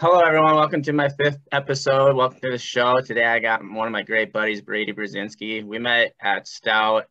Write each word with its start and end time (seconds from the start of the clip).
Hello, 0.00 0.20
everyone. 0.20 0.54
Welcome 0.54 0.80
to 0.82 0.92
my 0.92 1.08
fifth 1.08 1.40
episode. 1.50 2.14
Welcome 2.14 2.38
to 2.42 2.52
the 2.52 2.58
show. 2.58 3.00
Today, 3.00 3.24
I 3.24 3.40
got 3.40 3.68
one 3.68 3.88
of 3.88 3.90
my 3.90 4.04
great 4.04 4.32
buddies, 4.32 4.60
Brady 4.60 4.92
Brzezinski. 4.92 5.64
We 5.64 5.80
met 5.80 6.14
at 6.20 6.46
Stout, 6.46 7.06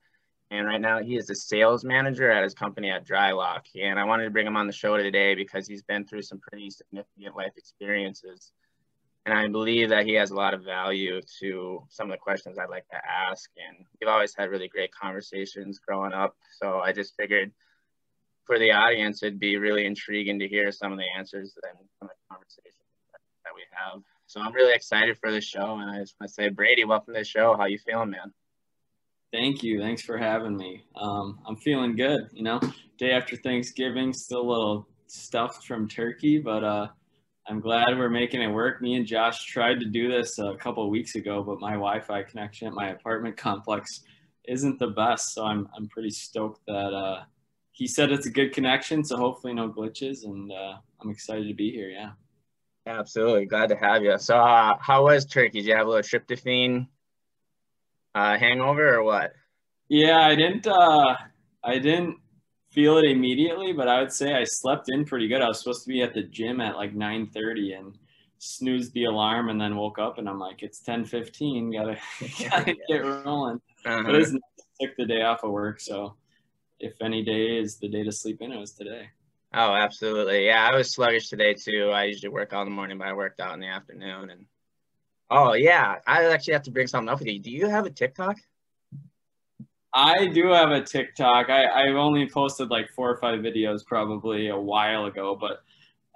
and 0.51 0.65
right 0.65 0.79
now 0.79 1.03
he 1.03 1.17
is 1.17 1.27
the 1.27 1.35
sales 1.35 1.83
manager 1.83 2.31
at 2.31 2.45
his 2.45 2.53
company 2.53 2.89
at 2.89 3.05
Drylock. 3.05 3.63
And 3.75 3.99
I 3.99 4.05
wanted 4.05 4.23
to 4.23 4.29
bring 4.29 4.47
him 4.47 4.55
on 4.55 4.67
the 4.67 4.73
show 4.73 4.95
today 4.95 5.35
because 5.35 5.67
he's 5.67 5.83
been 5.83 6.05
through 6.05 6.21
some 6.21 6.39
pretty 6.39 6.69
significant 6.69 7.35
life 7.35 7.51
experiences. 7.57 8.53
And 9.25 9.37
I 9.37 9.49
believe 9.49 9.89
that 9.89 10.05
he 10.05 10.13
has 10.13 10.31
a 10.31 10.35
lot 10.35 10.53
of 10.53 10.63
value 10.63 11.19
to 11.41 11.83
some 11.89 12.09
of 12.09 12.13
the 12.13 12.21
questions 12.21 12.57
I'd 12.57 12.69
like 12.69 12.87
to 12.87 13.01
ask. 13.05 13.49
And 13.67 13.85
we've 13.99 14.07
always 14.07 14.33
had 14.33 14.49
really 14.49 14.69
great 14.69 14.93
conversations 14.93 15.77
growing 15.77 16.13
up. 16.13 16.37
So 16.57 16.79
I 16.79 16.93
just 16.93 17.17
figured 17.17 17.51
for 18.47 18.57
the 18.57 18.71
audience, 18.71 19.21
it'd 19.21 19.39
be 19.39 19.57
really 19.57 19.85
intriguing 19.85 20.39
to 20.39 20.47
hear 20.47 20.71
some 20.71 20.91
of 20.91 20.97
the 20.97 21.05
answers 21.17 21.53
and 21.69 21.77
some 21.99 22.09
of 22.09 22.15
the 22.15 22.33
conversations 22.33 22.73
that 23.43 23.51
we 23.53 23.61
have. 23.71 24.01
So 24.25 24.41
I'm 24.41 24.53
really 24.53 24.73
excited 24.73 25.17
for 25.19 25.31
the 25.31 25.41
show, 25.41 25.77
and 25.77 25.89
I 25.91 25.99
just 25.99 26.15
want 26.19 26.29
to 26.29 26.33
say, 26.33 26.49
Brady, 26.49 26.85
welcome 26.85 27.13
to 27.13 27.19
the 27.19 27.25
show. 27.25 27.55
How 27.55 27.65
you 27.65 27.77
feeling, 27.77 28.09
man? 28.09 28.33
Thank 29.31 29.61
you. 29.61 29.79
Thanks 29.79 30.01
for 30.01 30.17
having 30.17 30.55
me. 30.55 30.85
Um, 30.95 31.39
I'm 31.45 31.57
feeling 31.57 31.95
good. 31.95 32.29
You 32.31 32.43
know, 32.43 32.61
day 32.97 33.11
after 33.11 33.35
Thanksgiving, 33.35 34.13
still 34.13 34.41
a 34.41 34.49
little 34.49 34.87
stuffed 35.07 35.65
from 35.65 35.87
turkey, 35.87 36.39
but 36.39 36.63
uh, 36.63 36.87
I'm 37.47 37.59
glad 37.59 37.97
we're 37.97 38.09
making 38.09 38.41
it 38.41 38.47
work. 38.47 38.81
Me 38.81 38.95
and 38.95 39.05
Josh 39.05 39.45
tried 39.45 39.79
to 39.79 39.85
do 39.85 40.09
this 40.09 40.39
a 40.39 40.55
couple 40.55 40.83
of 40.83 40.89
weeks 40.89 41.15
ago, 41.15 41.43
but 41.43 41.59
my 41.59 41.73
Wi-Fi 41.73 42.23
connection 42.23 42.67
at 42.67 42.73
my 42.73 42.89
apartment 42.89 43.37
complex 43.37 44.01
isn't 44.47 44.79
the 44.79 44.87
best. 44.87 45.33
So 45.33 45.45
I'm 45.45 45.67
I'm 45.75 45.87
pretty 45.87 46.09
stoked 46.09 46.61
that 46.67 46.93
uh, 46.93 47.23
he 47.77 47.85
said 47.85 48.11
it's 48.11 48.25
a 48.25 48.31
good 48.31 48.53
connection, 48.53 49.03
so 49.03 49.17
hopefully 49.17 49.53
no 49.53 49.69
glitches, 49.69 50.25
and 50.25 50.51
uh, 50.51 50.77
I'm 50.99 51.11
excited 51.11 51.47
to 51.47 51.53
be 51.53 51.69
here. 51.69 51.89
Yeah. 51.91 52.09
Absolutely, 52.87 53.45
glad 53.45 53.69
to 53.69 53.75
have 53.75 54.01
you. 54.01 54.17
So, 54.17 54.35
uh, 54.35 54.77
how 54.79 55.03
was 55.03 55.25
Turkey? 55.25 55.59
Did 55.59 55.67
you 55.67 55.75
have 55.75 55.85
a 55.85 55.89
little 55.91 56.01
tryptophan 56.01 56.87
uh, 58.15 58.37
hangover 58.39 58.95
or 58.95 59.03
what? 59.03 59.33
Yeah, 59.89 60.21
I 60.21 60.33
didn't. 60.33 60.65
Uh, 60.65 61.17
I 61.63 61.77
didn't 61.77 62.17
feel 62.71 62.97
it 62.97 63.05
immediately, 63.05 63.73
but 63.73 63.87
I 63.87 63.99
would 63.99 64.11
say 64.11 64.33
I 64.33 64.43
slept 64.43 64.89
in 64.89 65.05
pretty 65.05 65.27
good. 65.27 65.43
I 65.43 65.47
was 65.47 65.59
supposed 65.59 65.83
to 65.83 65.89
be 65.89 66.01
at 66.01 66.15
the 66.15 66.23
gym 66.23 66.59
at 66.59 66.77
like 66.77 66.95
9:30 66.95 67.77
and 67.77 67.95
snoozed 68.39 68.91
the 68.93 69.03
alarm, 69.03 69.49
and 69.49 69.61
then 69.61 69.75
woke 69.75 69.99
up 69.99 70.17
and 70.17 70.27
I'm 70.27 70.39
like, 70.39 70.63
it's 70.63 70.81
10:15. 70.81 71.73
Gotta 71.73 71.97
gotta 72.49 72.75
get 72.89 73.05
rolling. 73.05 73.61
Uh-huh. 73.85 74.01
But 74.03 74.15
it's 74.15 74.31
nice. 74.31 74.41
took 74.81 74.95
the 74.97 75.05
day 75.05 75.21
off 75.21 75.43
of 75.43 75.51
work, 75.51 75.79
so 75.79 76.15
if 76.79 77.01
any 77.01 77.23
day 77.23 77.57
is 77.57 77.77
the 77.77 77.87
day 77.87 78.03
to 78.03 78.11
sleep 78.11 78.41
in, 78.41 78.51
it 78.51 78.59
was 78.59 78.71
today. 78.71 79.09
Oh, 79.53 79.73
absolutely. 79.73 80.45
Yeah, 80.45 80.69
I 80.71 80.75
was 80.75 80.91
sluggish 80.91 81.29
today 81.29 81.53
too. 81.53 81.89
I 81.93 82.05
usually 82.05 82.29
work 82.29 82.53
all 82.53 82.63
in 82.63 82.69
the 82.69 82.75
morning, 82.75 82.97
but 82.97 83.07
I 83.07 83.13
worked 83.13 83.39
out 83.39 83.53
in 83.53 83.59
the 83.59 83.67
afternoon. 83.67 84.29
And 84.29 84.45
oh 85.29 85.53
yeah, 85.53 85.95
I 86.05 86.25
actually 86.25 86.53
have 86.53 86.63
to 86.63 86.71
bring 86.71 86.87
something 86.87 87.09
up 87.09 87.19
with 87.19 87.27
you. 87.27 87.39
Do 87.39 87.51
you 87.51 87.67
have 87.67 87.85
a 87.85 87.89
TikTok? 87.89 88.37
I 89.93 90.27
do 90.27 90.49
have 90.49 90.71
a 90.71 90.83
TikTok. 90.83 91.49
I, 91.49 91.65
I've 91.65 91.95
only 91.95 92.29
posted 92.29 92.69
like 92.69 92.89
four 92.91 93.09
or 93.09 93.17
five 93.17 93.39
videos 93.39 93.85
probably 93.85 94.49
a 94.49 94.57
while 94.57 95.05
ago, 95.05 95.35
but 95.39 95.63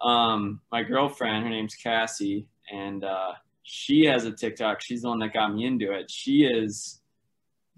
um, 0.06 0.62
my 0.72 0.84
girlfriend, 0.84 1.44
her 1.44 1.50
name's 1.50 1.76
Cassie, 1.76 2.48
and 2.72 3.04
uh, 3.04 3.32
she 3.64 4.06
has 4.06 4.26
a 4.26 4.32
TikTok. 4.32 4.82
She's 4.82 5.02
the 5.02 5.10
one 5.10 5.20
that 5.20 5.34
got 5.34 5.54
me 5.54 5.66
into 5.66 5.92
it. 5.94 6.12
She 6.12 6.44
is 6.44 7.01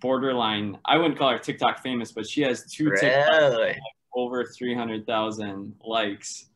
borderline. 0.03 0.77
I 0.85 0.97
wouldn't 0.97 1.17
call 1.17 1.31
her 1.31 1.39
TikTok 1.39 1.81
famous, 1.81 2.11
but 2.11 2.29
she 2.29 2.41
has 2.41 2.69
two 2.69 2.89
really? 2.89 3.07
TikToks 3.07 3.77
over 4.13 4.45
three 4.45 4.75
hundred 4.75 5.07
thousand 5.07 5.75
likes. 5.83 6.49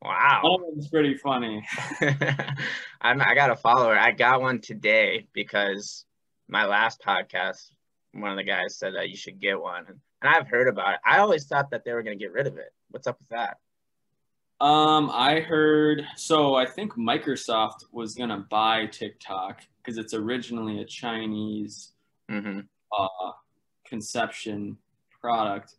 Wow, 0.00 0.40
that 0.42 0.76
was 0.76 0.88
pretty 0.88 1.16
funny. 1.16 1.62
I'm, 3.00 3.20
I 3.20 3.34
got 3.34 3.50
a 3.50 3.56
follower. 3.56 3.96
I 3.96 4.12
got 4.12 4.40
one 4.40 4.60
today 4.60 5.26
because 5.32 6.06
my 6.48 6.64
last 6.64 7.02
podcast, 7.06 7.70
one 8.12 8.30
of 8.30 8.36
the 8.36 8.44
guys 8.44 8.78
said 8.78 8.94
that 8.94 9.10
you 9.10 9.16
should 9.16 9.40
get 9.40 9.60
one, 9.60 9.84
and 9.86 9.98
I've 10.22 10.48
heard 10.48 10.68
about 10.68 10.94
it. 10.94 11.00
I 11.04 11.18
always 11.18 11.44
thought 11.44 11.70
that 11.70 11.84
they 11.84 11.92
were 11.92 12.02
going 12.02 12.18
to 12.18 12.24
get 12.24 12.32
rid 12.32 12.46
of 12.46 12.56
it. 12.56 12.72
What's 12.90 13.06
up 13.06 13.18
with 13.18 13.28
that? 13.28 13.58
Um, 14.64 15.10
I 15.12 15.40
heard 15.40 16.04
so. 16.16 16.54
I 16.54 16.66
think 16.66 16.92
Microsoft 16.94 17.84
was 17.90 18.14
gonna 18.14 18.46
buy 18.48 18.86
TikTok 18.86 19.62
because 19.78 19.98
it's 19.98 20.14
originally 20.14 20.80
a 20.80 20.84
Chinese 20.84 21.92
mm-hmm 22.30 22.60
uh, 22.98 23.32
conception 23.86 24.76
product. 25.20 25.74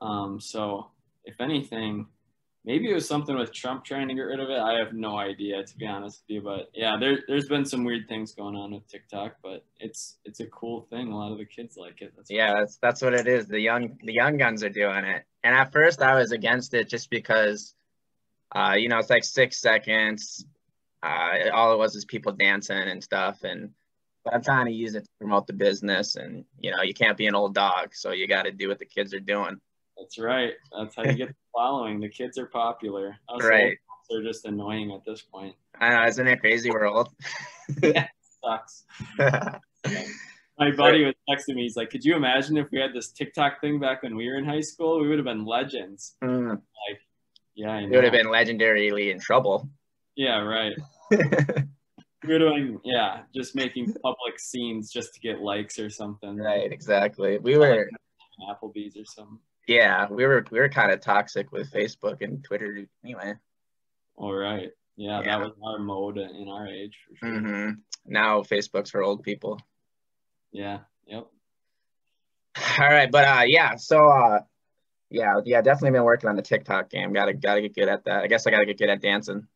Um, 0.00 0.40
so 0.40 0.90
if 1.24 1.40
anything, 1.40 2.06
maybe 2.64 2.90
it 2.90 2.94
was 2.94 3.08
something 3.08 3.36
with 3.36 3.52
Trump 3.52 3.84
trying 3.84 4.08
to 4.08 4.14
get 4.14 4.22
rid 4.22 4.40
of 4.40 4.50
it. 4.50 4.58
I 4.58 4.74
have 4.78 4.92
no 4.92 5.18
idea 5.18 5.64
to 5.64 5.76
be 5.76 5.86
honest 5.86 6.22
with 6.22 6.34
you, 6.36 6.42
but 6.42 6.70
yeah, 6.74 6.96
there, 6.98 7.20
there's 7.28 7.48
been 7.48 7.64
some 7.64 7.84
weird 7.84 8.08
things 8.08 8.34
going 8.34 8.56
on 8.56 8.72
with 8.72 8.86
TikTok, 8.88 9.36
but 9.42 9.64
it's 9.80 10.18
it's 10.24 10.40
a 10.40 10.46
cool 10.46 10.86
thing. 10.90 11.10
A 11.10 11.16
lot 11.16 11.32
of 11.32 11.38
the 11.38 11.44
kids 11.44 11.76
like 11.76 12.00
it. 12.02 12.12
That's 12.16 12.30
yeah, 12.30 12.54
that's 12.54 12.78
that's 12.80 13.02
what 13.02 13.14
it 13.14 13.26
is. 13.26 13.46
The 13.46 13.60
young 13.60 13.98
the 14.02 14.12
young 14.12 14.36
guns 14.36 14.62
are 14.62 14.68
doing 14.68 15.04
it, 15.04 15.24
and 15.44 15.54
at 15.54 15.72
first 15.72 16.02
I 16.02 16.14
was 16.14 16.32
against 16.32 16.74
it 16.74 16.88
just 16.88 17.10
because, 17.10 17.74
uh, 18.54 18.74
you 18.76 18.88
know, 18.88 18.98
it's 18.98 19.10
like 19.10 19.24
six 19.24 19.60
seconds. 19.60 20.44
Uh, 21.02 21.50
all 21.54 21.72
it 21.72 21.78
was 21.78 21.94
is 21.94 22.04
people 22.04 22.32
dancing 22.32 22.76
and 22.76 23.02
stuff, 23.02 23.44
and 23.44 23.70
but 24.28 24.34
I'm 24.34 24.42
trying 24.42 24.66
to 24.66 24.72
use 24.72 24.94
it 24.94 25.04
to 25.04 25.10
promote 25.18 25.46
the 25.46 25.52
business. 25.52 26.16
And 26.16 26.44
you 26.58 26.70
know, 26.70 26.82
you 26.82 26.94
can't 26.94 27.16
be 27.16 27.26
an 27.26 27.34
old 27.34 27.54
dog, 27.54 27.94
so 27.94 28.12
you 28.12 28.26
got 28.26 28.42
to 28.42 28.52
do 28.52 28.68
what 28.68 28.78
the 28.78 28.84
kids 28.84 29.14
are 29.14 29.20
doing. 29.20 29.60
That's 29.96 30.18
right. 30.18 30.52
That's 30.76 30.94
how 30.94 31.04
you 31.04 31.14
get 31.14 31.28
the 31.28 31.34
following. 31.52 32.00
The 32.00 32.08
kids 32.08 32.38
are 32.38 32.46
popular. 32.46 33.16
Us 33.28 33.42
right. 33.42 33.78
They're 34.08 34.22
just 34.22 34.46
annoying 34.46 34.92
at 34.92 35.04
this 35.04 35.20
point. 35.20 35.54
I 35.78 35.90
know, 35.90 36.06
isn't 36.06 36.26
it 36.26 36.40
crazy? 36.40 36.70
We're 36.70 36.86
old. 36.86 37.14
yeah, 37.82 38.08
sucks. 38.42 38.84
My 39.18 40.72
buddy 40.72 41.04
was 41.04 41.14
texting 41.28 41.54
me. 41.54 41.62
He's 41.62 41.76
like, 41.76 41.90
"Could 41.90 42.04
you 42.04 42.16
imagine 42.16 42.56
if 42.56 42.68
we 42.72 42.80
had 42.80 42.92
this 42.92 43.10
TikTok 43.12 43.60
thing 43.60 43.78
back 43.78 44.02
when 44.02 44.16
we 44.16 44.28
were 44.28 44.36
in 44.36 44.44
high 44.44 44.60
school? 44.60 45.00
We 45.00 45.08
would 45.08 45.18
have 45.18 45.26
been 45.26 45.44
legends." 45.44 46.16
Mm. 46.22 46.50
Like, 46.50 47.00
yeah, 47.54 47.70
I 47.70 47.80
know. 47.82 47.90
We 47.90 47.96
would 47.96 48.04
have 48.04 48.12
been 48.12 48.26
legendarily 48.26 49.12
in 49.12 49.20
trouble. 49.20 49.68
Yeah, 50.16 50.40
right. 50.40 50.74
We're 52.28 52.38
doing, 52.38 52.78
yeah, 52.84 53.22
just 53.34 53.54
making 53.54 53.92
public 54.02 54.38
scenes 54.38 54.90
just 54.92 55.14
to 55.14 55.20
get 55.20 55.40
likes 55.40 55.78
or 55.78 55.88
something. 55.88 56.36
Right, 56.36 56.70
exactly. 56.70 57.38
We 57.38 57.56
were 57.56 57.88
Applebee's 58.48 58.96
or 58.96 59.04
something. 59.04 59.38
Yeah, 59.66 60.06
we 60.10 60.26
were 60.26 60.44
we 60.50 60.58
were 60.58 60.68
kind 60.68 60.92
of 60.92 61.00
toxic 61.00 61.52
with 61.52 61.70
Facebook 61.70 62.22
and 62.22 62.42
Twitter 62.42 62.86
anyway. 63.04 63.34
All 64.16 64.34
right. 64.34 64.70
Yeah, 64.96 65.20
yeah. 65.20 65.26
that 65.26 65.40
was 65.40 65.52
our 65.64 65.78
mode 65.78 66.18
in 66.18 66.48
our 66.48 66.66
age 66.66 66.96
for 67.08 67.16
sure. 67.16 67.40
Mm-hmm. 67.40 67.70
Now 68.06 68.40
Facebook's 68.42 68.90
for 68.90 69.02
old 69.02 69.22
people. 69.22 69.60
Yeah. 70.52 70.78
Yep. 71.06 71.26
All 72.80 72.88
right, 72.88 73.10
but 73.10 73.24
uh, 73.24 73.44
yeah. 73.46 73.76
So 73.76 74.08
uh, 74.08 74.40
yeah, 75.10 75.40
yeah, 75.44 75.60
definitely 75.60 75.92
been 75.92 76.04
working 76.04 76.28
on 76.28 76.36
the 76.36 76.42
TikTok 76.42 76.90
game. 76.90 77.12
Gotta 77.12 77.34
gotta 77.34 77.60
get 77.60 77.74
good 77.74 77.88
at 77.88 78.04
that. 78.04 78.24
I 78.24 78.26
guess 78.26 78.46
I 78.46 78.50
gotta 78.50 78.66
get 78.66 78.78
good 78.78 78.90
at 78.90 79.02
dancing. 79.02 79.46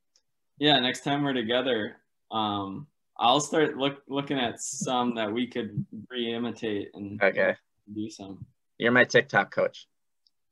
Yeah, 0.58 0.78
next 0.78 1.04
time 1.04 1.24
we're 1.24 1.32
together, 1.32 1.96
um, 2.32 2.86
I'll 3.18 3.40
start 3.40 3.76
look 3.76 4.02
looking 4.08 4.38
at 4.38 4.60
some 4.60 5.14
that 5.16 5.32
we 5.32 5.46
could 5.46 5.84
re-imitate 6.10 6.90
and 6.94 7.22
okay. 7.22 7.54
do 7.92 8.10
some. 8.10 8.44
You're 8.78 8.92
my 8.92 9.04
TikTok 9.04 9.54
coach. 9.54 9.86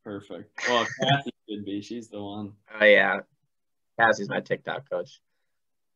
Perfect. 0.05 0.51
Well, 0.69 0.87
Kathy 1.01 1.31
should 1.49 1.65
be. 1.65 1.83
She's 1.83 2.09
the 2.09 2.23
one. 2.23 2.53
Oh 2.81 2.85
yeah, 2.85 3.21
Cassie's 3.99 4.29
my 4.29 4.41
TikTok 4.41 4.89
coach. 4.89 5.21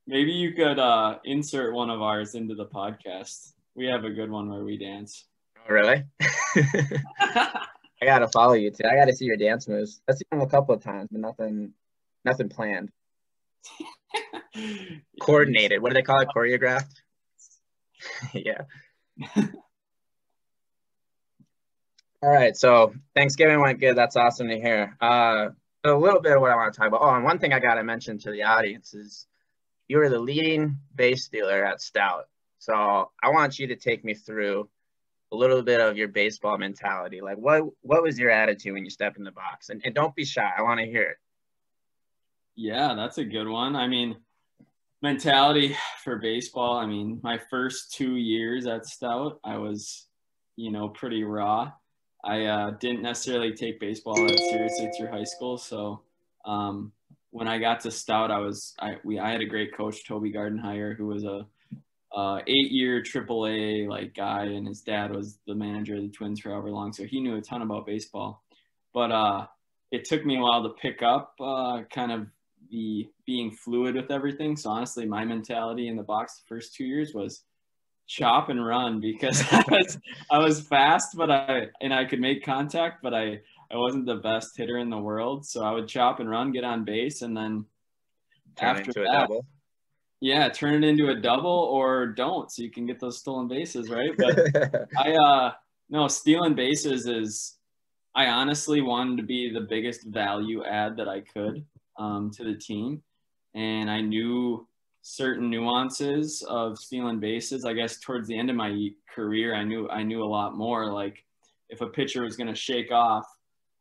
Maybe 0.07 0.33
you 0.33 0.53
could 0.53 0.79
uh, 0.79 1.19
insert 1.25 1.73
one 1.73 1.91
of 1.91 2.03
ours 2.03 2.35
into 2.35 2.55
the 2.55 2.67
podcast. 2.67 3.53
We 3.75 3.87
have 3.87 4.05
a 4.05 4.11
good 4.11 4.31
one 4.31 4.51
where 4.51 4.65
we 4.65 4.77
dance. 4.77 5.27
Oh, 5.59 5.73
really? 5.73 6.05
I 8.05 8.07
gotta 8.07 8.29
follow 8.29 8.53
you 8.53 8.71
too. 8.71 8.85
I 8.85 8.97
gotta 8.97 9.15
see 9.15 9.25
your 9.25 9.37
dance 9.37 9.67
moves. 9.67 10.03
I've 10.09 10.17
seen 10.17 10.27
them 10.31 10.43
a 10.43 10.47
couple 10.47 10.75
of 10.75 10.83
times, 10.83 11.09
but 11.11 11.21
nothing, 11.21 11.73
nothing 12.25 12.49
planned. 12.49 12.91
Coordinated. 15.21 15.83
What 15.83 15.91
do 15.91 15.95
they 15.95 16.03
call 16.03 16.21
it? 16.21 16.29
Choreographed? 16.35 16.95
yeah. 18.33 18.63
All 22.23 22.31
right. 22.31 22.57
So 22.57 22.95
Thanksgiving 23.15 23.61
went 23.61 23.81
good. 23.81 23.97
That's 23.97 24.17
awesome 24.17 24.49
to 24.49 24.59
hear. 24.59 24.97
Uh, 25.01 25.49
a 25.85 25.93
little 25.93 26.21
bit 26.21 26.33
of 26.33 26.41
what 26.41 26.51
I 26.51 26.57
want 26.57 26.73
to 26.73 26.79
talk 26.79 26.89
about. 26.89 27.03
Oh, 27.03 27.15
and 27.15 27.25
one 27.25 27.39
thing 27.39 27.53
I 27.53 27.61
got 27.61 27.75
to 27.75 27.85
mention 27.85 28.19
to 28.21 28.31
the 28.31 28.45
audience 28.45 28.95
is 28.95 29.27
you 29.89 29.99
were 29.99 30.09
the 30.09 30.19
leading 30.19 30.79
base 30.95 31.25
stealer 31.25 31.65
at 31.65 31.83
Stout. 31.83 32.25
So 32.59 33.11
I 33.23 33.29
want 33.29 33.59
you 33.59 33.67
to 33.67 33.77
take 33.77 34.05
me 34.05 34.15
through 34.15 34.69
a 35.33 35.37
little 35.37 35.63
bit 35.63 35.81
of 35.81 35.99
your 35.99 36.09
baseball 36.09 36.57
mentality. 36.57 37.21
Like 37.21 37.37
what 37.37 37.65
what 37.83 38.03
was 38.03 38.19
your 38.19 38.31
attitude 38.31 38.73
when 38.73 38.85
you 38.85 38.91
stepped 38.91 39.19
in 39.19 39.25
the 39.25 39.33
box? 39.33 39.69
And, 39.69 39.83
and 39.85 39.95
don't 39.95 40.15
be 40.15 40.25
shy. 40.25 40.51
I 40.57 40.63
want 40.63 40.81
to 40.81 40.87
hear 40.87 41.03
it. 41.03 41.17
Yeah, 42.57 42.95
that's 42.95 43.19
a 43.19 43.25
good 43.25 43.49
one. 43.49 43.77
I 43.77 43.89
mean, 43.89 44.17
mentality 45.05 45.77
for 46.03 46.17
baseball. 46.17 46.79
I 46.79 46.87
mean, 46.87 47.21
my 47.23 47.39
first 47.51 47.93
two 47.93 48.17
years 48.17 48.67
at 48.67 48.87
Stout, 48.87 49.39
I 49.45 49.59
was, 49.59 50.07
you 50.57 50.73
know, 50.73 50.89
pretty 50.89 51.23
raw. 51.23 51.73
I 52.25 52.47
uh, 52.47 52.71
didn't 52.81 53.03
necessarily 53.03 53.53
take 53.53 53.79
baseball 53.79 54.17
seriously 54.17 54.91
through 54.97 55.09
high 55.09 55.25
school. 55.25 55.59
So 55.59 56.01
um, 56.47 56.91
when 57.31 57.47
I 57.47 57.59
got 57.59 57.81
to 57.81 57.91
Stout, 57.91 58.31
I 58.31 58.39
was 58.39 58.75
I 58.81 58.97
we 59.05 59.19
I 59.19 59.31
had 59.31 59.43
a 59.43 59.47
great 59.47 59.77
coach, 59.77 60.07
Toby 60.07 60.33
Gardenhire, 60.33 60.97
who 60.97 61.07
was 61.07 61.25
a 61.25 61.47
uh, 62.17 62.39
eight-year 62.47 63.03
AAA 63.03 63.89
like 63.89 64.15
guy, 64.15 64.45
and 64.45 64.67
his 64.67 64.81
dad 64.81 65.15
was 65.15 65.39
the 65.47 65.55
manager 65.55 65.97
of 65.97 66.03
the 66.03 66.09
Twins 66.09 66.41
for 66.41 66.51
however 66.51 66.71
long, 66.71 66.93
so 66.93 67.05
he 67.05 67.21
knew 67.21 67.37
a 67.37 67.43
ton 67.43 67.61
about 67.61 67.87
baseball. 67.87 68.43
But 68.95 69.11
uh, 69.13 69.47
it 69.91 70.05
took 70.07 70.25
me 70.25 70.39
a 70.39 70.41
while 70.41 70.63
to 70.63 70.71
pick 70.81 71.03
up 71.03 71.35
uh, 71.41 71.83
kind 71.93 72.13
of 72.13 72.27
the 72.75 73.09
being 73.25 73.53
fluid 73.53 73.95
with 73.95 74.11
everything. 74.11 74.57
So 74.57 74.69
honestly, 74.69 75.07
my 75.07 75.25
mentality 75.25 75.87
in 75.87 75.97
the 75.97 76.03
box 76.03 76.41
the 76.41 76.49
first 76.49 76.75
two 76.75 76.85
years 76.85 77.15
was 77.15 77.45
chop 78.09 78.49
and 78.49 78.65
run 78.65 79.01
because 79.01 79.43
I 79.53 79.65
was 79.71 79.99
I 80.31 80.39
was 80.39 80.61
fast, 80.61 81.17
but 81.17 81.31
I 81.31 81.69
and 81.81 81.95
I 81.95 82.05
could 82.05 82.21
make 82.21 82.45
contact, 82.45 83.01
but 83.01 83.15
I 83.15 83.41
I 83.71 83.77
wasn't 83.77 84.07
the 84.07 84.17
best 84.17 84.57
hitter 84.57 84.79
in 84.79 84.91
the 84.91 84.99
world. 84.99 85.47
So 85.47 85.63
I 85.63 85.71
would 85.71 85.87
chop 85.87 86.19
and 86.19 86.29
run, 86.29 86.51
get 86.51 86.65
on 86.65 86.85
base, 86.85 87.23
and 87.23 87.37
then 87.37 87.65
turn 88.57 88.77
after 88.77 89.05
that, 89.05 89.31
yeah, 90.21 90.49
turn 90.49 90.83
it 90.83 90.87
into 90.89 91.11
a 91.11 91.15
double 91.15 91.69
or 91.73 92.09
don't, 92.09 92.51
so 92.51 92.63
you 92.63 92.71
can 92.73 92.87
get 92.87 92.99
those 92.99 93.19
stolen 93.21 93.47
bases, 93.47 93.89
right? 93.89 94.11
But 94.19 94.89
I 94.99 95.13
uh 95.13 95.53
no 95.91 96.09
stealing 96.09 96.57
bases 96.57 97.07
is 97.07 97.57
I 98.17 98.27
honestly 98.27 98.81
wanted 98.81 99.19
to 99.19 99.23
be 99.23 99.53
the 99.53 99.61
biggest 99.61 100.07
value 100.07 100.65
add 100.65 100.97
that 100.97 101.09
I 101.09 101.21
could 101.21 101.65
um, 101.99 102.31
to 102.33 102.45
the 102.45 102.55
team, 102.55 103.03
and 103.55 103.91
I 103.91 104.01
knew 104.01 104.67
certain 105.03 105.51
nuances 105.51 106.43
of 106.49 106.79
stealing 106.79 107.21
bases. 107.21 107.65
I 107.65 107.73
guess 107.75 108.01
towards 108.01 108.29
the 108.29 108.39
end 108.39 108.51
of 108.51 108.57
my 108.57 108.89
career, 109.15 109.55
I 109.55 109.65
knew 109.65 109.89
I 109.89 110.03
knew 110.03 110.23
a 110.23 110.27
lot 110.27 110.57
more. 110.57 110.93
Like 110.93 111.25
if 111.69 111.81
a 111.81 111.87
pitcher 111.87 112.23
was 112.23 112.37
going 112.37 112.49
to 112.49 112.55
shake 112.55 112.91
off, 112.91 113.27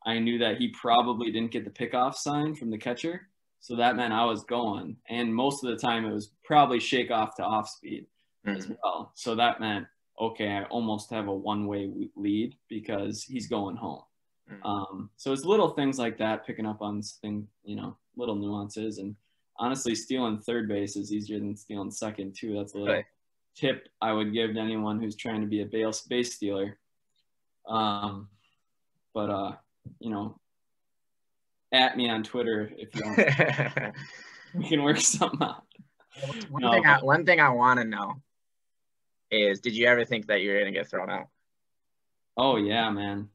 I 0.06 0.20
knew 0.20 0.38
that 0.40 0.58
he 0.58 0.70
probably 0.70 1.32
didn't 1.32 1.52
get 1.52 1.66
the 1.66 1.72
pickoff 1.72 2.16
sign 2.16 2.56
from 2.56 2.70
the 2.70 2.78
catcher, 2.78 3.30
so 3.60 3.76
that 3.76 3.96
meant 3.96 4.14
I 4.14 4.26
was 4.26 4.44
going. 4.44 4.98
And 5.10 5.34
most 5.34 5.64
of 5.64 5.72
the 5.72 5.78
time, 5.78 6.06
it 6.06 6.14
was 6.14 6.32
probably 6.44 6.80
shake 6.80 7.12
off 7.12 7.36
to 7.36 7.44
off 7.44 7.70
speed 7.70 8.06
mm-hmm. 8.46 8.58
as 8.58 8.72
well. 8.84 9.12
So 9.16 9.36
that 9.36 9.60
meant 9.60 9.88
okay, 10.20 10.50
I 10.50 10.64
almost 10.66 11.10
have 11.10 11.28
a 11.28 11.34
one 11.34 11.66
way 11.66 11.90
lead 12.16 12.56
because 12.70 13.24
he's 13.24 13.48
going 13.48 13.76
home. 13.76 14.04
Mm-hmm. 14.52 14.66
Um, 14.66 15.10
so 15.18 15.32
it's 15.32 15.46
little 15.46 15.70
things 15.70 15.98
like 15.98 16.18
that, 16.18 16.46
picking 16.46 16.66
up 16.66 16.82
on 16.82 17.02
thing, 17.02 17.48
you 17.64 17.76
know, 17.76 17.98
little 18.16 18.36
nuances 18.36 18.98
and 18.98 19.16
honestly, 19.58 19.96
stealing 19.96 20.40
third 20.40 20.68
base 20.68 20.96
is 20.96 21.14
easier 21.14 21.40
than 21.40 21.56
stealing 21.56 21.92
second 21.92 22.36
too. 22.36 22.56
That's 22.56 22.74
a 22.74 22.78
little 22.78 22.94
right. 22.96 23.06
tip 23.56 23.88
I 24.02 24.14
would 24.14 24.34
give 24.34 24.54
to 24.54 24.60
anyone 24.60 25.00
who's 25.00 25.16
trying 25.16 25.42
to 25.42 25.48
be 25.48 25.62
a 25.62 25.66
base 25.66 26.02
base 26.02 26.36
stealer. 26.36 26.78
Um, 27.68 28.30
but 29.14 29.30
uh, 29.30 29.52
you 30.00 30.10
know, 30.10 30.40
at 31.72 31.98
me 31.98 32.10
on 32.10 32.24
Twitter 32.24 32.72
if 32.78 32.96
you 32.96 33.02
want. 33.06 33.96
we 34.54 34.68
can 34.68 34.84
work 34.84 34.98
something 34.98 35.42
out. 35.42 35.64
One 36.50 36.62
no, 36.62 36.72
thing, 36.72 36.86
I, 36.86 37.00
one 37.00 37.26
thing 37.26 37.40
I 37.40 37.50
want 37.50 37.80
to 37.80 37.86
know 37.86 38.22
is, 39.32 39.60
did 39.62 39.76
you 39.76 39.88
ever 39.88 40.06
think 40.06 40.28
that 40.28 40.42
you 40.42 40.52
were 40.52 40.60
gonna 40.60 40.72
get 40.72 40.90
thrown 40.90 41.10
out? 41.10 41.28
Oh 42.38 42.58
yeah, 42.58 42.90
man. 42.90 43.30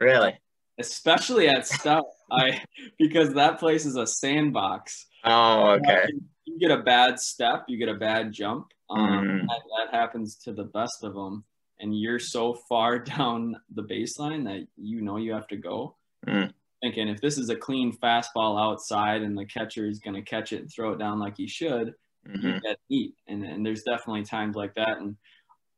Really? 0.00 0.38
Especially 0.78 1.48
at 1.48 1.66
Stout, 1.66 2.06
I 2.30 2.62
because 2.98 3.34
that 3.34 3.58
place 3.58 3.86
is 3.86 3.96
a 3.96 4.06
sandbox. 4.06 5.06
Oh, 5.24 5.70
okay. 5.70 6.06
You 6.44 6.58
get 6.58 6.70
a 6.70 6.82
bad 6.82 7.18
step, 7.18 7.64
you 7.68 7.78
get 7.78 7.88
a 7.88 7.94
bad 7.94 8.32
jump. 8.32 8.66
Um, 8.90 9.08
mm. 9.08 9.40
that, 9.46 9.62
that, 9.78 9.96
happens 9.96 10.36
to 10.44 10.52
the 10.52 10.64
best 10.64 11.04
of 11.04 11.14
them, 11.14 11.44
and 11.80 11.98
you're 11.98 12.18
so 12.18 12.54
far 12.68 12.98
down 13.16 13.56
the 13.74 13.82
baseline 13.82 14.44
that 14.44 14.66
you 14.76 15.00
know 15.00 15.16
you 15.16 15.32
have 15.32 15.48
to 15.48 15.56
go. 15.56 15.96
Mm. 16.26 16.52
Thinking 16.82 17.08
if 17.08 17.20
this 17.20 17.38
is 17.38 17.48
a 17.48 17.56
clean 17.56 17.96
fastball 17.96 18.60
outside 18.60 19.22
and 19.22 19.38
the 19.38 19.46
catcher 19.46 19.86
is 19.86 20.00
going 20.00 20.14
to 20.14 20.22
catch 20.22 20.52
it 20.52 20.60
and 20.60 20.70
throw 20.70 20.92
it 20.92 20.98
down 20.98 21.18
like 21.18 21.36
he 21.36 21.46
should, 21.46 21.94
mm-hmm. 22.28 22.46
you 22.46 22.60
get 22.60 22.78
eat. 22.90 23.14
And, 23.26 23.42
and 23.42 23.64
there's 23.64 23.84
definitely 23.84 24.24
times 24.24 24.54
like 24.54 24.74
that. 24.74 24.98
And 24.98 25.16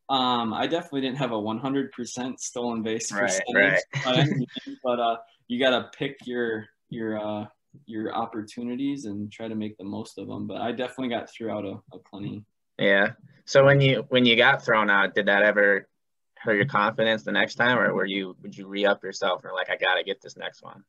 um, 0.09 0.55
I 0.55 0.67
definitely 0.67 1.01
didn't 1.01 1.19
have 1.19 1.33
a 1.33 1.37
100% 1.37 2.39
stolen 2.39 2.83
base 2.83 3.11
right, 3.13 3.23
percentage, 3.23 3.83
right. 4.05 4.77
but 4.85 5.01
uh, 5.01 5.17
you 5.49 5.59
got 5.59 5.71
to 5.71 5.91
pick 5.97 6.19
your 6.25 6.67
your 6.91 7.19
uh, 7.19 7.47
your 7.87 8.15
opportunities 8.15 9.05
and 9.05 9.31
try 9.31 9.49
to 9.49 9.55
make 9.55 9.77
the 9.79 9.85
most 9.85 10.19
of 10.19 10.29
them. 10.29 10.47
But 10.47 10.61
I 10.61 10.71
definitely 10.73 11.09
got 11.09 11.31
through 11.31 11.51
out 11.51 11.65
a, 11.65 11.81
a 11.93 11.99
plenty. 11.99 12.45
Yeah. 12.79 13.13
So 13.45 13.65
when 13.65 13.81
you 13.81 14.05
when 14.09 14.25
you 14.25 14.37
got 14.37 14.65
thrown 14.65 14.91
out, 14.91 15.15
did 15.15 15.27
that 15.27 15.43
ever 15.43 15.89
hurt 16.37 16.55
your 16.55 16.67
confidence 16.67 17.25
the 17.25 17.33
next 17.33 17.57
time, 17.57 17.79
or 17.79 17.93
were 17.93 18.07
you 18.07 18.37
would 18.43 18.57
you 18.57 18.69
re 18.69 18.87
up 18.87 19.03
yourself 19.03 19.45
and 19.45 19.53
like 19.53 19.71
I 19.71 19.77
gotta 19.77 20.05
get 20.05 20.21
this 20.21 20.37
next 20.37 20.63
one? 20.63 20.85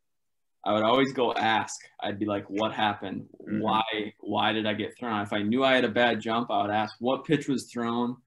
I 0.63 0.73
would 0.73 0.83
always 0.83 1.13
go 1.13 1.33
ask. 1.33 1.79
I'd 2.01 2.19
be 2.19 2.25
like, 2.25 2.49
"What 2.49 2.73
happened? 2.73 3.27
Mm-hmm. 3.41 3.61
Why? 3.61 4.13
Why 4.19 4.53
did 4.53 4.67
I 4.67 4.73
get 4.73 4.97
thrown?" 4.97 5.21
If 5.21 5.33
I 5.33 5.41
knew 5.41 5.63
I 5.63 5.75
had 5.75 5.85
a 5.85 5.89
bad 5.89 6.19
jump, 6.19 6.51
I 6.51 6.61
would 6.61 6.71
ask, 6.71 6.95
"What 6.99 7.25
pitch 7.25 7.47
was 7.47 7.65
thrown? 7.71 8.17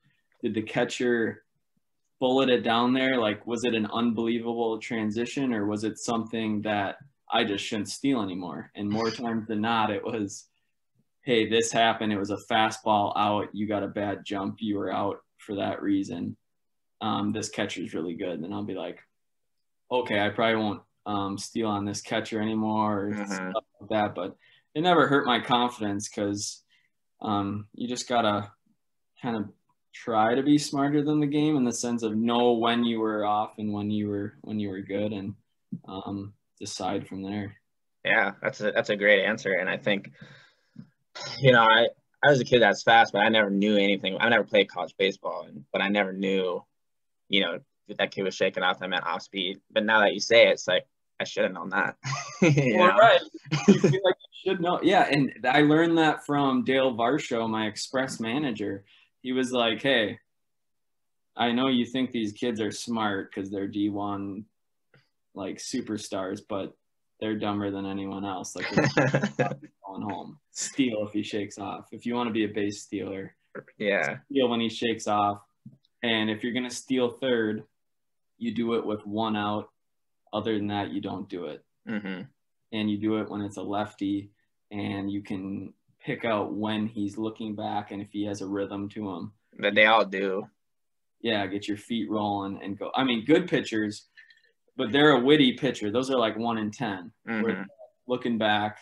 Did 0.43 0.55
the 0.55 0.63
catcher 0.63 1.45
bullet 2.19 2.51
it 2.51 2.63
down 2.63 2.93
there? 2.93 3.19
Like, 3.19 3.47
was 3.47 3.65
it 3.65 3.75
an 3.75 3.87
unbelievable 3.93 4.79
transition, 4.79 5.53
or 5.53 5.67
was 5.67 5.85
it 5.85 5.99
something 5.99 6.63
that 6.63 6.97
I 7.33 7.45
just 7.45 7.65
shouldn't 7.65 7.89
steal 7.89 8.23
anymore. 8.23 8.71
And 8.75 8.89
more 8.89 9.11
times 9.11 9.47
than 9.47 9.61
not, 9.61 9.91
it 9.91 10.05
was, 10.05 10.49
hey, 11.23 11.49
this 11.49 11.73
happened. 11.73 12.13
It 12.13 12.19
was 12.19 12.31
a 12.31 12.39
fastball 12.51 13.13
out. 13.17 13.49
You 13.53 13.67
got 13.67 13.83
a 13.83 13.89
bad 13.89 14.25
jump. 14.25 14.57
You 14.61 14.79
were 14.79 14.93
out 14.93 15.19
for 15.39 15.57
that 15.57 15.83
reason. 15.83 16.37
Um, 17.01 17.33
this 17.33 17.49
catcher's 17.49 17.95
really 17.95 18.15
good. 18.15 18.41
And 18.41 18.53
I'll 18.53 18.65
be 18.65 18.75
like, 18.75 18.99
okay, 19.91 20.21
I 20.21 20.29
probably 20.31 20.57
won't 20.57 20.83
um, 21.07 21.39
steal 21.39 21.69
on 21.69 21.85
this 21.85 22.03
catcher 22.03 22.41
anymore 22.41 23.01
or 23.01 23.11
mm-hmm. 23.13 23.25
stuff 23.33 23.65
like 23.81 23.91
that. 23.91 24.15
But 24.15 24.37
it 24.75 24.83
never 24.83 25.09
hurt 25.09 25.27
my 25.27 25.41
confidence 25.41 26.09
because 26.09 26.63
um, 27.23 27.67
you 27.75 27.89
just 27.89 28.09
got 28.09 28.23
to 28.23 28.51
kind 29.23 29.37
of 29.37 29.49
try 29.93 30.35
to 30.35 30.43
be 30.43 30.59
smarter 30.59 31.03
than 31.03 31.21
the 31.21 31.27
game 31.27 31.57
in 31.57 31.65
the 31.65 31.73
sense 31.73 32.03
of 32.03 32.17
know 32.17 32.53
when 32.53 32.85
you 32.85 33.01
were 33.01 33.25
off 33.25 33.59
and 33.59 33.73
when 33.73 33.91
you 33.91 34.09
were 34.09 34.35
when 34.43 34.59
you 34.59 34.69
were 34.71 34.81
good 34.81 35.13
and 35.13 35.35
um, 35.87 36.33
decide 36.59 37.07
from 37.07 37.23
there. 37.23 37.57
Yeah, 38.05 38.33
that's 38.43 38.61
a 38.61 38.71
that's 38.73 38.91
a 38.91 38.97
great 38.97 39.25
answer, 39.25 39.53
and 39.53 39.69
I 39.69 39.77
think, 39.77 40.11
you 41.39 41.53
know, 41.53 41.63
I 41.63 41.89
I 42.25 42.31
was 42.31 42.41
a 42.41 42.45
kid 42.45 42.63
that's 42.63 42.83
fast, 42.83 43.13
but 43.13 43.21
I 43.21 43.29
never 43.29 43.51
knew 43.51 43.77
anything. 43.77 44.17
I 44.21 44.29
never 44.29 44.45
played 44.45 44.71
college 44.71 44.95
baseball, 44.99 45.47
and, 45.49 45.65
but 45.73 45.83
I 45.83 45.89
never 45.89 46.13
knew, 46.13 46.65
you 47.29 47.41
know, 47.41 47.59
that 47.99 48.11
kid 48.11 48.23
was 48.23 48.35
shaking 48.35 48.63
off. 48.63 48.83
I 48.83 48.87
meant 48.87 49.07
off 49.07 49.23
speed. 49.23 49.61
But 49.71 49.85
now 49.85 50.01
that 50.01 50.15
you 50.15 50.21
say 50.21 50.49
it, 50.49 50.53
it's 50.53 50.69
like 50.69 50.87
I 51.21 51.25
should 51.25 51.45
have 51.45 51.53
known 51.53 51.71
that. 51.71 51.97
well, 52.43 52.97
right. 52.97 53.21
You 53.69 53.81
feel 53.81 54.01
like 54.05 54.17
you 54.17 54.51
should 54.51 54.61
know. 54.61 54.81
Yeah, 54.83 55.07
and 55.11 55.47
I 55.49 55.63
learned 55.63 55.99
that 55.99 56.25
from 56.25 56.65
Dale 56.65 56.95
Varsho, 56.95 57.49
my 57.49 57.67
express 57.67 58.21
manager. 58.21 58.85
He 59.23 59.33
was 59.33 59.53
like, 59.53 59.83
"Hey, 59.83 60.19
I 61.37 61.53
know 61.53 61.69
you 61.69 61.87
think 61.87 62.11
these 62.11 62.33
kids 62.33 62.61
are 62.61 62.71
smart 62.71 63.31
because 63.31 63.51
they're 63.51 63.69
D1 63.69 64.45
like 65.35 65.57
superstars, 65.57 66.41
but 66.47 66.75
they're 67.21 67.39
dumber 67.39 67.71
than 67.71 67.87
anyone 67.87 68.25
else. 68.25 68.57
Like 68.57 68.67
going 69.37 70.03
home, 70.03 70.39
steal 70.51 71.07
if 71.07 71.13
he 71.13 71.23
shakes 71.23 71.59
off. 71.59 71.87
If 71.93 72.07
you 72.07 72.15
want 72.15 72.29
to 72.29 72.33
be 72.33 72.45
a 72.45 72.49
base 72.49 72.83
stealer, 72.83 73.35
yeah, 73.79 74.19
steal 74.31 74.49
when 74.49 74.61
he 74.61 74.69
shakes 74.69 75.07
off. 75.07 75.41
And 76.03 76.31
if 76.31 76.43
you're 76.43 76.55
gonna 76.55 76.71
steal 76.71 77.11
third, 77.11 77.65
you 78.39 78.55
do 78.55 78.75
it 78.75 78.85
with 78.85 79.07
one 79.07 79.37
out. 79.37 79.71
Other 80.33 80.57
than 80.57 80.69
that, 80.69 80.93
you 80.93 81.01
don't 81.01 81.29
do 81.29 81.47
it. 81.47 81.65
Mm-hmm. 81.89 82.23
And 82.73 82.91
you 82.91 82.99
do 82.99 83.19
it 83.19 83.29
when 83.29 83.41
it's 83.43 83.57
a 83.57 83.63
lefty, 83.63 84.31
and 84.71 85.11
you 85.11 85.23
can 85.23 85.75
pick 86.05 86.25
out 86.25 86.55
when 86.55 86.87
he's 86.87 87.19
looking 87.19 87.55
back 87.55 87.91
and 87.91 88.01
if 88.01 88.09
he 88.11 88.25
has 88.25 88.41
a 88.41 88.47
rhythm 88.47 88.89
to 88.91 89.11
him. 89.11 89.33
That 89.59 89.75
they 89.75 89.87
all 89.87 90.05
do. 90.05 90.49
Yeah, 91.21 91.47
get 91.47 91.69
your 91.69 91.77
feet 91.77 92.11
rolling 92.11 92.61
and 92.63 92.79
go. 92.79 92.91
I 92.95 93.05
mean, 93.05 93.25
good 93.25 93.49
pitchers 93.49 94.09
but 94.81 94.93
they're 94.93 95.11
a 95.11 95.21
witty 95.21 95.53
pitcher. 95.53 95.91
Those 95.91 96.11
are 96.11 96.19
like 96.19 96.39
one 96.39 96.57
in 96.57 96.71
10 96.71 97.13
mm-hmm. 97.29 97.63
looking 98.07 98.39
back 98.39 98.79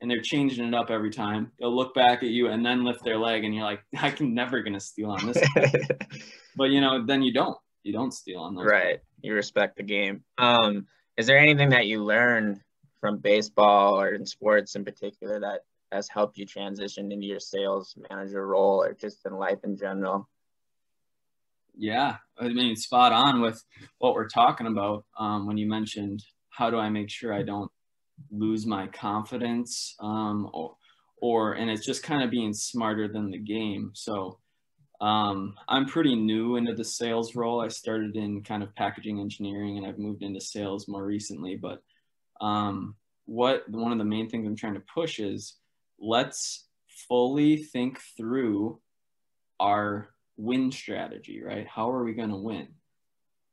and 0.00 0.10
they're 0.10 0.22
changing 0.22 0.66
it 0.66 0.74
up 0.74 0.90
every 0.90 1.10
time. 1.10 1.52
They'll 1.58 1.74
look 1.74 1.94
back 1.94 2.22
at 2.22 2.30
you 2.30 2.48
and 2.48 2.64
then 2.64 2.82
lift 2.82 3.04
their 3.04 3.18
leg, 3.18 3.44
and 3.44 3.54
you're 3.54 3.64
like, 3.64 3.82
I 3.98 4.10
can 4.10 4.34
never 4.34 4.62
gonna 4.62 4.80
steal 4.80 5.10
on 5.10 5.26
this. 5.26 5.42
but 6.56 6.70
you 6.70 6.80
know, 6.80 7.04
then 7.04 7.22
you 7.22 7.32
don't. 7.32 7.56
You 7.82 7.92
don't 7.92 8.12
steal 8.12 8.40
on 8.40 8.54
those. 8.54 8.64
Right. 8.64 9.00
You 9.20 9.34
respect 9.34 9.76
the 9.76 9.82
game. 9.82 10.24
Um, 10.38 10.86
is 11.18 11.26
there 11.26 11.38
anything 11.38 11.70
that 11.70 11.86
you 11.86 12.02
learned 12.02 12.60
from 13.00 13.18
baseball 13.18 14.00
or 14.00 14.14
in 14.14 14.24
sports 14.24 14.74
in 14.74 14.84
particular 14.84 15.40
that 15.40 15.60
has 15.94 16.08
helped 16.08 16.36
you 16.36 16.44
transition 16.44 17.12
into 17.12 17.26
your 17.26 17.40
sales 17.40 17.96
manager 18.10 18.46
role 18.46 18.82
or 18.82 18.92
just 18.94 19.24
in 19.24 19.32
life 19.34 19.58
in 19.64 19.76
general? 19.76 20.28
Yeah, 21.76 22.16
I 22.38 22.48
mean, 22.48 22.76
spot 22.76 23.12
on 23.12 23.40
with 23.40 23.62
what 23.98 24.14
we're 24.14 24.28
talking 24.28 24.66
about 24.66 25.04
um, 25.18 25.46
when 25.46 25.56
you 25.56 25.68
mentioned 25.68 26.22
how 26.50 26.70
do 26.70 26.78
I 26.78 26.88
make 26.88 27.10
sure 27.10 27.32
I 27.32 27.42
don't 27.42 27.70
lose 28.30 28.64
my 28.64 28.86
confidence 28.88 29.96
um, 30.00 30.48
or, 30.52 30.76
or, 31.20 31.52
and 31.54 31.68
it's 31.68 31.84
just 31.84 32.04
kind 32.04 32.22
of 32.22 32.30
being 32.30 32.52
smarter 32.52 33.08
than 33.08 33.30
the 33.30 33.38
game. 33.38 33.90
So 33.94 34.38
um, 35.00 35.54
I'm 35.68 35.86
pretty 35.86 36.14
new 36.14 36.56
into 36.56 36.74
the 36.74 36.84
sales 36.84 37.34
role. 37.34 37.60
I 37.60 37.68
started 37.68 38.14
in 38.14 38.42
kind 38.42 38.62
of 38.62 38.74
packaging 38.76 39.18
engineering 39.18 39.78
and 39.78 39.86
I've 39.86 39.98
moved 39.98 40.22
into 40.22 40.40
sales 40.40 40.86
more 40.86 41.04
recently, 41.04 41.56
but 41.56 41.82
um, 42.40 42.94
what 43.26 43.68
one 43.68 43.90
of 43.90 43.98
the 43.98 44.04
main 44.04 44.28
things 44.28 44.46
I'm 44.46 44.56
trying 44.56 44.74
to 44.74 44.82
push 44.94 45.18
is 45.18 45.56
let's 46.04 46.66
fully 47.08 47.56
think 47.56 48.00
through 48.16 48.78
our 49.58 50.08
win 50.36 50.70
strategy, 50.70 51.42
right? 51.42 51.66
How 51.66 51.90
are 51.90 52.04
we 52.04 52.12
going 52.12 52.30
to 52.30 52.36
win? 52.36 52.68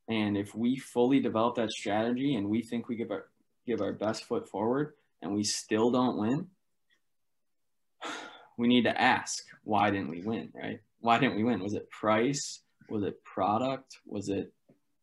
And 0.10 0.36
if 0.36 0.53
we 0.53 0.77
fully 0.77 1.20
develop 1.20 1.55
that 1.55 1.72
strategy 1.72 2.36
and 2.36 2.50
we 2.50 2.62
think 2.62 2.88
we 2.88 2.96
give 2.96 3.12
our 3.12 3.27
give 3.65 3.81
our 3.81 3.93
best 3.93 4.25
foot 4.25 4.50
forward 4.50 4.93
and 5.22 5.34
we 5.34 5.43
still 5.43 5.91
don't 5.91 6.17
win, 6.17 6.48
we 8.58 8.67
need 8.67 8.84
to 8.84 9.01
ask, 9.01 9.43
why 9.63 9.89
didn't 9.91 10.10
we 10.10 10.22
win, 10.22 10.50
right? 10.53 10.79
Why 11.00 11.20
didn't 11.20 11.36
we 11.36 11.43
win? 11.43 11.62
Was 11.62 11.74
it 11.74 11.89
price? 11.89 12.62
Was 12.89 13.03
it 13.03 13.24
product? 13.24 13.98
Was 14.05 14.29
it, 14.29 14.51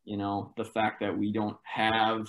you 0.03 0.17
know, 0.17 0.53
the 0.57 0.65
fact 0.65 0.99
that 0.99 1.17
we 1.17 1.31
don't 1.31 1.57
have 1.63 2.27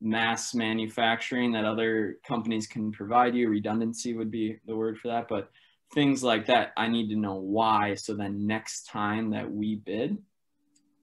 mass 0.00 0.54
manufacturing 0.54 1.52
that 1.52 1.64
other 1.64 2.18
companies 2.26 2.66
can 2.66 2.92
provide 2.92 3.34
you? 3.34 3.48
Redundancy 3.48 4.14
would 4.14 4.30
be 4.30 4.58
the 4.66 4.76
word 4.76 4.98
for 4.98 5.08
that. 5.08 5.28
But 5.28 5.50
things 5.94 6.22
like 6.22 6.46
that, 6.46 6.72
I 6.76 6.88
need 6.88 7.08
to 7.08 7.16
know 7.16 7.34
why. 7.34 7.94
So 7.94 8.14
then 8.14 8.46
next 8.46 8.84
time 8.84 9.30
that 9.30 9.50
we 9.50 9.76
bid, 9.76 10.18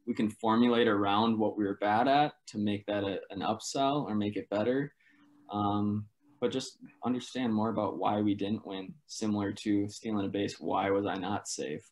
we 0.06 0.14
can 0.14 0.30
formulate 0.30 0.88
around 0.88 1.38
what 1.38 1.58
we 1.58 1.66
were 1.66 1.78
bad 1.82 2.08
at 2.08 2.34
to 2.48 2.58
make 2.58 2.86
that 2.86 3.04
a, 3.04 3.20
an 3.30 3.42
upsell 3.42 4.06
or 4.06 4.16
make 4.16 4.38
it 4.38 4.50
better. 4.50 4.94
Um, 5.52 6.06
but 6.40 6.52
just 6.52 6.78
understand 7.04 7.54
more 7.54 7.70
about 7.70 7.98
why 7.98 8.22
we 8.22 8.36
didn't 8.36 8.66
win, 8.66 8.94
similar 9.08 9.52
to 9.52 9.90
stealing 9.90 10.26
a 10.26 10.30
base. 10.30 10.60
Why 10.60 10.90
was 10.92 11.06
I 11.06 11.16
not 11.16 11.48
safe? 11.48 11.90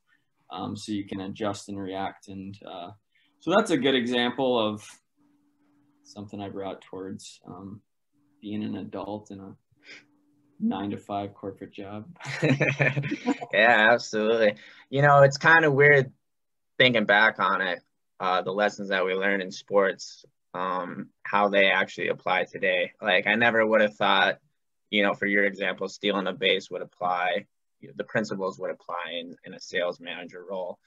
Um, 0.51 0.77
so 0.77 0.91
you 0.91 1.05
can 1.05 1.21
adjust 1.21 1.67
and 1.67 1.79
react. 1.79 2.27
And 2.27 2.57
uh, 2.65 2.91
so 3.39 3.51
that's 3.51 3.71
a 3.71 3.77
good 3.77 3.95
example 3.95 4.57
of 4.57 4.87
something 6.05 6.41
I 6.41 6.49
brought 6.49 6.81
towards 6.81 7.39
um, 7.47 7.81
being 8.41 8.63
an 8.63 8.77
adult 8.77 9.31
in 9.31 9.39
a 9.39 9.55
nine 10.59 10.91
to 10.91 10.97
five 10.97 11.33
corporate 11.33 11.73
job. 11.73 12.05
yeah, 13.53 13.89
absolutely. 13.91 14.55
You 14.89 15.01
know, 15.01 15.23
it's 15.23 15.37
kind 15.37 15.65
of 15.65 15.73
weird 15.73 16.11
thinking 16.77 17.05
back 17.05 17.39
on 17.39 17.61
it, 17.61 17.79
uh, 18.19 18.41
the 18.41 18.51
lessons 18.51 18.89
that 18.89 19.05
we 19.05 19.13
learned 19.13 19.41
in 19.41 19.51
sports, 19.51 20.25
um, 20.53 21.09
how 21.23 21.49
they 21.49 21.65
actually 21.65 22.09
apply 22.09 22.45
today. 22.45 22.91
Like, 23.01 23.27
I 23.27 23.35
never 23.35 23.65
would 23.65 23.81
have 23.81 23.95
thought, 23.95 24.39
you 24.89 25.03
know, 25.03 25.13
for 25.13 25.25
your 25.25 25.45
example, 25.45 25.89
stealing 25.89 26.27
a 26.27 26.33
base 26.33 26.69
would 26.71 26.81
apply, 26.81 27.45
the 27.95 28.03
principles 28.03 28.59
would 28.59 28.71
apply 28.71 29.19
in, 29.19 29.35
in 29.43 29.53
a 29.53 29.59
sales 29.59 29.99
manager 29.99 30.43
role. 30.49 30.79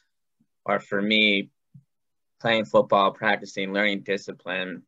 Or 0.64 0.80
for 0.80 1.00
me, 1.00 1.50
playing 2.40 2.64
football, 2.64 3.12
practicing, 3.12 3.72
learning 3.72 4.02
discipline, 4.02 4.82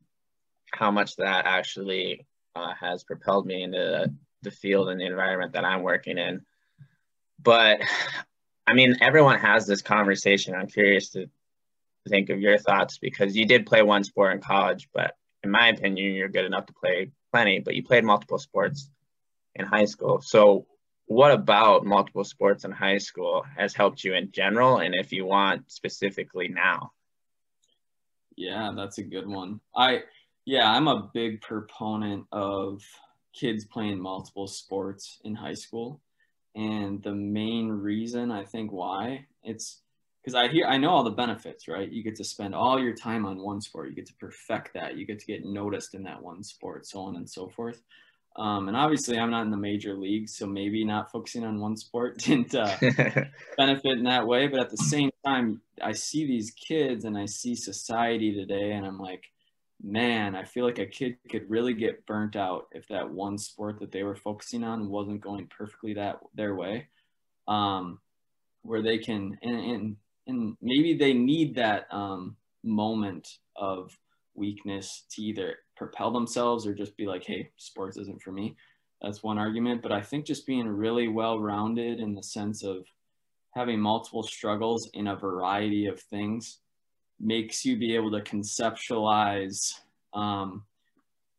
how 0.73 0.91
much 0.91 1.17
that 1.17 1.47
actually 1.47 2.27
uh, 2.55 2.75
has 2.79 3.05
propelled 3.05 3.47
me 3.47 3.63
into 3.63 4.13
the 4.43 4.51
field 4.51 4.89
and 4.89 5.01
the 5.01 5.07
environment 5.07 5.53
that 5.53 5.65
I'm 5.65 5.83
working 5.83 6.19
in. 6.19 6.43
But 7.43 7.81
I 8.67 8.75
mean, 8.75 8.97
everyone 9.01 9.39
has 9.41 9.67
this 9.67 9.83
conversation. 9.83 10.55
I'm 10.55 10.69
curious 10.69 11.11
to 11.11 11.27
think 12.09 12.31
of 12.31 12.41
your 12.41 12.59
thoughts 12.59 12.99
because 12.99 13.37
you 13.37 13.47
did 13.47 13.67
play 13.67 13.83
one 13.83 14.05
sport 14.05 14.35
in 14.35 14.41
college, 14.41 14.89
but 14.95 15.15
in 15.43 15.51
my 15.51 15.69
opinion, 15.69 16.15
you're 16.15 16.29
good 16.29 16.45
enough 16.45 16.67
to 16.67 16.73
play 16.73 17.11
plenty, 17.33 17.61
but 17.61 17.75
you 17.75 17.83
played 17.83 18.05
multiple 18.05 18.39
sports 18.39 18.91
in 19.55 19.65
high 19.67 19.87
school. 19.87 20.21
So, 20.21 20.67
what 21.07 21.33
about 21.33 21.85
multiple 21.85 22.23
sports 22.23 22.65
in 22.65 22.71
high 22.71 22.99
school 22.99 23.45
has 23.57 23.75
helped 23.75 24.05
you 24.05 24.15
in 24.15 24.31
general? 24.31 24.79
And 24.79 24.95
if 24.95 25.11
you 25.13 25.27
want 25.27 25.71
specifically 25.71 26.47
now? 26.47 26.93
Yeah, 28.37 28.73
that's 28.77 28.99
a 28.99 29.03
good 29.03 29.27
one. 29.27 29.61
I, 29.75 30.05
yeah, 30.51 30.69
I'm 30.69 30.89
a 30.89 31.09
big 31.15 31.41
proponent 31.43 32.27
of 32.33 32.83
kids 33.33 33.65
playing 33.65 34.01
multiple 34.01 34.49
sports 34.49 35.21
in 35.23 35.33
high 35.33 35.55
school. 35.55 36.01
And 36.57 37.01
the 37.05 37.15
main 37.15 37.69
reason 37.69 38.33
I 38.33 38.45
think 38.45 38.73
why 38.73 39.27
it's 39.45 39.83
because 40.21 40.35
I 40.35 40.49
hear 40.49 40.67
I 40.67 40.77
know 40.77 40.91
all 40.91 41.05
the 41.05 41.11
benefits, 41.11 41.69
right? 41.69 41.89
You 41.89 42.03
get 42.03 42.17
to 42.17 42.25
spend 42.25 42.57
all 42.57 42.81
your 42.81 42.95
time 42.95 43.27
on 43.27 43.39
one 43.39 43.61
sport, 43.61 43.91
you 43.91 43.95
get 43.95 44.07
to 44.07 44.15
perfect 44.15 44.75
that, 44.75 44.97
you 44.97 45.07
get 45.07 45.21
to 45.21 45.27
get 45.27 45.45
noticed 45.45 45.95
in 45.95 46.03
that 46.03 46.21
one 46.21 46.43
sport, 46.43 46.85
so 46.85 46.99
on 46.99 47.15
and 47.15 47.31
so 47.31 47.49
forth. 47.49 47.81
Um, 48.35 48.67
and 48.67 48.77
obviously, 48.77 49.21
I'm 49.21 49.31
not 49.31 49.45
in 49.45 49.53
the 49.53 49.57
major 49.57 49.95
leagues, 49.95 50.37
so 50.37 50.49
maybe 50.49 50.85
not 50.85 51.13
focusing 51.13 51.45
on 51.45 51.61
one 51.61 51.77
sport 51.77 52.19
didn't 52.25 52.57
uh, 52.57 52.77
benefit 53.57 53.99
in 53.99 54.05
that 54.05 54.27
way. 54.27 54.49
But 54.49 54.59
at 54.59 54.71
the 54.71 54.79
same 54.79 55.11
time, 55.25 55.61
I 55.81 55.93
see 55.93 56.27
these 56.27 56.51
kids 56.51 57.05
and 57.05 57.17
I 57.17 57.27
see 57.27 57.55
society 57.55 58.35
today, 58.35 58.73
and 58.73 58.85
I'm 58.85 58.99
like, 58.99 59.23
man, 59.83 60.35
I 60.35 60.45
feel 60.45 60.65
like 60.65 60.79
a 60.79 60.87
kid 60.87 61.17
could 61.31 61.49
really 61.49 61.75
get 61.75 62.07
burnt 62.07 62.37
out 62.37 62.69
if 62.73 62.87
that 62.89 63.11
one 63.11 63.39
sport 63.39 63.79
that 63.81 63.93
they 63.93 64.03
were 64.03 64.17
focusing 64.17 64.65
on 64.65 64.89
wasn't 64.89 65.21
going 65.21 65.47
perfectly 65.47 65.95
that 65.95 66.19
their 66.35 66.55
way. 66.55 66.89
Um, 67.49 68.01
where 68.63 68.83
they 68.83 68.99
can 68.99 69.39
and, 69.43 69.61
and 69.61 69.97
and 70.27 70.57
maybe 70.61 70.95
they 70.95 71.13
need 71.13 71.55
that 71.57 71.87
um, 71.91 72.37
moment 72.63 73.39
of 73.57 73.97
weakness 74.35 75.05
to 75.11 75.23
either 75.23 75.57
propel 75.77 76.11
themselves 76.11 76.67
or 76.67 76.75
just 76.75 76.97
be 76.97 77.07
like, 77.07 77.25
hey, 77.25 77.51
sports 77.57 77.97
isn't 77.97 78.23
for 78.23 78.31
me. 78.31 78.55
That's 79.03 79.23
one 79.23 79.39
argument. 79.39 79.83
But 79.83 79.93
I 79.93 80.03
think 80.03 80.27
just 80.27 80.47
being 80.47 80.69
really 80.69 81.09
well 81.09 81.41
rounded 81.41 81.99
in 81.99 82.15
the 82.15 82.23
sense 82.23 82.63
of 82.63 82.85
having 83.55 83.81
multiple 83.81 84.23
struggles 84.23 84.89
in 84.95 85.09
a 85.09 85.17
variety 85.17 85.87
of 85.87 86.01
things 86.01 86.60
makes 87.21 87.65
you 87.65 87.77
be 87.77 87.95
able 87.95 88.11
to 88.11 88.21
conceptualize 88.21 89.75
um, 90.15 90.65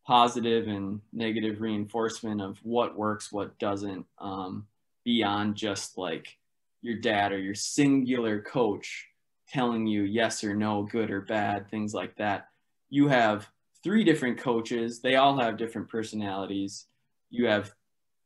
positive 0.06 0.68
and 0.68 1.02
negative 1.12 1.62
reinforcement 1.62 2.42
of 2.42 2.58
what 2.64 2.98
works, 2.98 3.32
what 3.32 3.58
doesn't, 3.60 4.06
um, 4.20 4.68
beyond 5.04 5.56
just 5.56 5.98
like 5.98 6.38
your 6.82 6.96
dad 6.96 7.32
or 7.32 7.40
your 7.40 7.56
singular 7.56 8.42
coach 8.42 9.08
telling 9.48 9.86
you 9.86 10.04
yes 10.04 10.44
or 10.44 10.56
no, 10.56 10.84
good 10.84 11.12
or 11.12 11.22
bad, 11.22 11.70
things 11.70 11.94
like 11.94 12.16
that. 12.16 12.48
You 12.90 13.08
have 13.08 13.50
three 13.84 14.04
different 14.04 14.38
coaches, 14.38 15.02
they 15.02 15.16
all 15.16 15.38
have 15.38 15.58
different 15.58 15.90
personalities. 15.90 16.86
You 17.30 17.48
have 17.48 17.74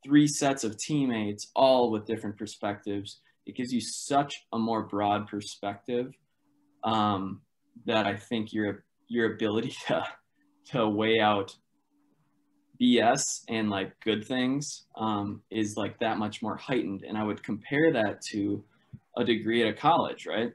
three 0.03 0.27
sets 0.27 0.63
of 0.63 0.77
teammates, 0.77 1.47
all 1.55 1.89
with 1.91 2.05
different 2.05 2.37
perspectives. 2.37 3.19
It 3.45 3.55
gives 3.55 3.73
you 3.73 3.81
such 3.81 4.45
a 4.51 4.59
more 4.59 4.83
broad 4.83 5.27
perspective 5.27 6.13
um, 6.83 7.41
that 7.85 8.05
I 8.05 8.15
think 8.15 8.53
your 8.53 8.83
your 9.07 9.33
ability 9.33 9.75
to 9.87 10.05
to 10.71 10.87
weigh 10.87 11.19
out 11.19 11.55
BS 12.81 13.43
and 13.47 13.69
like 13.69 13.97
good 14.01 14.25
things 14.25 14.85
um, 14.95 15.41
is 15.49 15.77
like 15.77 15.99
that 15.99 16.17
much 16.17 16.41
more 16.41 16.57
heightened. 16.57 17.03
And 17.07 17.17
I 17.17 17.23
would 17.23 17.43
compare 17.43 17.91
that 17.93 18.21
to 18.31 18.63
a 19.17 19.23
degree 19.23 19.61
at 19.61 19.69
a 19.69 19.73
college, 19.73 20.25
right? 20.25 20.51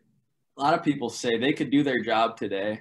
A 0.57 0.61
lot 0.61 0.75
of 0.75 0.83
people 0.83 1.09
say 1.09 1.39
they 1.39 1.53
could 1.53 1.71
do 1.71 1.83
their 1.83 2.03
job 2.03 2.37
today 2.37 2.81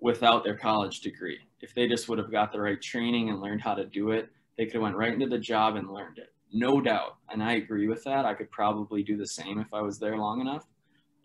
without 0.00 0.44
their 0.44 0.56
college 0.56 1.00
degree. 1.00 1.38
If 1.60 1.74
they 1.74 1.88
just 1.88 2.08
would 2.08 2.18
have 2.18 2.30
got 2.30 2.52
the 2.52 2.60
right 2.60 2.80
training 2.80 3.30
and 3.30 3.40
learned 3.40 3.62
how 3.62 3.74
to 3.74 3.86
do 3.86 4.10
it, 4.10 4.28
they 4.58 4.66
could 4.66 4.74
have 4.74 4.82
went 4.82 4.96
right 4.96 5.12
into 5.12 5.26
the 5.26 5.38
job 5.38 5.76
and 5.76 5.90
learned 5.90 6.18
it. 6.18 6.32
No 6.52 6.80
doubt. 6.80 7.16
And 7.30 7.42
I 7.42 7.54
agree 7.54 7.88
with 7.88 8.04
that. 8.04 8.24
I 8.24 8.34
could 8.34 8.50
probably 8.50 9.02
do 9.02 9.16
the 9.16 9.26
same 9.26 9.58
if 9.58 9.72
I 9.72 9.80
was 9.80 9.98
there 9.98 10.16
long 10.16 10.40
enough. 10.40 10.66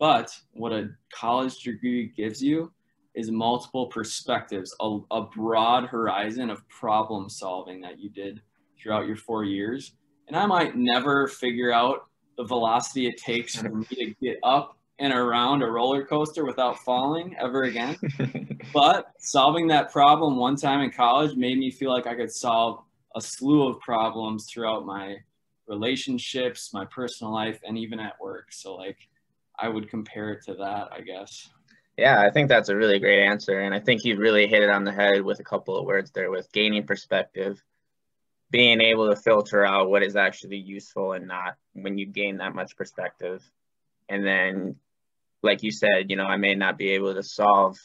But 0.02 0.36
what 0.50 0.72
a 0.72 0.90
college 1.14 1.60
degree 1.60 2.08
gives 2.08 2.42
you 2.42 2.72
is 3.14 3.30
multiple 3.30 3.86
perspectives, 3.86 4.74
a, 4.80 4.98
a 5.12 5.22
broad 5.22 5.84
horizon 5.84 6.50
of 6.50 6.68
problem 6.68 7.28
solving 7.28 7.80
that 7.82 8.00
you 8.00 8.10
did 8.10 8.42
throughout 8.76 9.06
your 9.06 9.14
four 9.14 9.44
years. 9.44 9.92
And 10.26 10.36
I 10.36 10.44
might 10.46 10.74
never 10.74 11.28
figure 11.28 11.70
out 11.70 12.06
the 12.36 12.42
velocity 12.42 13.06
it 13.06 13.16
takes 13.16 13.54
for 13.54 13.68
me 13.68 13.86
to 13.90 14.12
get 14.20 14.40
up 14.42 14.76
and 14.98 15.12
around 15.12 15.62
a 15.62 15.70
roller 15.70 16.04
coaster 16.04 16.44
without 16.44 16.80
falling 16.80 17.36
ever 17.40 17.62
again. 17.62 17.96
but 18.74 19.12
solving 19.20 19.68
that 19.68 19.92
problem 19.92 20.36
one 20.36 20.56
time 20.56 20.80
in 20.80 20.90
college 20.90 21.36
made 21.36 21.58
me 21.58 21.70
feel 21.70 21.92
like 21.92 22.08
I 22.08 22.16
could 22.16 22.32
solve 22.32 22.82
a 23.14 23.20
slew 23.20 23.68
of 23.68 23.78
problems 23.78 24.50
throughout 24.50 24.84
my 24.84 25.18
relationships, 25.68 26.74
my 26.74 26.86
personal 26.86 27.32
life, 27.32 27.60
and 27.64 27.78
even 27.78 28.00
at 28.00 28.20
work. 28.20 28.52
So, 28.52 28.74
like, 28.74 28.98
I 29.62 29.68
would 29.68 29.88
compare 29.88 30.30
it 30.32 30.44
to 30.46 30.54
that, 30.54 30.88
I 30.92 31.00
guess. 31.00 31.48
Yeah, 31.96 32.20
I 32.20 32.30
think 32.30 32.48
that's 32.48 32.68
a 32.68 32.76
really 32.76 32.98
great 32.98 33.24
answer. 33.24 33.60
And 33.60 33.72
I 33.72 33.78
think 33.78 34.04
you 34.04 34.16
really 34.16 34.48
hit 34.48 34.62
it 34.62 34.70
on 34.70 34.82
the 34.82 34.92
head 34.92 35.22
with 35.22 35.38
a 35.38 35.44
couple 35.44 35.78
of 35.78 35.86
words 35.86 36.10
there 36.10 36.30
with 36.30 36.50
gaining 36.52 36.84
perspective, 36.84 37.62
being 38.50 38.80
able 38.80 39.08
to 39.08 39.16
filter 39.16 39.64
out 39.64 39.88
what 39.88 40.02
is 40.02 40.16
actually 40.16 40.56
useful 40.56 41.12
and 41.12 41.28
not 41.28 41.54
when 41.74 41.96
you 41.96 42.06
gain 42.06 42.38
that 42.38 42.56
much 42.56 42.76
perspective. 42.76 43.40
And 44.08 44.26
then, 44.26 44.76
like 45.42 45.62
you 45.62 45.70
said, 45.70 46.10
you 46.10 46.16
know, 46.16 46.24
I 46.24 46.38
may 46.38 46.56
not 46.56 46.76
be 46.76 46.90
able 46.90 47.14
to 47.14 47.22
solve 47.22 47.76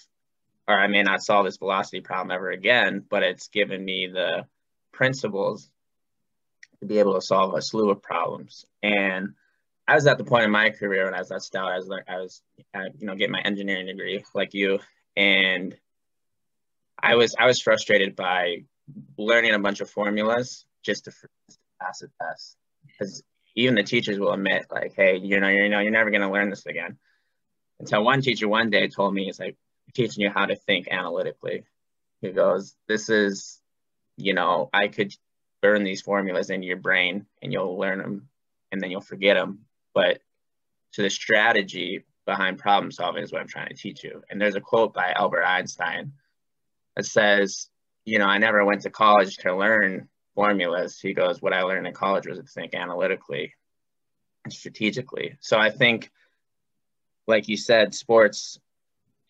or 0.68 0.78
I 0.78 0.88
may 0.88 1.04
not 1.04 1.22
solve 1.22 1.46
this 1.46 1.58
velocity 1.58 2.02
problem 2.02 2.32
ever 2.32 2.50
again, 2.50 3.04
but 3.08 3.24
it's 3.24 3.48
given 3.50 3.86
me 3.86 4.10
the 4.12 4.46
principles 4.92 5.70
to 6.80 6.86
be 6.86 7.00
able 7.00 7.14
to 7.14 7.22
solve 7.22 7.54
a 7.54 7.62
slew 7.62 7.92
of 7.92 8.02
problems. 8.02 8.66
And 8.84 9.36
I 9.88 9.96
was 9.96 10.06
at 10.06 10.18
the 10.18 10.24
point 10.26 10.44
in 10.44 10.52
my 10.52 10.70
career 10.70 11.06
when 11.06 11.14
I 11.14 11.20
was 11.20 11.32
at 11.32 11.42
Stout, 11.42 11.72
I 11.72 11.78
was 11.78 11.90
I 11.90 12.18
was, 12.18 12.42
uh, 12.76 12.90
you 12.98 13.08
know, 13.08 13.16
getting 13.16 13.32
my 13.32 13.42
engineering 13.42 13.86
degree 13.86 14.24
like 14.34 14.54
you, 14.54 14.80
and 15.16 15.76
I 17.00 17.16
was, 17.16 17.36
I 17.40 17.46
was 17.46 17.62
frustrated 17.62 18.16
by 18.16 18.64
learning 19.18 19.54
a 19.54 19.60
bunch 19.60 19.82
of 19.82 19.90
formulas 19.90 20.66
just 20.84 21.06
to 21.06 21.12
pass 21.80 22.02
a 22.02 22.08
test. 22.22 22.58
Because 22.86 23.24
even 23.56 23.76
the 23.76 23.84
teachers 23.84 24.20
will 24.20 24.34
admit, 24.34 24.66
like, 24.72 24.94
hey, 24.96 25.18
you 25.18 25.40
know, 25.40 25.48
you 25.48 25.70
know, 25.70 25.80
you're 25.80 25.92
never 25.92 26.10
going 26.10 26.22
to 26.22 26.32
learn 26.32 26.50
this 26.50 26.66
again. 26.66 26.98
Until 27.80 28.04
one 28.04 28.22
teacher 28.22 28.48
one 28.48 28.72
day 28.72 28.88
told 28.88 29.14
me, 29.14 29.30
"It's 29.30 29.40
like 29.40 29.56
teaching 29.94 30.24
you 30.24 30.32
how 30.32 30.48
to 30.48 30.56
think 30.56 30.88
analytically." 30.90 31.64
He 32.22 32.32
goes, 32.32 32.76
"This 32.88 33.10
is, 33.10 33.62
you 34.18 34.34
know, 34.34 34.70
I 34.74 34.88
could 34.88 35.14
burn 35.62 35.84
these 35.84 36.02
formulas 36.02 36.50
into 36.50 36.66
your 36.66 36.78
brain, 36.78 37.28
and 37.42 37.54
you'll 37.54 37.78
learn 37.78 38.00
them, 38.00 38.30
and 38.72 38.82
then 38.82 38.90
you'll 38.90 39.02
forget 39.02 39.38
them. 39.38 39.67
But 39.98 40.22
to 40.92 41.02
the 41.02 41.10
strategy 41.10 42.06
behind 42.28 42.60
problem 42.60 42.92
solving 42.92 43.24
is 43.24 43.32
what 43.32 43.42
I'm 43.42 43.48
trying 43.48 43.70
to 43.70 43.74
teach 43.74 44.04
you." 44.04 44.22
And 44.30 44.40
there's 44.40 44.54
a 44.54 44.62
quote 44.62 44.94
by 44.94 45.12
Albert 45.12 45.44
Einstein 45.44 46.14
that 46.96 47.08
says, 47.08 47.72
"You 48.06 48.20
know, 48.20 48.28
I 48.28 48.38
never 48.38 48.64
went 48.64 48.84
to 48.84 48.92
college 48.92 49.38
to 49.38 49.56
learn 49.56 50.08
formulas." 50.36 51.02
He 51.02 51.16
goes, 51.16 51.42
"What 51.42 51.52
I 51.52 51.64
learned 51.64 51.88
in 51.88 51.94
college 51.96 52.28
was 52.28 52.38
to 52.38 52.46
think 52.46 52.76
analytically 52.76 53.56
and 54.44 54.54
strategically." 54.54 55.36
So 55.40 55.58
I 55.58 55.72
think 55.72 56.12
like 57.26 57.48
you 57.48 57.58
said, 57.58 57.96
sports 57.96 58.60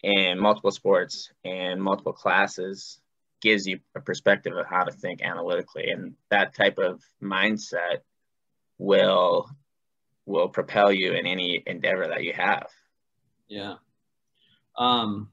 and 0.04 0.38
multiple 0.38 0.72
sports 0.72 1.32
and 1.46 1.82
multiple 1.82 2.12
classes 2.12 3.00
gives 3.40 3.66
you 3.66 3.80
a 3.96 4.02
perspective 4.02 4.58
of 4.58 4.66
how 4.66 4.84
to 4.84 4.92
think 4.92 5.22
analytically 5.22 5.92
and 5.92 6.18
that 6.28 6.54
type 6.54 6.78
of 6.78 7.02
mindset 7.22 8.02
will 8.78 9.50
will 10.28 10.50
propel 10.50 10.92
you 10.92 11.14
in 11.14 11.26
any 11.26 11.64
endeavor 11.66 12.08
that 12.08 12.24
you 12.24 12.34
have. 12.34 12.68
Yeah. 13.48 13.76
Um 14.78 15.30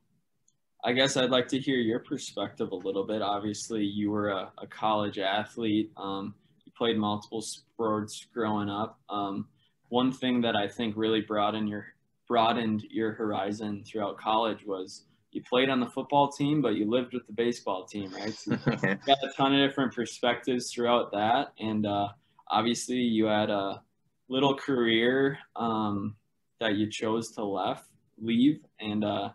i 0.87 0.93
guess 0.93 1.17
i'd 1.17 1.31
like 1.31 1.49
to 1.49 1.59
hear 1.59 1.79
your 1.79 1.99
perspective 1.99 2.71
a 2.73 2.77
little 2.77 3.05
bit. 3.05 3.23
Obviously 3.23 3.85
you 3.85 4.11
were 4.11 4.31
a, 4.31 4.53
a 4.59 4.67
college 4.67 5.19
athlete. 5.19 5.91
Um, 5.97 6.35
you 6.65 6.73
played 6.77 6.97
multiple 6.97 7.43
sports 7.43 8.27
growing 8.33 8.69
up. 8.69 8.99
Um, 9.09 9.49
one 9.89 10.13
thing 10.13 10.41
that 10.43 10.57
i 10.57 10.69
think 10.69 10.95
really 10.97 11.25
in 11.55 11.67
your 11.67 11.87
broadened 12.27 12.85
your 12.91 13.13
horizon 13.13 13.85
throughout 13.87 14.17
college 14.19 14.65
was 14.65 15.05
you 15.35 15.43
played 15.43 15.69
on 15.69 15.81
the 15.81 15.87
football 15.87 16.31
team, 16.31 16.63
but 16.63 16.77
you 16.77 16.89
lived 16.89 17.13
with 17.13 17.27
the 17.27 17.33
baseball 17.33 17.85
team, 17.85 18.13
right? 18.15 18.33
So 18.33 18.53
you 18.67 18.95
got 19.05 19.19
a 19.23 19.31
ton 19.37 19.53
of 19.53 19.69
different 19.69 19.93
perspectives 19.93 20.73
throughout 20.73 21.11
that. 21.11 21.53
And 21.59 21.85
uh, 21.85 22.09
obviously, 22.49 22.97
you 22.97 23.27
had 23.27 23.51
a 23.51 23.83
little 24.29 24.55
career 24.55 25.39
um, 25.57 26.17
that 26.61 26.77
you 26.77 26.91
chose 26.91 27.31
to 27.33 27.45
left, 27.45 27.89
leave. 28.21 28.61
And 28.81 29.05
uh, 29.05 29.31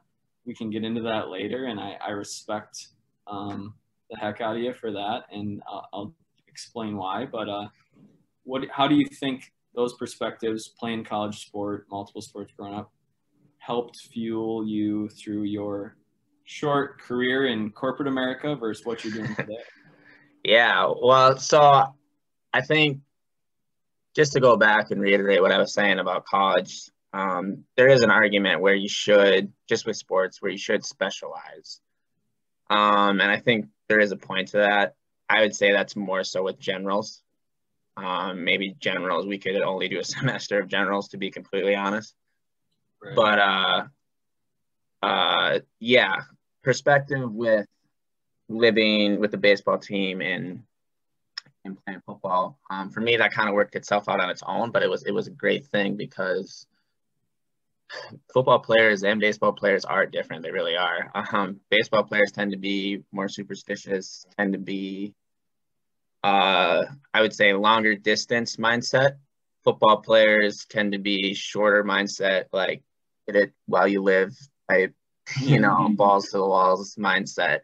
we 0.46 0.55
can 0.55 0.69
get 0.69 0.84
into 0.84 1.01
that 1.01 1.29
later. 1.29 1.65
And 1.65 1.79
I, 1.79 1.98
I 2.05 2.12
respect 2.12 2.88
um, 3.27 3.75
the 4.10 4.17
heck 4.17 4.41
out 4.41 4.55
of 4.55 4.62
you 4.62 4.74
for 4.74 4.91
that. 4.91 5.24
And 5.31 5.62
I'll 5.67 6.15
explain 6.48 6.98
why. 6.98 7.25
But 7.25 7.50
uh, 7.50 7.67
what, 8.43 8.63
how 8.72 8.88
do 8.88 8.96
you 8.96 9.05
think 9.19 9.51
those 9.75 9.93
perspectives, 9.93 10.69
playing 10.79 11.03
college 11.03 11.38
sport, 11.46 11.86
multiple 11.91 12.22
sports 12.22 12.51
growing 12.58 12.74
up, 12.74 12.91
helped 13.60 13.98
fuel 13.98 14.67
you 14.67 15.10
through 15.10 15.43
your 15.43 15.96
short 16.46 17.00
career 17.00 17.48
in 17.48 17.69
corporate 17.69 18.08
America 18.08 18.55
versus 18.55 18.86
what 18.86 19.03
you're 19.03 19.13
doing 19.13 19.36
today? 19.36 19.58
yeah, 20.43 20.91
well, 21.01 21.38
so 21.38 21.93
I 22.53 22.62
think 22.62 23.00
just 24.19 24.33
to 24.33 24.41
go 24.41 24.57
back 24.57 24.91
and 24.91 24.99
reiterate 24.99 25.41
what 25.41 25.53
I 25.53 25.57
was 25.59 25.73
saying 25.73 25.97
about 25.97 26.25
college, 26.25 26.91
um, 27.13 27.63
there 27.77 27.88
is 27.88 28.01
an 28.01 28.11
argument 28.11 28.59
where 28.59 28.75
you 28.75 28.89
should, 28.89 29.53
just 29.69 29.85
with 29.85 29.95
sports, 29.95 30.41
where 30.41 30.51
you 30.51 30.57
should 30.57 30.83
specialize. 30.83 31.79
Um, 32.69 33.21
and 33.21 33.31
I 33.31 33.39
think 33.39 33.67
there 33.88 34.01
is 34.01 34.11
a 34.11 34.17
point 34.17 34.49
to 34.49 34.57
that. 34.57 34.95
I 35.29 35.39
would 35.39 35.55
say 35.55 35.71
that's 35.71 35.95
more 35.95 36.25
so 36.25 36.43
with 36.43 36.59
generals. 36.59 37.21
Um, 37.95 38.43
maybe 38.43 38.75
generals, 38.77 39.25
we 39.25 39.38
could 39.38 39.55
only 39.61 39.88
do 39.88 39.99
a 39.99 40.03
semester 40.17 40.59
of 40.59 40.67
generals 40.67 41.07
to 41.09 41.17
be 41.17 41.31
completely 41.31 41.75
honest. 41.75 42.13
Right. 43.01 43.15
But 43.15 43.39
uh, 43.39 43.84
uh, 45.01 45.60
yeah, 45.79 46.15
perspective 46.62 47.32
with 47.32 47.67
living 48.49 49.21
with 49.21 49.32
the 49.32 49.38
baseball 49.38 49.77
team 49.77 50.19
and 50.19 50.63
and 51.65 51.78
playing 51.84 52.02
football. 52.06 52.58
Um, 52.69 52.89
for 52.89 53.02
me, 53.02 53.17
that 53.17 53.32
kind 53.32 53.50
of 53.50 53.56
worked 53.56 53.76
itself 53.76 54.08
out 54.10 54.19
on 54.19 54.30
its 54.30 54.43
own, 54.45 54.72
but 54.72 54.84
it 54.84 54.89
was 54.89 55.04
it 55.04 55.12
was 55.12 55.28
a 55.28 55.32
great 55.32 55.65
thing 55.67 55.95
because 55.95 56.67
football 58.34 58.60
players 58.60 59.04
and 59.04 59.19
baseball 59.19 59.54
players 59.54 59.86
are 59.86 60.06
different. 60.06 60.43
They 60.43 60.52
really 60.52 60.78
are. 60.78 61.12
Um, 61.13 61.60
baseball 61.69 62.04
players 62.04 62.32
tend 62.32 62.52
to 62.52 62.58
be 62.58 63.04
more 63.12 63.28
superstitious, 63.28 64.26
tend 64.38 64.54
to 64.54 64.60
be 64.60 65.13
uh, 66.24 66.86
I 67.13 67.22
would 67.22 67.34
say 67.34 67.54
longer 67.54 67.95
distance 67.95 68.58
mindset. 68.58 69.17
Football 69.63 70.02
players 70.02 70.65
tend 70.69 70.93
to 70.93 71.00
be 71.00 71.34
shorter 71.34 71.84
mindset, 71.84 72.45
like 72.52 72.84
hit 73.26 73.36
it 73.36 73.54
while 73.65 73.88
you 73.88 74.02
live 74.02 74.36
type, 74.69 74.93
you 75.41 75.60
know, 75.60 75.89
balls 75.95 76.30
to 76.30 76.38
the 76.38 76.45
walls 76.45 76.95
mindset. 76.95 77.60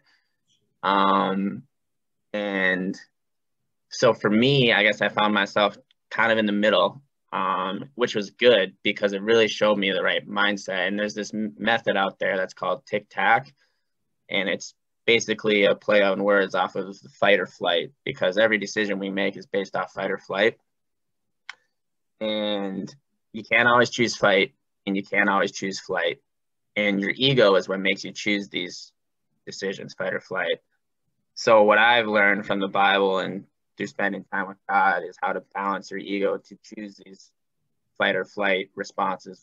Um, 0.82 1.64
and 2.32 2.98
so 3.88 4.12
for 4.12 4.30
me, 4.30 4.72
I 4.72 4.82
guess 4.82 5.00
I 5.00 5.08
found 5.08 5.34
myself 5.34 5.76
kind 6.10 6.32
of 6.32 6.38
in 6.38 6.46
the 6.46 6.52
middle, 6.52 7.02
um, 7.32 7.90
which 7.94 8.14
was 8.14 8.30
good 8.30 8.74
because 8.82 9.12
it 9.12 9.22
really 9.22 9.48
showed 9.48 9.78
me 9.78 9.92
the 9.92 10.02
right 10.02 10.26
mindset. 10.28 10.88
And 10.88 10.98
there's 10.98 11.14
this 11.14 11.32
method 11.32 11.96
out 11.96 12.18
there 12.18 12.36
that's 12.36 12.54
called 12.54 12.86
tic 12.86 13.08
tac, 13.08 13.52
and 14.28 14.48
it's 14.48 14.74
basically 15.06 15.64
a 15.64 15.74
play 15.74 16.02
on 16.02 16.24
words 16.24 16.54
off 16.54 16.74
of 16.74 16.96
fight 17.18 17.38
or 17.38 17.46
flight 17.46 17.92
because 18.04 18.36
every 18.36 18.58
decision 18.58 18.98
we 18.98 19.08
make 19.08 19.36
is 19.36 19.46
based 19.46 19.76
off 19.76 19.92
fight 19.92 20.10
or 20.10 20.18
flight. 20.18 20.58
And 22.20 22.92
you 23.32 23.44
can't 23.44 23.68
always 23.68 23.90
choose 23.90 24.16
fight 24.16 24.54
and 24.86 24.96
you 24.96 25.02
can't 25.02 25.28
always 25.28 25.52
choose 25.52 25.78
flight. 25.78 26.20
And 26.74 27.00
your 27.00 27.12
ego 27.14 27.54
is 27.54 27.68
what 27.68 27.80
makes 27.80 28.04
you 28.04 28.12
choose 28.12 28.48
these 28.48 28.92
decisions, 29.46 29.94
fight 29.94 30.12
or 30.12 30.20
flight. 30.20 30.58
So, 31.34 31.62
what 31.62 31.78
I've 31.78 32.06
learned 32.06 32.46
from 32.46 32.60
the 32.60 32.68
Bible 32.68 33.18
and 33.18 33.44
through 33.76 33.86
spending 33.86 34.24
time 34.32 34.48
with 34.48 34.58
God 34.68 35.02
is 35.08 35.16
how 35.20 35.32
to 35.32 35.42
balance 35.54 35.90
your 35.90 36.00
ego 36.00 36.38
to 36.38 36.58
choose 36.62 37.00
these 37.04 37.30
fight 37.98 38.16
or 38.16 38.24
flight 38.24 38.70
responses 38.74 39.42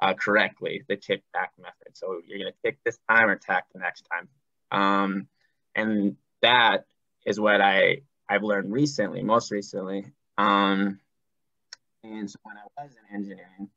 uh, 0.00 0.14
correctly, 0.14 0.82
the 0.88 0.96
tic 0.96 1.22
tac 1.34 1.52
method. 1.58 1.94
So, 1.94 2.20
you're 2.26 2.38
going 2.38 2.52
to 2.52 2.58
tick 2.64 2.78
this 2.84 2.98
time 3.08 3.28
or 3.28 3.36
tack 3.36 3.66
the 3.72 3.80
next 3.80 4.06
time. 4.10 4.28
Um, 4.72 5.28
and 5.74 6.16
that 6.42 6.86
is 7.26 7.38
what 7.38 7.60
I 7.60 8.02
I've 8.28 8.44
learned 8.44 8.72
recently, 8.72 9.22
most 9.22 9.50
recently. 9.50 10.04
Um, 10.38 11.00
and 12.04 12.30
so 12.30 12.38
when 12.44 12.56
I 12.56 12.82
was 12.82 12.92
in 12.92 13.16
engineering, 13.16 13.68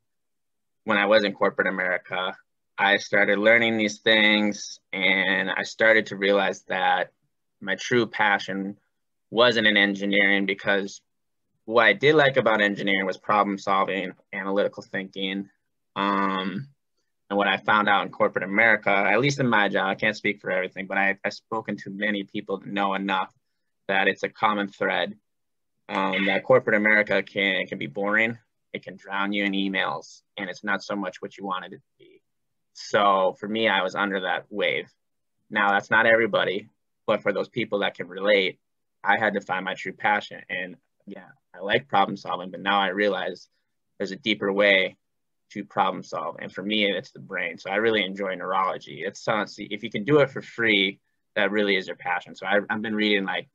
when 0.84 0.96
I 0.96 1.06
was 1.06 1.24
in 1.24 1.32
corporate 1.32 1.66
America, 1.66 2.36
I 2.78 2.98
started 2.98 3.38
learning 3.38 3.76
these 3.76 3.98
things, 3.98 4.80
and 4.92 5.50
I 5.50 5.62
started 5.64 6.06
to 6.06 6.16
realize 6.16 6.62
that 6.68 7.12
my 7.60 7.74
true 7.76 8.06
passion 8.06 8.76
wasn't 9.34 9.66
in 9.66 9.76
engineering 9.76 10.46
because 10.46 11.00
what 11.64 11.86
I 11.86 11.92
did 11.92 12.14
like 12.14 12.36
about 12.36 12.60
engineering 12.60 13.06
was 13.06 13.16
problem 13.16 13.58
solving, 13.58 14.12
analytical 14.32 14.82
thinking, 14.82 15.48
um, 15.96 16.68
and 17.30 17.38
what 17.38 17.48
I 17.48 17.56
found 17.56 17.88
out 17.88 18.04
in 18.04 18.12
corporate 18.12 18.44
America, 18.44 18.90
at 18.90 19.18
least 19.20 19.40
in 19.40 19.48
my 19.48 19.68
job, 19.68 19.88
I 19.88 19.94
can't 19.94 20.16
speak 20.16 20.40
for 20.40 20.50
everything, 20.50 20.86
but 20.86 20.98
I, 20.98 21.18
I've 21.24 21.34
spoken 21.34 21.76
to 21.78 21.90
many 21.90 22.24
people 22.24 22.60
to 22.60 22.70
know 22.70 22.94
enough 22.94 23.32
that 23.88 24.08
it's 24.08 24.22
a 24.22 24.28
common 24.28 24.68
thread 24.68 25.14
um, 25.88 26.26
that 26.26 26.44
corporate 26.44 26.76
America 26.76 27.22
can 27.22 27.66
can 27.66 27.78
be 27.78 27.86
boring. 27.86 28.38
It 28.72 28.82
can 28.82 28.96
drown 28.96 29.32
you 29.32 29.44
in 29.44 29.52
emails, 29.52 30.22
and 30.36 30.48
it's 30.48 30.64
not 30.64 30.82
so 30.82 30.96
much 30.96 31.20
what 31.20 31.36
you 31.36 31.44
wanted 31.44 31.72
it 31.72 31.76
to 31.76 31.82
be. 31.98 32.22
So 32.72 33.36
for 33.38 33.48
me, 33.48 33.68
I 33.68 33.82
was 33.82 33.94
under 33.94 34.20
that 34.20 34.46
wave. 34.50 34.88
Now 35.50 35.70
that's 35.70 35.90
not 35.90 36.06
everybody, 36.06 36.68
but 37.06 37.22
for 37.22 37.32
those 37.32 37.48
people 37.48 37.80
that 37.80 37.94
can 37.94 38.08
relate, 38.08 38.58
I 39.04 39.18
had 39.18 39.34
to 39.34 39.40
find 39.40 39.64
my 39.64 39.74
true 39.74 39.92
passion. 39.92 40.40
And 40.48 40.76
yeah, 41.06 41.28
I 41.54 41.60
like 41.60 41.88
problem 41.88 42.16
solving, 42.16 42.50
but 42.50 42.60
now 42.60 42.80
I 42.80 42.88
realize 42.88 43.48
there's 43.98 44.12
a 44.12 44.16
deeper 44.16 44.52
way 44.52 44.96
to 45.50 45.64
problem 45.64 46.02
solve. 46.02 46.36
And 46.40 46.52
for 46.52 46.62
me, 46.62 46.90
it's 46.90 47.12
the 47.12 47.20
brain. 47.20 47.58
So 47.58 47.70
I 47.70 47.76
really 47.76 48.04
enjoy 48.04 48.34
neurology. 48.34 49.02
It's 49.06 49.26
honestly, 49.28 49.68
if 49.70 49.82
you 49.82 49.90
can 49.90 50.04
do 50.04 50.18
it 50.18 50.30
for 50.30 50.42
free, 50.42 51.00
that 51.36 51.50
really 51.50 51.76
is 51.76 51.86
your 51.86 51.96
passion. 51.96 52.34
So 52.34 52.46
I, 52.46 52.60
I've 52.68 52.82
been 52.82 52.94
reading 52.94 53.24
like 53.24 53.48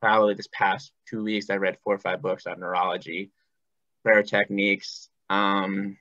probably 0.00 0.34
this 0.34 0.48
past 0.52 0.92
two 1.08 1.22
weeks, 1.22 1.50
I 1.50 1.56
read 1.56 1.78
four 1.82 1.94
or 1.94 1.98
five 1.98 2.22
books 2.22 2.46
on 2.46 2.60
neurology, 2.60 3.30
prayer 4.04 4.22
techniques, 4.22 5.08
um, 5.30 5.96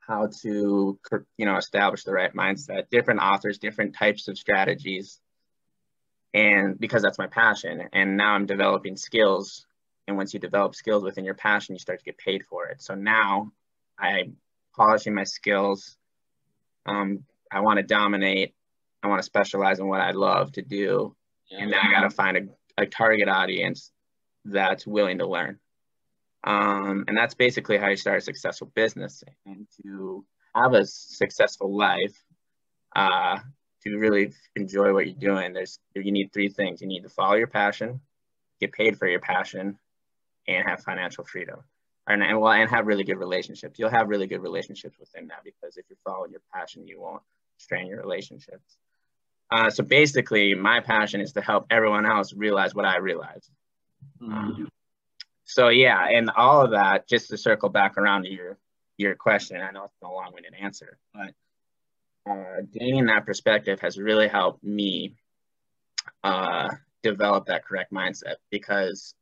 how 0.00 0.28
to, 0.42 0.98
you 1.38 1.46
know, 1.46 1.56
establish 1.56 2.04
the 2.04 2.12
right 2.12 2.34
mindset, 2.34 2.90
different 2.90 3.20
authors, 3.20 3.58
different 3.58 3.94
types 3.94 4.28
of 4.28 4.36
strategies. 4.36 5.20
And 6.34 6.78
because 6.78 7.02
that's 7.02 7.18
my 7.18 7.28
passion. 7.28 7.88
And 7.92 8.16
now 8.16 8.34
I'm 8.34 8.46
developing 8.46 8.96
skills. 8.96 9.66
And 10.06 10.16
once 10.16 10.34
you 10.34 10.40
develop 10.40 10.74
skills 10.74 11.04
within 11.04 11.24
your 11.24 11.34
passion, 11.34 11.74
you 11.76 11.78
start 11.78 12.00
to 12.00 12.04
get 12.04 12.18
paid 12.18 12.44
for 12.44 12.66
it. 12.66 12.82
So 12.82 12.94
now 12.94 13.52
I'm 13.98 14.36
polishing 14.76 15.14
my 15.14 15.24
skills. 15.24 15.96
Um, 16.84 17.24
I 17.50 17.60
want 17.60 17.78
to 17.78 17.84
dominate. 17.84 18.52
I 19.02 19.06
want 19.06 19.20
to 19.20 19.24
specialize 19.24 19.78
in 19.78 19.86
what 19.86 20.00
I 20.00 20.10
love 20.10 20.52
to 20.52 20.62
do. 20.62 21.14
yeah. 21.50 21.62
and 21.62 21.72
then 21.72 21.78
I 21.80 21.92
got 21.92 22.00
to 22.00 22.10
find 22.10 22.36
a, 22.36 22.82
a 22.82 22.86
target 22.86 23.28
audience 23.28 23.92
that's 24.44 24.86
willing 24.86 25.18
to 25.18 25.26
learn. 25.26 25.60
Um, 26.42 27.04
and 27.06 27.16
that's 27.16 27.34
basically 27.34 27.78
how 27.78 27.88
you 27.88 27.96
start 27.96 28.18
a 28.18 28.20
successful 28.20 28.70
business 28.74 29.24
and 29.46 29.66
to 29.82 30.24
have 30.54 30.74
a 30.74 30.84
successful 30.84 31.74
life. 31.74 32.22
Uh, 32.94 33.38
to 33.92 33.98
really 33.98 34.32
enjoy 34.56 34.92
what 34.92 35.06
you're 35.06 35.14
doing, 35.14 35.52
there's 35.52 35.78
you 35.94 36.12
need 36.12 36.32
three 36.32 36.48
things. 36.48 36.80
You 36.80 36.88
need 36.88 37.02
to 37.02 37.08
follow 37.08 37.34
your 37.34 37.46
passion, 37.46 38.00
get 38.60 38.72
paid 38.72 38.98
for 38.98 39.06
your 39.06 39.20
passion, 39.20 39.78
and 40.48 40.68
have 40.68 40.82
financial 40.82 41.24
freedom. 41.24 41.60
And, 42.06 42.22
and 42.22 42.38
well, 42.38 42.52
and 42.52 42.68
have 42.68 42.86
really 42.86 43.04
good 43.04 43.18
relationships. 43.18 43.78
You'll 43.78 43.90
have 43.90 44.08
really 44.08 44.26
good 44.26 44.42
relationships 44.42 44.96
within 45.00 45.28
that 45.28 45.42
because 45.42 45.78
if 45.78 45.86
you're 45.88 45.98
following 46.04 46.32
your 46.32 46.42
passion, 46.52 46.86
you 46.86 47.00
won't 47.00 47.22
strain 47.56 47.86
your 47.86 47.98
relationships. 47.98 48.76
Uh, 49.50 49.70
so 49.70 49.82
basically, 49.82 50.54
my 50.54 50.80
passion 50.80 51.20
is 51.20 51.32
to 51.32 51.40
help 51.40 51.66
everyone 51.70 52.04
else 52.04 52.34
realize 52.34 52.74
what 52.74 52.84
I 52.84 52.98
realized. 52.98 53.50
Mm-hmm. 54.20 54.32
Um, 54.32 54.68
so 55.44 55.68
yeah, 55.68 56.06
and 56.08 56.30
all 56.36 56.62
of 56.62 56.72
that, 56.72 57.08
just 57.08 57.28
to 57.28 57.36
circle 57.36 57.68
back 57.68 57.96
around 57.96 58.24
to 58.24 58.30
your 58.30 58.58
your 58.96 59.14
question, 59.14 59.60
I 59.60 59.70
know 59.72 59.84
it's 59.84 59.94
a 60.02 60.08
long-winded 60.08 60.54
answer, 60.60 60.98
but 61.12 61.34
uh, 62.28 62.62
gaining 62.72 63.06
that 63.06 63.26
perspective 63.26 63.80
has 63.80 63.98
really 63.98 64.28
helped 64.28 64.62
me 64.64 65.14
uh, 66.22 66.68
develop 67.02 67.46
that 67.46 67.64
correct 67.64 67.92
mindset 67.92 68.36
because 68.50 69.14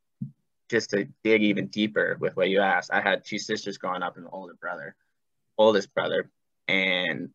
just 0.71 0.91
to 0.91 1.07
dig 1.23 1.43
even 1.43 1.67
deeper 1.67 2.17
with 2.21 2.37
what 2.37 2.49
you 2.49 2.61
asked, 2.61 2.91
I 2.93 3.01
had 3.01 3.25
two 3.25 3.39
sisters 3.39 3.77
growing 3.77 4.03
up 4.03 4.17
and 4.17 4.25
an 4.25 4.31
older 4.33 4.55
brother, 4.55 4.95
oldest 5.59 5.93
brother, 5.95 6.31
and 6.69 7.31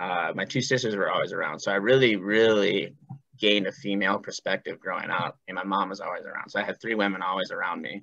uh, 0.00 0.32
my 0.34 0.44
two 0.44 0.60
sisters 0.60 0.96
were 0.96 1.10
always 1.10 1.32
around. 1.32 1.60
So 1.60 1.70
I 1.70 1.76
really, 1.76 2.16
really 2.16 2.96
gained 3.38 3.66
a 3.66 3.72
female 3.72 4.18
perspective 4.18 4.80
growing 4.80 5.10
up, 5.10 5.38
and 5.46 5.54
my 5.54 5.64
mom 5.64 5.90
was 5.90 6.00
always 6.00 6.24
around. 6.24 6.50
So 6.50 6.60
I 6.60 6.64
had 6.64 6.80
three 6.80 6.94
women 6.94 7.22
always 7.22 7.52
around 7.52 7.80
me, 7.80 8.02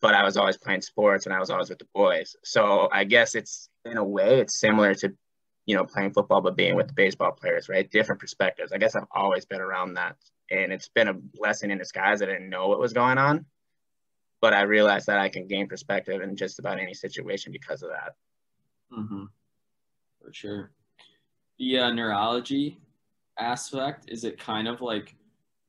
but 0.00 0.14
I 0.14 0.22
was 0.22 0.36
always 0.36 0.56
playing 0.56 0.82
sports 0.82 1.26
and 1.26 1.34
I 1.34 1.40
was 1.40 1.50
always 1.50 1.68
with 1.68 1.78
the 1.78 1.88
boys. 1.94 2.36
So 2.44 2.88
I 2.92 3.04
guess 3.04 3.34
it's 3.34 3.68
in 3.84 3.96
a 3.96 4.04
way 4.04 4.40
it's 4.40 4.60
similar 4.60 4.94
to, 4.96 5.12
you 5.66 5.74
know, 5.76 5.84
playing 5.84 6.12
football 6.12 6.40
but 6.40 6.56
being 6.56 6.76
with 6.76 6.94
baseball 6.94 7.32
players, 7.32 7.68
right? 7.68 7.90
Different 7.90 8.20
perspectives. 8.20 8.72
I 8.72 8.78
guess 8.78 8.94
I've 8.94 9.08
always 9.10 9.44
been 9.44 9.60
around 9.60 9.94
that, 9.94 10.16
and 10.50 10.72
it's 10.72 10.88
been 10.88 11.08
a 11.08 11.14
blessing 11.14 11.70
in 11.70 11.78
disguise. 11.78 12.22
I 12.22 12.26
didn't 12.26 12.48
know 12.48 12.68
what 12.68 12.78
was 12.78 12.92
going 12.92 13.18
on, 13.18 13.46
but 14.40 14.54
I 14.54 14.62
realized 14.62 15.06
that 15.06 15.18
I 15.18 15.28
can 15.28 15.48
gain 15.48 15.66
perspective 15.66 16.22
in 16.22 16.36
just 16.36 16.60
about 16.60 16.78
any 16.78 16.94
situation 16.94 17.52
because 17.52 17.82
of 17.82 17.90
that. 17.90 18.14
Mm-hmm. 18.96 19.24
For 20.22 20.32
sure. 20.32 20.70
The 21.58 21.78
uh, 21.78 21.92
neurology 21.92 22.78
aspect 23.38 24.10
is 24.10 24.24
it 24.24 24.38
kind 24.38 24.68
of 24.68 24.80
like 24.80 25.16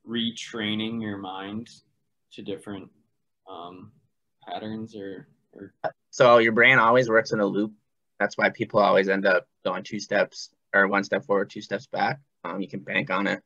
retraining 0.08 1.02
your 1.02 1.18
mind 1.18 1.70
to 2.34 2.42
different 2.42 2.90
um, 3.50 3.92
patterns 4.48 4.96
or, 4.96 5.28
or 5.54 5.74
so 6.10 6.38
your 6.38 6.54
brain 6.54 6.80
always 6.80 7.10
works 7.10 7.32
in 7.32 7.40
a 7.40 7.46
loop 7.46 7.74
that's 8.20 8.38
why 8.38 8.50
people 8.50 8.80
always 8.80 9.10
end 9.10 9.26
up 9.26 9.48
going 9.68 9.84
two 9.84 10.00
steps 10.00 10.50
or 10.74 10.88
one 10.88 11.04
step 11.04 11.26
forward 11.26 11.50
two 11.50 11.62
steps 11.62 11.88
back 11.88 12.20
um, 12.44 12.62
you 12.62 12.68
can 12.68 12.80
bank 12.80 13.10
on 13.10 13.28
it 13.28 13.42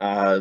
uh, 0.00 0.40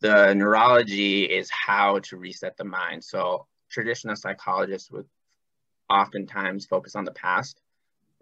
the 0.00 0.34
neurology 0.34 1.24
is 1.24 1.48
how 1.50 1.98
to 2.00 2.16
reset 2.16 2.56
the 2.56 2.64
mind 2.64 3.02
so 3.02 3.46
traditional 3.70 4.16
psychologists 4.16 4.90
would 4.90 5.06
oftentimes 5.88 6.66
focus 6.66 6.96
on 6.96 7.04
the 7.04 7.12
past 7.12 7.60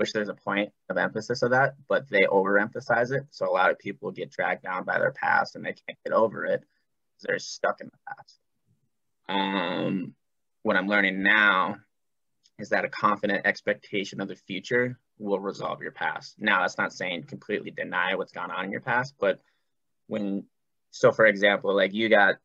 which 0.00 0.14
there's 0.14 0.30
a 0.30 0.34
point 0.34 0.72
of 0.88 0.96
emphasis 0.96 1.42
of 1.42 1.50
that, 1.50 1.74
but 1.86 2.08
they 2.08 2.22
overemphasize 2.22 3.12
it. 3.12 3.26
So 3.32 3.46
a 3.46 3.52
lot 3.52 3.70
of 3.70 3.78
people 3.78 4.10
get 4.10 4.30
dragged 4.30 4.62
down 4.62 4.84
by 4.84 4.98
their 4.98 5.10
past 5.12 5.56
and 5.56 5.62
they 5.62 5.74
can't 5.74 5.98
get 6.06 6.14
over 6.14 6.46
it. 6.46 6.64
They're 7.20 7.38
stuck 7.38 7.82
in 7.82 7.88
the 7.88 7.98
past. 8.08 8.38
Um, 9.28 10.14
what 10.62 10.76
I'm 10.76 10.88
learning 10.88 11.22
now 11.22 11.76
is 12.60 12.68
that 12.70 12.84
a 12.84 12.88
confident 12.88 13.46
expectation 13.46 14.20
of 14.20 14.28
the 14.28 14.36
future 14.36 14.98
will 15.18 15.40
resolve 15.40 15.82
your 15.82 15.92
past. 15.92 16.36
Now, 16.38 16.60
that's 16.60 16.78
not 16.78 16.92
saying 16.92 17.24
completely 17.24 17.70
deny 17.70 18.14
what's 18.14 18.32
gone 18.32 18.50
on 18.50 18.64
in 18.64 18.72
your 18.72 18.80
past, 18.80 19.14
but 19.18 19.40
when, 20.06 20.44
so 20.90 21.12
for 21.12 21.26
example, 21.26 21.74
like 21.74 21.92
you 21.92 22.08
got 22.08 22.36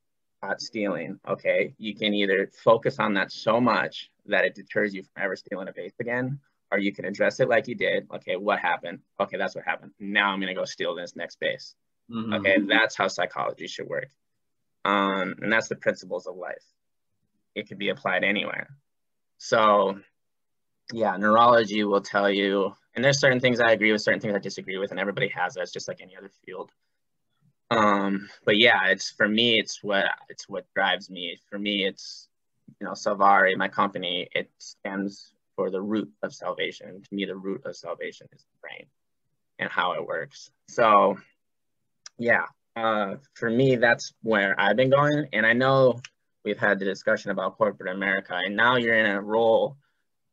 caught 0.41 0.62
stealing, 0.62 1.19
okay, 1.28 1.73
you 1.78 1.95
can 1.95 2.13
either 2.13 2.49
focus 2.63 2.99
on 2.99 3.13
that 3.15 3.32
so 3.32 3.60
much 3.60 4.10
that 4.28 4.45
it 4.45 4.56
deters 4.56 4.93
you 4.93 5.04
from 5.04 5.23
ever 5.23 5.36
stealing 5.36 5.67
a 5.67 5.73
base 5.73 5.93
again, 5.99 6.39
or 6.71 6.80
you 6.80 6.93
can 6.93 7.06
address 7.06 7.39
it 7.39 7.49
like 7.49 7.67
you 7.67 7.75
did. 7.75 8.08
Okay, 8.15 8.36
what 8.36 8.60
happened? 8.60 8.99
Okay, 9.19 9.38
that's 9.38 9.56
what 9.56 9.65
happened. 9.65 9.91
Now 9.99 10.32
I'm 10.32 10.39
gonna 10.39 10.56
go 10.56 10.65
steal 10.65 10.95
this 10.95 11.15
next 11.15 11.39
base. 11.39 11.75
Mm-hmm. 12.12 12.34
Okay, 12.34 12.58
that's 12.67 12.95
how 12.95 13.08
psychology 13.08 13.67
should 13.67 13.88
work. 13.88 14.10
Um, 14.84 15.36
and 15.41 15.51
that's 15.51 15.67
the 15.67 15.75
principles 15.75 16.28
of 16.28 16.36
life. 16.36 16.63
It 17.56 17.67
can 17.67 17.78
be 17.78 17.89
applied 17.89 18.23
anywhere. 18.23 18.69
So, 19.37 19.99
yeah, 20.93 21.17
neurology 21.17 21.83
will 21.83 22.01
tell 22.01 22.29
you, 22.29 22.73
and 22.95 23.03
there's 23.03 23.19
certain 23.19 23.39
things 23.39 23.59
I 23.59 23.71
agree 23.71 23.91
with, 23.91 24.01
certain 24.01 24.21
things 24.21 24.35
I 24.35 24.39
disagree 24.39 24.77
with, 24.77 24.91
and 24.91 24.99
everybody 24.99 25.27
has 25.29 25.53
that. 25.53 25.61
It's 25.61 25.71
just 25.71 25.87
like 25.87 26.01
any 26.01 26.15
other 26.15 26.31
field. 26.45 26.71
Um, 27.71 28.29
but 28.45 28.57
yeah, 28.57 28.87
it's 28.87 29.09
for 29.09 29.27
me, 29.27 29.59
it's 29.59 29.83
what 29.83 30.05
it's 30.29 30.47
what 30.47 30.65
drives 30.75 31.09
me. 31.09 31.37
For 31.49 31.57
me, 31.57 31.85
it's 31.85 32.27
you 32.79 32.85
know, 32.85 32.93
Salvare, 32.93 33.55
my 33.57 33.67
company, 33.67 34.27
it 34.33 34.49
stands 34.59 35.33
for 35.55 35.69
the 35.69 35.81
root 35.81 36.11
of 36.21 36.33
salvation. 36.33 37.01
To 37.01 37.15
me, 37.15 37.25
the 37.25 37.35
root 37.35 37.65
of 37.65 37.75
salvation 37.75 38.27
is 38.33 38.41
the 38.43 38.59
brain 38.61 38.85
and 39.59 39.69
how 39.69 39.93
it 39.93 40.05
works. 40.05 40.51
So, 40.67 41.17
yeah, 42.17 42.45
uh, 42.75 43.15
for 43.33 43.49
me, 43.49 43.77
that's 43.77 44.13
where 44.21 44.59
I've 44.59 44.75
been 44.75 44.89
going. 44.89 45.27
And 45.33 45.45
I 45.45 45.53
know 45.53 46.01
we've 46.45 46.60
had 46.60 46.79
the 46.79 46.86
discussion 46.86 47.31
about 47.31 47.58
corporate 47.58 47.93
America, 47.93 48.36
and 48.36 48.55
now 48.55 48.77
you're 48.77 48.95
in 48.95 49.08
a 49.08 49.21
role 49.21 49.75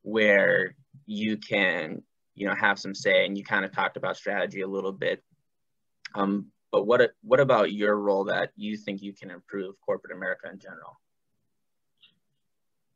where 0.03 0.77
you 1.07 1.39
can, 1.39 2.03
you 2.35 2.47
know, 2.47 2.55
have 2.55 2.79
some 2.79 2.95
say. 2.95 3.25
And 3.25 3.37
you 3.37 3.43
kind 3.43 3.65
of 3.65 3.73
talked 3.73 3.97
about 3.97 4.17
strategy 4.17 4.61
a 4.61 4.69
little 4.69 4.93
bit. 4.93 5.23
Um, 6.15 6.47
but 6.71 6.87
what 6.87 7.13
what 7.23 7.41
about 7.41 7.73
your 7.73 7.97
role 7.97 8.25
that 8.25 8.51
you 8.57 8.77
think 8.77 9.03
you 9.03 9.13
can 9.13 9.31
improve 9.31 9.75
corporate 9.85 10.15
America 10.15 10.49
in 10.53 10.59
general? 10.59 11.01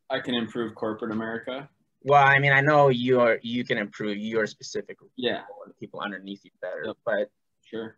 I 0.09 0.21
can 0.21 0.35
improve 0.35 0.75
corporate 0.75 1.11
America. 1.11 1.69
Well, 2.03 2.23
I 2.23 2.39
mean, 2.39 2.53
I 2.53 2.61
know 2.61 2.89
you 2.89 3.21
are 3.21 3.39
you 3.43 3.65
can 3.65 3.79
improve 3.79 4.19
your 4.19 4.47
specific 4.47 4.99
yeah 5.17 5.43
and 5.65 5.77
people 5.79 6.01
underneath 6.01 6.45
you 6.45 6.51
better, 6.61 6.85
yep. 6.87 6.97
but 7.05 7.31
sure. 7.65 7.97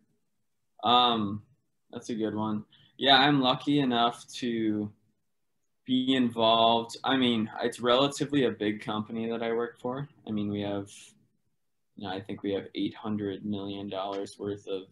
Um, 0.83 1.43
that's 1.91 2.09
a 2.09 2.15
good 2.15 2.33
one. 2.33 2.63
Yeah, 2.97 3.17
I'm 3.17 3.41
lucky 3.41 3.79
enough 3.79 4.25
to 4.35 4.91
be 5.89 6.15
involved. 6.15 6.97
I 7.03 7.17
mean, 7.17 7.49
it's 7.63 7.79
relatively 7.79 8.45
a 8.45 8.51
big 8.51 8.81
company 8.81 9.29
that 9.29 9.41
I 9.41 9.51
work 9.51 9.79
for. 9.81 10.07
I 10.27 10.31
mean, 10.31 10.49
we 10.51 10.61
have, 10.61 10.89
you 11.95 12.07
know, 12.07 12.13
I 12.13 12.21
think 12.21 12.43
we 12.43 12.53
have 12.53 12.67
800 12.75 13.43
million 13.43 13.89
dollars 13.89 14.37
worth 14.37 14.67
of 14.67 14.83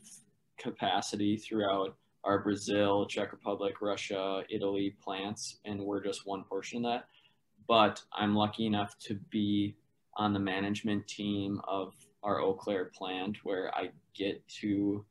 capacity 0.58 1.38
throughout 1.38 1.96
our 2.24 2.40
Brazil, 2.40 3.06
Czech 3.06 3.32
Republic, 3.32 3.76
Russia, 3.82 4.44
Italy 4.50 4.96
plants, 5.04 5.60
and 5.66 5.80
we're 5.80 6.04
just 6.04 6.26
one 6.26 6.44
portion 6.44 6.84
of 6.84 6.92
that 6.92 7.08
but 7.68 8.02
I'm 8.14 8.36
lucky 8.36 8.66
enough 8.66 8.98
to 9.00 9.16
be 9.30 9.76
on 10.16 10.34
the 10.34 10.40
management 10.40 11.08
team 11.08 11.62
of 11.68 11.94
our 12.24 12.42
Eau 12.42 12.54
Claire 12.54 12.86
plant 12.86 13.38
where 13.44 13.74
I 13.76 13.90
get 14.16 14.48
to, 14.62 15.06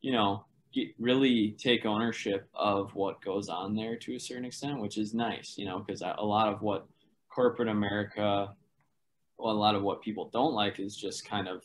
you 0.00 0.12
know, 0.12 0.44
get, 0.72 0.88
really 0.98 1.52
take 1.58 1.86
ownership 1.86 2.48
of 2.54 2.94
what 2.94 3.22
goes 3.22 3.48
on 3.48 3.74
there 3.74 3.96
to 3.96 4.14
a 4.14 4.20
certain 4.20 4.44
extent, 4.44 4.80
which 4.80 4.98
is 4.98 5.14
nice, 5.14 5.54
you 5.56 5.64
know, 5.66 5.78
because 5.78 6.02
a 6.02 6.24
lot 6.24 6.52
of 6.52 6.62
what 6.62 6.86
corporate 7.28 7.68
America, 7.68 8.54
well, 9.38 9.52
a 9.52 9.56
lot 9.56 9.74
of 9.74 9.82
what 9.82 10.02
people 10.02 10.30
don't 10.32 10.54
like 10.54 10.80
is 10.80 10.96
just 10.96 11.28
kind 11.28 11.48
of 11.48 11.64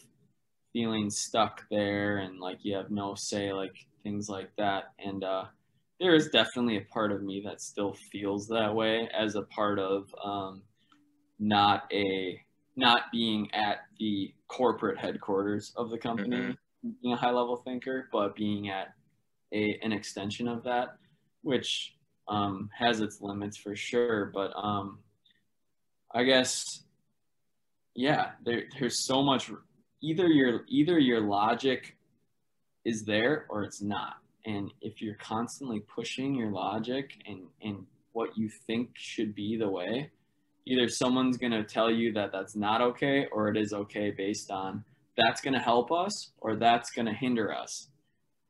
feeling 0.74 1.10
stuck 1.10 1.64
there 1.70 2.18
and 2.18 2.40
like 2.40 2.60
you 2.64 2.76
have 2.76 2.92
no 2.92 3.16
say, 3.16 3.54
like 3.54 3.76
things 4.04 4.30
like 4.30 4.50
that. 4.58 4.94
And, 5.00 5.24
uh, 5.24 5.46
there 6.00 6.14
is 6.14 6.30
definitely 6.30 6.78
a 6.78 6.82
part 6.82 7.12
of 7.12 7.24
me 7.24 7.42
that 7.46 7.62
still 7.62 7.94
feels 8.12 8.48
that 8.48 8.74
way 8.74 9.10
as 9.18 9.36
a 9.36 9.44
part 9.44 9.80
of 9.80 10.14
um, 10.24 10.62
not 11.40 11.84
a 11.94 12.40
not 12.76 13.04
being 13.12 13.50
at 13.54 13.86
the 14.00 14.34
corporate 14.48 14.98
headquarters 14.98 15.72
of 15.78 15.90
the 15.90 15.98
company 15.98 16.36
mm-hmm. 16.36 16.52
Being 17.02 17.14
a 17.14 17.18
high 17.18 17.32
level 17.32 17.58
thinker 17.58 18.10
but 18.12 18.36
being 18.36 18.70
at 18.70 18.94
a 19.54 19.80
an 19.84 19.92
extension 19.92 20.48
of 20.48 20.64
that 20.64 20.98
which 21.42 21.96
um, 22.28 22.70
has 22.74 23.02
its 23.02 23.22
limits 23.22 23.58
for 23.58 23.76
sure 23.76 24.32
but 24.34 24.52
um, 24.56 25.00
i 26.14 26.24
guess 26.24 26.84
yeah 27.96 28.32
there, 28.44 28.64
there's 28.80 29.06
so 29.06 29.22
much 29.22 29.52
either 30.02 30.28
your 30.28 30.62
either 30.68 31.00
your 31.00 31.22
logic 31.22 31.96
is 32.84 33.04
there 33.04 33.46
or 33.50 33.64
it's 33.64 33.82
not 33.82 34.18
and 34.46 34.72
if 34.82 35.02
you're 35.02 35.16
constantly 35.16 35.80
pushing 35.80 36.36
your 36.36 36.52
logic 36.52 37.12
and, 37.26 37.42
and 37.64 37.86
what 38.14 38.38
you 38.38 38.50
think 38.68 38.92
should 38.94 39.36
be 39.36 39.58
the 39.58 39.68
way, 39.68 40.10
either 40.66 40.88
someone's 40.88 41.38
to 41.38 41.64
tell 41.64 41.92
you 41.92 42.14
that 42.14 42.32
that's 42.32 42.56
not 42.56 42.82
okay 42.82 43.28
or 43.32 43.50
it 43.50 43.58
is 43.58 43.74
okay 43.74 44.12
based 44.12 44.52
on 44.52 44.84
that's 45.18 45.42
going 45.42 45.54
to 45.54 45.60
help 45.60 45.92
us 45.92 46.32
or 46.38 46.56
that's 46.56 46.92
going 46.92 47.06
to 47.06 47.14
hinder 47.14 47.54
us. 47.54 47.90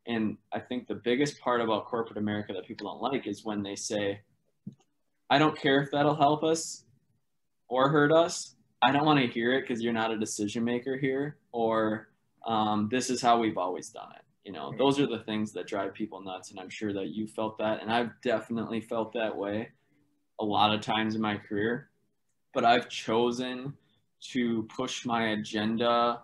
And 0.07 0.37
I 0.53 0.59
think 0.59 0.87
the 0.87 0.95
biggest 0.95 1.39
part 1.39 1.61
about 1.61 1.85
corporate 1.85 2.17
America 2.17 2.53
that 2.53 2.67
people 2.67 2.87
don't 2.87 3.01
like 3.01 3.27
is 3.27 3.43
when 3.43 3.63
they 3.63 3.75
say, 3.75 4.21
I 5.29 5.39
don't 5.39 5.57
care 5.57 5.81
if 5.81 5.91
that'll 5.91 6.15
help 6.15 6.43
us 6.43 6.83
or 7.67 7.89
hurt 7.89 8.11
us. 8.11 8.55
I 8.83 8.91
don't 8.91 9.05
want 9.05 9.19
to 9.19 9.27
hear 9.27 9.53
it 9.53 9.61
because 9.61 9.81
you're 9.81 9.93
not 9.93 10.11
a 10.11 10.17
decision 10.17 10.63
maker 10.63 10.95
here, 10.95 11.37
or 11.51 12.09
um, 12.45 12.87
this 12.91 13.09
is 13.09 13.21
how 13.21 13.39
we've 13.39 13.57
always 13.57 13.89
done 13.89 14.09
it. 14.15 14.21
You 14.43 14.51
know, 14.51 14.73
those 14.77 14.99
are 14.99 15.07
the 15.07 15.23
things 15.23 15.51
that 15.53 15.65
drive 15.65 15.95
people 15.95 16.21
nuts. 16.21 16.51
And 16.51 16.59
I'm 16.59 16.69
sure 16.69 16.93
that 16.93 17.07
you 17.07 17.25
felt 17.25 17.57
that. 17.57 17.81
And 17.81 17.91
I've 17.91 18.11
definitely 18.21 18.79
felt 18.79 19.13
that 19.13 19.35
way 19.35 19.69
a 20.39 20.45
lot 20.45 20.75
of 20.75 20.81
times 20.81 21.15
in 21.15 21.21
my 21.21 21.37
career. 21.37 21.89
But 22.53 22.63
I've 22.63 22.87
chosen 22.87 23.73
to 24.33 24.67
push 24.75 25.03
my 25.03 25.29
agenda 25.29 26.21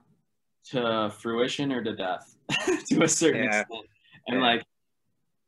to 0.70 1.12
fruition 1.20 1.72
or 1.72 1.84
to 1.84 1.96
death 1.96 2.36
to 2.88 3.04
a 3.04 3.08
certain 3.08 3.44
yeah. 3.44 3.62
extent. 3.62 3.86
And 4.28 4.40
yeah. 4.40 4.46
like 4.46 4.64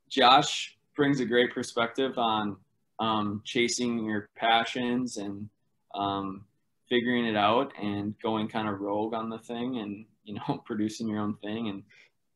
Josh 0.09 0.77
brings 0.95 1.19
a 1.19 1.25
great 1.25 1.53
perspective 1.53 2.17
on 2.17 2.57
um, 2.99 3.41
chasing 3.43 4.03
your 4.05 4.29
passions 4.35 5.17
and 5.17 5.49
um, 5.95 6.45
figuring 6.89 7.25
it 7.25 7.35
out 7.35 7.71
and 7.81 8.13
going 8.21 8.47
kind 8.47 8.67
of 8.67 8.79
rogue 8.79 9.13
on 9.13 9.29
the 9.29 9.39
thing 9.39 9.79
and 9.79 10.05
you 10.23 10.35
know 10.35 10.61
producing 10.65 11.07
your 11.07 11.19
own 11.19 11.35
thing 11.37 11.69
and 11.69 11.83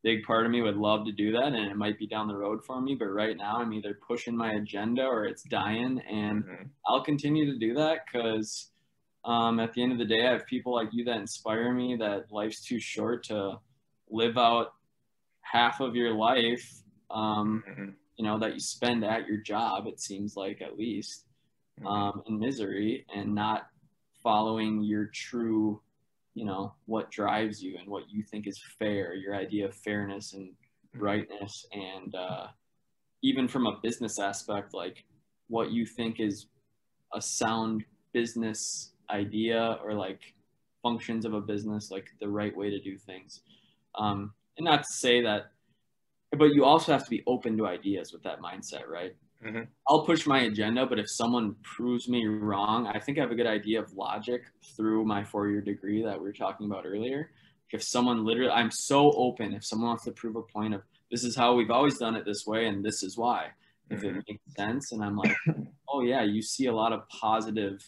big 0.03 0.23
part 0.23 0.45
of 0.45 0.51
me 0.51 0.61
would 0.61 0.77
love 0.77 1.05
to 1.05 1.11
do 1.11 1.31
that 1.31 1.47
and 1.47 1.71
it 1.71 1.75
might 1.75 1.97
be 1.97 2.07
down 2.07 2.27
the 2.27 2.35
road 2.35 2.63
for 2.63 2.81
me 2.81 2.95
but 2.95 3.07
right 3.07 3.35
now 3.37 3.57
i'm 3.57 3.73
either 3.73 3.99
pushing 4.07 4.35
my 4.35 4.53
agenda 4.53 5.03
or 5.03 5.25
it's 5.25 5.43
dying 5.43 6.01
and 6.09 6.43
mm-hmm. 6.43 6.63
i'll 6.87 7.03
continue 7.03 7.51
to 7.51 7.59
do 7.59 7.73
that 7.73 7.99
because 8.05 8.71
um, 9.27 9.59
at 9.59 9.73
the 9.73 9.83
end 9.83 9.91
of 9.91 9.99
the 9.99 10.05
day 10.05 10.25
i 10.25 10.31
have 10.31 10.47
people 10.47 10.73
like 10.73 10.89
you 10.91 11.03
that 11.03 11.19
inspire 11.19 11.71
me 11.71 11.95
that 11.95 12.31
life's 12.31 12.61
too 12.61 12.79
short 12.79 13.23
to 13.23 13.59
live 14.09 14.37
out 14.37 14.73
half 15.41 15.79
of 15.81 15.95
your 15.95 16.13
life 16.13 16.81
um, 17.11 17.63
mm-hmm. 17.69 17.89
you 18.15 18.25
know 18.25 18.39
that 18.39 18.53
you 18.53 18.59
spend 18.59 19.03
at 19.03 19.27
your 19.27 19.37
job 19.37 19.85
it 19.85 19.99
seems 19.99 20.35
like 20.35 20.61
at 20.61 20.77
least 20.77 21.25
mm-hmm. 21.79 21.87
um, 21.87 22.23
in 22.27 22.39
misery 22.39 23.05
and 23.13 23.35
not 23.35 23.67
following 24.23 24.81
your 24.81 25.05
true 25.05 25.79
you 26.33 26.45
know 26.45 26.73
what 26.85 27.11
drives 27.11 27.61
you 27.61 27.77
and 27.77 27.87
what 27.87 28.09
you 28.09 28.23
think 28.23 28.47
is 28.47 28.61
fair 28.79 29.13
your 29.13 29.35
idea 29.35 29.65
of 29.65 29.75
fairness 29.75 30.33
and 30.33 30.49
mm-hmm. 30.49 31.03
rightness 31.03 31.65
and 31.73 32.15
uh, 32.15 32.47
even 33.21 33.47
from 33.47 33.67
a 33.67 33.79
business 33.83 34.19
aspect 34.19 34.73
like 34.73 35.03
what 35.49 35.71
you 35.71 35.85
think 35.85 36.19
is 36.19 36.47
a 37.13 37.21
sound 37.21 37.83
business 38.13 38.91
idea 39.09 39.79
or 39.83 39.93
like 39.93 40.21
functions 40.81 41.25
of 41.25 41.33
a 41.33 41.41
business 41.41 41.91
like 41.91 42.07
the 42.19 42.27
right 42.27 42.55
way 42.55 42.69
to 42.69 42.79
do 42.79 42.97
things 42.97 43.41
um, 43.95 44.33
and 44.57 44.65
not 44.65 44.83
to 44.83 44.93
say 44.93 45.21
that 45.21 45.51
but 46.37 46.53
you 46.53 46.65
also 46.65 46.91
have 46.91 47.03
to 47.03 47.09
be 47.09 47.23
open 47.25 47.57
to 47.57 47.65
ideas 47.65 48.11
with 48.13 48.23
that 48.23 48.41
mindset 48.41 48.87
right 48.87 49.15
Mm-hmm. 49.45 49.63
I'll 49.87 50.03
push 50.03 50.25
my 50.25 50.41
agenda, 50.41 50.85
but 50.85 50.99
if 50.99 51.09
someone 51.09 51.55
proves 51.63 52.09
me 52.09 52.25
wrong, 52.25 52.87
I 52.87 52.99
think 52.99 53.17
I 53.17 53.21
have 53.21 53.31
a 53.31 53.35
good 53.35 53.47
idea 53.47 53.79
of 53.79 53.93
logic 53.93 54.43
through 54.75 55.05
my 55.05 55.23
four 55.23 55.47
year 55.49 55.61
degree 55.61 56.03
that 56.03 56.17
we 56.17 56.25
were 56.25 56.33
talking 56.33 56.65
about 56.65 56.85
earlier. 56.85 57.31
If 57.71 57.83
someone 57.83 58.25
literally, 58.25 58.51
I'm 58.51 58.71
so 58.71 59.11
open, 59.11 59.53
if 59.53 59.63
someone 59.65 59.89
wants 59.89 60.05
to 60.05 60.11
prove 60.11 60.35
a 60.37 60.41
point 60.41 60.73
of 60.73 60.81
this 61.11 61.23
is 61.23 61.35
how 61.35 61.53
we've 61.53 61.71
always 61.71 61.97
done 61.97 62.15
it 62.15 62.25
this 62.25 62.45
way 62.47 62.67
and 62.67 62.83
this 62.83 63.03
is 63.03 63.17
why, 63.17 63.47
mm-hmm. 63.91 63.95
if 63.95 64.03
it 64.03 64.07
mm-hmm. 64.07 64.19
makes 64.27 64.55
sense, 64.55 64.91
and 64.91 65.03
I'm 65.03 65.17
like, 65.17 65.35
oh 65.89 66.01
yeah, 66.01 66.23
you 66.23 66.41
see 66.41 66.65
a 66.65 66.73
lot 66.73 66.93
of 66.93 67.07
positive 67.09 67.87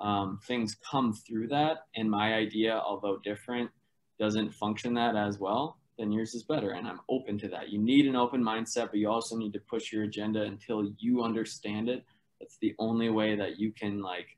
um, 0.00 0.40
things 0.46 0.76
come 0.90 1.12
through 1.12 1.48
that, 1.48 1.86
and 1.96 2.10
my 2.10 2.34
idea, 2.34 2.74
although 2.78 3.18
different, 3.22 3.70
doesn't 4.18 4.54
function 4.54 4.94
that 4.94 5.16
as 5.16 5.38
well 5.38 5.78
then 5.98 6.12
yours 6.12 6.34
is 6.34 6.44
better. 6.44 6.70
And 6.70 6.86
I'm 6.86 7.00
open 7.08 7.38
to 7.38 7.48
that. 7.48 7.70
You 7.70 7.78
need 7.78 8.06
an 8.06 8.16
open 8.16 8.42
mindset, 8.42 8.90
but 8.90 8.96
you 8.98 9.10
also 9.10 9.36
need 9.36 9.52
to 9.54 9.60
push 9.60 9.92
your 9.92 10.04
agenda 10.04 10.42
until 10.42 10.84
you 10.98 11.22
understand 11.22 11.88
it. 11.88 12.04
That's 12.40 12.56
the 12.58 12.74
only 12.78 13.10
way 13.10 13.36
that 13.36 13.58
you 13.58 13.72
can 13.72 14.00
like 14.00 14.28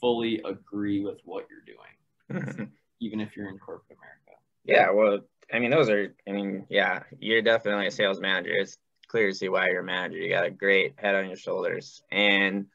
fully 0.00 0.40
agree 0.44 1.04
with 1.04 1.18
what 1.24 1.46
you're 1.50 1.66
doing, 1.66 2.70
even 3.00 3.20
if 3.20 3.36
you're 3.36 3.48
in 3.48 3.58
corporate 3.58 3.98
America. 3.98 4.40
Yeah, 4.64 4.92
well, 4.92 5.20
I 5.52 5.58
mean, 5.58 5.72
those 5.72 5.90
are, 5.90 6.14
I 6.26 6.30
mean, 6.30 6.66
yeah, 6.70 7.02
you're 7.18 7.42
definitely 7.42 7.88
a 7.88 7.90
sales 7.90 8.20
manager. 8.20 8.52
It's 8.52 8.78
clear 9.08 9.28
to 9.28 9.34
see 9.34 9.48
why 9.48 9.68
you're 9.70 9.80
a 9.80 9.84
manager. 9.84 10.18
You 10.18 10.28
got 10.28 10.46
a 10.46 10.50
great 10.50 10.94
head 10.96 11.16
on 11.16 11.26
your 11.26 11.36
shoulders. 11.36 12.02
And 12.12 12.66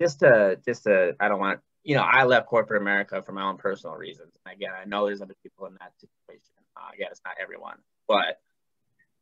just 0.00 0.20
to, 0.20 0.58
just 0.66 0.84
to, 0.84 1.14
I 1.20 1.28
don't 1.28 1.40
want, 1.40 1.60
you 1.82 1.96
know, 1.96 2.02
I 2.02 2.24
left 2.24 2.46
corporate 2.46 2.80
America 2.80 3.22
for 3.22 3.32
my 3.32 3.44
own 3.44 3.56
personal 3.56 3.96
reasons. 3.96 4.34
Again, 4.50 4.72
I 4.80 4.84
know 4.86 5.06
there's 5.06 5.22
other 5.22 5.36
people 5.42 5.66
in 5.66 5.74
that 5.80 5.92
situation 5.98 6.54
uh, 6.76 6.90
again, 6.94 7.08
it's 7.10 7.20
not 7.24 7.34
everyone, 7.40 7.76
but 8.08 8.38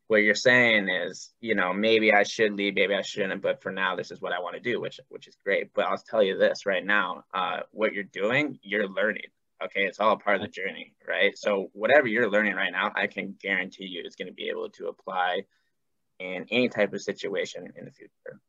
what 0.08 0.18
you're 0.18 0.34
saying 0.34 0.88
is, 0.88 1.30
you 1.40 1.54
know, 1.54 1.72
maybe 1.72 2.12
I 2.12 2.22
should 2.22 2.52
leave, 2.52 2.74
maybe 2.74 2.94
I 2.94 3.02
shouldn't, 3.02 3.40
but 3.40 3.62
for 3.62 3.72
now, 3.72 3.96
this 3.96 4.10
is 4.10 4.20
what 4.20 4.32
I 4.32 4.40
want 4.40 4.56
to 4.56 4.60
do, 4.60 4.80
which 4.80 5.00
which 5.08 5.28
is 5.28 5.36
great. 5.44 5.72
But 5.74 5.86
I'll 5.86 5.96
tell 5.96 6.22
you 6.22 6.36
this 6.36 6.66
right 6.66 6.84
now: 6.84 7.24
uh, 7.32 7.60
what 7.70 7.94
you're 7.94 8.04
doing, 8.04 8.58
you're 8.62 8.88
learning. 8.88 9.30
Okay, 9.64 9.82
it's 9.82 10.00
all 10.00 10.16
part 10.16 10.36
of 10.36 10.42
the 10.42 10.48
journey, 10.48 10.94
right? 11.06 11.38
So 11.38 11.70
whatever 11.72 12.08
you're 12.08 12.30
learning 12.30 12.56
right 12.56 12.72
now, 12.72 12.90
I 12.94 13.06
can 13.06 13.36
guarantee 13.40 13.86
you, 13.86 14.02
is 14.04 14.16
going 14.16 14.28
to 14.28 14.34
be 14.34 14.48
able 14.48 14.68
to 14.70 14.88
apply 14.88 15.44
in 16.18 16.46
any 16.50 16.68
type 16.68 16.92
of 16.92 17.00
situation 17.00 17.72
in 17.76 17.84
the 17.84 17.92
future. 17.92 18.40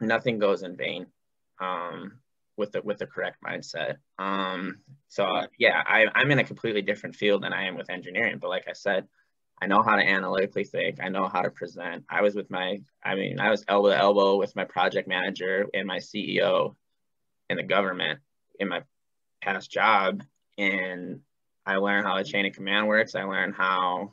Nothing 0.00 0.38
goes 0.38 0.62
in 0.62 0.76
vain. 0.76 1.06
Um, 1.60 2.20
with 2.58 2.72
the 2.72 2.82
with 2.82 2.98
the 2.98 3.06
correct 3.06 3.38
mindset. 3.42 3.96
Um, 4.18 4.78
so 5.08 5.24
uh, 5.24 5.46
yeah, 5.58 5.82
I, 5.86 6.06
I'm 6.14 6.30
in 6.30 6.40
a 6.40 6.44
completely 6.44 6.82
different 6.82 7.14
field 7.14 7.42
than 7.44 7.52
I 7.52 7.64
am 7.64 7.76
with 7.76 7.88
engineering. 7.88 8.38
But 8.40 8.50
like 8.50 8.64
I 8.68 8.72
said, 8.72 9.06
I 9.62 9.66
know 9.66 9.82
how 9.82 9.96
to 9.96 10.02
analytically 10.02 10.64
think. 10.64 10.98
I 11.02 11.08
know 11.08 11.28
how 11.32 11.42
to 11.42 11.50
present. 11.50 12.04
I 12.10 12.22
was 12.22 12.34
with 12.34 12.50
my, 12.50 12.80
I 13.02 13.14
mean, 13.14 13.40
I 13.40 13.50
was 13.50 13.64
elbow 13.66 13.90
to 13.90 13.96
elbow 13.96 14.36
with 14.36 14.54
my 14.54 14.64
project 14.64 15.08
manager 15.08 15.66
and 15.72 15.86
my 15.86 15.98
CEO 15.98 16.74
in 17.48 17.56
the 17.56 17.62
government 17.62 18.20
in 18.60 18.68
my 18.68 18.82
past 19.40 19.70
job, 19.70 20.22
and 20.58 21.20
I 21.64 21.76
learned 21.76 22.06
how 22.06 22.16
the 22.18 22.24
chain 22.24 22.44
of 22.44 22.52
command 22.52 22.88
works. 22.88 23.14
I 23.14 23.22
learned 23.22 23.54
how, 23.54 24.12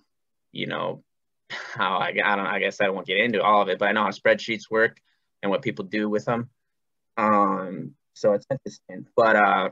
you 0.51 0.67
know, 0.67 1.03
how 1.49 1.97
I, 1.97 2.10
I 2.23 2.36
don't. 2.36 2.47
I 2.47 2.60
guess 2.60 2.79
I 2.79 2.89
won't 2.89 3.08
get 3.08 3.17
into 3.17 3.41
all 3.41 3.62
of 3.62 3.69
it, 3.69 3.79
but 3.79 3.89
I 3.89 3.91
know 3.91 4.03
how 4.03 4.10
spreadsheets 4.10 4.69
work 4.69 4.99
and 5.41 5.51
what 5.51 5.63
people 5.63 5.86
do 5.86 6.10
with 6.10 6.25
them. 6.25 6.49
Um, 7.17 7.95
so 8.13 8.34
it's 8.34 8.45
interesting. 8.49 9.08
But 9.15 9.36
uh, 9.36 9.69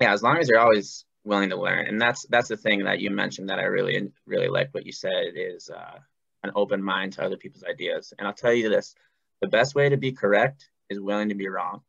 yeah, 0.00 0.12
as 0.12 0.22
long 0.22 0.38
as 0.38 0.48
you're 0.48 0.60
always 0.60 1.04
willing 1.24 1.50
to 1.50 1.60
learn, 1.60 1.86
and 1.86 2.00
that's 2.00 2.26
that's 2.26 2.48
the 2.48 2.56
thing 2.56 2.84
that 2.84 3.00
you 3.00 3.10
mentioned 3.10 3.48
that 3.48 3.58
I 3.58 3.64
really 3.64 4.12
really 4.26 4.48
like 4.48 4.68
what 4.72 4.86
you 4.86 4.92
said 4.92 5.32
is 5.34 5.70
uh, 5.70 5.98
an 6.42 6.52
open 6.54 6.82
mind 6.82 7.14
to 7.14 7.24
other 7.24 7.36
people's 7.36 7.64
ideas. 7.64 8.12
And 8.18 8.26
I'll 8.26 8.34
tell 8.34 8.52
you 8.52 8.68
this: 8.68 8.94
the 9.40 9.48
best 9.48 9.74
way 9.74 9.88
to 9.88 9.96
be 9.96 10.12
correct 10.12 10.68
is 10.88 11.00
willing 11.00 11.30
to 11.30 11.34
be 11.34 11.48
wrong. 11.48 11.82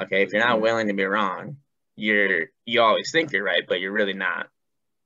Okay, 0.00 0.22
if 0.22 0.32
you're 0.32 0.44
not 0.44 0.60
willing 0.60 0.88
to 0.88 0.94
be 0.94 1.04
wrong, 1.04 1.56
you're 1.96 2.46
you 2.64 2.82
always 2.82 3.10
think 3.10 3.32
you're 3.32 3.44
right, 3.44 3.64
but 3.66 3.80
you're 3.80 3.92
really 3.92 4.14
not. 4.14 4.48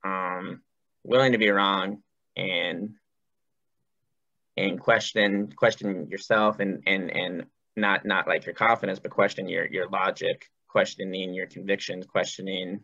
Um, 0.03 0.61
willing 1.03 1.33
to 1.33 1.37
be 1.37 1.49
wrong 1.49 2.01
and 2.35 2.95
and 4.55 4.79
question 4.79 5.51
question 5.51 6.07
yourself 6.09 6.59
and 6.59 6.83
and 6.87 7.11
and 7.11 7.45
not 7.75 8.05
not 8.05 8.27
like 8.27 8.45
your 8.45 8.55
confidence, 8.55 8.99
but 8.99 9.11
question 9.11 9.47
your 9.47 9.65
your 9.65 9.89
logic, 9.89 10.49
questioning 10.67 11.33
your 11.33 11.47
convictions, 11.47 12.05
questioning 12.05 12.81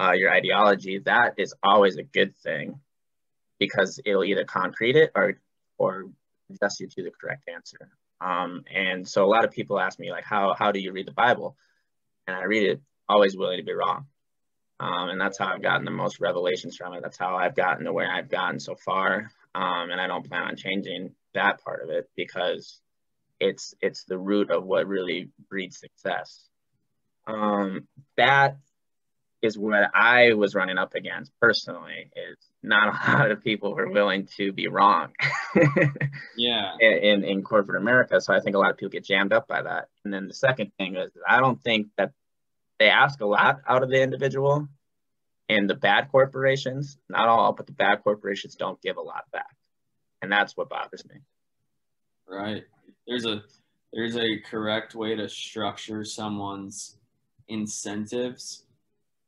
uh, 0.00 0.12
your 0.12 0.30
ideology. 0.30 0.98
That 0.98 1.34
is 1.38 1.54
always 1.62 1.96
a 1.96 2.02
good 2.02 2.36
thing 2.36 2.80
because 3.58 4.00
it'll 4.04 4.24
either 4.24 4.44
concrete 4.44 4.96
it 4.96 5.10
or 5.14 5.40
or 5.78 6.06
adjust 6.50 6.80
you 6.80 6.88
to 6.88 7.02
the 7.02 7.10
correct 7.10 7.48
answer. 7.52 7.90
Um, 8.20 8.64
and 8.74 9.06
so 9.06 9.24
a 9.24 9.28
lot 9.28 9.44
of 9.44 9.50
people 9.50 9.78
ask 9.78 9.98
me 9.98 10.10
like, 10.10 10.24
how 10.24 10.54
how 10.54 10.72
do 10.72 10.80
you 10.80 10.92
read 10.92 11.06
the 11.06 11.12
Bible? 11.12 11.56
And 12.26 12.36
I 12.36 12.44
read 12.44 12.68
it 12.68 12.80
always 13.08 13.36
willing 13.36 13.58
to 13.58 13.64
be 13.64 13.72
wrong. 13.72 14.06
Um, 14.78 15.08
and 15.08 15.20
that's 15.20 15.38
how 15.38 15.46
I've 15.46 15.62
gotten 15.62 15.84
the 15.84 15.90
most 15.90 16.20
revelations 16.20 16.76
from 16.76 16.92
it. 16.94 17.02
That's 17.02 17.16
how 17.16 17.36
I've 17.36 17.54
gotten 17.54 17.86
to 17.86 17.92
where 17.92 18.10
I've 18.10 18.28
gotten 18.28 18.60
so 18.60 18.74
far. 18.74 19.30
Um, 19.54 19.90
and 19.90 20.00
I 20.00 20.06
don't 20.06 20.28
plan 20.28 20.42
on 20.42 20.56
changing 20.56 21.14
that 21.32 21.62
part 21.64 21.82
of 21.82 21.88
it 21.88 22.10
because 22.14 22.80
it's 23.40 23.74
it's 23.80 24.04
the 24.04 24.18
root 24.18 24.50
of 24.50 24.64
what 24.64 24.86
really 24.86 25.30
breeds 25.48 25.78
success. 25.78 26.48
Um, 27.26 27.88
that 28.16 28.56
is 29.42 29.58
what 29.58 29.90
I 29.94 30.32
was 30.32 30.54
running 30.54 30.78
up 30.78 30.94
against 30.94 31.32
personally. 31.40 32.10
Is 32.14 32.36
not 32.62 32.88
a 32.88 33.12
lot 33.12 33.30
of 33.30 33.42
people 33.42 33.74
were 33.74 33.90
willing 33.90 34.28
to 34.36 34.52
be 34.52 34.68
wrong. 34.68 35.12
yeah. 36.36 36.72
In 36.80 37.24
in 37.24 37.42
corporate 37.42 37.80
America, 37.80 38.20
so 38.20 38.34
I 38.34 38.40
think 38.40 38.56
a 38.56 38.58
lot 38.58 38.70
of 38.70 38.76
people 38.76 38.90
get 38.90 39.04
jammed 39.04 39.32
up 39.32 39.48
by 39.48 39.62
that. 39.62 39.88
And 40.04 40.12
then 40.12 40.28
the 40.28 40.34
second 40.34 40.72
thing 40.78 40.96
is 40.96 41.10
I 41.28 41.40
don't 41.40 41.62
think 41.62 41.88
that 41.96 42.12
they 42.78 42.88
ask 42.88 43.20
a 43.20 43.26
lot 43.26 43.60
out 43.66 43.82
of 43.82 43.90
the 43.90 44.02
individual. 44.02 44.68
And 45.48 45.70
the 45.70 45.76
bad 45.76 46.10
corporations, 46.10 46.98
not 47.08 47.28
all, 47.28 47.52
but 47.52 47.66
the 47.66 47.72
bad 47.72 48.02
corporations 48.02 48.56
don't 48.56 48.82
give 48.82 48.96
a 48.96 49.00
lot 49.00 49.30
back. 49.30 49.54
And 50.20 50.32
that's 50.32 50.56
what 50.56 50.68
bothers 50.68 51.04
me. 51.04 51.20
Right 52.28 52.64
there's 53.06 53.26
a 53.26 53.42
there's 53.92 54.16
a 54.16 54.38
correct 54.40 54.94
way 54.94 55.14
to 55.14 55.28
structure 55.28 56.04
someone's 56.04 56.96
incentives 57.48 58.64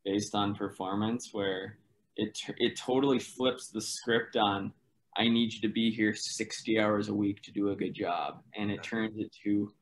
based 0.05 0.35
on 0.35 0.55
performance 0.55 1.31
where 1.33 1.79
it 2.17 2.39
it 2.59 2.77
totally 2.77 3.19
flips 3.19 3.69
the 3.69 3.81
script 3.81 4.37
on 4.37 4.73
I 5.19 5.29
need 5.29 5.53
you 5.53 5.61
to 5.63 5.69
be 5.69 5.91
here 5.91 6.15
60 6.15 6.79
hours 6.79 7.09
a 7.09 7.15
week 7.15 7.43
to 7.43 7.51
do 7.51 7.71
a 7.71 7.77
good 7.77 7.93
job. 7.93 8.41
And 8.57 8.71
it 8.71 8.85
turns 8.85 9.19
it 9.19 9.35
to 9.43 9.73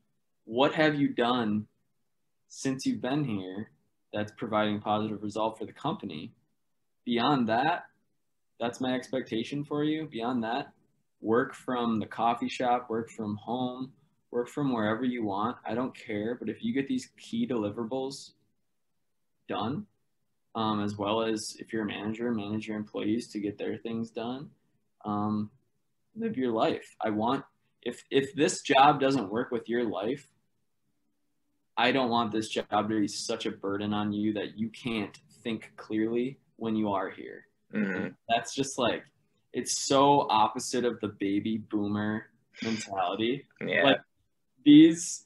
what 0.45 0.73
have 0.75 0.95
you 0.95 1.09
done 1.09 1.67
since 2.49 2.87
you've 2.87 3.03
been 3.03 3.23
here 3.23 3.71
that's 4.15 4.33
providing 4.39 4.81
positive 4.81 5.23
result 5.23 5.59
for 5.59 5.67
the 5.67 5.75
company? 5.75 6.33
Beyond 7.05 7.49
that, 7.51 7.85
that's 8.59 8.81
my 8.81 8.95
expectation 8.95 9.63
for 9.63 9.85
you. 9.85 10.07
Beyond 10.07 10.43
that, 10.45 10.73
work 11.21 11.55
from 11.55 11.99
the 11.99 12.07
coffee 12.07 12.49
shop, 12.49 12.89
work 12.91 13.11
from 13.11 13.37
home, 13.37 13.93
work 14.31 14.49
from 14.49 14.73
wherever 14.73 15.05
you 15.05 15.25
want. 15.25 15.57
I 15.65 15.75
don't 15.75 15.97
care. 15.97 16.35
But 16.35 16.49
if 16.49 16.63
you 16.63 16.73
get 16.73 16.89
these 16.89 17.11
key 17.19 17.47
deliverables 17.47 18.33
done, 19.49 19.87
um, 20.55 20.83
as 20.83 20.97
well 20.97 21.23
as 21.23 21.57
if 21.59 21.73
you're 21.73 21.83
a 21.83 21.87
manager, 21.87 22.31
manage 22.33 22.69
your 22.69 22.77
employees 22.77 23.29
to 23.29 23.41
get 23.41 23.59
their 23.59 23.77
things 23.77 24.11
done 24.11 24.51
um, 25.07 25.51
live 26.15 26.37
your 26.37 26.53
life. 26.53 26.97
I 27.01 27.11
want 27.11 27.45
if 27.83 28.03
if 28.11 28.35
this 28.35 28.63
job 28.63 29.01
doesn't 29.01 29.31
work 29.31 29.51
with 29.51 29.69
your 29.69 29.85
life, 29.85 30.29
I 31.77 31.93
don't 31.93 32.11
want 32.11 32.33
this 32.33 32.49
job 32.49 32.67
to 32.71 33.01
be 33.01 33.09
such 33.09 33.47
a 33.47 33.51
burden 33.51 33.95
on 33.95 34.13
you 34.13 34.33
that 34.35 34.59
you 34.59 34.69
can't 34.69 35.17
think 35.43 35.73
clearly 35.77 36.39
when 36.57 36.75
you 36.75 36.91
are 36.91 37.11
here. 37.11 37.47
Mm-hmm. 37.73 38.09
That's 38.29 38.55
just 38.55 38.79
like 38.79 39.05
it's 39.57 39.79
so 39.79 40.27
opposite 40.29 40.85
of 40.85 41.01
the 41.01 41.09
baby 41.09 41.57
boomer 41.57 42.27
mentality. 42.63 43.47
Yeah. 43.67 43.85
Like 43.85 44.01
these 44.67 45.25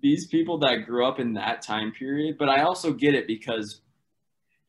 these 0.00 0.28
people 0.28 0.58
that 0.58 0.86
grew 0.86 1.04
up 1.04 1.18
in 1.18 1.34
that 1.34 1.62
time 1.62 1.90
period, 1.90 2.36
but 2.38 2.48
I 2.48 2.62
also 2.62 2.92
get 2.92 3.14
it 3.14 3.26
because 3.26 3.80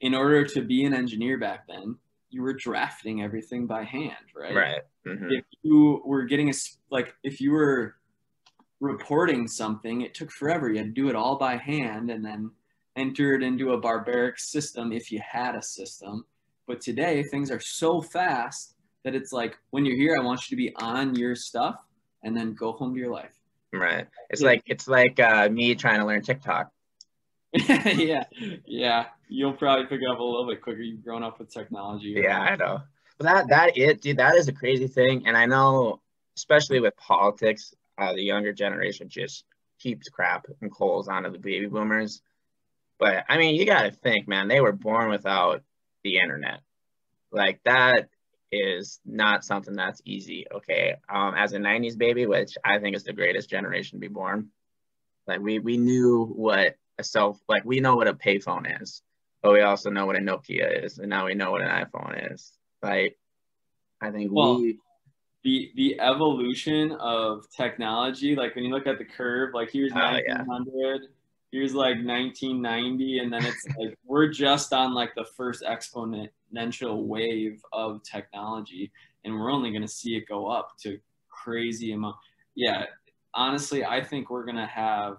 in 0.02 0.16
order 0.16 0.44
to 0.46 0.62
be 0.62 0.84
an 0.84 0.96
engineer 0.96 1.38
back 1.38 1.68
then, 1.68 1.98
you 2.32 2.42
were 2.42 2.54
drafting 2.54 3.22
everything 3.22 3.68
by 3.68 3.84
hand, 3.84 4.26
right? 4.36 4.56
Right. 4.56 4.82
Mm-hmm. 5.06 5.28
If 5.30 5.46
you 5.62 6.02
were 6.04 6.24
getting 6.24 6.50
a 6.50 6.54
like 6.90 7.14
if 7.24 7.40
you 7.40 7.52
were 7.52 7.98
reporting 8.80 9.48
something, 9.48 10.02
it 10.02 10.16
took 10.16 10.32
forever. 10.32 10.72
You 10.72 10.78
had 10.80 10.96
to 10.96 11.02
do 11.02 11.10
it 11.10 11.16
all 11.16 11.38
by 11.38 11.58
hand 11.58 12.10
and 12.10 12.26
then 12.26 12.50
enter 12.96 13.36
it 13.36 13.44
into 13.44 13.74
a 13.74 13.78
barbaric 13.80 14.40
system 14.40 14.92
if 14.92 15.12
you 15.12 15.22
had 15.24 15.54
a 15.54 15.62
system. 15.62 16.26
But 16.68 16.82
today 16.82 17.24
things 17.24 17.50
are 17.50 17.60
so 17.60 18.02
fast 18.02 18.76
that 19.04 19.16
it's 19.16 19.32
like 19.32 19.58
when 19.70 19.86
you're 19.86 19.96
here, 19.96 20.18
I 20.20 20.24
want 20.24 20.50
you 20.50 20.58
to 20.58 20.62
be 20.62 20.76
on 20.76 21.16
your 21.16 21.36
stuff 21.36 21.84
and 22.24 22.36
then 22.36 22.54
go 22.54 22.74
home 22.74 22.94
to 22.94 23.00
your 23.00 23.12
life. 23.12 23.34
Right. 23.74 24.08
It's 24.30 24.42
yeah. 24.42 24.48
like 24.48 24.64
it's 24.66 24.88
like 24.88 25.20
uh, 25.20 25.50
me 25.50 25.76
trying 25.76 26.00
to 26.00 26.06
learn 26.06 26.22
TikTok. 26.22 26.72
yeah, 27.54 28.26
yeah. 28.66 29.06
You'll 29.30 29.54
probably 29.54 29.86
pick 29.86 30.02
it 30.02 30.10
up 30.10 30.20
a 30.20 30.24
little 30.24 30.48
bit 30.48 30.62
quicker. 30.62 30.82
You've 30.82 31.04
grown 31.04 31.24
up 31.24 31.40
with 31.40 31.54
technology. 31.54 32.16
Yeah, 32.18 32.40
I 32.40 32.56
know. 32.56 32.82
But 33.18 33.24
that 33.26 33.50
that 33.50 33.78
it, 33.78 34.02
dude. 34.02 34.18
That 34.18 34.36
is 34.36 34.48
a 34.48 34.54
crazy 34.54 34.88
thing, 34.88 35.26
and 35.26 35.36
I 35.36 35.46
know, 35.46 36.02
especially 36.36 36.80
with 36.80 36.96
politics, 36.98 37.74
uh, 37.98 38.14
the 38.14 38.22
younger 38.22 38.54
generation 38.54 39.10
just 39.10 39.44
keeps 39.80 40.10
crap 40.10 40.46
and 40.62 40.72
coals 40.72 41.08
onto 41.08 41.32
the 41.32 41.40
baby 41.40 41.68
boomers. 41.68 42.22
But 43.00 43.26
I 43.30 43.38
mean, 43.38 43.56
you 43.56 43.66
got 43.66 43.84
to 43.84 43.92
think, 43.92 44.28
man. 44.28 44.48
They 44.48 44.62
were 44.62 44.72
born 44.72 45.10
without 45.10 45.64
the 46.08 46.20
internet. 46.20 46.62
Like 47.32 47.60
that 47.66 48.10
is 48.52 49.00
not 49.06 49.44
something 49.44 49.76
that's 49.76 50.02
easy. 50.06 50.46
Okay, 50.52 50.96
um, 51.10 51.34
as 51.36 51.54
a 51.54 51.58
'90s 51.58 51.98
baby, 51.98 52.26
which 52.26 52.58
I 52.64 52.80
think 52.80 52.96
is 52.96 53.04
the 53.04 53.14
greatest 53.14 53.50
generation 53.50 53.98
to 53.98 54.02
be 54.02 54.14
born. 54.14 54.50
Like 55.28 55.42
we 55.42 55.60
we 55.60 55.78
knew 55.78 56.26
what 56.26 56.76
a 56.98 57.04
self, 57.04 57.40
like 57.50 57.66
we 57.66 57.80
know 57.80 57.96
what 57.96 58.08
a 58.08 58.14
payphone 58.14 58.82
is, 58.82 59.02
but 59.42 59.52
we 59.52 59.62
also 59.62 59.90
know 59.90 60.06
what 60.06 60.16
a 60.16 60.20
Nokia 60.20 60.86
is, 60.86 60.98
and 60.98 61.10
now 61.10 61.26
we 61.26 61.34
know 61.34 61.52
what 61.52 61.62
an 61.62 61.70
iPhone 61.70 62.34
is. 62.34 62.54
Like 62.82 63.18
I 64.02 64.12
think 64.12 64.32
well, 64.32 64.62
we 64.62 64.80
the 65.44 65.72
the 65.76 66.00
evolution 66.00 66.94
of 66.94 67.46
technology, 67.56 68.36
like 68.36 68.56
when 68.56 68.64
you 68.64 68.72
look 68.72 68.88
at 68.88 68.98
the 68.98 69.06
curve, 69.06 69.54
like 69.54 69.70
here's 69.72 69.92
uh, 69.92 70.22
1900, 70.26 71.02
yeah. 71.02 71.08
Here's 71.52 71.74
like 71.74 71.98
1990, 71.98 73.20
and 73.20 73.32
then 73.32 73.46
it's 73.46 73.66
like 73.78 73.98
we're 74.06 74.28
just 74.28 74.74
on 74.74 74.94
like 74.94 75.16
the 75.16 75.26
first 75.36 75.64
exponential 75.64 77.04
wave 77.06 77.62
of 77.74 78.02
technology, 78.04 78.92
and 79.24 79.34
we're 79.34 79.52
only 79.52 79.72
going 79.72 79.82
to 79.82 79.88
see 79.88 80.16
it 80.16 80.28
go 80.28 80.48
up 80.48 80.78
to 80.82 81.00
crazy 81.30 81.92
amount. 81.94 82.16
Yeah, 82.56 82.86
honestly, 83.34 83.86
I 83.86 84.04
think 84.04 84.30
we're 84.30 84.46
going 84.46 84.58
to 84.58 84.66
have 84.66 85.18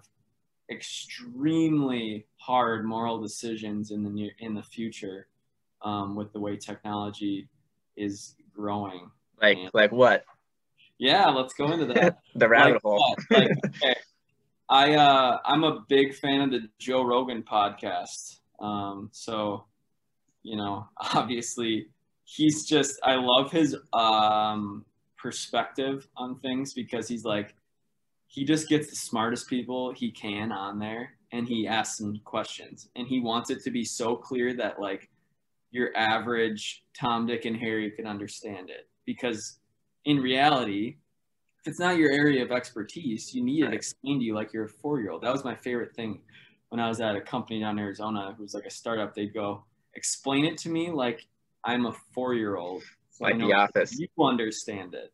extremely 0.69 2.27
hard 2.37 2.85
moral 2.85 3.19
decisions 3.19 3.91
in 3.91 4.03
the 4.03 4.09
near 4.09 4.31
in 4.39 4.53
the 4.53 4.63
future 4.63 5.27
um, 5.81 6.15
with 6.15 6.31
the 6.33 6.39
way 6.39 6.57
technology 6.57 7.49
is 7.95 8.35
growing. 8.53 9.09
Like 9.41 9.57
and, 9.57 9.71
like 9.73 9.91
what? 9.91 10.25
Yeah, 10.97 11.27
let's 11.29 11.53
go 11.53 11.71
into 11.71 11.85
that. 11.93 12.19
the 12.35 12.47
rabbit 12.47 12.73
like 12.73 12.81
hole. 12.81 13.15
like, 13.31 13.49
okay. 13.67 13.95
I 14.69 14.93
uh, 14.95 15.39
I'm 15.45 15.63
a 15.63 15.81
big 15.87 16.13
fan 16.13 16.41
of 16.41 16.51
the 16.51 16.69
Joe 16.77 17.03
Rogan 17.03 17.43
podcast. 17.43 18.39
Um, 18.59 19.09
so, 19.11 19.65
you 20.43 20.57
know, 20.57 20.87
obviously, 21.15 21.87
he's 22.23 22.65
just 22.65 22.99
I 23.03 23.15
love 23.15 23.51
his 23.51 23.75
um, 23.93 24.85
perspective 25.17 26.07
on 26.15 26.39
things 26.39 26.73
because 26.73 27.07
he's 27.07 27.25
like 27.25 27.55
he 28.27 28.45
just 28.45 28.69
gets 28.69 28.89
the 28.89 28.95
smartest 28.95 29.49
people 29.49 29.91
he 29.91 30.11
can 30.11 30.51
on 30.51 30.77
there 30.77 31.13
and 31.31 31.47
he 31.47 31.67
asks 31.67 31.97
them 31.97 32.19
questions 32.23 32.89
and 32.95 33.07
he 33.07 33.19
wants 33.19 33.49
it 33.49 33.61
to 33.63 33.71
be 33.71 33.83
so 33.83 34.15
clear 34.15 34.53
that 34.53 34.79
like 34.79 35.09
your 35.71 35.89
average 35.97 36.83
tom 36.97 37.25
dick 37.25 37.45
and 37.45 37.57
harry 37.57 37.91
can 37.91 38.07
understand 38.07 38.69
it 38.69 38.87
because 39.05 39.59
in 40.05 40.17
reality 40.17 40.95
it's 41.69 41.79
not 41.79 41.97
your 41.97 42.11
area 42.11 42.43
of 42.43 42.51
expertise 42.51 43.33
you 43.33 43.43
need 43.43 43.63
it 43.63 43.73
explained 43.73 44.21
to 44.21 44.25
you 44.25 44.33
like 44.33 44.51
you're 44.51 44.65
a 44.65 44.69
four 44.69 44.99
year 44.99 45.11
old 45.11 45.21
that 45.21 45.31
was 45.31 45.43
my 45.43 45.55
favorite 45.55 45.95
thing 45.95 46.19
when 46.69 46.79
i 46.79 46.87
was 46.87 46.99
at 46.99 47.15
a 47.15 47.21
company 47.21 47.59
down 47.59 47.77
in 47.77 47.83
arizona 47.83 48.29
it 48.29 48.41
was 48.41 48.53
like 48.53 48.65
a 48.65 48.71
startup 48.71 49.13
they'd 49.13 49.33
go 49.33 49.63
explain 49.95 50.45
it 50.45 50.57
to 50.57 50.69
me 50.69 50.89
like 50.89 51.25
i'm 51.63 51.85
a 51.85 51.93
four 52.13 52.33
year 52.33 52.57
old 52.57 52.81
so 53.11 53.23
like 53.23 53.37
the 53.37 53.53
office 53.53 53.97
you 53.97 54.07
understand 54.19 54.93
it 54.93 55.13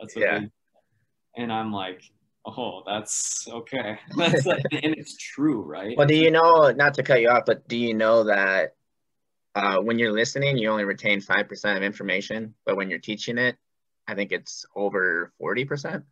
that's 0.00 0.14
what 0.16 0.22
yeah. 0.22 0.40
They, 0.40 1.42
and 1.42 1.52
i'm 1.52 1.72
like 1.72 2.02
oh, 2.46 2.82
that's 2.86 3.48
okay. 3.48 3.98
That's 4.16 4.46
like, 4.46 4.62
and 4.70 4.94
it's 4.94 5.16
true, 5.16 5.62
right? 5.62 5.96
Well, 5.96 6.06
do 6.06 6.14
you 6.14 6.30
know, 6.30 6.70
not 6.70 6.94
to 6.94 7.02
cut 7.02 7.20
you 7.20 7.28
off, 7.28 7.42
but 7.44 7.66
do 7.66 7.76
you 7.76 7.92
know 7.92 8.22
that 8.22 8.76
uh, 9.56 9.78
when 9.78 9.98
you're 9.98 10.12
listening, 10.12 10.56
you 10.56 10.70
only 10.70 10.84
retain 10.84 11.20
5% 11.20 11.76
of 11.76 11.82
information, 11.82 12.54
but 12.64 12.76
when 12.76 12.88
you're 12.88 13.00
teaching 13.00 13.36
it, 13.36 13.56
I 14.08 14.14
think 14.14 14.32
it's 14.32 14.64
over 14.74 15.32
40%. 15.42 16.02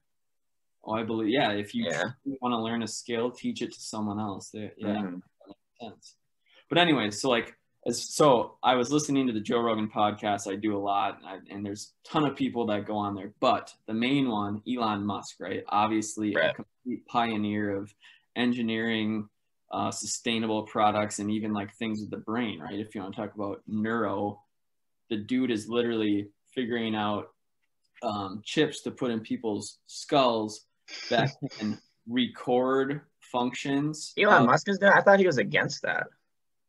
Oh, 0.87 0.93
I 0.95 1.03
believe, 1.03 1.31
yeah. 1.31 1.53
If 1.53 1.75
you 1.75 1.87
yeah. 1.87 2.05
want 2.41 2.53
to 2.53 2.59
learn 2.59 2.83
a 2.83 2.89
skill, 2.89 3.31
teach 3.31 3.63
it 3.63 3.73
to 3.73 3.81
someone 3.81 4.21
else. 4.21 4.51
Yeah, 4.53 4.69
mm-hmm. 4.83 5.17
sense. 5.81 6.17
But 6.69 6.79
anyway, 6.79 7.11
so 7.11 7.31
like 7.31 7.57
as 7.87 8.15
so 8.15 8.57
I 8.63 8.75
was 8.75 8.91
listening 8.91 9.27
to 9.27 9.33
the 9.33 9.41
Joe 9.41 9.61
Rogan 9.61 9.89
podcast. 9.89 10.51
I 10.51 10.57
do 10.57 10.77
a 10.77 10.79
lot, 10.79 11.19
and, 11.19 11.27
I, 11.27 11.55
and, 11.55 11.65
there's 11.65 11.93
a 12.05 12.09
ton 12.09 12.27
of 12.27 12.37
people 12.37 12.67
that 12.67 12.87
go 12.87 12.97
on 12.97 13.15
there. 13.15 13.33
But 13.41 13.73
the 13.87 13.95
main 13.95 14.29
one, 14.29 14.63
Elon 14.69 15.05
Musk, 15.05 15.37
right? 15.41 15.63
Obviously, 15.69 16.35
right. 16.35 16.51
a 16.51 16.55
complete 16.55 17.07
pioneer 17.07 17.77
of 17.77 17.95
engineering, 18.37 19.29
uh, 19.71 19.91
sustainable 19.91 20.63
products, 20.63 21.19
and 21.19 21.31
even 21.31 21.53
like 21.53 21.75
things 21.75 22.01
with 22.01 22.11
the 22.11 22.19
brain, 22.19 22.61
right? 22.61 22.79
If 22.79 22.95
you 22.95 23.03
want 23.03 23.15
to 23.15 23.21
talk 23.21 23.35
about 23.35 23.63
neuro, 23.67 24.43
the 25.11 25.17
dude 25.17 25.51
is 25.51 25.69
literally 25.69 26.29
figuring 26.55 26.95
out 26.95 27.34
um, 28.05 28.43
chips 28.45 28.83
to 28.83 28.91
put 28.91 29.11
in 29.11 29.21
people's 29.21 29.79
skulls 29.87 30.67
that 31.11 31.31
can 31.59 31.79
record 32.09 33.01
functions. 33.21 34.13
Elon 34.19 34.43
of, 34.43 34.47
Musk 34.47 34.69
is 34.69 34.79
there. 34.79 34.95
I 34.95 35.03
thought 35.03 35.19
he 35.19 35.27
was 35.27 35.39
against 35.39 35.83
that. 35.83 36.07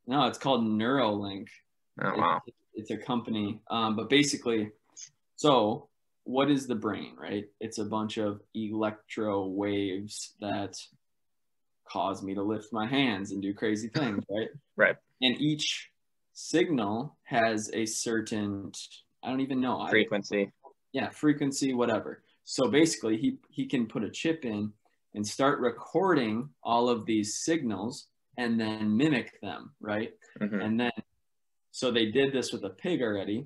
No, 0.07 0.25
it's 0.27 0.37
called 0.37 0.65
Neuralink. 0.65 1.47
Oh 2.01 2.13
wow. 2.17 2.41
It, 2.47 2.53
it's 2.73 2.91
a 2.91 2.97
company. 2.97 3.61
Um, 3.69 3.95
but 3.95 4.09
basically, 4.09 4.71
so 5.35 5.89
what 6.23 6.49
is 6.49 6.67
the 6.67 6.75
brain, 6.75 7.15
right? 7.17 7.45
It's 7.59 7.77
a 7.77 7.85
bunch 7.85 8.17
of 8.17 8.41
electro 8.53 9.45
waves 9.45 10.33
that 10.41 10.75
cause 11.87 12.23
me 12.23 12.33
to 12.33 12.41
lift 12.41 12.73
my 12.73 12.87
hands 12.87 13.31
and 13.31 13.41
do 13.41 13.53
crazy 13.53 13.89
things, 13.89 14.23
right? 14.29 14.49
right. 14.75 14.95
And 15.21 15.39
each 15.39 15.89
signal 16.33 17.15
has 17.23 17.69
a 17.73 17.85
certain 17.85 18.71
I 19.23 19.29
don't 19.29 19.41
even 19.41 19.59
know 19.59 19.87
frequency. 19.89 20.51
Yeah, 20.95 21.09
frequency, 21.09 21.73
whatever. 21.73 22.23
So 22.45 22.69
basically, 22.69 23.17
he 23.17 23.37
he 23.49 23.65
can 23.65 23.85
put 23.85 24.05
a 24.05 24.09
chip 24.09 24.45
in 24.45 24.71
and 25.13 25.27
start 25.27 25.59
recording 25.59 26.47
all 26.63 26.87
of 26.87 27.05
these 27.05 27.39
signals 27.39 28.07
and 28.37 28.57
then 28.57 28.95
mimic 28.95 29.41
them, 29.41 29.71
right? 29.81 30.13
Mm-hmm. 30.39 30.61
And 30.61 30.79
then, 30.79 30.91
so 31.71 31.91
they 31.91 32.11
did 32.11 32.31
this 32.31 32.53
with 32.53 32.63
a 32.63 32.69
pig 32.69 33.01
already 33.01 33.45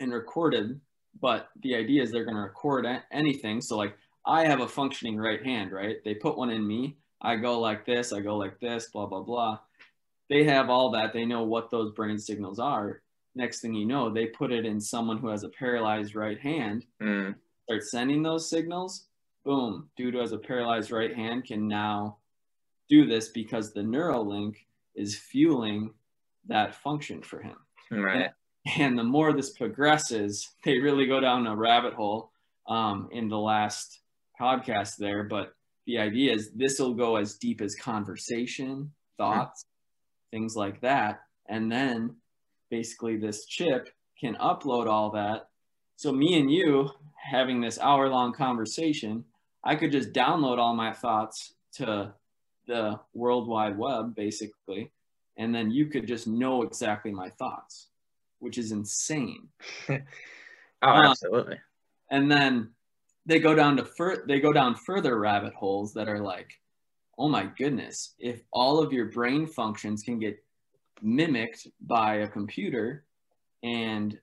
and 0.00 0.10
recorded, 0.10 0.80
but 1.20 1.50
the 1.62 1.74
idea 1.74 2.02
is 2.02 2.10
they're 2.10 2.24
going 2.24 2.36
to 2.36 2.42
record 2.42 2.86
anything. 3.12 3.60
So, 3.60 3.76
like, 3.76 3.94
I 4.24 4.46
have 4.46 4.60
a 4.60 4.68
functioning 4.68 5.18
right 5.18 5.44
hand, 5.44 5.70
right? 5.70 5.96
They 6.02 6.14
put 6.14 6.38
one 6.38 6.48
in 6.48 6.66
me. 6.66 6.96
I 7.20 7.36
go 7.36 7.60
like 7.60 7.84
this, 7.84 8.10
I 8.10 8.20
go 8.20 8.38
like 8.38 8.58
this, 8.58 8.86
blah, 8.86 9.04
blah, 9.04 9.20
blah. 9.20 9.58
they 10.30 10.44
have 10.44 10.70
all 10.70 10.90
that. 10.92 11.12
They 11.12 11.26
know 11.26 11.42
what 11.42 11.70
those 11.70 11.92
brain 11.92 12.18
signals 12.18 12.58
are. 12.58 13.01
Next 13.34 13.60
thing 13.60 13.74
you 13.74 13.86
know, 13.86 14.10
they 14.10 14.26
put 14.26 14.52
it 14.52 14.66
in 14.66 14.80
someone 14.80 15.18
who 15.18 15.28
has 15.28 15.42
a 15.42 15.48
paralyzed 15.48 16.14
right 16.14 16.38
hand, 16.38 16.84
mm. 17.00 17.34
start 17.64 17.82
sending 17.84 18.22
those 18.22 18.48
signals. 18.48 19.06
Boom, 19.44 19.88
dude 19.96 20.14
who 20.14 20.20
has 20.20 20.32
a 20.32 20.38
paralyzed 20.38 20.92
right 20.92 21.14
hand 21.14 21.44
can 21.44 21.66
now 21.66 22.18
do 22.88 23.06
this 23.06 23.28
because 23.28 23.72
the 23.72 23.80
Neuralink 23.80 24.54
is 24.94 25.16
fueling 25.16 25.92
that 26.46 26.74
function 26.74 27.22
for 27.22 27.40
him. 27.40 27.56
Right. 27.90 28.30
And 28.78 28.98
the 28.98 29.04
more 29.04 29.32
this 29.32 29.50
progresses, 29.50 30.48
they 30.64 30.78
really 30.78 31.06
go 31.06 31.20
down 31.20 31.46
a 31.46 31.56
rabbit 31.56 31.94
hole 31.94 32.30
um, 32.68 33.08
in 33.12 33.28
the 33.28 33.38
last 33.38 34.00
podcast 34.40 34.96
there. 34.96 35.24
But 35.24 35.54
the 35.86 35.98
idea 35.98 36.32
is 36.32 36.52
this 36.52 36.78
will 36.78 36.94
go 36.94 37.16
as 37.16 37.34
deep 37.34 37.60
as 37.60 37.74
conversation, 37.74 38.92
thoughts, 39.16 39.64
mm-hmm. 39.64 40.36
things 40.36 40.56
like 40.56 40.80
that. 40.82 41.22
And 41.48 41.70
then 41.70 42.16
basically 42.72 43.18
this 43.18 43.44
chip 43.44 43.90
can 44.18 44.34
upload 44.36 44.86
all 44.86 45.10
that. 45.10 45.50
So 45.96 46.10
me 46.10 46.40
and 46.40 46.50
you 46.50 46.88
having 47.22 47.60
this 47.60 47.78
hour 47.78 48.08
long 48.08 48.32
conversation, 48.32 49.24
I 49.62 49.76
could 49.76 49.92
just 49.92 50.12
download 50.14 50.56
all 50.56 50.74
my 50.74 50.90
thoughts 50.90 51.52
to 51.74 52.14
the 52.66 52.98
World 53.12 53.46
Wide 53.46 53.76
Web, 53.76 54.14
basically, 54.14 54.90
and 55.36 55.54
then 55.54 55.70
you 55.70 55.86
could 55.86 56.06
just 56.06 56.26
know 56.26 56.62
exactly 56.62 57.12
my 57.12 57.28
thoughts, 57.28 57.88
which 58.38 58.56
is 58.56 58.72
insane. 58.72 59.48
oh, 59.90 59.96
uh, 60.82 61.10
absolutely. 61.10 61.58
and 62.10 62.30
then 62.30 62.70
they 63.26 63.38
go 63.38 63.54
down 63.54 63.76
to 63.76 63.84
fur- 63.84 64.24
they 64.26 64.40
go 64.40 64.52
down 64.52 64.74
further 64.74 65.18
rabbit 65.18 65.52
holes 65.52 65.92
that 65.92 66.08
are 66.08 66.20
like, 66.20 66.50
oh 67.18 67.28
my 67.28 67.44
goodness, 67.58 68.14
if 68.18 68.42
all 68.50 68.82
of 68.82 68.94
your 68.94 69.06
brain 69.06 69.46
functions 69.46 70.02
can 70.02 70.18
get 70.18 70.42
mimicked 71.02 71.66
by 71.80 72.16
a 72.16 72.28
computer, 72.28 73.04
and 73.62 74.18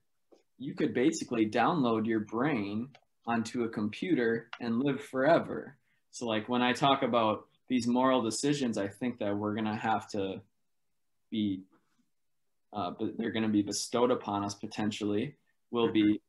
you 0.57 0.73
could 0.73 0.93
basically 0.93 1.49
download 1.49 2.05
your 2.05 2.21
brain 2.21 2.89
onto 3.25 3.63
a 3.63 3.69
computer 3.69 4.49
and 4.59 4.79
live 4.79 5.03
forever. 5.03 5.75
So 6.11 6.25
like 6.25 6.49
when 6.49 6.61
I 6.61 6.73
talk 6.73 7.03
about 7.03 7.45
these 7.67 7.87
moral 7.87 8.21
decisions, 8.21 8.77
I 8.77 8.87
think 8.87 9.19
that 9.19 9.35
we're 9.35 9.53
gonna 9.53 9.77
have 9.77 10.09
to 10.09 10.41
be, 11.29 11.61
uh, 12.73 12.91
but 12.97 13.17
they're 13.17 13.31
gonna 13.31 13.49
be 13.49 13.61
bestowed 13.61 14.11
upon 14.11 14.43
us 14.43 14.55
potentially. 14.55 15.35
Will 15.71 15.91
be, 15.91 16.19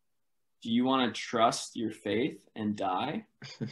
do 0.62 0.70
you 0.70 0.84
want 0.84 1.14
to 1.14 1.18
trust 1.20 1.76
your 1.76 1.90
faith 1.90 2.46
and 2.54 2.76
die? 2.76 3.24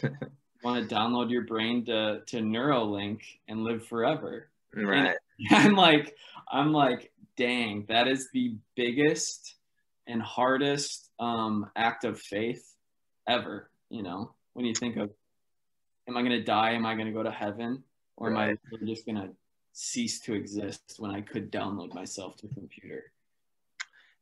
want 0.62 0.88
to 0.88 0.94
download 0.94 1.30
your 1.30 1.42
brain 1.42 1.84
to 1.86 2.22
to 2.26 2.38
Neuralink 2.38 3.20
and 3.48 3.64
live 3.64 3.86
forever? 3.86 4.48
Right. 4.74 4.98
And 4.98 5.08
I'm 5.50 5.74
like, 5.74 6.16
I'm 6.50 6.72
like, 6.72 7.12
dang, 7.36 7.86
that 7.88 8.08
is 8.08 8.28
the 8.32 8.56
biggest 8.76 9.54
and 10.06 10.22
hardest 10.22 11.10
um, 11.20 11.70
act 11.76 12.04
of 12.04 12.20
faith 12.20 12.74
ever. 13.28 13.70
You 13.90 14.02
know, 14.02 14.34
when 14.54 14.66
you 14.66 14.74
think 14.74 14.96
of 14.96 15.10
am 16.08 16.16
I 16.16 16.22
going 16.22 16.32
to 16.32 16.42
die? 16.42 16.72
Am 16.72 16.86
I 16.86 16.94
going 16.94 17.06
to 17.06 17.12
go 17.12 17.22
to 17.22 17.30
heaven? 17.30 17.84
Or 18.16 18.30
right. 18.30 18.50
am 18.50 18.58
I 18.82 18.86
just 18.86 19.06
going 19.06 19.16
to 19.16 19.28
cease 19.72 20.20
to 20.20 20.34
exist 20.34 20.96
when 20.98 21.10
I 21.10 21.20
could 21.20 21.52
download 21.52 21.94
myself 21.94 22.36
to 22.38 22.48
a 22.50 22.54
computer? 22.54 23.12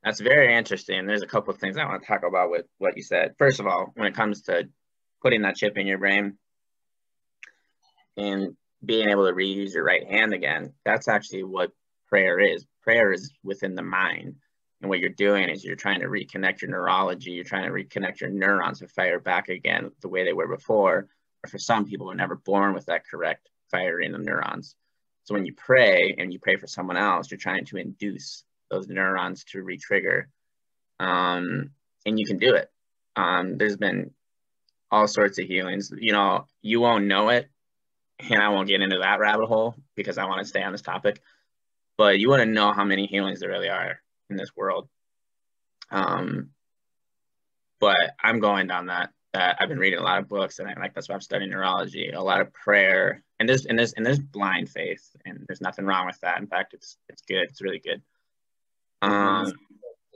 That's 0.05 0.21
very 0.21 0.55
interesting. 0.55 1.07
There's 1.07 1.23
a 1.23 1.27
couple 1.27 1.55
of 1.55 1.59
things 1.59 1.77
I 1.77 1.85
want 1.85 2.03
to 2.03 2.07
talk 2.07 2.23
about 2.29 2.51
with 2.51 2.67
what 2.79 2.97
you 2.97 3.03
said. 3.03 3.35
First 3.39 3.61
of 3.61 3.67
all, 3.67 3.93
when 3.95 4.07
it 4.07 4.15
comes 4.15 4.43
to 4.43 4.69
putting 5.23 5.43
that 5.43 5.57
chip 5.57 5.79
in 5.79 5.87
your 5.87 5.99
brain 5.99 6.37
and 8.17 8.57
being 8.87 9.11
able 9.11 9.27
to 9.27 9.35
reuse 9.35 9.75
your 9.75 9.85
right 9.85 10.07
hand 10.07 10.33
again, 10.33 10.73
that's 10.85 11.09
actually 11.09 11.43
what 11.43 11.73
prayer 12.09 12.39
is. 12.41 12.65
Prayer 12.83 13.13
is 13.13 13.33
within 13.43 13.75
the 13.75 13.83
mind. 13.83 14.37
And 14.81 14.89
what 14.91 15.01
you're 15.01 15.11
doing 15.11 15.49
is 15.49 15.65
you're 15.65 15.75
trying 15.75 16.01
to 16.01 16.07
reconnect 16.07 16.63
your 16.63 16.71
neurology, 16.71 17.33
you're 17.33 17.45
trying 17.45 17.65
to 17.65 17.73
reconnect 17.73 18.21
your 18.21 18.31
neurons 18.31 18.79
to 18.79 18.89
fire 18.89 19.19
back 19.19 19.49
again 19.49 19.91
the 20.01 20.09
way 20.09 20.25
they 20.25 20.33
were 20.33 20.49
before 20.49 21.09
or 21.45 21.49
for 21.49 21.59
some 21.59 21.85
people, 21.85 22.11
are 22.11 22.15
never 22.15 22.37
born 22.37 22.75
with 22.75 22.87
that 22.87 23.07
correct 23.07 23.49
firing 23.71 24.15
of 24.15 24.21
neurons. 24.21 24.75
So 25.25 25.35
when 25.35 25.45
you 25.45 25.55
pray 25.55 26.15
and 26.19 26.33
you 26.33 26.39
pray 26.39 26.57
for 26.57 26.67
someone 26.67 26.97
else, 26.97 27.31
you're 27.31 27.39
trying 27.39 27.65
to 27.67 27.77
induce 27.77 28.45
those 28.71 28.89
neurons 28.89 29.45
to 29.45 29.63
re-trigger, 29.63 30.29
um, 31.01 31.71
and 32.05 32.19
you 32.19 32.27
can 32.27 32.39
do 32.39 32.55
it. 32.55 32.71
Um, 33.17 33.57
there's 33.59 33.77
been 33.77 34.13
all 34.91 35.09
sorts 35.09 35.39
of 35.39 35.47
healings. 35.47 35.93
You 35.97 36.13
know, 36.13 36.47
you 36.63 36.81
won't 36.81 37.07
know 37.07 37.29
it, 37.31 37.49
and 38.19 38.43
I 38.43 38.49
won't 38.49 38.69
get 38.69 38.81
into 38.81 38.99
that 38.99 39.19
rabbit 39.19 39.47
hole 39.47 39.75
because 39.95 40.19
I 40.19 40.25
want 40.25 40.41
to 40.41 40.47
stay 40.47 40.63
on 40.63 40.73
this 40.73 40.83
topic. 40.83 41.21
But 41.97 42.19
you 42.19 42.29
want 42.29 42.41
to 42.41 42.47
know 42.47 42.73
how 42.73 42.85
many 42.85 43.07
healings 43.07 43.41
there 43.41 43.49
really 43.49 43.69
are 43.69 44.01
in 44.29 44.37
this 44.37 44.55
world. 44.55 44.89
Um, 45.91 46.51
but 47.81 47.97
I'm 48.23 48.41
going 48.41 48.67
down 48.67 48.87
that 48.87 49.11
that 49.33 49.57
I've 49.61 49.69
been 49.69 49.79
reading 49.79 49.99
a 49.99 50.03
lot 50.03 50.19
of 50.19 50.29
books, 50.29 50.59
and 50.59 50.69
I 50.69 50.75
like 50.81 50.95
that's 50.95 51.09
why 51.09 51.15
I'm 51.15 51.21
studying 51.21 51.51
neurology. 51.51 52.11
A 52.11 52.23
lot 52.23 52.41
of 52.41 52.53
prayer, 52.53 53.23
and 53.39 53.49
there's 53.49 53.67
and 53.67 53.79
there's 53.79 53.93
and 53.93 54.05
there's 54.05 54.19
blind 54.19 54.71
faith, 54.71 55.15
and 55.25 55.45
there's 55.47 55.61
nothing 55.61 55.85
wrong 55.85 56.07
with 56.07 56.19
that. 56.21 56.39
In 56.41 56.47
fact, 56.47 56.75
it's 56.75 56.97
it's 57.09 57.23
good. 57.23 57.45
It's 57.45 57.61
really 57.61 57.81
good. 57.81 58.03
Um, 59.03 59.53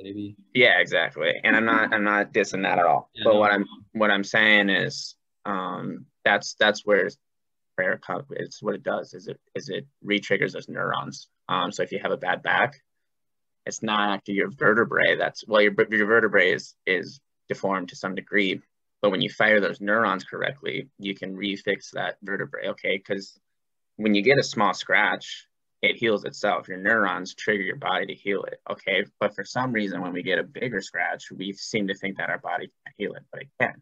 Maybe. 0.03 0.37
Yeah, 0.55 0.81
exactly. 0.81 1.35
And 1.45 1.55
I'm 1.55 1.67
not 1.67 1.93
I'm 1.93 2.05
not 2.05 2.33
dissing 2.33 2.63
that 2.63 2.79
at 2.79 2.87
all. 2.87 3.11
Yeah, 3.15 3.25
but 3.25 3.35
no. 3.35 3.41
what 3.41 3.53
I'm 3.53 3.67
what 3.93 4.11
I'm 4.11 4.25
saying 4.25 4.71
is, 4.71 5.15
um, 5.45 6.07
that's 6.25 6.55
that's 6.55 6.87
where 6.87 7.11
prayer. 7.81 8.27
It's 8.31 8.63
what 8.63 8.75
it 8.75 8.83
does. 8.83 9.15
Is 9.15 9.29
it 9.29 9.41
is 9.55 9.69
it 9.69 9.87
re-triggers 10.03 10.53
those 10.53 10.69
neurons. 10.69 11.29
Um, 11.49 11.73
so 11.73 11.83
if 11.83 11.93
you 11.93 11.99
have 12.03 12.13
a 12.13 12.17
bad 12.17 12.43
back, 12.43 12.81
it's 13.67 13.83
not 13.83 14.11
actually 14.11 14.35
your 14.35 14.51
vertebrae. 14.51 15.17
That's 15.17 15.45
well, 15.47 15.63
your 15.63 15.75
your 15.91 16.07
vertebrae 16.07 16.53
is 16.53 16.75
is 16.87 17.21
deformed 17.49 17.89
to 17.91 17.97
some 17.97 18.15
degree 18.15 18.61
but 19.01 19.11
when 19.11 19.23
you 19.23 19.31
fire 19.31 19.61
those 19.61 19.81
neurons 19.81 20.25
correctly, 20.25 20.89
you 20.99 21.15
can 21.15 21.37
refix 21.37 21.91
that 21.93 22.19
vertebrae, 22.23 22.69
okay? 22.69 22.99
Because 22.99 23.39
when 23.97 24.15
you 24.15 24.23
get 24.23 24.39
a 24.39 24.43
small 24.43 24.75
scratch, 24.75 25.47
it 25.83 25.97
heals 25.97 26.25
itself. 26.25 26.69
Your 26.69 26.77
neurons 26.77 27.35
trigger 27.35 27.63
your 27.63 27.77
body 27.77 28.07
to 28.07 28.15
heal 28.15 28.43
it, 28.45 28.61
okay? 28.71 29.05
But 29.19 29.35
for 29.35 29.45
some 29.45 29.73
reason, 29.73 30.03
when 30.03 30.13
we 30.13 30.23
get 30.23 30.39
a 30.39 30.43
bigger 30.43 30.83
scratch, 30.83 31.31
we 31.31 31.53
seem 31.55 31.89
to 31.89 31.95
think 31.95 32.19
that 32.19 32.29
our 32.29 32.39
body 32.39 32.71
can't 32.85 32.95
heal 32.99 33.15
it, 33.15 33.23
but 33.33 33.43
it 33.43 33.49
can. 33.59 33.81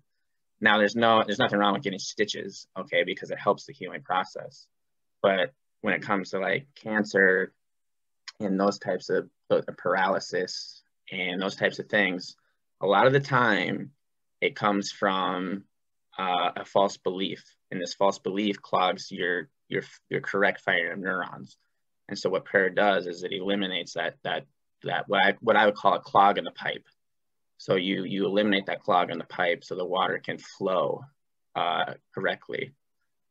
Now, 0.61 0.79
there's 0.79 0.97
no, 0.97 1.23
there's 1.25 1.39
nothing 1.39 1.59
wrong 1.59 1.75
with 1.75 1.83
getting 1.83 1.99
stitches, 1.99 2.67
okay, 2.77 3.05
because 3.05 3.31
it 3.31 3.39
helps 3.39 3.67
the 3.67 3.73
healing 3.73 4.03
process. 4.03 4.67
But 5.23 5.53
when 5.83 5.95
it 5.95 6.03
comes 6.03 6.31
to 6.31 6.41
like 6.41 6.67
cancer 6.75 7.53
and 8.41 8.59
those 8.59 8.79
types 8.79 9.09
of 9.09 9.29
paralysis 9.77 10.83
and 11.13 11.41
those 11.41 11.57
types 11.57 11.79
of 11.79 11.89
things, 11.89 12.37
a 12.81 12.87
lot 12.87 13.07
of 13.07 13.13
the 13.13 13.21
time 13.21 13.93
it 14.41 14.57
comes 14.57 14.91
from 14.91 15.65
uh, 16.19 16.51
a 16.57 16.65
false 16.65 16.97
belief, 16.97 17.43
and 17.71 17.81
this 17.81 17.95
false 17.95 18.19
belief 18.19 18.61
clogs 18.61 19.11
your 19.11 19.49
your 19.69 19.83
your 20.09 20.21
correct 20.21 20.61
firing 20.61 20.93
of 20.93 20.99
neurons. 20.99 21.57
And 22.09 22.19
so 22.19 22.31
what 22.31 22.45
prayer 22.45 22.71
does 22.71 23.07
is 23.07 23.23
it 23.23 23.33
eliminates 23.33 23.95
that 23.95 24.17
that 24.25 24.47
that 24.85 25.05
what 25.09 25.25
I 25.25 25.35
what 25.41 25.57
I 25.57 25.67
would 25.67 25.75
call 25.75 25.95
a 25.95 26.01
clog 26.01 26.39
in 26.39 26.45
the 26.45 26.51
pipe. 26.51 26.87
So 27.59 27.75
you 27.75 28.05
you 28.05 28.25
eliminate 28.25 28.67
that 28.67 28.83
clog 28.83 29.11
in 29.11 29.19
the 29.19 29.25
pipe 29.25 29.65
so 29.65 29.75
the 29.75 29.85
water 29.85 30.19
can 30.19 30.39
flow 30.39 31.05
uh, 31.55 31.95
correctly. 32.15 32.73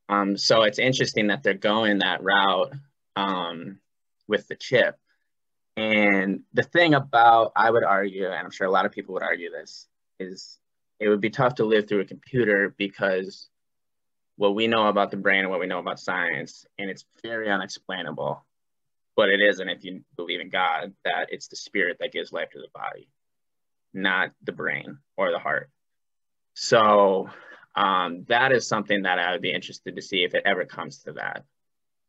Um, 0.09 0.37
so 0.37 0.63
it's 0.63 0.79
interesting 0.79 1.27
that 1.27 1.43
they're 1.43 1.53
going 1.53 1.99
that 1.99 2.23
route 2.23 2.73
um, 3.15 3.79
with 4.27 4.47
the 4.47 4.55
chip. 4.55 4.97
And 5.75 6.41
the 6.53 6.63
thing 6.63 6.93
about 6.93 7.51
I 7.55 7.69
would 7.69 7.83
argue, 7.83 8.25
and 8.25 8.33
I'm 8.33 8.51
sure 8.51 8.67
a 8.67 8.71
lot 8.71 8.85
of 8.85 8.91
people 8.91 9.13
would 9.13 9.23
argue 9.23 9.51
this, 9.51 9.87
is 10.19 10.57
it 10.99 11.09
would 11.09 11.21
be 11.21 11.29
tough 11.29 11.55
to 11.55 11.65
live 11.65 11.87
through 11.87 12.01
a 12.01 12.05
computer 12.05 12.73
because 12.77 13.49
what 14.35 14.55
we 14.55 14.67
know 14.67 14.87
about 14.87 15.11
the 15.11 15.17
brain 15.17 15.41
and 15.41 15.49
what 15.49 15.59
we 15.59 15.67
know 15.67 15.79
about 15.79 15.99
science, 15.99 16.65
and 16.77 16.89
it's 16.89 17.05
very 17.23 17.49
unexplainable, 17.49 18.43
but 19.15 19.29
it 19.29 19.41
isn't 19.41 19.69
if 19.69 19.83
you 19.83 20.03
believe 20.15 20.39
in 20.39 20.49
God, 20.49 20.93
that 21.05 21.27
it's 21.29 21.47
the 21.47 21.55
spirit 21.55 21.97
that 21.99 22.11
gives 22.11 22.31
life 22.31 22.49
to 22.51 22.59
the 22.59 22.67
body, 22.73 23.09
not 23.97 24.31
the 24.43 24.51
brain 24.51 24.99
or 25.17 25.31
the 25.31 25.39
heart. 25.39 25.69
So 26.53 27.29
um, 27.75 28.25
that 28.29 28.51
is 28.51 28.67
something 28.67 29.03
that 29.03 29.19
I 29.19 29.31
would 29.31 29.41
be 29.41 29.51
interested 29.51 29.95
to 29.95 30.01
see 30.01 30.23
if 30.23 30.33
it 30.33 30.43
ever 30.45 30.65
comes 30.65 30.99
to 31.03 31.13
that. 31.13 31.43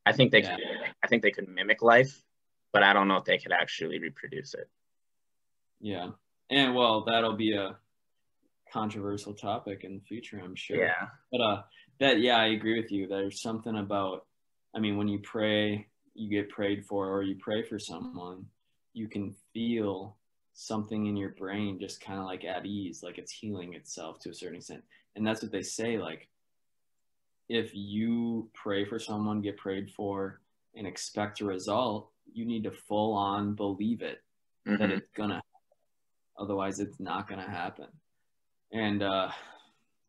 I 0.07 0.13
think 0.13 0.31
they 0.31 0.43
yeah. 0.43 0.55
could, 0.55 0.65
I 1.03 1.07
think 1.09 1.23
they 1.23 1.31
could 1.31 1.49
mimic 1.49 1.83
life, 1.83 2.23
but 2.73 2.83
I 2.83 2.93
don't 2.93 3.09
know 3.09 3.17
if 3.17 3.25
they 3.25 3.39
could 3.39 3.53
actually 3.53 3.99
reproduce 3.99 4.55
it. 4.55 4.69
Yeah. 5.81 6.11
And 6.51 6.75
well, 6.75 7.05
that'll 7.05 7.37
be 7.37 7.55
a 7.55 7.77
controversial 8.73 9.35
topic 9.35 9.85
in 9.85 9.95
the 9.95 10.01
future, 10.01 10.41
I'm 10.43 10.55
sure. 10.55 10.77
Yeah. 10.77 11.09
But 11.33 11.41
uh, 11.41 11.63
that 12.01 12.21
yeah, 12.21 12.37
I 12.37 12.49
agree 12.49 12.81
with 12.81 12.93
you. 12.93 13.07
There's 13.07 13.41
something 13.41 13.77
about, 13.77 14.27
I 14.75 14.79
mean, 14.79 14.97
when 14.97 15.09
you 15.09 15.21
pray, 15.21 15.87
you 16.15 16.29
get 16.29 16.51
prayed 16.51 16.85
for, 16.85 17.09
or 17.09 17.23
you 17.23 17.37
pray 17.39 17.63
for 17.63 17.79
someone, 17.79 18.47
you 18.93 19.09
can 19.09 19.35
feel 19.53 20.18
something 20.61 21.07
in 21.07 21.17
your 21.17 21.31
brain 21.31 21.79
just 21.79 22.01
kind 22.01 22.19
of 22.19 22.25
like 22.25 22.45
at 22.45 22.67
ease, 22.67 23.03
like 23.03 23.19
it's 23.19 23.33
healing 23.33 23.75
itself 23.75 24.19
to 24.21 24.31
a 24.31 24.35
certain 24.35 24.57
extent. 24.57 24.83
And 25.15 25.27
that's 25.27 25.43
what 25.43 25.53
they 25.53 25.63
say. 25.63 25.99
Like, 25.99 26.29
if 27.49 27.71
you 27.75 28.51
pray 28.55 28.85
for 28.85 28.99
someone, 28.99 29.41
get 29.41 29.57
prayed 29.57 29.91
for, 29.91 30.41
and 30.75 30.87
expect 30.87 31.41
a 31.41 31.45
result, 31.45 32.11
you 32.33 32.45
need 32.45 32.65
to 32.65 32.71
full 32.71 33.15
on 33.15 33.55
believe 33.55 34.03
it 34.03 34.23
mm-hmm. 34.67 34.81
that 34.81 34.91
it's 34.91 35.11
gonna 35.17 35.35
Happen. 35.35 35.49
otherwise 36.39 36.81
it's 36.81 37.01
not 37.01 37.29
gonna 37.29 37.49
happen 37.49 37.87
and 38.73 39.03
uh, 39.03 39.31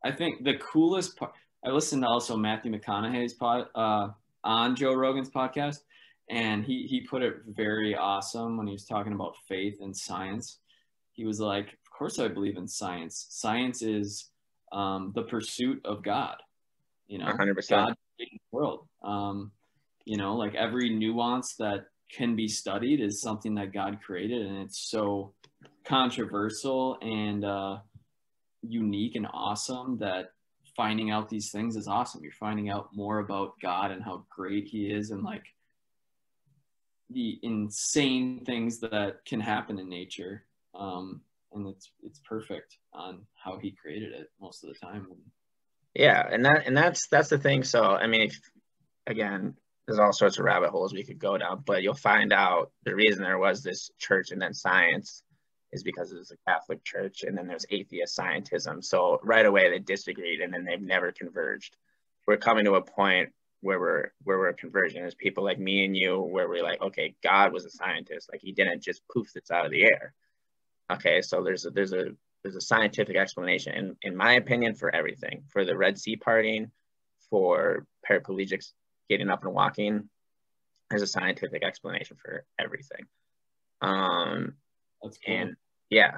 i 0.03 0.11
think 0.11 0.43
the 0.43 0.55
coolest 0.57 1.17
part 1.17 1.33
i 1.65 1.69
listened 1.69 2.03
to 2.03 2.07
also 2.07 2.35
matthew 2.35 2.71
mcconaughey's 2.71 3.33
pod 3.33 3.67
uh, 3.75 4.09
on 4.43 4.75
joe 4.75 4.93
rogan's 4.93 5.29
podcast 5.29 5.79
and 6.29 6.63
he 6.63 6.85
he 6.87 7.01
put 7.01 7.21
it 7.21 7.37
very 7.47 7.95
awesome 7.95 8.57
when 8.57 8.67
he 8.67 8.73
was 8.73 8.85
talking 8.85 9.13
about 9.13 9.35
faith 9.47 9.77
and 9.81 9.95
science. 9.95 10.59
He 11.11 11.25
was 11.25 11.39
like 11.39 11.67
of 11.67 11.91
course 11.91 12.19
i 12.19 12.27
believe 12.27 12.57
in 12.57 12.67
science. 12.67 13.27
Science 13.29 13.81
is 13.81 14.29
um, 14.71 15.11
the 15.15 15.23
pursuit 15.23 15.81
of 15.85 16.03
god 16.03 16.37
you 17.09 17.17
know? 17.17 17.25
100% 17.25 17.69
god 17.69 17.95
the 18.17 18.27
world. 18.51 18.87
Um, 19.03 19.51
you 20.05 20.17
know 20.17 20.35
like 20.35 20.55
every 20.55 20.89
nuance 20.89 21.55
that 21.55 21.87
can 22.11 22.35
be 22.35 22.47
studied 22.47 22.99
is 23.01 23.21
something 23.21 23.53
that 23.55 23.71
god 23.71 23.99
created 24.01 24.47
and 24.47 24.57
it's 24.57 24.89
so 24.89 25.33
controversial 25.85 26.97
and 27.01 27.45
uh, 27.45 27.77
unique 28.61 29.15
and 29.15 29.27
awesome 29.33 29.97
that 29.99 30.31
finding 30.75 31.11
out 31.11 31.27
these 31.29 31.51
things 31.51 31.75
is 31.75 31.87
awesome. 31.87 32.23
You're 32.23 32.31
finding 32.33 32.69
out 32.69 32.89
more 32.93 33.19
about 33.19 33.59
god 33.61 33.91
and 33.91 34.03
how 34.03 34.25
great 34.29 34.67
he 34.67 34.89
is 34.89 35.11
and 35.11 35.23
like 35.23 35.43
the 37.09 37.39
insane 37.43 38.43
things 38.45 38.79
that 38.79 39.25
can 39.25 39.39
happen 39.39 39.79
in 39.79 39.89
nature. 39.89 40.45
Um, 40.75 41.21
and 41.53 41.67
it's 41.67 41.91
it's 42.03 42.19
perfect 42.19 42.77
on 42.93 43.21
how 43.33 43.57
he 43.57 43.71
created 43.71 44.13
it 44.13 44.29
most 44.39 44.63
of 44.63 44.69
the 44.69 44.79
time. 44.79 45.07
Yeah 45.95 46.27
and 46.31 46.45
that 46.45 46.67
and 46.67 46.77
that's 46.77 47.07
that's 47.07 47.29
the 47.29 47.39
thing. 47.39 47.63
So 47.63 47.83
i 47.83 48.07
mean 48.07 48.21
if 48.21 48.39
again 49.07 49.55
there's 49.87 49.99
all 49.99 50.13
sorts 50.13 50.37
of 50.37 50.45
rabbit 50.45 50.69
holes 50.69 50.93
we 50.93 51.03
could 51.03 51.17
go 51.17 51.35
down 51.35 51.63
but 51.65 51.81
you'll 51.81 51.95
find 51.95 52.31
out 52.31 52.71
the 52.83 52.93
reason 52.93 53.23
there 53.23 53.39
was 53.39 53.63
this 53.63 53.89
church 53.97 54.29
and 54.29 54.39
then 54.39 54.53
science 54.53 55.23
is 55.71 55.83
because 55.83 56.11
it 56.11 56.17
was 56.17 56.31
a 56.31 56.49
catholic 56.49 56.83
church 56.83 57.23
and 57.23 57.37
then 57.37 57.47
there's 57.47 57.65
atheist 57.69 58.17
scientism. 58.17 58.83
So 58.83 59.19
right 59.23 59.45
away 59.45 59.69
they 59.69 59.79
disagreed 59.79 60.41
and 60.41 60.53
then 60.53 60.65
they've 60.65 60.81
never 60.81 61.11
converged. 61.11 61.75
We're 62.27 62.37
coming 62.37 62.65
to 62.65 62.75
a 62.75 62.81
point 62.81 63.29
where 63.61 63.79
we're 63.79 64.11
where 64.23 64.37
we're 64.39 64.53
conversion 64.53 65.03
is 65.05 65.13
people 65.15 65.43
like 65.43 65.59
me 65.59 65.83
and 65.85 65.95
you 65.95 66.19
where 66.19 66.47
we're 66.47 66.63
like 66.63 66.81
okay 66.81 67.15
god 67.23 67.51
was 67.51 67.65
a 67.65 67.69
scientist. 67.69 68.29
Like 68.31 68.41
he 68.41 68.51
didn't 68.51 68.81
just 68.81 69.01
poof 69.07 69.33
this 69.33 69.51
out 69.51 69.65
of 69.65 69.71
the 69.71 69.83
air. 69.83 70.13
Okay 70.91 71.21
so 71.21 71.43
there's 71.43 71.65
a 71.65 71.69
there's 71.71 71.93
a 71.93 72.05
there's 72.43 72.55
a 72.55 72.61
scientific 72.61 73.17
explanation 73.17 73.73
in, 73.75 73.95
in 74.01 74.15
my 74.15 74.33
opinion 74.33 74.75
for 74.75 74.93
everything 74.95 75.43
for 75.49 75.65
the 75.65 75.75
red 75.75 75.99
sea 75.99 76.15
parting 76.15 76.71
for 77.29 77.85
paraplegics 78.09 78.71
getting 79.09 79.29
up 79.29 79.43
and 79.43 79.53
walking. 79.53 80.09
There's 80.89 81.01
a 81.01 81.07
scientific 81.07 81.63
explanation 81.63 82.17
for 82.21 82.45
everything. 82.57 83.05
Um 83.81 84.53
That's 85.03 85.17
cool. 85.25 85.35
and 85.35 85.55
yeah 85.89 86.11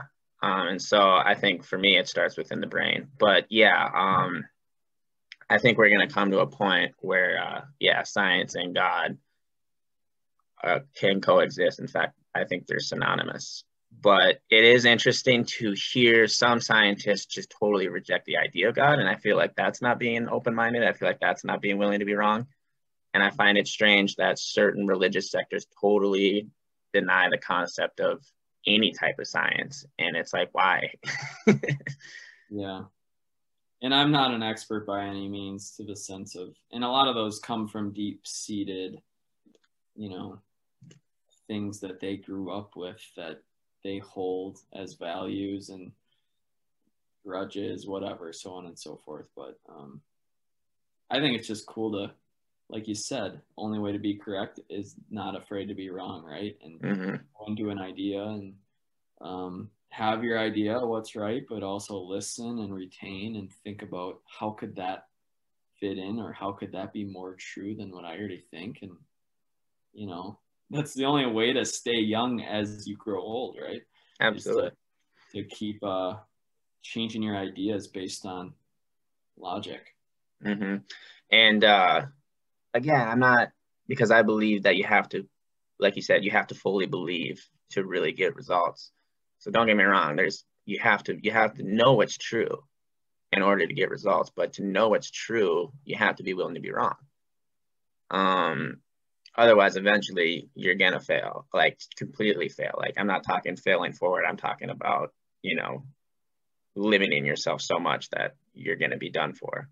um 0.44 0.68
and 0.68 0.82
so 0.82 1.00
i 1.00 1.36
think 1.36 1.64
for 1.64 1.78
me 1.78 1.98
it 1.98 2.08
starts 2.08 2.38
within 2.38 2.62
the 2.62 2.68
brain. 2.68 3.08
But 3.20 3.46
yeah 3.50 3.90
um 3.96 4.46
I 5.52 5.58
think 5.58 5.78
we're 5.78 5.90
going 5.90 6.08
to 6.08 6.14
come 6.14 6.32
to 6.32 6.40
a 6.40 6.48
point 6.48 6.94
where, 7.00 7.38
uh, 7.44 7.62
yeah, 7.78 8.04
science 8.04 8.56
and 8.56 8.74
God 8.74 9.18
uh, 10.64 10.80
can 10.96 11.20
coexist. 11.20 11.80
In 11.80 11.88
fact, 11.88 12.18
I 12.34 12.46
think 12.46 12.68
they're 12.68 12.80
synonymous. 12.80 13.66
But 14.02 14.40
it 14.50 14.64
is 14.64 14.86
interesting 14.86 15.44
to 15.58 15.74
hear 15.74 16.26
some 16.28 16.62
scientists 16.62 17.26
just 17.26 17.54
totally 17.60 17.90
reject 17.90 18.26
the 18.26 18.38
idea 18.38 18.70
of 18.70 18.76
God. 18.76 19.00
And 19.00 19.10
I 19.10 19.16
feel 19.16 19.36
like 19.36 19.54
that's 19.58 19.82
not 19.82 20.00
being 20.00 20.30
open 20.30 20.56
minded. 20.56 20.86
I 20.86 20.94
feel 20.94 21.10
like 21.10 21.20
that's 21.20 21.44
not 21.44 21.62
being 21.62 21.78
willing 21.78 22.00
to 22.00 22.06
be 22.06 22.16
wrong. 22.16 22.48
And 23.14 23.22
I 23.22 23.32
find 23.32 23.58
it 23.58 23.68
strange 23.68 24.16
that 24.16 24.40
certain 24.40 24.88
religious 24.88 25.30
sectors 25.30 25.68
totally 25.82 26.48
deny 26.94 27.30
the 27.30 27.38
concept 27.38 28.00
of 28.00 28.24
any 28.66 28.94
type 28.94 29.20
of 29.20 29.28
science. 29.28 29.86
And 30.00 30.16
it's 30.16 30.32
like, 30.32 30.50
why? 30.54 30.94
yeah 32.50 32.84
and 33.82 33.94
I'm 33.94 34.12
not 34.12 34.34
an 34.34 34.44
expert 34.44 34.86
by 34.86 35.06
any 35.06 35.28
means 35.28 35.72
to 35.78 35.84
the 35.84 35.96
sense 35.96 36.36
of, 36.36 36.56
and 36.72 36.84
a 36.84 36.90
lot 36.90 37.08
of 37.08 37.16
those 37.16 37.40
come 37.40 37.68
from 37.68 37.94
deep 37.94 38.28
seated, 38.28 39.02
you 39.96 40.10
know, 40.10 40.40
things 41.48 41.80
that 41.80 42.00
they 42.00 42.18
grew 42.18 42.52
up 42.52 42.76
with 42.76 43.02
that 43.18 43.42
they 43.84 43.98
hold 43.98 44.60
as 44.74 44.94
values 44.94 45.70
and 45.70 45.92
grudges, 47.26 47.88
whatever, 47.88 48.32
so 48.32 48.52
on 48.52 48.68
and 48.68 48.78
so 48.78 49.00
forth. 49.04 49.26
But 49.36 49.60
um, 49.68 50.02
I 51.10 51.20
think 51.20 51.38
it's 51.38 51.48
just 51.48 51.66
cool 51.66 51.92
to, 51.94 52.14
like 52.70 52.88
you 52.88 52.96
said, 52.96 53.42
only 53.58 53.80
way 53.80 53.92
to 53.92 54.00
be 54.00 54.16
correct 54.16 54.60
is 54.70 54.96
not 55.10 55.36
afraid 55.36 55.68
to 55.68 55.74
be 55.74 55.90
wrong, 55.90 56.24
right? 56.24 56.56
And 56.64 56.80
mm-hmm. 56.82 57.16
go 57.38 57.46
into 57.48 57.70
an 57.70 57.80
idea 57.80 58.24
and 58.24 58.54
um, 59.20 59.70
have 59.92 60.24
your 60.24 60.40
idea 60.40 60.80
what's 60.80 61.16
right, 61.16 61.44
but 61.50 61.64
also 61.64 62.00
listen 62.00 62.60
and 62.60 62.74
retain 62.74 63.36
and 63.36 63.52
think 63.64 63.82
about 63.82 64.22
how 64.26 64.52
could 64.52 64.76
that 64.78 65.08
fit 65.80 65.98
in 65.98 66.18
or 66.18 66.32
how 66.32 66.54
could 66.54 66.72
that 66.72 66.94
be 66.94 67.04
more 67.04 67.36
true 67.36 67.76
than 67.76 67.92
what 67.92 68.06
I 68.06 68.18
already 68.18 68.44
think. 68.52 68.80
And, 68.82 68.94
you 69.94 70.08
know, 70.08 70.40
that's 70.70 70.94
the 70.94 71.06
only 71.06 71.26
way 71.26 71.52
to 71.52 71.66
stay 71.66 72.00
young 72.00 72.42
as 72.42 72.88
you 72.88 72.96
grow 72.96 73.22
old, 73.22 73.58
right? 73.62 73.82
Absolutely. 74.22 74.70
To, 75.34 75.44
to, 75.44 75.50
keep 75.50 75.84
uh, 75.84 76.16
changing 76.82 77.22
your 77.22 77.36
ideas 77.36 77.88
based 77.90 78.26
on 78.26 78.54
logic. 79.38 79.96
Mm-hmm. 80.44 80.78
And 81.32 81.64
uh, 81.66 82.06
again, 82.74 83.10
I'm 83.10 83.20
not 83.20 83.50
because 83.90 84.10
I 84.10 84.22
believe 84.22 84.64
that 84.64 84.78
you 84.78 84.86
have 84.86 85.10
to, 85.10 85.28
like 85.80 85.98
you 85.98 86.02
said, 86.02 86.24
you 86.24 86.32
have 86.32 86.48
to 86.48 86.56
fully 86.56 86.86
believe 86.86 87.46
to 87.72 87.84
really 87.84 88.14
get 88.14 88.38
results. 88.38 88.92
So 89.42 89.50
don't 89.50 89.66
get 89.66 89.76
me 89.76 89.84
wrong. 89.84 90.16
There's 90.16 90.46
you 90.66 90.80
have 90.80 91.04
to 91.06 91.18
you 91.22 91.32
have 91.32 91.56
to 91.56 91.64
know 91.64 91.94
what's 91.94 92.18
true 92.18 92.64
in 93.32 93.42
order 93.42 93.66
to 93.66 93.74
get 93.74 93.90
results. 93.90 94.32
But 94.34 94.54
to 94.54 94.64
know 94.64 94.90
what's 94.90 95.10
true, 95.10 95.74
you 95.84 95.98
have 95.98 96.18
to 96.18 96.24
be 96.24 96.36
willing 96.36 96.54
to 96.56 96.62
be 96.62 96.72
wrong. 96.72 96.96
Um, 98.12 98.82
otherwise, 99.36 99.78
eventually 99.78 100.50
you're 100.54 100.76
gonna 100.76 101.00
fail, 101.00 101.48
like 101.54 101.80
completely 101.98 102.50
fail. 102.50 102.76
Like 102.78 102.94
I'm 102.98 103.08
not 103.08 103.24
talking 103.24 103.58
failing 103.58 103.94
forward. 103.94 104.26
I'm 104.26 104.38
talking 104.38 104.70
about 104.70 105.12
you 105.42 105.56
know 105.56 105.86
limiting 106.76 107.26
yourself 107.26 107.62
so 107.62 107.80
much 107.80 108.12
that 108.12 108.36
you're 108.54 108.76
gonna 108.76 108.98
be 108.98 109.10
done 109.10 109.34
for. 109.34 109.70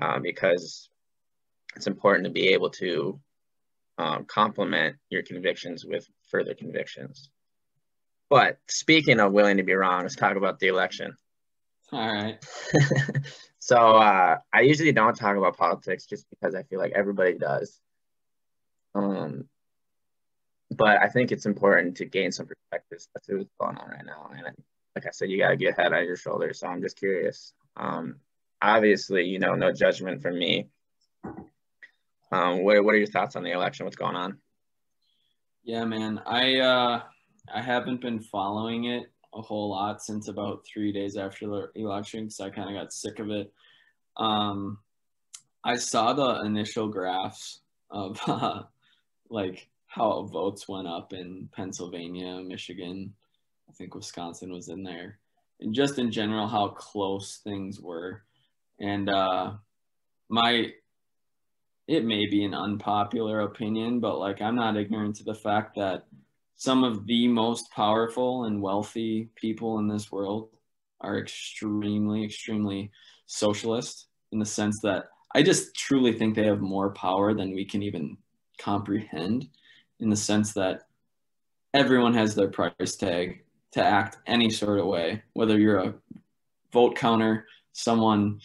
Um, 0.00 0.22
because 0.22 0.90
it's 1.76 1.86
important 1.86 2.24
to 2.24 2.32
be 2.32 2.48
able 2.48 2.70
to 2.70 3.20
um, 3.98 4.24
complement 4.24 4.96
your 5.08 5.22
convictions 5.22 5.84
with 5.84 6.04
further 6.28 6.54
convictions. 6.54 7.30
But 8.32 8.56
speaking 8.66 9.20
of 9.20 9.34
willing 9.34 9.58
to 9.58 9.62
be 9.62 9.74
wrong, 9.74 10.04
let's 10.04 10.16
talk 10.16 10.36
about 10.38 10.58
the 10.58 10.68
election. 10.68 11.18
All 11.92 12.14
right. 12.14 12.42
so 13.58 13.76
uh, 13.76 14.38
I 14.50 14.60
usually 14.62 14.92
don't 14.92 15.14
talk 15.14 15.36
about 15.36 15.58
politics 15.58 16.06
just 16.06 16.24
because 16.30 16.54
I 16.54 16.62
feel 16.62 16.78
like 16.78 16.92
everybody 16.92 17.34
does. 17.36 17.78
Um, 18.94 19.50
but 20.70 21.02
I 21.02 21.08
think 21.08 21.30
it's 21.30 21.44
important 21.44 21.98
to 21.98 22.06
gain 22.06 22.32
some 22.32 22.46
perspective, 22.46 23.00
That's 23.12 23.28
what's 23.28 23.50
going 23.60 23.76
on 23.76 23.90
right 23.90 24.06
now. 24.06 24.30
And 24.34 24.56
like 24.96 25.06
I 25.06 25.10
said, 25.10 25.28
you 25.28 25.36
got 25.36 25.50
to 25.50 25.56
get 25.56 25.78
head 25.78 25.92
on 25.92 26.06
your 26.06 26.16
shoulders. 26.16 26.60
So 26.60 26.68
I'm 26.68 26.80
just 26.80 26.96
curious. 26.96 27.52
Um, 27.76 28.16
obviously, 28.62 29.26
you 29.26 29.40
know, 29.40 29.56
no 29.56 29.74
judgment 29.74 30.22
from 30.22 30.38
me. 30.38 30.70
Um, 32.32 32.64
what, 32.64 32.82
what 32.82 32.94
are 32.94 32.98
your 32.98 33.08
thoughts 33.08 33.36
on 33.36 33.44
the 33.44 33.52
election? 33.52 33.84
What's 33.84 33.96
going 33.96 34.16
on? 34.16 34.38
Yeah, 35.64 35.84
man. 35.84 36.18
I 36.24 36.60
uh, 36.60 37.02
I 37.52 37.60
haven't 37.60 38.00
been 38.00 38.20
following 38.20 38.84
it 38.84 39.10
a 39.34 39.40
whole 39.40 39.70
lot 39.70 40.02
since 40.02 40.28
about 40.28 40.64
three 40.66 40.92
days 40.92 41.16
after 41.16 41.46
the 41.46 41.70
election 41.74 42.24
because 42.24 42.40
I 42.40 42.50
kind 42.50 42.68
of 42.68 42.80
got 42.80 42.92
sick 42.92 43.18
of 43.18 43.30
it. 43.30 43.52
Um, 44.16 44.78
I 45.64 45.76
saw 45.76 46.12
the 46.12 46.42
initial 46.44 46.88
graphs 46.88 47.60
of 47.90 48.20
uh, 48.26 48.62
like 49.30 49.68
how 49.86 50.24
votes 50.24 50.68
went 50.68 50.88
up 50.88 51.12
in 51.12 51.48
Pennsylvania, 51.54 52.40
Michigan. 52.40 53.12
I 53.68 53.72
think 53.72 53.94
Wisconsin 53.94 54.52
was 54.52 54.68
in 54.68 54.82
there, 54.82 55.18
and 55.60 55.74
just 55.74 55.98
in 55.98 56.10
general 56.10 56.46
how 56.46 56.68
close 56.68 57.40
things 57.42 57.80
were. 57.80 58.22
And 58.80 59.08
uh, 59.08 59.52
my 60.28 60.72
it 61.88 62.04
may 62.04 62.26
be 62.26 62.44
an 62.44 62.54
unpopular 62.54 63.40
opinion, 63.40 64.00
but 64.00 64.18
like 64.18 64.40
I'm 64.40 64.56
not 64.56 64.76
ignorant 64.76 65.16
to 65.16 65.24
the 65.24 65.34
fact 65.34 65.74
that 65.76 66.06
some 66.56 66.84
of 66.84 67.06
the 67.06 67.28
most 67.28 67.70
powerful 67.70 68.44
and 68.44 68.62
wealthy 68.62 69.28
people 69.34 69.78
in 69.78 69.88
this 69.88 70.12
world 70.12 70.50
are 71.00 71.18
extremely, 71.18 72.24
extremely 72.24 72.90
socialist 73.26 74.06
in 74.30 74.38
the 74.38 74.46
sense 74.46 74.80
that 74.80 75.06
I 75.34 75.42
just 75.42 75.74
truly 75.74 76.12
think 76.12 76.34
they 76.34 76.46
have 76.46 76.60
more 76.60 76.90
power 76.90 77.34
than 77.34 77.54
we 77.54 77.64
can 77.64 77.82
even 77.82 78.16
comprehend 78.58 79.48
in 80.00 80.10
the 80.10 80.16
sense 80.16 80.52
that 80.52 80.82
everyone 81.74 82.14
has 82.14 82.34
their 82.34 82.48
price 82.48 82.96
tag 82.96 83.44
to 83.72 83.82
act 83.82 84.18
any 84.26 84.50
sort 84.50 84.78
of 84.78 84.86
way, 84.86 85.22
whether 85.32 85.58
you're 85.58 85.78
a 85.78 85.94
vote 86.72 86.96
counter, 86.96 87.46
someone 87.72 88.40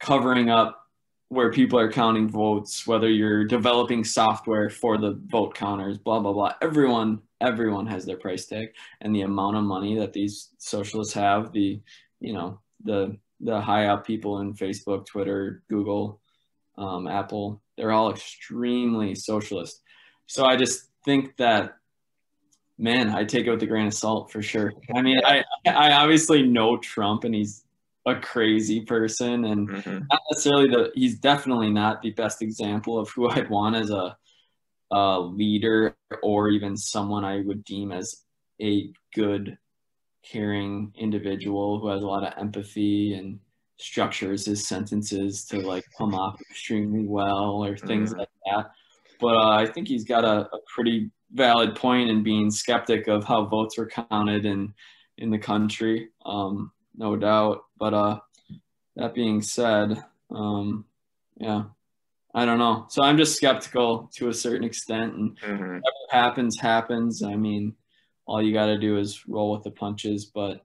covering 0.00 0.50
up 0.50 0.80
where 1.28 1.50
people 1.50 1.78
are 1.78 1.90
counting 1.90 2.28
votes, 2.28 2.86
whether 2.86 3.08
you're 3.08 3.44
developing 3.44 4.04
software 4.04 4.68
for 4.70 4.98
the 4.98 5.18
vote 5.26 5.54
counters, 5.54 5.98
blah 5.98 6.20
blah 6.20 6.32
blah. 6.32 6.54
Everyone 6.60 7.22
everyone 7.44 7.86
has 7.86 8.04
their 8.04 8.16
price 8.16 8.46
tag, 8.46 8.68
and 9.00 9.14
the 9.14 9.22
amount 9.22 9.56
of 9.56 9.64
money 9.64 9.98
that 9.98 10.12
these 10.12 10.50
socialists 10.58 11.14
have, 11.14 11.52
the 11.52 11.80
you 12.20 12.32
know 12.32 12.60
the 12.82 13.16
the 13.40 13.60
high 13.60 13.86
up 13.86 14.06
people 14.06 14.40
in 14.40 14.54
Facebook, 14.54 15.06
Twitter, 15.06 15.62
Google, 15.68 16.20
um, 16.78 17.06
Apple, 17.06 17.62
they're 17.76 17.92
all 17.92 18.10
extremely 18.10 19.14
socialist. 19.14 19.82
So 20.26 20.44
I 20.44 20.56
just 20.56 20.88
think 21.04 21.36
that 21.36 21.74
man, 22.78 23.10
I 23.10 23.24
take 23.24 23.46
it 23.46 23.50
with 23.50 23.62
a 23.62 23.66
grain 23.66 23.86
of 23.86 23.94
salt 23.94 24.32
for 24.32 24.42
sure. 24.42 24.72
I 24.94 25.02
mean, 25.02 25.20
I 25.24 25.44
I 25.66 25.92
obviously 25.92 26.42
know 26.42 26.76
Trump 26.78 27.24
and 27.24 27.34
he's 27.34 27.64
a 28.06 28.16
crazy 28.16 28.82
person 28.82 29.44
and 29.44 29.68
mm-hmm. 29.68 29.98
not 30.10 30.20
necessarily 30.30 30.68
the 30.68 30.92
he's 30.94 31.18
definitely 31.18 31.70
not 31.70 32.02
the 32.02 32.10
best 32.10 32.42
example 32.42 32.98
of 32.98 33.08
who 33.10 33.28
I'd 33.30 33.48
want 33.48 33.76
as 33.76 33.90
a, 33.90 34.16
a 34.90 35.20
leader 35.20 35.96
or 36.22 36.48
even 36.48 36.76
someone 36.76 37.24
I 37.24 37.40
would 37.40 37.64
deem 37.64 37.92
as 37.92 38.24
a 38.60 38.90
good 39.14 39.58
caring 40.22 40.92
individual 40.96 41.80
who 41.80 41.88
has 41.88 42.02
a 42.02 42.06
lot 42.06 42.24
of 42.24 42.32
empathy 42.38 43.14
and 43.14 43.38
structures 43.76 44.46
his 44.46 44.66
sentences 44.66 45.44
to 45.46 45.58
like 45.58 45.84
come 45.98 46.14
off 46.14 46.40
extremely 46.50 47.04
well 47.06 47.64
or 47.64 47.76
things 47.76 48.10
mm-hmm. 48.10 48.20
like 48.20 48.28
that. 48.46 48.70
But 49.20 49.36
uh, 49.36 49.50
I 49.50 49.66
think 49.66 49.88
he's 49.88 50.04
got 50.04 50.24
a, 50.24 50.48
a 50.52 50.58
pretty 50.74 51.10
valid 51.32 51.74
point 51.74 52.10
in 52.10 52.22
being 52.22 52.50
skeptic 52.50 53.08
of 53.08 53.24
how 53.24 53.44
votes 53.46 53.76
were 53.76 53.88
counted 53.88 54.46
in 54.46 54.74
in 55.18 55.30
the 55.30 55.38
country. 55.38 56.08
Um, 56.24 56.72
no 56.96 57.16
doubt. 57.16 57.64
But 57.78 57.94
uh, 57.94 58.20
that 58.96 59.14
being 59.14 59.42
said, 59.42 60.02
um, 60.30 60.84
yeah, 61.36 61.64
I 62.34 62.44
don't 62.44 62.58
know. 62.58 62.86
So 62.88 63.02
I'm 63.02 63.16
just 63.16 63.36
skeptical 63.36 64.10
to 64.16 64.28
a 64.28 64.34
certain 64.34 64.64
extent, 64.64 65.14
and 65.14 65.38
mm-hmm. 65.38 65.74
whatever 65.76 66.10
happens, 66.10 66.58
happens. 66.58 67.22
I 67.22 67.36
mean, 67.36 67.74
all 68.26 68.42
you 68.42 68.52
got 68.52 68.66
to 68.66 68.78
do 68.78 68.98
is 68.98 69.26
roll 69.28 69.52
with 69.52 69.62
the 69.62 69.70
punches. 69.70 70.24
But 70.24 70.64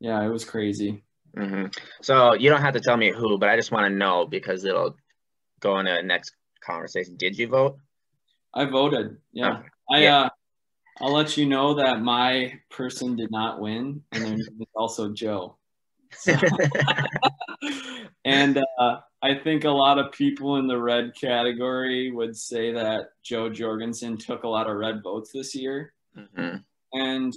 yeah, 0.00 0.22
it 0.22 0.28
was 0.28 0.44
crazy. 0.44 1.02
Mm-hmm. 1.36 1.66
So 2.02 2.34
you 2.34 2.50
don't 2.50 2.60
have 2.60 2.74
to 2.74 2.80
tell 2.80 2.96
me 2.96 3.10
who, 3.10 3.38
but 3.38 3.48
I 3.48 3.56
just 3.56 3.72
want 3.72 3.86
to 3.86 3.96
know 3.96 4.26
because 4.26 4.64
it'll 4.64 4.96
go 5.60 5.78
into 5.78 5.92
the 5.92 6.02
next 6.02 6.32
conversation. 6.60 7.16
Did 7.16 7.38
you 7.38 7.48
vote? 7.48 7.78
I 8.52 8.66
voted. 8.66 9.16
Yeah, 9.32 9.58
okay. 9.58 9.68
I 9.90 10.02
yeah. 10.02 10.20
uh, 10.20 10.28
I'll 11.00 11.12
let 11.12 11.36
you 11.38 11.46
know 11.46 11.74
that 11.74 12.02
my 12.02 12.60
person 12.68 13.16
did 13.16 13.30
not 13.30 13.60
win, 13.60 14.02
and 14.12 14.38
there's 14.38 14.68
also 14.74 15.10
Joe. 15.10 15.56
So, 16.12 16.34
and 18.24 18.60
uh, 18.78 18.98
I 19.22 19.34
think 19.34 19.64
a 19.64 19.70
lot 19.70 19.98
of 19.98 20.12
people 20.12 20.56
in 20.56 20.66
the 20.66 20.80
red 20.80 21.14
category 21.14 22.10
would 22.10 22.36
say 22.36 22.72
that 22.72 23.10
Jo 23.22 23.50
Jorgensen 23.50 24.16
took 24.16 24.44
a 24.44 24.48
lot 24.48 24.68
of 24.68 24.76
red 24.76 25.02
votes 25.02 25.30
this 25.32 25.54
year. 25.54 25.92
Mm-hmm. 26.16 26.56
And 26.92 27.34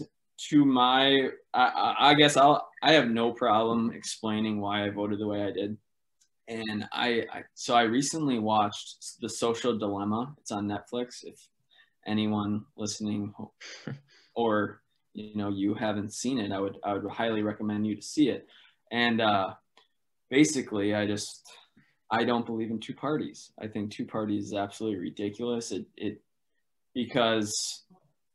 to 0.50 0.66
my, 0.66 1.30
I, 1.54 1.96
I 2.00 2.14
guess 2.14 2.38
I'll, 2.38 2.70
I 2.82 2.94
have 2.94 3.10
no 3.10 3.32
problem 3.32 3.92
explaining 3.94 4.62
why 4.62 4.86
I 4.86 4.90
voted 4.90 5.20
the 5.20 5.28
way 5.28 5.44
I 5.44 5.52
did. 5.52 5.78
And 6.48 6.86
I, 6.92 7.26
I 7.32 7.44
so 7.54 7.74
I 7.76 7.84
recently 7.84 8.40
watched 8.40 9.22
The 9.22 9.30
Social 9.30 9.78
Dilemma. 9.78 10.36
It's 10.40 10.52
on 10.52 10.68
Netflix. 10.68 11.24
If 11.24 11.48
anyone 12.06 12.66
listening 12.76 13.34
or 14.36 14.82
you 15.14 15.36
know 15.36 15.50
you 15.50 15.74
haven't 15.74 16.14
seen 16.14 16.40
it, 16.40 16.52
I 16.52 16.60
would 16.60 16.78
I 16.84 16.94
would 16.94 17.10
highly 17.10 17.44
recommend 17.44 17.88
you 17.88 17.96
to 17.96 18.02
see 18.02 18.30
it. 18.30 18.48
And 18.92 19.22
uh, 19.22 19.54
basically, 20.30 20.94
I 20.94 21.08
just 21.08 21.50
I 22.12 22.24
don't 22.24 22.46
believe 22.46 22.70
in 22.70 22.80
two 22.80 22.94
parties. 22.94 23.52
I 23.60 23.68
think 23.68 23.92
two 23.92 24.06
parties 24.06 24.48
is 24.48 24.54
absolutely 24.54 25.00
ridiculous. 25.00 25.72
It 25.72 25.86
it 25.98 26.22
because 26.94 27.84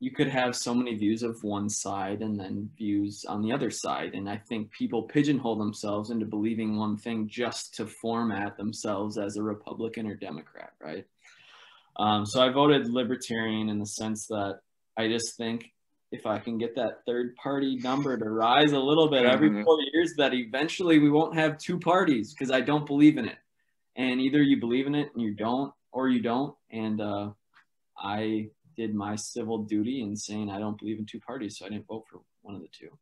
you 0.01 0.13
could 0.13 0.29
have 0.29 0.55
so 0.55 0.73
many 0.73 0.95
views 0.95 1.23
of 1.23 1.43
one 1.43 1.69
side 1.69 2.23
and 2.23 2.39
then 2.39 2.71
views 2.77 3.25
on 3.29 3.43
the 3.43 3.53
other 3.53 3.71
side. 3.71 4.15
And 4.15 4.31
I 4.31 4.37
think 4.37 4.71
people 4.71 5.03
pigeonhole 5.03 5.57
themselves 5.57 6.11
into 6.11 6.25
believing 6.25 6.77
one 6.77 6.97
thing 6.97 7.29
just 7.29 7.75
to 7.75 7.87
format 7.87 8.57
themselves 8.57 9.19
as 9.19 9.37
a 9.37 9.43
Republican 9.43 10.07
or 10.07 10.15
Democrat, 10.15 10.73
right? 10.81 11.05
Um, 11.97 12.25
so 12.25 12.41
I 12.41 12.51
voted 12.51 12.89
libertarian 12.89 13.69
in 13.69 13.81
the 13.81 13.87
sense 13.87 14.29
that 14.29 14.61
I 14.97 15.09
just 15.09 15.37
think 15.37 15.73
if 16.13 16.27
I 16.27 16.39
can 16.39 16.59
get 16.59 16.77
that 16.77 17.05
third 17.05 17.35
party 17.35 17.77
number 17.77 18.17
to 18.17 18.31
rise 18.31 18.73
a 18.73 18.79
little 18.79 19.09
bit 19.09 19.27
every 19.27 19.51
mm-hmm. 19.51 19.65
four 19.65 19.79
years, 19.93 20.15
that 20.17 20.33
eventually 20.33 21.01
we 21.01 21.11
won't 21.11 21.35
have 21.35 21.59
two 21.59 21.79
parties 21.79 22.33
because 22.33 22.53
I 22.53 22.61
don't 22.61 22.87
believe 22.87 23.19
in 23.19 23.27
it. 23.27 23.39
And 23.99 24.21
either 24.21 24.41
you 24.41 24.59
believe 24.59 24.87
in 24.87 24.95
it 24.95 25.11
and 25.13 25.23
you 25.23 25.35
don't, 25.35 25.73
or 25.93 26.09
you 26.09 26.23
don't. 26.23 26.55
And 26.71 27.01
uh, 27.01 27.31
I 27.99 28.49
did 28.77 28.95
my 28.95 29.17
civil 29.17 29.59
duty 29.59 30.03
in 30.03 30.17
saying 30.17 30.49
I 30.51 30.61
don't 30.61 30.79
believe 30.79 30.99
in 30.99 31.05
two 31.05 31.21
parties, 31.21 31.59
so 31.59 31.67
I 31.67 31.69
didn't 31.69 31.89
vote 31.89 32.05
for 32.11 32.21
one 32.43 32.55
of 32.55 32.63
the 32.63 32.69
two. 32.69 32.97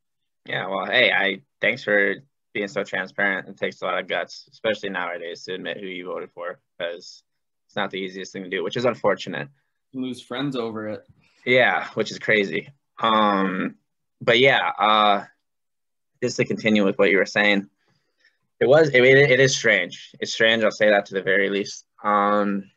Yeah, 0.47 0.67
well, 0.69 0.87
hey, 0.87 1.13
I 1.13 1.43
thanks 1.61 1.85
for 1.85 2.15
being 2.55 2.69
so 2.69 2.83
transparent. 2.83 3.49
It 3.49 3.59
takes 3.59 3.83
a 3.83 3.85
lot 3.85 3.99
of 3.99 4.09
guts, 4.09 4.49
especially 4.51 4.89
nowadays, 4.89 5.43
to 5.45 5.55
admit 5.55 5.79
who 5.79 5.87
you 5.87 6.07
voted 6.07 6.31
for 6.33 6.59
because 6.79 7.23
it's 7.67 7.77
not 7.77 7.91
the 7.91 7.99
easiest 7.99 8.33
thing 8.33 8.45
to 8.45 8.49
do, 8.49 8.65
which 8.65 8.77
is 8.77 8.87
unfortunate. 8.87 9.49
You 9.93 10.03
lose 10.03 10.23
friends 10.23 10.57
over 10.57 10.89
it. 10.89 11.03
Yeah, 11.45 11.89
which 11.95 12.11
is 12.11 12.19
crazy. 12.19 12.71
Um, 12.99 13.75
but 14.23 14.39
yeah, 14.39 14.71
uh, 14.79 15.25
just 16.23 16.39
to 16.39 16.45
continue 16.47 16.85
with 16.85 16.99
what 16.99 17.11
you 17.11 17.19
were 17.19 17.27
saying, 17.27 17.69
it 18.61 18.69
was 18.69 18.89
it, 18.91 19.03
it 19.03 19.41
is 19.41 19.57
strange. 19.57 20.11
It's 20.21 20.33
strange. 20.33 20.65
I'll 20.65 20.71
say 20.71 20.91
that 20.91 21.07
to 21.07 21.15
the 21.15 21.23
very 21.23 21.51
least. 21.51 21.87
Um, 22.03 22.71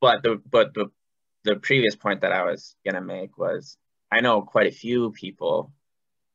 but 0.00 0.22
the 0.22 0.40
but 0.50 0.74
the 0.74 0.90
the 1.44 1.56
previous 1.56 1.96
point 1.96 2.20
that 2.22 2.32
I 2.32 2.44
was 2.44 2.76
gonna 2.84 3.00
make 3.00 3.38
was 3.38 3.76
I 4.10 4.20
know 4.20 4.42
quite 4.42 4.66
a 4.66 4.72
few 4.74 5.10
people 5.12 5.72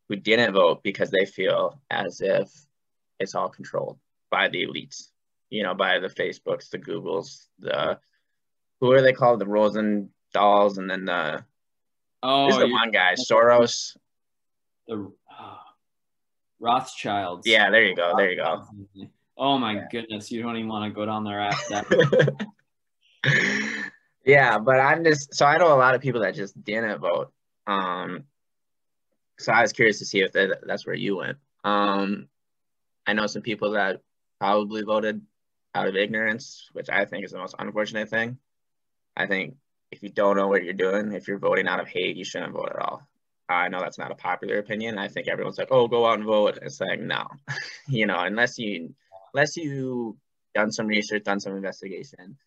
who 0.07 0.15
didn't 0.15 0.53
vote 0.53 0.83
because 0.83 1.09
they 1.09 1.25
feel 1.25 1.79
as 1.89 2.21
if 2.21 2.49
it's 3.19 3.35
all 3.35 3.49
controlled 3.49 3.97
by 4.29 4.47
the 4.49 4.65
elites 4.65 5.09
you 5.49 5.63
know, 5.63 5.73
by 5.73 5.99
the 5.99 6.07
Facebooks, 6.07 6.69
the 6.69 6.79
Googles, 6.79 7.47
the 7.59 7.97
who 8.79 8.91
are 8.91 9.01
they 9.01 9.13
called? 9.13 9.39
The 9.39 9.47
Rosen 9.47 10.09
dolls, 10.33 10.77
and 10.77 10.89
then 10.89 11.05
the 11.05 11.45
oh, 12.23 12.59
the 12.59 12.67
one 12.67 12.91
guy, 12.91 13.15
Soros. 13.15 13.95
The 14.87 15.11
Rothschilds. 16.59 17.47
Yeah, 17.47 17.69
there 17.69 17.83
you 17.83 17.95
go. 17.95 18.13
There 18.17 18.31
you 18.31 18.37
go. 18.37 18.65
Oh 19.37 19.57
my 19.57 19.73
yeah. 19.73 19.87
goodness, 19.91 20.31
you 20.31 20.41
don't 20.41 20.55
even 20.55 20.69
want 20.69 20.85
to 20.85 20.95
go 20.95 21.05
down 21.05 21.23
there 21.23 21.41
after 21.41 21.69
that. 21.69 22.47
yeah, 24.25 24.57
but 24.59 24.79
I'm 24.79 25.03
just 25.03 25.33
so 25.33 25.45
I 25.45 25.57
know 25.57 25.73
a 25.73 25.75
lot 25.75 25.95
of 25.95 26.01
people 26.01 26.21
that 26.21 26.35
just 26.35 26.61
didn't 26.63 26.99
vote. 26.99 27.31
Um, 27.67 28.23
so 29.37 29.51
I 29.51 29.61
was 29.61 29.73
curious 29.73 29.99
to 29.99 30.05
see 30.05 30.21
if 30.21 30.31
that, 30.33 30.59
that's 30.65 30.85
where 30.85 30.95
you 30.95 31.17
went. 31.17 31.37
Um, 31.63 32.29
I 33.05 33.13
know 33.13 33.27
some 33.27 33.41
people 33.41 33.71
that 33.71 34.01
probably 34.39 34.83
voted 34.83 35.21
out 35.73 35.87
of 35.87 35.95
ignorance, 35.95 36.69
which 36.71 36.89
I 36.89 37.05
think 37.05 37.25
is 37.25 37.31
the 37.31 37.37
most 37.37 37.55
unfortunate 37.59 38.09
thing. 38.09 38.37
I 39.17 39.27
think 39.27 39.55
if 39.91 40.01
you 40.03 40.09
don't 40.09 40.37
know 40.37 40.47
what 40.47 40.63
you're 40.63 40.73
doing, 40.73 41.11
if 41.11 41.27
you're 41.27 41.37
voting 41.37 41.67
out 41.67 41.81
of 41.81 41.87
hate, 41.87 42.15
you 42.15 42.23
shouldn't 42.23 42.53
vote 42.53 42.71
at 42.73 42.79
all. 42.79 43.07
I 43.47 43.67
know 43.69 43.79
that's 43.79 43.99
not 43.99 44.11
a 44.11 44.15
popular 44.15 44.57
opinion. 44.57 44.97
I 44.97 45.07
think 45.07 45.27
everyone's 45.27 45.57
like, 45.57 45.67
"Oh, 45.71 45.87
go 45.87 46.05
out 46.05 46.17
and 46.17 46.25
vote." 46.25 46.59
It's 46.61 46.81
like, 46.81 46.99
no, 46.99 47.27
you 47.87 48.07
know, 48.07 48.19
unless 48.19 48.57
you, 48.57 48.95
unless 49.33 49.55
you 49.55 50.17
done 50.53 50.71
some 50.71 50.87
research, 50.87 51.23
done 51.23 51.39
some 51.39 51.55
investigation, 51.55 52.37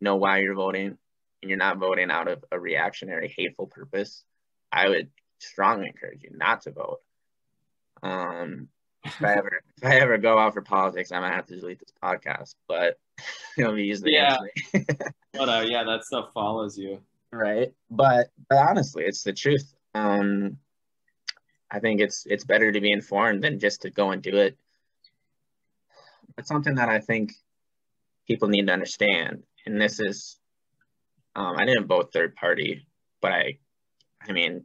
know 0.00 0.16
why 0.16 0.38
you're 0.38 0.54
voting, 0.54 0.96
and 1.42 1.48
you're 1.50 1.58
not 1.58 1.78
voting 1.78 2.10
out 2.10 2.28
of 2.28 2.44
a 2.50 2.58
reactionary, 2.58 3.32
hateful 3.36 3.66
purpose, 3.66 4.24
I 4.72 4.88
would 4.88 5.10
strongly 5.38 5.88
encourage 5.88 6.22
you 6.22 6.30
not 6.32 6.62
to 6.62 6.72
vote. 6.72 7.00
Um, 8.02 8.68
if 9.04 9.22
I 9.22 9.32
ever 9.34 9.60
if 9.76 9.84
I 9.84 9.96
ever 9.96 10.18
go 10.18 10.38
out 10.38 10.54
for 10.54 10.62
politics, 10.62 11.12
I 11.12 11.20
might 11.20 11.34
have 11.34 11.46
to 11.46 11.56
delete 11.56 11.80
this 11.80 11.92
podcast. 12.02 12.54
But 12.68 12.98
it'll 13.58 13.74
be 13.74 13.84
easily 13.84 14.14
yeah. 14.14 14.38
but 15.32 15.48
uh, 15.48 15.64
yeah, 15.66 15.84
that 15.84 16.04
stuff 16.04 16.30
follows 16.32 16.78
you, 16.78 17.00
right? 17.32 17.72
But 17.90 18.28
but 18.48 18.58
honestly, 18.58 19.04
it's 19.04 19.22
the 19.22 19.32
truth. 19.32 19.74
Um, 19.98 20.58
I 21.70 21.80
think 21.80 22.00
it's 22.00 22.24
it's 22.26 22.44
better 22.44 22.72
to 22.72 22.80
be 22.80 22.92
informed 22.92 23.42
than 23.42 23.58
just 23.58 23.82
to 23.82 23.90
go 23.90 24.10
and 24.10 24.22
do 24.22 24.36
it. 24.36 24.56
But 26.36 26.46
something 26.46 26.76
that 26.76 26.88
I 26.88 27.00
think 27.00 27.32
people 28.26 28.48
need 28.48 28.66
to 28.66 28.72
understand, 28.72 29.42
and 29.66 29.80
this 29.80 29.98
is, 29.98 30.38
um, 31.34 31.56
I 31.58 31.64
didn't 31.64 31.88
vote 31.88 32.12
third 32.12 32.36
party, 32.36 32.86
but 33.20 33.32
I, 33.32 33.58
I 34.26 34.32
mean, 34.32 34.64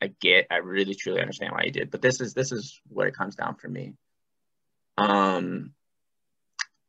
I 0.00 0.08
get, 0.20 0.48
I 0.50 0.56
really 0.56 0.94
truly 0.94 1.20
understand 1.20 1.52
why 1.52 1.62
you 1.64 1.70
did. 1.70 1.90
But 1.90 2.02
this 2.02 2.20
is 2.20 2.34
this 2.34 2.50
is 2.50 2.80
what 2.88 3.06
it 3.06 3.14
comes 3.14 3.36
down 3.36 3.54
for 3.54 3.68
me. 3.68 3.94
Um, 4.98 5.72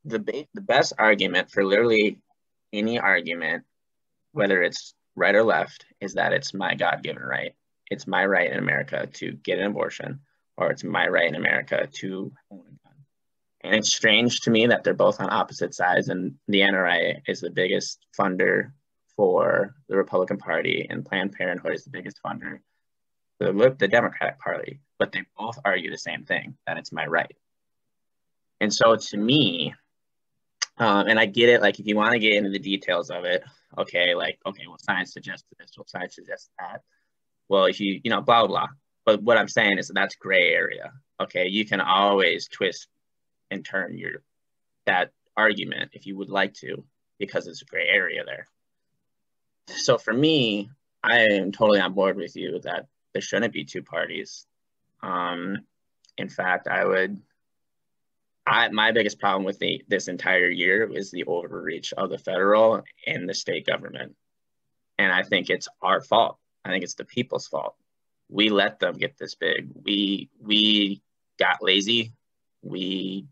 the 0.04 0.20
ba- 0.20 0.48
the 0.54 0.62
best 0.62 0.94
argument 0.98 1.52
for 1.52 1.64
literally 1.64 2.20
any 2.74 3.00
argument, 3.00 3.64
whether 4.32 4.62
it's 4.62 4.96
right 5.16 5.36
or 5.36 5.44
left, 5.44 5.86
is 6.02 6.16
that 6.16 6.34
it's 6.34 6.54
my 6.54 6.74
God 6.76 7.04
given 7.04 7.22
right. 7.22 7.54
It's 7.90 8.08
my 8.08 8.26
right 8.26 8.52
in 8.52 8.58
America 8.58 9.08
to 9.14 9.32
get 9.32 9.60
an 9.60 9.66
abortion, 9.66 10.22
or 10.58 10.72
it's 10.72 10.84
my 10.84 11.08
right 11.08 11.28
in 11.28 11.36
America 11.36 11.88
to 12.00 12.32
own 12.52 12.60
a 12.60 12.88
gun. 12.88 12.98
And 13.62 13.76
it's 13.76 13.94
strange 13.94 14.42
to 14.42 14.52
me 14.52 14.68
that 14.68 14.84
they're 14.84 14.94
both 14.94 15.20
on 15.20 15.30
opposite 15.30 15.74
sides, 15.74 16.10
and 16.10 16.36
the 16.48 16.62
NRA 16.62 17.22
is 17.28 17.42
the 17.42 17.50
biggest 17.50 18.06
funder 18.20 18.72
for 19.16 19.76
the 19.88 19.98
Republican 19.98 20.38
Party, 20.38 20.88
and 20.90 21.06
Planned 21.06 21.34
Parenthood 21.34 21.74
is 21.74 21.84
the 21.84 21.92
biggest 21.92 22.20
funder 22.26 22.60
for 23.38 23.52
the, 23.52 23.76
the 23.78 23.88
Democratic 23.88 24.40
Party. 24.40 24.80
But 25.00 25.12
they 25.12 25.24
both 25.38 25.60
argue 25.64 25.92
the 25.92 25.98
same 25.98 26.24
thing 26.24 26.56
that 26.66 26.78
it's 26.78 26.92
my 26.92 27.06
right. 27.06 27.36
And 28.60 28.74
so 28.74 28.96
to 28.96 29.18
me, 29.18 29.74
um, 30.78 31.08
and 31.08 31.20
I 31.20 31.26
get 31.26 31.50
it, 31.50 31.62
like 31.62 31.80
if 31.80 31.86
you 31.86 31.96
want 31.96 32.14
to 32.14 32.20
get 32.20 32.34
into 32.34 32.50
the 32.50 32.60
details 32.60 33.12
of 33.12 33.26
it, 33.26 33.44
okay, 33.78 34.16
like, 34.16 34.40
okay, 34.46 34.64
well, 34.68 34.78
science 34.80 35.14
suggests 35.14 35.46
this, 35.60 35.72
well, 35.78 35.86
science 35.88 36.16
suggests 36.16 36.50
that. 36.60 36.82
Well, 37.50 37.70
you, 37.70 38.02
you 38.04 38.10
know, 38.10 38.22
blah, 38.22 38.46
blah, 38.46 38.48
blah. 38.48 38.68
But 39.06 39.22
what 39.22 39.38
I'm 39.38 39.48
saying 39.48 39.78
is 39.78 39.88
that 39.88 39.94
that's 39.94 40.16
gray 40.16 40.50
area. 40.50 40.92
Okay, 41.22 41.48
you 41.48 41.66
can 41.66 41.82
always 41.82 42.48
twist 42.48 42.88
and 43.52 43.64
turn 43.64 43.98
your 43.98 44.24
that 44.86 45.12
argument 45.36 45.92
if 45.94 46.06
you 46.06 46.18
would 46.18 46.30
like 46.30 46.54
to, 46.56 46.84
because 47.20 47.48
it's 47.48 47.62
a 47.62 47.66
gray 47.66 47.88
area 47.88 48.24
there. 48.26 48.48
So 49.68 49.98
for 49.98 50.14
me, 50.14 50.70
I 51.04 51.20
am 51.20 51.52
totally 51.52 51.80
on 51.80 51.94
board 51.94 52.18
with 52.18 52.36
you 52.36 52.60
that 52.64 52.88
there 53.14 53.22
shouldn't 53.22 53.54
be 53.54 53.66
two 53.66 53.84
parties. 53.84 54.46
Um, 55.02 55.60
in 56.18 56.30
fact, 56.30 56.68
I 56.68 56.86
would 56.86 57.22
I, 58.46 58.70
my 58.70 58.92
biggest 58.92 59.20
problem 59.20 59.46
with 59.46 59.60
the, 59.60 59.84
this 59.88 60.08
entire 60.08 60.50
year 60.50 60.90
is 60.94 61.12
the 61.12 61.24
overreach 61.26 61.94
of 61.94 62.10
the 62.10 62.18
federal 62.18 62.84
and 63.08 63.28
the 63.28 63.34
state 63.34 63.66
government. 63.66 64.16
And 64.98 65.12
I 65.12 65.24
think 65.24 65.50
it's 65.50 65.70
our 65.82 66.02
fault. 66.02 66.38
I 66.66 66.70
think 66.70 66.84
it's 66.84 66.96
the 66.96 67.06
people's 67.06 67.48
fault. 67.48 67.76
We 68.30 68.50
let 68.50 68.80
them 68.80 68.96
get 68.96 69.18
this 69.18 69.36
big. 69.36 69.70
We 69.84 70.30
we 70.40 71.02
got 71.38 71.62
lazy. 71.62 72.14
We, 72.62 73.28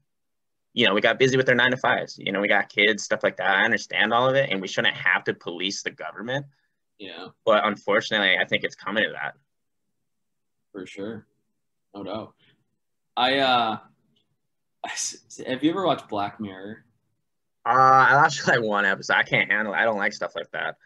you 0.73 0.85
know, 0.85 0.93
we 0.93 1.01
got 1.01 1.17
busy 1.17 1.37
with 1.37 1.45
their 1.45 1.55
nine 1.55 1.71
to 1.71 1.77
fives. 1.77 2.17
You 2.17 2.31
know, 2.31 2.41
we 2.41 2.47
got 2.47 2.69
kids, 2.69 3.03
stuff 3.03 3.23
like 3.23 3.37
that. 3.37 3.49
I 3.49 3.63
understand 3.63 4.13
all 4.13 4.29
of 4.29 4.35
it, 4.35 4.49
and 4.49 4.61
we 4.61 4.67
shouldn't 4.67 4.95
have 4.95 5.23
to 5.25 5.33
police 5.33 5.83
the 5.83 5.91
government. 5.91 6.45
Yeah. 6.99 7.29
But 7.45 7.65
unfortunately, 7.65 8.37
I 8.37 8.45
think 8.45 8.63
it's 8.63 8.75
coming 8.75 9.03
to 9.03 9.11
that. 9.11 9.35
For 10.71 10.85
sure, 10.85 11.25
no 11.95 12.03
doubt. 12.03 12.33
I 13.17 13.39
uh 13.39 13.77
have 15.47 15.63
you 15.63 15.71
ever 15.71 15.85
watched 15.85 16.07
Black 16.09 16.39
Mirror? 16.39 16.85
Uh, 17.65 17.69
I 17.69 18.15
watched 18.15 18.47
like 18.47 18.61
one 18.61 18.85
episode. 18.85 19.15
I 19.15 19.23
can't 19.23 19.51
handle 19.51 19.73
it. 19.73 19.77
I 19.77 19.83
don't 19.83 19.97
like 19.97 20.13
stuff 20.13 20.33
like 20.35 20.49
that. 20.51 20.77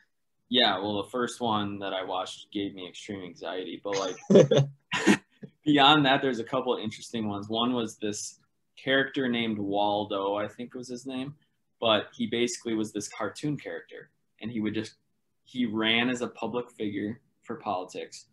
Yeah, 0.50 0.78
well, 0.78 1.02
the 1.02 1.10
first 1.10 1.42
one 1.42 1.80
that 1.80 1.94
I 1.94 2.04
watched 2.04 2.52
gave 2.52 2.76
me 2.76 2.88
extreme 2.88 3.24
anxiety, 3.24 3.82
but 3.84 3.98
like 3.98 5.20
beyond 5.66 6.06
that, 6.06 6.22
there's 6.22 6.40
a 6.40 6.44
couple 6.44 6.78
interesting 6.78 7.28
ones. 7.28 7.50
One 7.50 7.74
was 7.74 7.98
this 7.98 8.40
character 8.78 9.28
named 9.28 9.58
Waldo, 9.58 10.36
I 10.36 10.48
think 10.48 10.76
was 10.76 10.88
his 10.88 11.08
name, 11.08 11.34
but 11.80 12.10
he 12.16 12.28
basically 12.28 12.76
was 12.76 12.92
this 12.92 13.08
cartoon 13.08 13.58
character, 13.58 14.12
and 14.42 14.52
he 14.52 14.60
would 14.60 14.76
just 14.76 14.96
he 15.44 15.66
ran 15.66 16.10
as 16.10 16.22
a 16.22 16.28
public 16.28 16.70
figure 16.72 17.22
for 17.42 17.56
politics, 17.56 18.28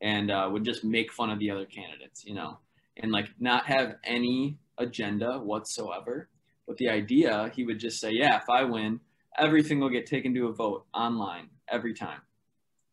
and 0.00 0.30
uh, 0.30 0.48
would 0.50 0.64
just 0.64 0.84
make 0.84 1.12
fun 1.12 1.30
of 1.30 1.38
the 1.38 1.50
other 1.50 1.66
candidates, 1.66 2.24
you 2.24 2.34
know, 2.34 2.58
and 2.96 3.12
like 3.12 3.28
not 3.38 3.66
have 3.66 3.96
any 4.04 4.58
agenda 4.78 5.38
whatsoever. 5.38 6.28
But 6.66 6.76
the 6.76 6.88
idea, 6.88 7.50
he 7.54 7.64
would 7.64 7.78
just 7.78 7.98
say, 7.98 8.12
yeah, 8.12 8.36
if 8.36 8.48
I 8.50 8.64
win, 8.64 9.00
everything 9.38 9.80
will 9.80 9.88
get 9.88 10.06
taken 10.06 10.34
to 10.34 10.48
a 10.48 10.52
vote 10.52 10.86
online 10.94 11.48
every 11.68 11.94
time. 11.94 12.20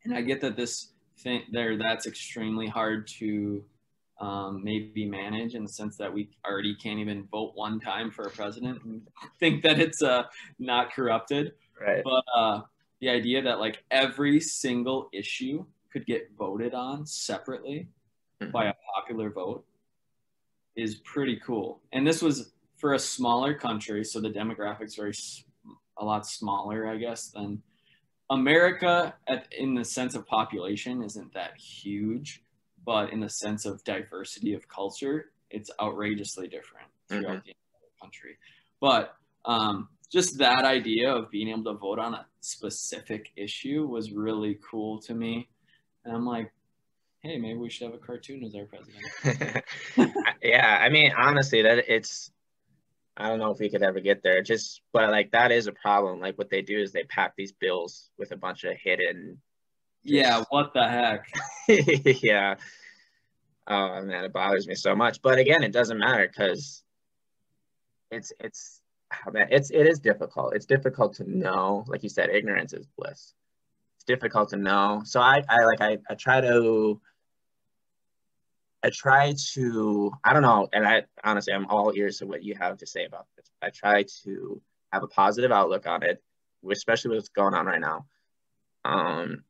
And 0.03 0.13
I 0.13 0.21
get 0.21 0.41
that 0.41 0.55
this 0.55 0.91
thing 1.19 1.43
there, 1.51 1.77
that's 1.77 2.05
extremely 2.05 2.67
hard 2.67 3.07
to 3.19 3.63
um, 4.21 4.63
maybe 4.63 5.05
manage 5.05 5.55
in 5.55 5.63
the 5.63 5.69
sense 5.69 5.97
that 5.97 6.13
we 6.13 6.29
already 6.45 6.75
can't 6.75 6.99
even 6.99 7.27
vote 7.31 7.51
one 7.55 7.79
time 7.79 8.11
for 8.11 8.23
a 8.23 8.29
president 8.29 8.83
and 8.83 9.01
think 9.39 9.63
that 9.63 9.79
it's 9.79 10.01
uh, 10.01 10.23
not 10.59 10.93
corrupted. 10.93 11.53
Right. 11.79 12.03
But 12.03 12.23
uh, 12.35 12.61
the 13.01 13.09
idea 13.09 13.41
that 13.41 13.59
like 13.59 13.83
every 13.91 14.39
single 14.39 15.09
issue 15.11 15.65
could 15.91 16.05
get 16.05 16.29
voted 16.37 16.73
on 16.73 17.05
separately 17.05 17.87
mm-hmm. 18.41 18.51
by 18.51 18.65
a 18.65 18.73
popular 18.95 19.29
vote 19.29 19.65
is 20.75 20.95
pretty 20.95 21.39
cool. 21.45 21.81
And 21.93 22.05
this 22.05 22.21
was 22.21 22.51
for 22.77 22.93
a 22.93 22.99
smaller 22.99 23.53
country, 23.53 24.03
so 24.03 24.19
the 24.19 24.29
demographics 24.29 24.99
are 24.99 25.11
a 25.97 26.05
lot 26.05 26.25
smaller, 26.25 26.87
I 26.87 26.97
guess, 26.97 27.29
than 27.29 27.61
America. 28.29 29.15
At, 29.27 29.47
in 29.57 29.73
the 29.75 29.85
sense 29.85 30.15
of 30.15 30.25
population, 30.27 31.03
isn't 31.03 31.33
that 31.33 31.57
huge, 31.57 32.43
but 32.85 33.11
in 33.11 33.19
the 33.19 33.29
sense 33.29 33.65
of 33.65 33.83
diversity 33.83 34.53
of 34.53 34.67
culture, 34.67 35.31
it's 35.49 35.69
outrageously 35.81 36.47
different 36.47 36.87
throughout 37.07 37.37
mm-hmm. 37.37 37.47
the 37.47 38.01
country. 38.01 38.37
But 38.79 39.15
um, 39.45 39.89
just 40.11 40.37
that 40.37 40.65
idea 40.65 41.13
of 41.13 41.29
being 41.31 41.49
able 41.49 41.63
to 41.65 41.73
vote 41.73 41.99
on 41.99 42.13
a 42.13 42.25
specific 42.41 43.31
issue 43.35 43.87
was 43.87 44.11
really 44.11 44.59
cool 44.69 44.99
to 45.01 45.13
me. 45.13 45.49
And 46.03 46.15
I'm 46.15 46.25
like, 46.25 46.51
hey, 47.21 47.37
maybe 47.37 47.57
we 47.57 47.69
should 47.69 47.85
have 47.85 47.95
a 47.95 47.97
cartoon 47.97 48.43
as 48.43 48.55
our 48.55 48.65
president. 48.65 49.63
yeah, 50.43 50.79
I 50.81 50.89
mean, 50.89 51.11
honestly, 51.17 51.61
that 51.63 51.89
it's. 51.89 52.31
I 53.17 53.29
don't 53.29 53.39
know 53.39 53.51
if 53.51 53.59
we 53.59 53.69
could 53.69 53.83
ever 53.83 53.99
get 53.99 54.23
there. 54.23 54.41
Just, 54.41 54.81
but 54.91 55.09
like 55.09 55.31
that 55.31 55.51
is 55.51 55.67
a 55.67 55.71
problem. 55.71 56.19
Like 56.19 56.37
what 56.37 56.49
they 56.49 56.61
do 56.61 56.77
is 56.77 56.91
they 56.91 57.03
pack 57.03 57.33
these 57.37 57.53
bills 57.53 58.09
with 58.17 58.31
a 58.31 58.37
bunch 58.37 58.63
of 58.63 58.75
hidden. 58.81 59.41
Just... 60.03 60.13
Yeah, 60.13 60.43
what 60.49 60.73
the 60.73 60.87
heck? 60.87 61.27
yeah. 62.23 62.55
Oh 63.67 64.01
man, 64.01 64.25
it 64.25 64.33
bothers 64.33 64.67
me 64.67 64.75
so 64.75 64.95
much. 64.95 65.21
But 65.21 65.39
again, 65.39 65.63
it 65.63 65.71
doesn't 65.71 65.97
matter 65.97 66.27
because 66.27 66.83
it's 68.11 68.33
it's 68.39 68.81
oh, 69.25 69.31
man, 69.31 69.47
it's 69.49 69.71
it 69.71 69.87
is 69.87 69.99
difficult. 69.99 70.53
It's 70.53 70.65
difficult 70.65 71.15
to 71.15 71.29
know. 71.29 71.85
Like 71.87 72.03
you 72.03 72.09
said, 72.09 72.29
ignorance 72.29 72.73
is 72.73 72.87
bliss. 72.97 73.33
It's 73.95 74.05
difficult 74.05 74.49
to 74.49 74.57
know. 74.57 75.01
So 75.05 75.19
I 75.21 75.41
I 75.49 75.63
like 75.65 75.81
I 75.81 75.97
I 76.09 76.15
try 76.15 76.41
to 76.41 76.99
I 78.85 78.91
try 78.91 79.33
to, 79.53 80.11
I 80.23 80.31
don't 80.31 80.43
know, 80.43 80.69
and 80.71 80.85
I 80.85 81.05
honestly, 81.23 81.53
I'm 81.53 81.65
all 81.71 81.91
ears 81.95 82.19
to 82.19 82.27
what 82.27 82.43
you 82.43 82.53
have 82.59 82.77
to 82.77 82.85
say 82.85 83.05
about 83.05 83.25
this. 83.35 83.49
I 83.59 83.71
try 83.71 84.05
to 84.23 84.61
have 84.93 85.01
a 85.01 85.07
positive 85.07 85.51
outlook 85.51 85.87
on 85.87 86.03
it, 86.03 86.21
especially 86.71 87.15
what's 87.15 87.29
going 87.29 87.55
on 87.55 87.65
right 87.65 87.81
now. 87.81 88.05
Um, 88.83 89.43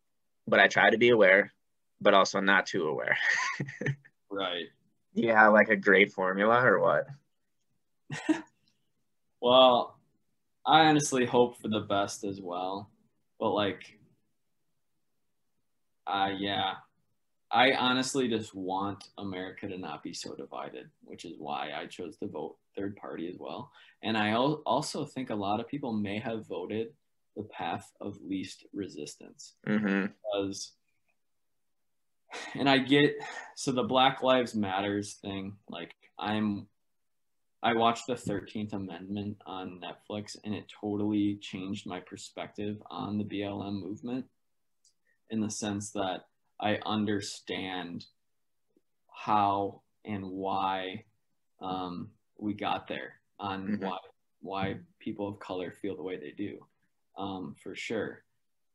but 0.47 0.61
I 0.61 0.69
try 0.69 0.89
to 0.89 0.97
be 0.97 1.09
aware, 1.09 1.51
but 1.99 2.13
also 2.13 2.39
not 2.39 2.65
too 2.65 2.87
aware. 2.87 3.17
right. 4.31 4.67
Yeah, 5.13 5.49
like 5.49 5.67
a 5.67 5.75
great 5.75 6.13
formula 6.13 6.63
or 6.63 6.79
what? 6.79 7.07
well, 9.41 9.99
I 10.65 10.85
honestly 10.85 11.25
hope 11.25 11.61
for 11.61 11.67
the 11.67 11.81
best 11.81 12.23
as 12.23 12.39
well. 12.39 12.89
But 13.37 13.49
like, 13.49 13.99
uh, 16.07 16.31
yeah, 16.37 16.75
I 17.55 17.71
honestly 17.71 18.27
just 18.27 18.53
want 18.53 19.05
America 19.17 19.65
to 19.69 19.77
not 19.77 20.03
be 20.03 20.13
so 20.13 20.35
divided, 20.35 20.89
which 21.05 21.23
is 21.23 21.35
why 21.37 21.71
I 21.73 21.85
chose 21.85 22.17
to 22.17 22.27
vote 22.27 22.57
third 22.75 22.97
party 22.97 23.29
as 23.29 23.37
well. 23.39 23.71
And 24.03 24.17
I 24.17 24.33
also 24.33 25.05
think 25.05 25.29
a 25.29 25.35
lot 25.35 25.61
of 25.61 25.67
people 25.69 25.93
may 25.93 26.19
have 26.19 26.45
voted 26.45 26.89
the 27.37 27.43
path 27.43 27.89
of 28.01 28.17
least 28.21 28.65
resistance 28.73 29.53
mm-hmm. 29.65 30.07
because, 30.07 30.73
and 32.55 32.69
I 32.69 32.79
get 32.79 33.15
so 33.55 33.71
the 33.71 33.83
Black 33.83 34.21
Lives 34.21 34.53
Matters 34.53 35.13
thing. 35.13 35.53
Like 35.69 35.95
I'm, 36.19 36.67
I 37.63 37.73
watched 37.73 38.07
the 38.07 38.17
Thirteenth 38.17 38.73
Amendment 38.73 39.37
on 39.45 39.79
Netflix, 39.81 40.35
and 40.43 40.53
it 40.53 40.65
totally 40.81 41.39
changed 41.41 41.87
my 41.87 42.01
perspective 42.01 42.83
on 42.91 43.17
the 43.17 43.23
BLM 43.23 43.81
movement, 43.81 44.25
in 45.29 45.39
the 45.39 45.49
sense 45.49 45.91
that 45.91 46.25
I 46.59 46.79
understand 46.85 48.05
how 49.11 49.81
and 50.05 50.29
why 50.29 51.03
um, 51.61 52.09
we 52.37 52.53
got 52.53 52.87
there 52.87 53.13
on 53.39 53.67
mm-hmm. 53.67 53.85
why 53.85 53.97
why 54.41 54.75
people 54.99 55.27
of 55.27 55.39
color 55.39 55.71
feel 55.71 55.95
the 55.95 56.03
way 56.03 56.17
they 56.17 56.31
do, 56.31 56.59
um, 57.17 57.55
for 57.61 57.75
sure. 57.75 58.23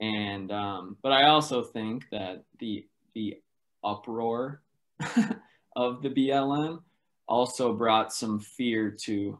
And 0.00 0.50
um, 0.50 0.96
but 1.02 1.12
I 1.12 1.26
also 1.26 1.62
think 1.62 2.06
that 2.10 2.44
the 2.58 2.86
the 3.14 3.40
uproar 3.84 4.62
of 5.76 6.02
the 6.02 6.10
BLM 6.10 6.82
also 7.28 7.72
brought 7.72 8.12
some 8.12 8.40
fear 8.40 8.90
to 9.02 9.38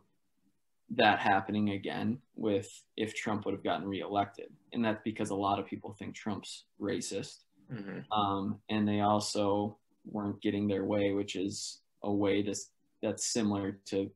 that 0.91 1.19
happening 1.19 1.71
again 1.71 2.19
with 2.35 2.83
if 2.97 3.15
Trump 3.15 3.45
would 3.45 3.55
have 3.55 3.65
gotten 3.65 3.87
reelected. 3.87 4.51
And 4.73 4.85
that's 4.85 5.03
because 5.05 5.31
a 5.31 5.35
lot 5.35 5.59
of 5.59 5.67
people 5.67 5.93
think 5.93 6.15
Trump's 6.15 6.65
racist 6.81 7.39
Mm-hmm. 7.73 8.13
Um, 8.13 8.59
and 8.69 8.87
they 8.87 9.01
also 9.01 9.79
weren't 10.05 10.41
getting 10.43 10.67
their 10.67 10.85
way, 10.85 11.13
which 11.13 11.37
is 11.37 11.81
a 12.03 12.13
way 12.13 12.43
to, 12.43 12.55
that's 13.03 13.27
similar 13.27 13.79
to 13.87 14.11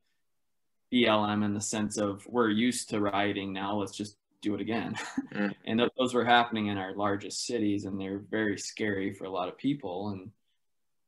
BLM 0.93 1.45
in 1.45 1.55
the 1.55 1.61
sense 1.61 1.97
of 1.97 2.27
we're 2.27 2.51
used 2.51 2.91
to 2.91 3.01
rioting 3.01 3.53
now, 3.53 3.77
let's 3.77 3.97
just 3.97 4.17
do 4.41 4.55
it 4.55 4.61
again. 4.61 4.95
Mm-hmm. 5.35 5.49
and 5.65 5.81
th- 5.81 5.91
those 5.99 6.15
were 6.15 6.25
happening 6.25 6.69
in 6.69 6.79
our 6.79 6.95
largest 6.95 7.45
cities, 7.45 7.87
and 7.87 8.01
they're 8.01 8.23
very 8.31 8.57
scary 8.57 9.13
for 9.13 9.25
a 9.25 9.31
lot 9.31 9.49
of 9.49 9.59
people. 9.59 10.11
And 10.11 10.31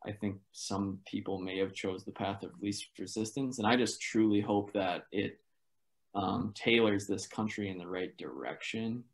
I 0.05 0.11
think 0.11 0.39
some 0.51 0.99
people 1.07 1.39
may 1.39 1.59
have 1.59 1.75
chose 1.75 2.03
the 2.03 2.11
path 2.11 2.43
of 2.43 2.51
least 2.61 2.89
resistance, 2.99 3.59
and 3.59 3.69
I 3.69 3.77
just 3.77 4.01
truly 4.01 4.41
hope 4.41 4.73
that 4.73 5.07
it 5.13 5.39
um, 6.17 6.53
tailors 6.57 7.07
this 7.07 7.29
country 7.29 7.69
in 7.69 7.79
the 7.79 7.87
right 7.87 8.17
direction. 8.17 9.05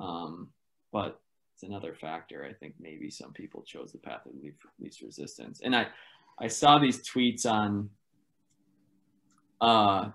Um, 0.00 0.48
but 0.92 1.20
it's 1.56 1.62
another 1.62 1.94
factor. 1.94 2.44
I 2.44 2.52
think 2.52 2.74
maybe 2.78 3.08
some 3.08 3.32
people 3.32 3.62
chose 3.62 3.90
the 3.90 3.98
path 3.98 4.26
of 4.26 4.32
least 4.78 5.00
resistance, 5.00 5.62
and 5.64 5.74
I 5.74 5.86
I 6.38 6.48
saw 6.48 6.78
these 6.78 7.08
tweets 7.08 7.50
on 7.50 7.88
uh 9.62 10.10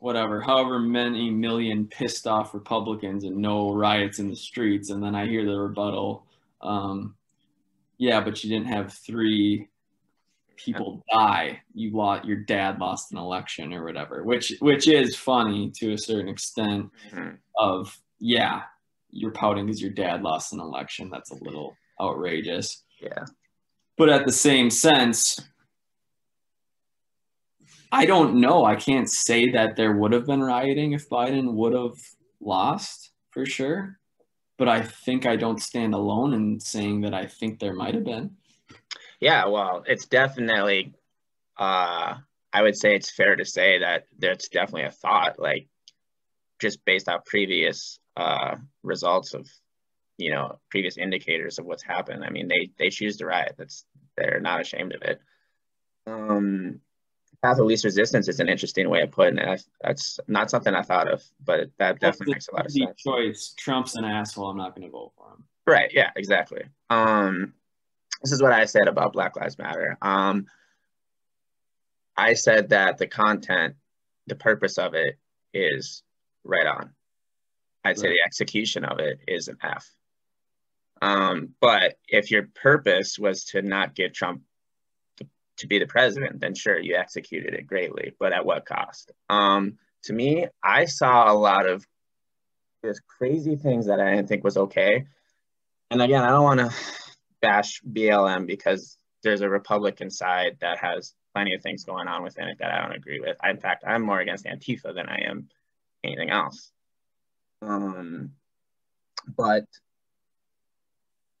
whatever 0.00 0.40
however 0.40 0.80
many 0.80 1.30
million 1.30 1.86
pissed 1.86 2.26
off 2.26 2.52
republicans 2.54 3.22
and 3.22 3.36
no 3.36 3.72
riots 3.72 4.18
in 4.18 4.28
the 4.28 4.34
streets 4.34 4.90
and 4.90 5.00
then 5.00 5.14
i 5.14 5.28
hear 5.28 5.44
the 5.44 5.56
rebuttal 5.56 6.26
um 6.60 7.14
yeah 7.98 8.20
but 8.20 8.42
you 8.42 8.50
didn't 8.50 8.66
have 8.66 8.92
three 8.92 9.68
people 10.56 11.04
die 11.12 11.60
you 11.72 11.96
lost 11.96 12.24
your 12.24 12.38
dad 12.38 12.80
lost 12.80 13.12
an 13.12 13.18
election 13.18 13.72
or 13.72 13.84
whatever 13.84 14.24
which 14.24 14.54
which 14.58 14.88
is 14.88 15.14
funny 15.14 15.70
to 15.70 15.92
a 15.92 15.98
certain 15.98 16.28
extent 16.28 16.90
mm-hmm. 17.12 17.36
of 17.56 17.96
yeah 18.18 18.62
you're 19.10 19.32
pouting 19.32 19.66
because 19.66 19.82
your 19.82 19.90
dad 19.90 20.22
lost 20.22 20.52
an 20.52 20.60
election 20.60 21.10
that's 21.10 21.30
a 21.30 21.44
little 21.44 21.76
outrageous 22.00 22.84
yeah 23.00 23.24
but 23.96 24.08
at 24.08 24.26
the 24.26 24.32
same 24.32 24.70
sense 24.70 25.40
I 27.92 28.06
don't 28.06 28.40
know. 28.40 28.64
I 28.64 28.76
can't 28.76 29.10
say 29.10 29.50
that 29.50 29.76
there 29.76 29.92
would 29.92 30.12
have 30.12 30.26
been 30.26 30.42
rioting 30.42 30.92
if 30.92 31.08
Biden 31.08 31.54
would 31.54 31.72
have 31.72 31.98
lost 32.40 33.10
for 33.30 33.44
sure. 33.44 33.98
But 34.58 34.68
I 34.68 34.82
think 34.82 35.26
I 35.26 35.36
don't 35.36 35.60
stand 35.60 35.94
alone 35.94 36.34
in 36.34 36.60
saying 36.60 37.00
that 37.00 37.14
I 37.14 37.26
think 37.26 37.58
there 37.58 37.74
might 37.74 37.94
have 37.94 38.04
been. 38.04 38.36
Yeah, 39.18 39.46
well, 39.46 39.82
it's 39.86 40.06
definitely, 40.06 40.94
uh, 41.58 42.14
I 42.52 42.62
would 42.62 42.76
say 42.76 42.94
it's 42.94 43.10
fair 43.10 43.36
to 43.36 43.44
say 43.44 43.78
that 43.78 44.06
that's 44.18 44.48
definitely 44.48 44.84
a 44.84 44.90
thought, 44.90 45.38
like 45.38 45.66
just 46.60 46.84
based 46.84 47.08
off 47.08 47.24
previous 47.24 47.98
uh, 48.20 48.56
results 48.82 49.34
of, 49.34 49.48
you 50.18 50.30
know, 50.30 50.58
previous 50.70 50.98
indicators 50.98 51.58
of 51.58 51.64
what's 51.64 51.82
happened. 51.82 52.22
I 52.24 52.30
mean, 52.30 52.48
they 52.48 52.70
they 52.78 52.90
choose 52.90 53.16
to 53.16 53.26
riot. 53.26 53.54
That's 53.56 53.84
they're 54.16 54.40
not 54.40 54.60
ashamed 54.60 54.94
of 54.94 55.02
it. 55.02 55.20
Um, 56.06 56.80
path 57.42 57.58
of 57.58 57.66
least 57.66 57.84
resistance 57.84 58.28
is 58.28 58.40
an 58.40 58.48
interesting 58.48 58.90
way 58.90 59.00
of 59.00 59.10
putting 59.10 59.38
it. 59.38 59.64
That's 59.80 60.20
not 60.28 60.50
something 60.50 60.74
I 60.74 60.82
thought 60.82 61.10
of, 61.10 61.22
but 61.42 61.70
that 61.78 62.00
definitely 62.00 62.34
makes 62.34 62.48
a 62.48 62.54
lot 62.54 62.66
of 62.66 62.72
sense. 62.72 63.02
Choice. 63.02 63.54
Trump's 63.56 63.94
an 63.96 64.04
asshole. 64.04 64.50
I'm 64.50 64.58
not 64.58 64.74
going 64.76 64.86
to 64.86 64.92
vote 64.92 65.12
for 65.16 65.30
him. 65.32 65.44
Right. 65.66 65.90
Yeah. 65.94 66.10
Exactly. 66.16 66.64
Um, 66.90 67.54
this 68.22 68.32
is 68.32 68.42
what 68.42 68.52
I 68.52 68.66
said 68.66 68.88
about 68.88 69.14
Black 69.14 69.36
Lives 69.36 69.56
Matter. 69.56 69.96
Um, 70.02 70.46
I 72.16 72.34
said 72.34 72.68
that 72.70 72.98
the 72.98 73.06
content, 73.06 73.76
the 74.26 74.34
purpose 74.34 74.76
of 74.76 74.92
it, 74.94 75.18
is 75.54 76.02
right 76.44 76.66
on. 76.66 76.90
I'd 77.84 77.90
right. 77.90 77.98
say 77.98 78.08
the 78.08 78.22
execution 78.24 78.84
of 78.84 78.98
it 78.98 79.20
is 79.26 79.48
an 79.48 79.58
F. 79.62 79.88
Um, 81.02 81.54
but 81.60 81.96
if 82.08 82.30
your 82.30 82.48
purpose 82.54 83.18
was 83.18 83.44
to 83.46 83.62
not 83.62 83.94
get 83.94 84.14
Trump 84.14 84.42
to 85.58 85.66
be 85.66 85.78
the 85.78 85.86
president, 85.86 86.40
then 86.40 86.54
sure, 86.54 86.78
you 86.78 86.96
executed 86.96 87.54
it 87.54 87.66
greatly, 87.66 88.12
but 88.18 88.32
at 88.32 88.44
what 88.44 88.66
cost? 88.66 89.12
Um, 89.28 89.78
to 90.04 90.12
me, 90.12 90.46
I 90.62 90.86
saw 90.86 91.30
a 91.30 91.34
lot 91.34 91.66
of 91.66 91.86
just 92.84 93.06
crazy 93.06 93.56
things 93.56 93.86
that 93.86 94.00
I 94.00 94.14
didn't 94.14 94.28
think 94.28 94.44
was 94.44 94.56
okay. 94.56 95.06
And 95.90 96.00
again, 96.00 96.22
I 96.22 96.28
don't 96.28 96.44
want 96.44 96.60
to 96.60 96.74
bash 97.42 97.82
BLM 97.82 98.46
because 98.46 98.96
there's 99.22 99.42
a 99.42 99.48
Republican 99.48 100.10
side 100.10 100.58
that 100.60 100.78
has 100.78 101.14
plenty 101.34 101.54
of 101.54 101.62
things 101.62 101.84
going 101.84 102.08
on 102.08 102.22
within 102.22 102.48
it 102.48 102.58
that 102.58 102.70
I 102.70 102.80
don't 102.80 102.96
agree 102.96 103.20
with. 103.20 103.36
I, 103.42 103.50
in 103.50 103.58
fact, 103.58 103.84
I'm 103.86 104.02
more 104.02 104.20
against 104.20 104.46
Antifa 104.46 104.94
than 104.94 105.08
I 105.08 105.26
am 105.28 105.48
anything 106.02 106.30
else. 106.30 106.72
Um, 107.62 108.32
but 109.36 109.66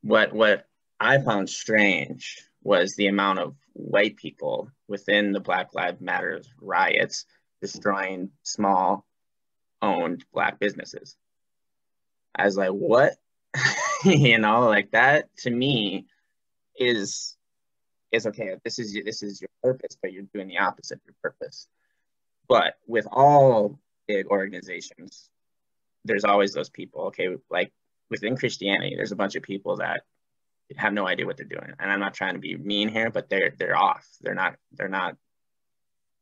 what 0.02 0.32
what 0.32 0.66
I 0.98 1.18
found 1.18 1.48
strange 1.48 2.46
was 2.62 2.94
the 2.94 3.06
amount 3.06 3.38
of 3.38 3.54
white 3.72 4.16
people 4.16 4.70
within 4.88 5.32
the 5.32 5.40
Black 5.40 5.74
Lives 5.74 6.00
Matters 6.00 6.48
riots 6.60 7.24
destroying 7.60 8.30
small 8.42 9.06
owned 9.82 10.24
black 10.32 10.58
businesses. 10.58 11.16
I 12.34 12.44
was 12.44 12.56
like, 12.56 12.70
what? 12.70 13.14
you 14.04 14.38
know, 14.38 14.68
like 14.68 14.90
that 14.92 15.34
to 15.38 15.50
me 15.50 16.06
is 16.76 17.36
is 18.12 18.26
okay. 18.26 18.56
This 18.64 18.78
is 18.78 18.96
this 19.04 19.22
is 19.22 19.40
your 19.40 19.50
purpose, 19.62 19.96
but 20.00 20.12
you're 20.12 20.24
doing 20.34 20.48
the 20.48 20.58
opposite 20.58 20.98
of 20.98 21.00
your 21.06 21.14
purpose. 21.22 21.66
But 22.48 22.74
with 22.86 23.06
all 23.10 23.78
big 24.06 24.26
organizations, 24.26 25.30
there's 26.04 26.24
always 26.24 26.52
those 26.52 26.70
people. 26.70 27.06
Okay, 27.06 27.28
like 27.50 27.72
within 28.10 28.36
Christianity, 28.36 28.94
there's 28.96 29.12
a 29.12 29.16
bunch 29.16 29.36
of 29.36 29.42
people 29.42 29.76
that 29.76 30.02
have 30.76 30.92
no 30.92 31.06
idea 31.06 31.26
what 31.26 31.36
they're 31.36 31.46
doing. 31.46 31.72
And 31.78 31.90
I'm 31.90 32.00
not 32.00 32.14
trying 32.14 32.34
to 32.34 32.40
be 32.40 32.56
mean 32.56 32.88
here, 32.88 33.10
but 33.10 33.28
they're 33.28 33.52
they're 33.58 33.76
off. 33.76 34.06
They're 34.20 34.34
not 34.34 34.56
they're 34.72 34.88
not 34.88 35.16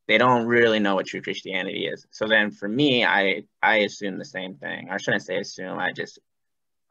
they 0.07 0.17
don't 0.17 0.47
really 0.47 0.79
know 0.79 0.95
what 0.95 1.05
true 1.05 1.21
Christianity 1.21 1.85
is. 1.85 2.07
So 2.11 2.27
then 2.27 2.51
for 2.51 2.67
me, 2.67 3.05
I 3.05 3.43
I 3.61 3.77
assume 3.77 4.17
the 4.17 4.25
same 4.25 4.55
thing. 4.55 4.89
I 4.89 4.97
shouldn't 4.97 5.23
say 5.23 5.37
assume, 5.37 5.77
I 5.77 5.91
just 5.91 6.19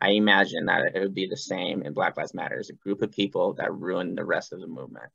I 0.01 0.11
imagine 0.11 0.67
that 0.67 0.93
it 0.95 1.01
would 1.01 1.15
be 1.15 1.27
the 1.27 1.37
same 1.37 1.83
in 1.83 1.93
Black 1.93 2.17
Lives 2.17 2.33
Matter 2.33 2.59
as 2.59 2.71
a 2.71 2.75
group 2.75 3.03
of 3.03 3.11
people 3.11 3.55
that 3.55 3.75
ruin 3.75 4.15
the 4.15 4.25
rest 4.25 4.53
of 4.53 4.61
the 4.61 4.69
movement. 4.69 5.11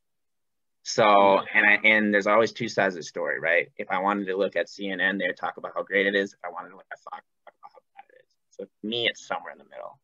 So 0.83 1.05
and 1.53 1.65
I, 1.65 1.87
and 1.87 2.13
there's 2.13 2.27
always 2.27 2.51
two 2.51 2.67
sides 2.67 2.95
of 2.95 2.99
the 2.99 3.03
story, 3.03 3.39
right? 3.39 3.71
If 3.77 3.89
I 3.89 3.99
wanted 3.99 4.25
to 4.27 4.35
look 4.35 4.57
at 4.57 4.67
CNN, 4.67 5.17
they 5.17 5.27
would 5.27 5.37
talk 5.37 5.55
about 5.55 5.71
how 5.73 5.83
great 5.83 6.05
it 6.05 6.15
is. 6.15 6.33
If 6.33 6.39
I 6.43 6.49
wanted 6.49 6.71
to 6.71 6.75
look 6.75 6.85
at 6.91 6.99
Fox, 6.99 7.23
talk 7.45 7.53
about 7.57 7.71
how 7.71 7.79
bad 7.95 8.05
it 8.09 8.25
is. 8.25 8.35
So 8.57 8.65
for 8.65 8.87
me, 8.87 9.07
it's 9.07 9.25
somewhere 9.25 9.51
in 9.51 9.57
the 9.57 9.65
middle. 9.65 9.99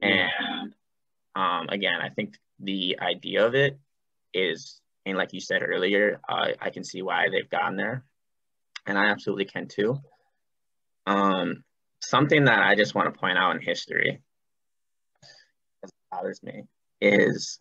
And 0.00 0.74
um, 1.34 1.68
again, 1.68 2.00
I 2.00 2.08
think 2.08 2.34
the 2.58 2.98
idea 3.00 3.46
of 3.46 3.54
it 3.54 3.78
is, 4.34 4.80
and 5.06 5.16
like 5.16 5.32
you 5.32 5.40
said 5.40 5.62
earlier, 5.62 6.20
uh, 6.28 6.48
I 6.60 6.70
can 6.70 6.84
see 6.84 7.02
why 7.02 7.28
they've 7.30 7.48
gotten 7.48 7.76
there, 7.76 8.04
and 8.86 8.98
I 8.98 9.06
absolutely 9.06 9.46
can 9.46 9.68
too. 9.68 9.98
Um, 11.06 11.64
something 12.00 12.44
that 12.44 12.60
I 12.60 12.74
just 12.74 12.94
want 12.94 13.12
to 13.12 13.18
point 13.18 13.38
out 13.38 13.56
in 13.56 13.62
history 13.62 14.20
that 15.82 15.90
bothers 16.10 16.42
me 16.42 16.64
is 17.00 17.58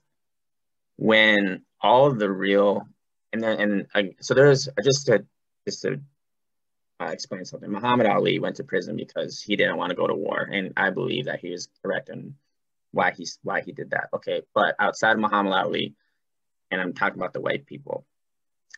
when 0.97 1.63
all 1.81 2.07
of 2.07 2.19
the 2.19 2.29
real 2.29 2.87
and 3.33 3.41
then 3.41 3.59
and 3.59 3.87
uh, 3.95 4.03
so 4.19 4.33
there's 4.33 4.67
I 4.67 4.81
just 4.83 5.07
to 5.07 5.25
just 5.67 5.81
to 5.83 6.01
uh, 7.01 7.11
explain 7.11 7.45
something. 7.45 7.71
Muhammad 7.71 8.05
Ali 8.05 8.39
went 8.39 8.57
to 8.57 8.63
prison 8.63 8.95
because 8.95 9.41
he 9.41 9.55
didn't 9.55 9.77
want 9.77 9.89
to 9.89 9.95
go 9.95 10.07
to 10.07 10.13
war, 10.13 10.47
and 10.51 10.73
I 10.77 10.91
believe 10.91 11.25
that 11.25 11.39
he 11.39 11.51
was 11.51 11.67
correct 11.81 12.09
in 12.09 12.35
why 12.91 13.11
he's 13.11 13.39
why 13.43 13.61
he 13.61 13.71
did 13.71 13.91
that. 13.91 14.09
Okay, 14.13 14.43
but 14.53 14.75
outside 14.79 15.13
of 15.13 15.19
Muhammad 15.19 15.53
Ali, 15.53 15.95
and 16.69 16.79
I'm 16.79 16.93
talking 16.93 17.19
about 17.19 17.33
the 17.33 17.41
white 17.41 17.65
people, 17.65 18.05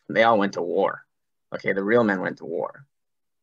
they 0.08 0.22
all 0.22 0.38
went 0.38 0.54
to 0.54 0.62
war. 0.62 1.04
Okay, 1.54 1.72
the 1.72 1.84
real 1.84 2.04
men 2.04 2.20
went 2.20 2.38
to 2.38 2.46
war. 2.46 2.86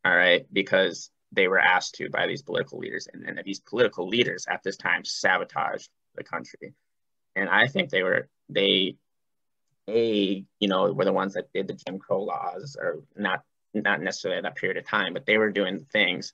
All 0.04 0.16
right, 0.16 0.48
because 0.52 1.12
they 1.32 1.48
were 1.48 1.60
asked 1.60 1.96
to 1.96 2.10
by 2.10 2.26
these 2.26 2.42
political 2.42 2.80
leaders, 2.80 3.08
and, 3.12 3.24
and 3.26 3.40
these 3.46 3.60
political 3.60 4.08
leaders 4.08 4.46
at 4.50 4.64
this 4.64 4.78
time 4.78 5.06
sabotaged 5.06 5.90
the 6.16 6.24
country. 6.24 6.74
And 7.36 7.50
I 7.50 7.68
think 7.68 7.90
they 7.90 8.04
were 8.04 8.30
they 8.50 8.96
a 9.88 10.44
you 10.60 10.68
know 10.68 10.92
were 10.92 11.06
the 11.06 11.14
ones 11.14 11.36
that 11.36 11.54
did 11.54 11.68
the 11.68 11.74
Jim 11.74 12.00
Crow 12.00 12.24
laws, 12.24 12.76
or 12.80 13.04
not 13.16 13.44
not 13.74 14.02
necessarily 14.02 14.42
that 14.42 14.56
period 14.56 14.78
of 14.78 14.88
time, 14.88 15.14
but 15.14 15.26
they 15.26 15.38
were 15.38 15.52
doing 15.52 15.80
things 15.92 16.34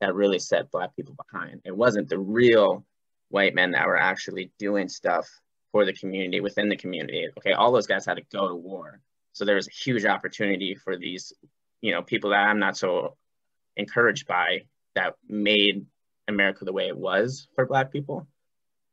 that 0.00 0.14
really 0.14 0.38
set 0.38 0.70
black 0.70 0.94
people 0.94 1.16
behind. 1.30 1.60
It 1.64 1.76
wasn't 1.76 2.08
the 2.08 2.18
real 2.18 2.84
white 3.28 3.54
men 3.54 3.72
that 3.72 3.86
were 3.86 3.98
actually 3.98 4.52
doing 4.58 4.88
stuff 4.88 5.28
for 5.72 5.84
the 5.84 5.92
community 5.92 6.40
within 6.40 6.68
the 6.68 6.76
community. 6.76 7.26
Okay, 7.38 7.52
all 7.52 7.72
those 7.72 7.86
guys 7.86 8.06
had 8.06 8.16
to 8.16 8.22
go 8.32 8.48
to 8.48 8.54
war. 8.54 9.00
So 9.32 9.44
there 9.44 9.56
was 9.56 9.68
a 9.68 9.84
huge 9.84 10.04
opportunity 10.04 10.74
for 10.74 10.96
these, 10.96 11.32
you 11.80 11.92
know, 11.92 12.02
people 12.02 12.30
that 12.30 12.46
I'm 12.48 12.58
not 12.58 12.76
so 12.76 13.16
encouraged 13.76 14.26
by 14.26 14.64
that 14.94 15.14
made 15.28 15.86
America 16.28 16.64
the 16.64 16.72
way 16.72 16.86
it 16.88 16.96
was 16.96 17.48
for 17.54 17.66
black 17.66 17.92
people. 17.92 18.26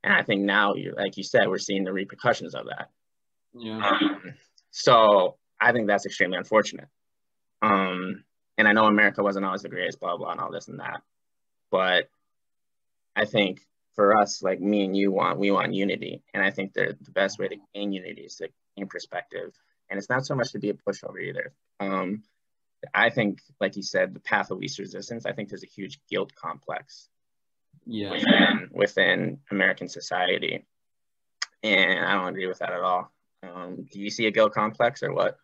And 0.04 0.14
I 0.14 0.24
think 0.24 0.41
now, 0.41 0.74
like 0.98 1.16
you 1.16 1.24
said, 1.24 1.48
we're 1.48 1.58
seeing 1.58 1.86
the 1.86 1.94
repercussions 1.94 2.56
of 2.56 2.66
that. 2.66 2.89
Yeah. 3.54 3.78
Um, 3.78 4.34
so 4.72 5.38
I 5.62 5.72
think 5.72 5.88
that's 5.88 6.06
extremely 6.06 6.38
unfortunate. 6.38 6.88
Um, 7.64 8.24
and 8.57 8.68
I 8.68 8.74
know 8.74 8.86
America 8.86 9.24
wasn't 9.24 9.45
always 9.45 9.64
the 9.64 9.70
greatest, 9.70 9.99
blah, 9.99 10.18
blah, 10.18 10.32
and 10.32 10.39
all 10.39 10.51
this 10.51 10.68
and 10.68 10.80
that. 10.80 11.01
But 11.72 12.09
I 13.16 13.26
think 13.26 13.61
for 13.95 14.18
us, 14.20 14.43
like 14.43 14.59
me 14.59 14.84
and 14.84 14.95
you 14.95 15.11
want, 15.11 15.39
we 15.39 15.49
want 15.49 15.74
unity. 15.74 16.22
And 16.34 16.43
I 16.43 16.51
think 16.51 16.74
the, 16.74 16.95
the 17.01 17.11
best 17.11 17.39
way 17.39 17.47
to 17.47 17.55
gain 17.74 17.93
unity 17.93 18.24
is 18.24 18.36
to 18.36 18.49
gain 18.78 18.88
perspective. 18.88 19.53
And 19.89 19.97
it's 19.97 20.09
not 20.09 20.26
so 20.26 20.36
much 20.36 20.51
to 20.51 20.59
be 20.59 20.70
a 20.70 20.74
pushover 20.74 21.22
either. 21.22 21.53
Um, 21.80 22.24
I 22.93 23.09
think, 23.09 23.41
like 23.61 23.78
you 23.78 23.84
said, 23.84 24.14
the 24.14 24.20
path 24.20 24.51
of 24.51 24.57
least 24.57 24.78
resistance, 24.78 25.26
I 25.26 25.32
think 25.32 25.49
there's 25.49 25.64
a 25.64 25.68
huge 25.68 25.99
guilt 26.09 26.36
complex 26.36 27.07
yeah. 27.86 28.11
within, 28.11 28.70
within 28.72 29.39
American 29.51 29.88
society. 29.88 30.66
And 31.64 32.05
I 32.05 32.16
don't 32.16 32.28
agree 32.28 32.47
with 32.47 32.59
that 32.59 32.74
at 32.74 32.82
all. 32.82 33.11
Um, 33.41 33.88
do 33.89 33.99
you 33.99 34.09
see 34.09 34.26
a 34.26 34.32
guilt 34.32 34.53
complex 34.53 35.01
or 35.01 35.14
what? 35.14 35.38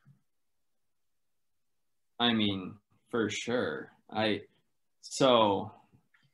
I 2.20 2.34
mean, 2.34 2.76
for 3.10 3.30
sure. 3.30 3.92
I 4.12 4.42
so 5.02 5.72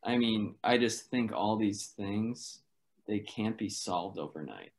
I 0.04 0.18
mean, 0.18 0.56
I 0.64 0.78
just 0.78 1.10
think 1.10 1.32
all 1.32 1.58
these 1.58 1.94
things 1.98 2.60
they 3.08 3.20
can't 3.20 3.58
be 3.58 3.70
solved 3.70 4.18
overnight. 4.18 4.72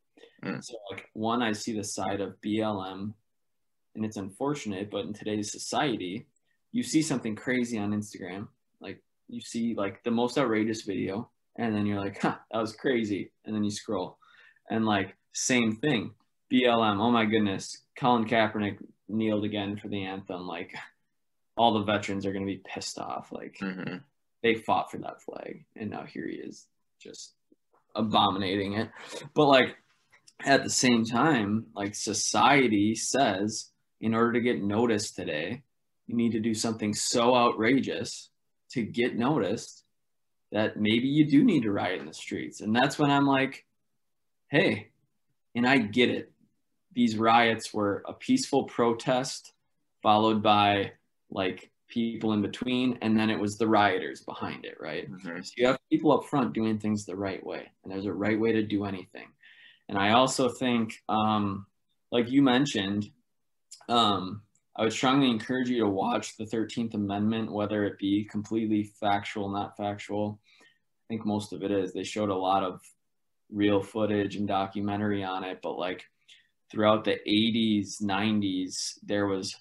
Mm. 0.44 0.62
So 0.62 0.74
like 0.90 1.08
one 1.12 1.42
I 1.42 1.52
see 1.52 1.76
the 1.76 1.84
side 1.84 2.20
of 2.20 2.40
BLM 2.44 3.12
and 3.94 4.04
it's 4.04 4.16
unfortunate, 4.16 4.90
but 4.90 5.06
in 5.06 5.12
today's 5.12 5.52
society, 5.52 6.26
you 6.72 6.82
see 6.82 7.02
something 7.02 7.34
crazy 7.34 7.78
on 7.78 7.92
Instagram, 7.92 8.48
like 8.80 9.02
you 9.28 9.40
see 9.40 9.74
like 9.74 10.02
the 10.04 10.10
most 10.10 10.38
outrageous 10.38 10.82
video 10.82 11.30
and 11.56 11.74
then 11.74 11.86
you're 11.86 12.00
like, 12.00 12.20
huh, 12.20 12.36
that 12.50 12.58
was 12.58 12.74
crazy. 12.74 13.32
And 13.44 13.54
then 13.54 13.64
you 13.64 13.70
scroll. 13.70 14.18
And 14.70 14.84
like 14.84 15.16
same 15.32 15.76
thing. 15.76 16.12
BLM, 16.52 17.00
oh 17.00 17.10
my 17.10 17.24
goodness, 17.24 17.82
Colin 17.98 18.26
Kaepernick 18.26 18.78
kneeled 19.08 19.44
again 19.44 19.76
for 19.76 19.88
the 19.88 20.04
anthem. 20.04 20.46
Like 20.46 20.74
all 21.56 21.74
the 21.74 21.84
veterans 21.84 22.26
are 22.26 22.32
gonna 22.32 22.46
be 22.46 22.62
pissed 22.64 22.98
off. 22.98 23.32
Like 23.32 23.58
mm-hmm. 23.60 23.96
they 24.42 24.54
fought 24.54 24.90
for 24.90 24.98
that 24.98 25.22
flag 25.22 25.64
and 25.74 25.90
now 25.90 26.04
here 26.04 26.26
he 26.26 26.36
is 26.36 26.66
just 27.00 27.34
abominating 27.94 28.74
it. 28.74 28.90
But 29.34 29.46
like 29.46 29.76
at 30.44 30.62
the 30.62 30.70
same 30.70 31.04
time, 31.04 31.66
like 31.74 31.94
society 31.94 32.94
says 32.94 33.70
in 34.00 34.14
order 34.14 34.34
to 34.34 34.40
get 34.40 34.62
noticed 34.62 35.16
today, 35.16 35.62
you 36.06 36.14
need 36.14 36.32
to 36.32 36.40
do 36.40 36.54
something 36.54 36.94
so 36.94 37.34
outrageous 37.34 38.30
to 38.70 38.82
get 38.82 39.16
noticed 39.16 39.84
that 40.52 40.76
maybe 40.76 41.08
you 41.08 41.28
do 41.28 41.44
need 41.44 41.62
to 41.62 41.72
riot 41.72 42.00
in 42.00 42.06
the 42.06 42.14
streets. 42.14 42.60
And 42.60 42.74
that's 42.74 42.98
when 42.98 43.10
I'm 43.10 43.26
like, 43.26 43.64
hey, 44.48 44.90
and 45.54 45.66
I 45.66 45.78
get 45.78 46.10
it. 46.10 46.30
These 46.92 47.16
riots 47.16 47.74
were 47.74 48.02
a 48.06 48.12
peaceful 48.12 48.64
protest 48.64 49.52
followed 50.02 50.42
by 50.42 50.92
like 51.30 51.70
people 51.88 52.32
in 52.32 52.42
between, 52.42 52.98
and 53.02 53.18
then 53.18 53.30
it 53.30 53.38
was 53.38 53.56
the 53.56 53.66
rioters 53.66 54.22
behind 54.22 54.64
it, 54.64 54.76
right? 54.80 55.10
Mm-hmm. 55.10 55.42
So 55.42 55.52
you 55.56 55.66
have 55.66 55.78
people 55.90 56.12
up 56.12 56.24
front 56.24 56.52
doing 56.52 56.78
things 56.78 57.04
the 57.04 57.16
right 57.16 57.44
way, 57.44 57.70
and 57.82 57.92
there's 57.92 58.06
a 58.06 58.12
right 58.12 58.38
way 58.38 58.52
to 58.52 58.62
do 58.62 58.84
anything. 58.84 59.28
And 59.88 59.98
I 59.98 60.12
also 60.12 60.48
think, 60.48 60.94
um, 61.08 61.66
like 62.10 62.28
you 62.28 62.42
mentioned, 62.42 63.10
um, 63.88 64.42
I 64.76 64.82
would 64.82 64.92
strongly 64.92 65.30
encourage 65.30 65.68
you 65.68 65.80
to 65.80 65.88
watch 65.88 66.36
the 66.36 66.44
13th 66.44 66.94
Amendment, 66.94 67.52
whether 67.52 67.84
it 67.84 67.98
be 67.98 68.24
completely 68.24 68.84
factual, 69.00 69.48
not 69.48 69.76
factual. 69.76 70.40
I 70.60 71.06
think 71.08 71.24
most 71.24 71.52
of 71.52 71.62
it 71.62 71.70
is. 71.70 71.92
They 71.92 72.02
showed 72.02 72.30
a 72.30 72.34
lot 72.34 72.62
of 72.62 72.80
real 73.50 73.80
footage 73.80 74.36
and 74.36 74.46
documentary 74.46 75.22
on 75.22 75.44
it, 75.44 75.60
but 75.62 75.78
like 75.78 76.04
throughout 76.70 77.04
the 77.04 77.18
80s, 77.26 78.02
90s, 78.02 78.98
there 79.04 79.26
was 79.26 79.56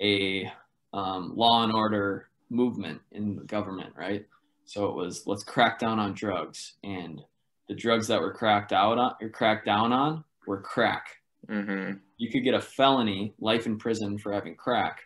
a 0.00 0.50
um, 0.96 1.32
law 1.36 1.62
and 1.62 1.72
order 1.72 2.28
movement 2.48 3.00
in 3.12 3.36
the 3.36 3.44
government, 3.44 3.92
right? 3.96 4.24
So 4.64 4.86
it 4.86 4.94
was 4.94 5.26
let's 5.26 5.44
crack 5.44 5.78
down 5.78 6.00
on 6.00 6.14
drugs, 6.14 6.74
and 6.82 7.20
the 7.68 7.74
drugs 7.74 8.08
that 8.08 8.20
were 8.20 8.32
cracked 8.32 8.72
out 8.72 8.98
on 8.98 9.14
or 9.20 9.28
cracked 9.28 9.66
down 9.66 9.92
on 9.92 10.24
were 10.46 10.60
crack. 10.60 11.06
Mm-hmm. 11.48 11.98
You 12.16 12.30
could 12.30 12.44
get 12.44 12.54
a 12.54 12.60
felony, 12.60 13.34
life 13.38 13.66
in 13.66 13.78
prison 13.78 14.18
for 14.18 14.32
having 14.32 14.56
crack, 14.56 15.00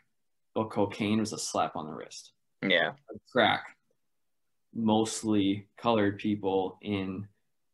but 0.54 0.70
cocaine 0.70 1.18
was 1.18 1.32
a 1.32 1.38
slap 1.38 1.76
on 1.76 1.86
the 1.86 1.92
wrist. 1.92 2.32
Yeah, 2.62 2.92
crack. 3.32 3.76
Mostly 4.72 5.66
colored 5.76 6.18
people 6.18 6.78
in 6.82 7.26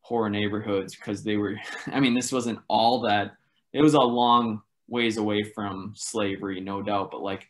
poor 0.04 0.30
neighborhoods 0.30 0.96
because 0.96 1.22
they 1.22 1.36
were. 1.36 1.56
I 1.88 2.00
mean, 2.00 2.14
this 2.14 2.32
wasn't 2.32 2.60
all 2.68 3.02
that. 3.02 3.36
It 3.74 3.82
was 3.82 3.94
a 3.94 4.00
long 4.00 4.62
ways 4.88 5.18
away 5.18 5.42
from 5.42 5.92
slavery, 5.96 6.60
no 6.60 6.80
doubt, 6.80 7.10
but 7.10 7.20
like 7.20 7.46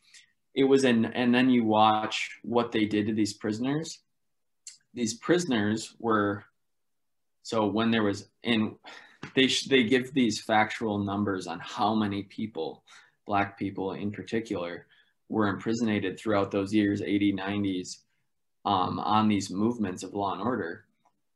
it 0.57 0.65
was 0.65 0.85
in 0.85 1.05
and 1.05 1.33
then 1.33 1.51
you 1.51 1.65
watch 1.65 2.31
what 2.43 2.73
they 2.73 2.87
did 2.87 3.07
to 3.07 3.13
these 3.13 3.35
prisoners. 3.35 4.01
These 4.95 5.15
prisoners 5.15 5.95
were 6.01 6.45
so 7.43 7.67
when 7.67 7.91
there 7.91 8.03
was 8.03 8.29
in 8.43 8.77
they 9.35 9.49
they 9.69 9.85
give 9.85 10.13
these 10.15 10.41
factual 10.41 10.99
numbers 10.99 11.47
on 11.47 11.61
how 11.61 11.95
many 11.95 12.23
people 12.23 12.83
black 13.27 13.59
people 13.59 13.93
in 13.93 14.11
particular 14.11 14.87
were 15.29 15.49
imprisoned 15.49 16.19
throughout 16.19 16.51
those 16.51 16.73
years 16.73 17.03
80 17.03 17.35
90s 17.35 17.99
um, 18.65 18.99
on 18.99 19.29
these 19.29 19.51
movements 19.51 20.03
of 20.03 20.15
law 20.15 20.33
and 20.33 20.43
order. 20.43 20.87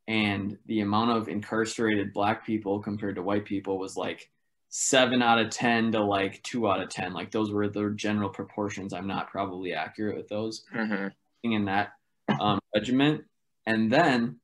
And 0.07 0.57
the 0.65 0.81
amount 0.81 1.11
of 1.11 1.29
incarcerated 1.29 2.11
black 2.11 2.45
people 2.45 2.79
compared 2.79 3.15
to 3.15 3.21
white 3.21 3.45
people 3.45 3.77
was 3.77 3.95
like 3.95 4.29
seven 4.71 5.21
out 5.21 5.37
of 5.37 5.49
10 5.49 5.91
to 5.91 6.01
like 6.01 6.41
two 6.43 6.67
out 6.67 6.81
of 6.81 6.89
10. 6.89 7.13
Like 7.13 7.29
those 7.29 7.51
were 7.51 7.67
the 7.67 7.91
general 7.95 8.29
proportions. 8.29 8.93
I'm 8.93 9.05
not 9.05 9.29
probably 9.29 9.73
accurate 9.73 10.15
with 10.15 10.29
those 10.29 10.63
mm-hmm. 10.73 11.07
in 11.43 11.65
that 11.65 11.91
um, 12.39 12.59
regiment. 12.73 13.25
And 13.65 13.91
then 13.91 14.39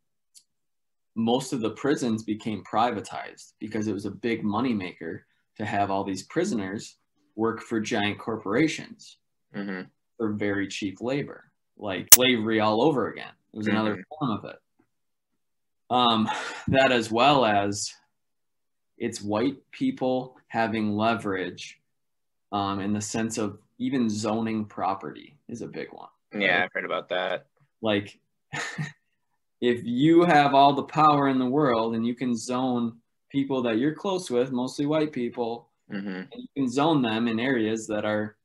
most 1.16 1.54
of 1.54 1.62
the 1.62 1.72
prisons 1.72 2.24
became 2.24 2.62
privatized 2.70 3.54
because 3.60 3.88
it 3.88 3.94
was 3.94 4.06
a 4.06 4.12
big 4.12 4.44
moneymaker 4.44 5.22
to 5.58 5.66
have 5.66 5.90
all 5.90 6.04
these 6.04 6.24
prisoners 6.24 6.98
work 7.36 7.62
for 7.62 7.80
giant 7.80 8.20
corporations 8.20 9.18
mm-hmm. 9.56 9.84
for 10.18 10.34
very 10.34 10.68
cheap 10.68 11.00
labor, 11.00 11.46
like 11.78 12.10
slavery 12.14 12.60
all 12.60 12.84
over 12.84 13.08
again. 13.08 13.32
It 13.54 13.58
was 13.58 13.68
mm-hmm. 13.68 13.78
another 13.78 14.04
form 14.10 14.32
of 14.32 14.46
it. 14.46 14.58
Um, 15.90 16.30
that 16.68 16.92
as 16.92 17.10
well 17.10 17.46
as 17.46 17.94
it's 18.98 19.22
white 19.22 19.58
people 19.72 20.36
having 20.48 20.96
leverage 20.96 21.80
um, 22.52 22.80
in 22.80 22.94
the 22.94 23.02
sense 23.02 23.38
of 23.38 23.60
even 23.78 24.10
zoning 24.10 24.66
property 24.66 25.38
is 25.48 25.62
a 25.62 25.68
big 25.68 25.92
one. 25.92 26.10
Yeah, 26.34 26.64
I've 26.64 26.74
heard 26.74 26.86
about 26.86 27.10
that. 27.10 27.46
Like, 27.82 28.20
if 29.62 29.84
you 29.84 30.24
have 30.24 30.54
all 30.54 30.74
the 30.74 30.84
power 30.84 31.28
in 31.28 31.40
the 31.40 31.46
world 31.46 31.96
and 31.96 32.06
you 32.06 32.16
can 32.16 32.36
zone 32.36 32.98
people 33.30 33.62
that 33.64 33.78
you're 33.78 33.94
close 33.94 34.30
with, 34.30 34.52
mostly 34.52 34.86
white 34.86 35.12
people, 35.12 35.70
mm-hmm. 35.92 36.08
and 36.08 36.34
you 36.36 36.48
can 36.56 36.70
zone 36.70 37.02
them 37.02 37.28
in 37.28 37.40
areas 37.40 37.88
that 37.88 38.06
are 38.06 38.36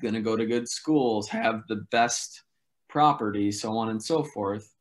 going 0.00 0.14
to 0.14 0.20
go 0.20 0.36
to 0.36 0.46
good 0.46 0.68
schools, 0.68 1.28
have 1.28 1.62
the 1.68 1.86
best 1.90 2.42
property, 2.88 3.50
so 3.50 3.76
on 3.76 3.90
and 3.90 4.02
so 4.02 4.22
forth. 4.22 4.74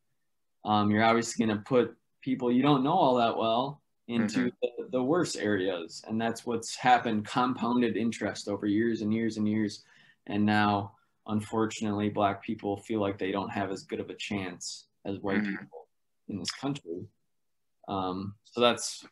Um, 0.65 0.91
you're 0.91 1.03
obviously 1.03 1.45
going 1.45 1.57
to 1.57 1.63
put 1.63 1.95
people 2.21 2.51
you 2.51 2.61
don't 2.61 2.83
know 2.83 2.93
all 2.93 3.15
that 3.15 3.37
well 3.37 3.81
into 4.09 4.39
mm-hmm. 4.39 4.47
the, 4.61 4.89
the 4.91 5.03
worst 5.03 5.37
areas. 5.37 6.03
And 6.07 6.19
that's 6.19 6.45
what's 6.45 6.75
happened 6.75 7.25
compounded 7.25 7.95
interest 7.95 8.49
over 8.49 8.65
years 8.65 9.01
and 9.01 9.13
years 9.13 9.37
and 9.37 9.47
years. 9.47 9.83
And 10.25 10.45
now, 10.45 10.93
unfortunately, 11.27 12.09
Black 12.09 12.43
people 12.43 12.77
feel 12.77 12.99
like 12.99 13.19
they 13.19 13.31
don't 13.31 13.51
have 13.51 13.71
as 13.71 13.83
good 13.83 13.99
of 13.99 14.09
a 14.09 14.15
chance 14.15 14.87
as 15.05 15.19
white 15.19 15.37
mm-hmm. 15.37 15.55
people 15.55 15.87
in 16.27 16.39
this 16.39 16.51
country. 16.51 17.05
Um, 17.87 18.33
so 18.45 18.61
that's, 18.61 19.05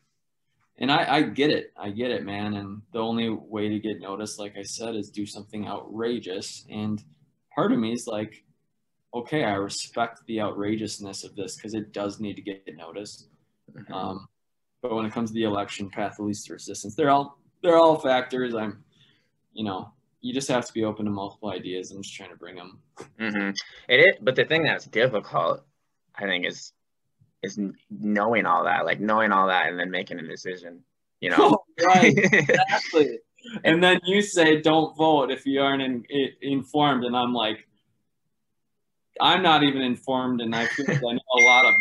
and 0.78 0.90
I, 0.90 1.16
I 1.16 1.22
get 1.22 1.50
it. 1.50 1.72
I 1.76 1.90
get 1.90 2.10
it, 2.10 2.24
man. 2.24 2.54
And 2.54 2.82
the 2.92 2.98
only 2.98 3.30
way 3.30 3.68
to 3.68 3.78
get 3.78 4.00
noticed, 4.00 4.38
like 4.38 4.56
I 4.58 4.62
said, 4.62 4.96
is 4.96 5.10
do 5.10 5.26
something 5.26 5.66
outrageous. 5.66 6.66
And 6.70 7.02
part 7.54 7.72
of 7.72 7.78
me 7.78 7.92
is 7.92 8.08
like, 8.08 8.44
okay, 9.14 9.44
I 9.44 9.54
respect 9.54 10.20
the 10.26 10.40
outrageousness 10.40 11.22
of 11.22 11.36
this 11.36 11.56
because 11.56 11.74
it 11.74 11.92
does 11.92 12.18
need 12.18 12.34
to 12.34 12.42
get 12.42 12.64
noticed. 12.76 13.28
Mm-hmm. 13.72 13.92
Um, 13.92 14.28
but 14.82 14.94
when 14.94 15.04
it 15.04 15.12
comes 15.12 15.30
to 15.30 15.34
the 15.34 15.44
election 15.44 15.90
path 15.90 16.18
of 16.18 16.26
least 16.26 16.48
resistance, 16.50 16.94
they're 16.94 17.10
all 17.10 17.38
they're 17.62 17.76
all 17.76 17.98
factors. 17.98 18.54
I'm, 18.54 18.84
you 19.52 19.64
know, 19.64 19.92
you 20.20 20.32
just 20.32 20.48
have 20.48 20.66
to 20.66 20.72
be 20.72 20.84
open 20.84 21.04
to 21.04 21.10
multiple 21.10 21.50
ideas. 21.50 21.90
I'm 21.90 22.02
just 22.02 22.14
trying 22.14 22.30
to 22.30 22.36
bring 22.36 22.56
them. 22.56 22.78
Mm-hmm. 23.20 23.50
It 23.88 23.96
is, 23.96 24.16
but 24.20 24.36
the 24.36 24.44
thing 24.44 24.62
that's 24.62 24.86
difficult, 24.86 25.64
I 26.14 26.22
think, 26.22 26.46
is 26.46 26.72
is 27.42 27.58
knowing 27.90 28.46
all 28.46 28.64
that, 28.64 28.84
like 28.84 29.00
knowing 29.00 29.32
all 29.32 29.48
that, 29.48 29.68
and 29.68 29.78
then 29.78 29.90
making 29.90 30.18
a 30.18 30.26
decision. 30.26 30.82
You 31.20 31.30
know, 31.30 31.58
right? 31.84 32.16
exactly. 32.16 33.18
and 33.64 33.82
then 33.82 34.00
you 34.04 34.22
say, 34.22 34.60
"Don't 34.60 34.96
vote 34.96 35.30
if 35.30 35.46
you 35.46 35.60
aren't 35.60 35.82
in, 35.82 36.04
in, 36.08 36.30
informed," 36.40 37.04
and 37.04 37.16
I'm 37.16 37.32
like, 37.32 37.66
I'm 39.20 39.42
not 39.42 39.62
even 39.62 39.82
informed, 39.82 40.40
and 40.40 40.54
I 40.54 40.66
feel 40.66 40.86
like 40.88 40.98
I 40.98 41.12
know 41.12 41.20
a 41.38 41.42
lot 41.42 41.66
of 41.66 41.74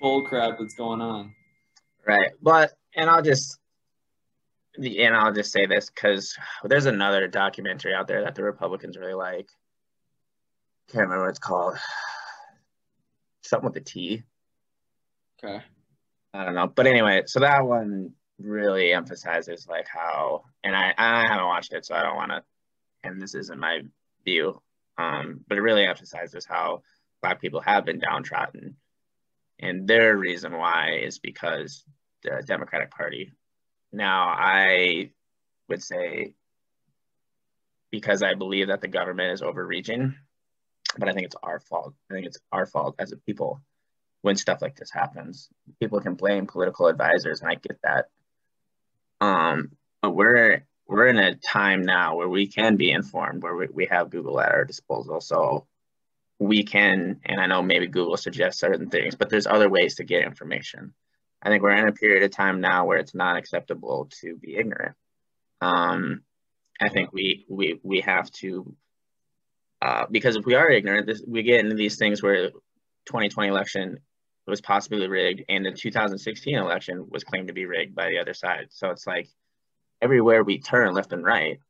bull 0.00 0.22
crap 0.22 0.58
that's 0.58 0.74
going 0.74 1.00
on. 1.00 1.34
Right. 2.06 2.30
But, 2.40 2.72
and 2.94 3.10
I'll 3.10 3.22
just, 3.22 3.58
and 4.76 5.16
I'll 5.16 5.32
just 5.32 5.52
say 5.52 5.66
this 5.66 5.90
because 5.90 6.36
there's 6.64 6.86
another 6.86 7.26
documentary 7.26 7.94
out 7.94 8.06
there 8.06 8.22
that 8.22 8.34
the 8.34 8.44
Republicans 8.44 8.96
really 8.96 9.14
like. 9.14 9.48
Can't 10.92 11.02
remember 11.02 11.24
what 11.24 11.30
it's 11.30 11.38
called. 11.38 11.76
Something 13.42 13.66
with 13.66 13.74
the 13.74 13.80
T. 13.80 14.22
Okay. 15.42 15.62
I 16.32 16.44
don't 16.44 16.54
know. 16.54 16.66
But 16.66 16.86
anyway, 16.86 17.22
so 17.26 17.40
that 17.40 17.66
one 17.66 18.12
really 18.38 18.92
emphasizes 18.92 19.66
like 19.68 19.88
how, 19.88 20.44
and 20.62 20.76
I, 20.76 20.94
I 20.96 21.26
haven't 21.26 21.46
watched 21.46 21.72
it, 21.72 21.86
so 21.86 21.94
I 21.94 22.02
don't 22.02 22.16
want 22.16 22.30
to, 22.30 22.42
and 23.02 23.20
this 23.20 23.34
isn't 23.34 23.58
my 23.58 23.80
view, 24.24 24.60
um, 24.98 25.40
but 25.48 25.58
it 25.58 25.62
really 25.62 25.86
emphasizes 25.86 26.44
how 26.44 26.82
Black 27.22 27.40
people 27.40 27.60
have 27.60 27.84
been 27.84 27.98
downtrodden. 27.98 28.76
And 29.58 29.88
their 29.88 30.16
reason 30.16 30.52
why 30.52 31.00
is 31.02 31.18
because 31.18 31.82
the 32.26 32.42
Democratic 32.46 32.90
Party 32.90 33.32
Now, 33.92 34.28
I 34.28 35.10
would 35.68 35.82
say 35.82 36.34
because 37.90 38.22
I 38.22 38.34
believe 38.34 38.68
that 38.68 38.80
the 38.80 38.88
government 38.88 39.32
is 39.32 39.42
overreaching, 39.42 40.14
but 40.98 41.08
I 41.08 41.12
think 41.12 41.26
it's 41.26 41.36
our 41.42 41.60
fault. 41.60 41.94
I 42.10 42.14
think 42.14 42.26
it's 42.26 42.38
our 42.52 42.66
fault 42.66 42.96
as 42.98 43.12
a 43.12 43.16
people 43.16 43.60
when 44.22 44.36
stuff 44.36 44.60
like 44.60 44.76
this 44.76 44.90
happens. 44.90 45.48
People 45.80 46.00
can 46.00 46.14
blame 46.14 46.46
political 46.46 46.88
advisors, 46.88 47.40
and 47.40 47.50
I 47.50 47.54
get 47.54 47.78
that. 47.82 48.06
Um, 49.20 49.70
but 50.02 50.10
we're 50.10 50.66
we're 50.86 51.06
in 51.06 51.18
a 51.18 51.36
time 51.36 51.82
now 51.82 52.16
where 52.16 52.28
we 52.28 52.46
can 52.46 52.76
be 52.76 52.90
informed, 52.90 53.42
where 53.42 53.56
we, 53.56 53.66
we 53.72 53.86
have 53.86 54.10
Google 54.10 54.40
at 54.40 54.52
our 54.52 54.64
disposal. 54.64 55.20
So 55.20 55.66
we 56.38 56.62
can, 56.64 57.20
and 57.24 57.40
I 57.40 57.46
know 57.46 57.62
maybe 57.62 57.86
Google 57.86 58.16
suggests 58.16 58.60
certain 58.60 58.90
things, 58.90 59.14
but 59.14 59.30
there's 59.30 59.46
other 59.46 59.68
ways 59.68 59.96
to 59.96 60.04
get 60.04 60.24
information. 60.24 60.92
I 61.42 61.48
think 61.48 61.62
we're 61.62 61.70
in 61.70 61.88
a 61.88 61.92
period 61.92 62.22
of 62.22 62.30
time 62.30 62.60
now 62.60 62.86
where 62.86 62.98
it's 62.98 63.14
not 63.14 63.36
acceptable 63.36 64.08
to 64.20 64.36
be 64.36 64.56
ignorant. 64.56 64.96
Um, 65.60 66.22
I 66.80 66.88
think 66.88 67.12
we 67.12 67.46
we 67.48 67.80
we 67.82 68.00
have 68.00 68.30
to 68.32 68.74
uh, 69.82 70.06
because 70.10 70.36
if 70.36 70.44
we 70.44 70.54
are 70.54 70.70
ignorant, 70.70 71.06
this, 71.06 71.22
we 71.26 71.42
get 71.42 71.60
into 71.60 71.76
these 71.76 71.96
things 71.96 72.22
where 72.22 72.50
2020 73.06 73.48
election 73.48 73.98
was 74.46 74.60
possibly 74.60 75.06
rigged, 75.06 75.44
and 75.48 75.66
the 75.66 75.72
2016 75.72 76.56
election 76.56 77.06
was 77.10 77.24
claimed 77.24 77.48
to 77.48 77.54
be 77.54 77.66
rigged 77.66 77.94
by 77.94 78.08
the 78.08 78.18
other 78.18 78.34
side. 78.34 78.68
So 78.70 78.90
it's 78.90 79.06
like 79.06 79.28
everywhere 80.00 80.42
we 80.42 80.58
turn, 80.58 80.94
left 80.94 81.12
and 81.12 81.24
right, 81.24 81.60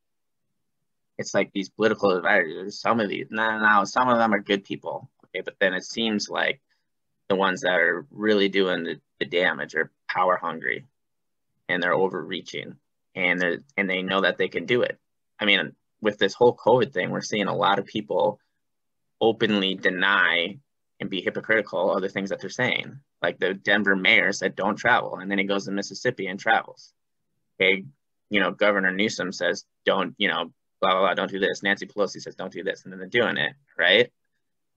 it's 1.19 1.35
like 1.35 1.51
these 1.53 1.69
political 1.71 2.17
advisors. 2.17 2.81
Some 2.81 3.01
of 3.01 3.09
these, 3.09 3.27
now, 3.31 3.59
now 3.59 3.85
some 3.85 4.09
of 4.09 4.19
them 4.19 4.35
are 4.35 4.41
good 4.41 4.65
people, 4.65 5.11
okay, 5.25 5.43
but 5.43 5.57
then 5.59 5.75
it 5.75 5.85
seems 5.85 6.29
like 6.29 6.61
the 7.29 7.37
ones 7.37 7.63
that 7.63 7.75
are 7.75 8.07
really 8.11 8.49
doing 8.49 8.85
the, 8.85 9.01
the 9.19 9.27
damage 9.27 9.75
are 9.75 9.91
power 10.09 10.37
hungry, 10.37 10.87
and 11.69 11.83
they're 11.83 11.95
overreaching, 11.95 12.77
and 13.15 13.41
they 13.41 13.59
and 13.77 13.91
they 13.91 14.03
know 14.03 14.21
that 14.21 14.39
they 14.39 14.49
can 14.49 14.67
do 14.67 14.83
it. 14.83 14.99
I 15.39 15.45
mean, 15.45 15.75
with 16.01 16.19
this 16.19 16.35
whole 16.35 16.57
COVID 16.57 16.93
thing, 16.93 17.11
we're 17.11 17.21
seeing 17.21 17.47
a 17.47 17.57
lot 17.57 17.79
of 17.79 17.87
people 17.87 18.39
openly 19.21 19.75
deny 19.75 20.59
and 21.01 21.11
be 21.11 21.21
hypocritical 21.21 21.95
of 21.95 22.03
the 22.03 22.09
things 22.09 22.31
that 22.31 22.41
they're 22.41 22.51
saying. 22.51 22.99
Like 23.23 23.39
the 23.39 23.55
Denver 23.55 23.97
mayor 23.97 24.33
said, 24.33 24.57
don't 24.57 24.77
travel. 24.77 25.17
And 25.17 25.31
then 25.31 25.39
he 25.39 25.45
goes 25.45 25.65
to 25.67 25.73
Mississippi 25.73 26.27
and 26.27 26.39
travels. 26.39 26.93
Okay. 27.61 27.85
You 28.31 28.41
know, 28.41 28.51
Governor 28.51 28.93
Newsom 28.93 29.33
says, 29.33 29.65
don't, 29.85 30.15
you 30.19 30.29
know, 30.29 30.53
blah, 30.81 30.93
blah, 30.93 31.01
blah, 31.01 31.15
don't 31.15 31.31
do 31.31 31.39
this. 31.39 31.63
Nancy 31.63 31.87
Pelosi 31.87 32.21
says, 32.21 32.35
don't 32.35 32.53
do 32.53 32.63
this. 32.63 32.85
And 32.85 32.93
then 32.93 32.99
they're 32.99 33.09
doing 33.09 33.37
it. 33.37 33.53
Right. 33.79 34.11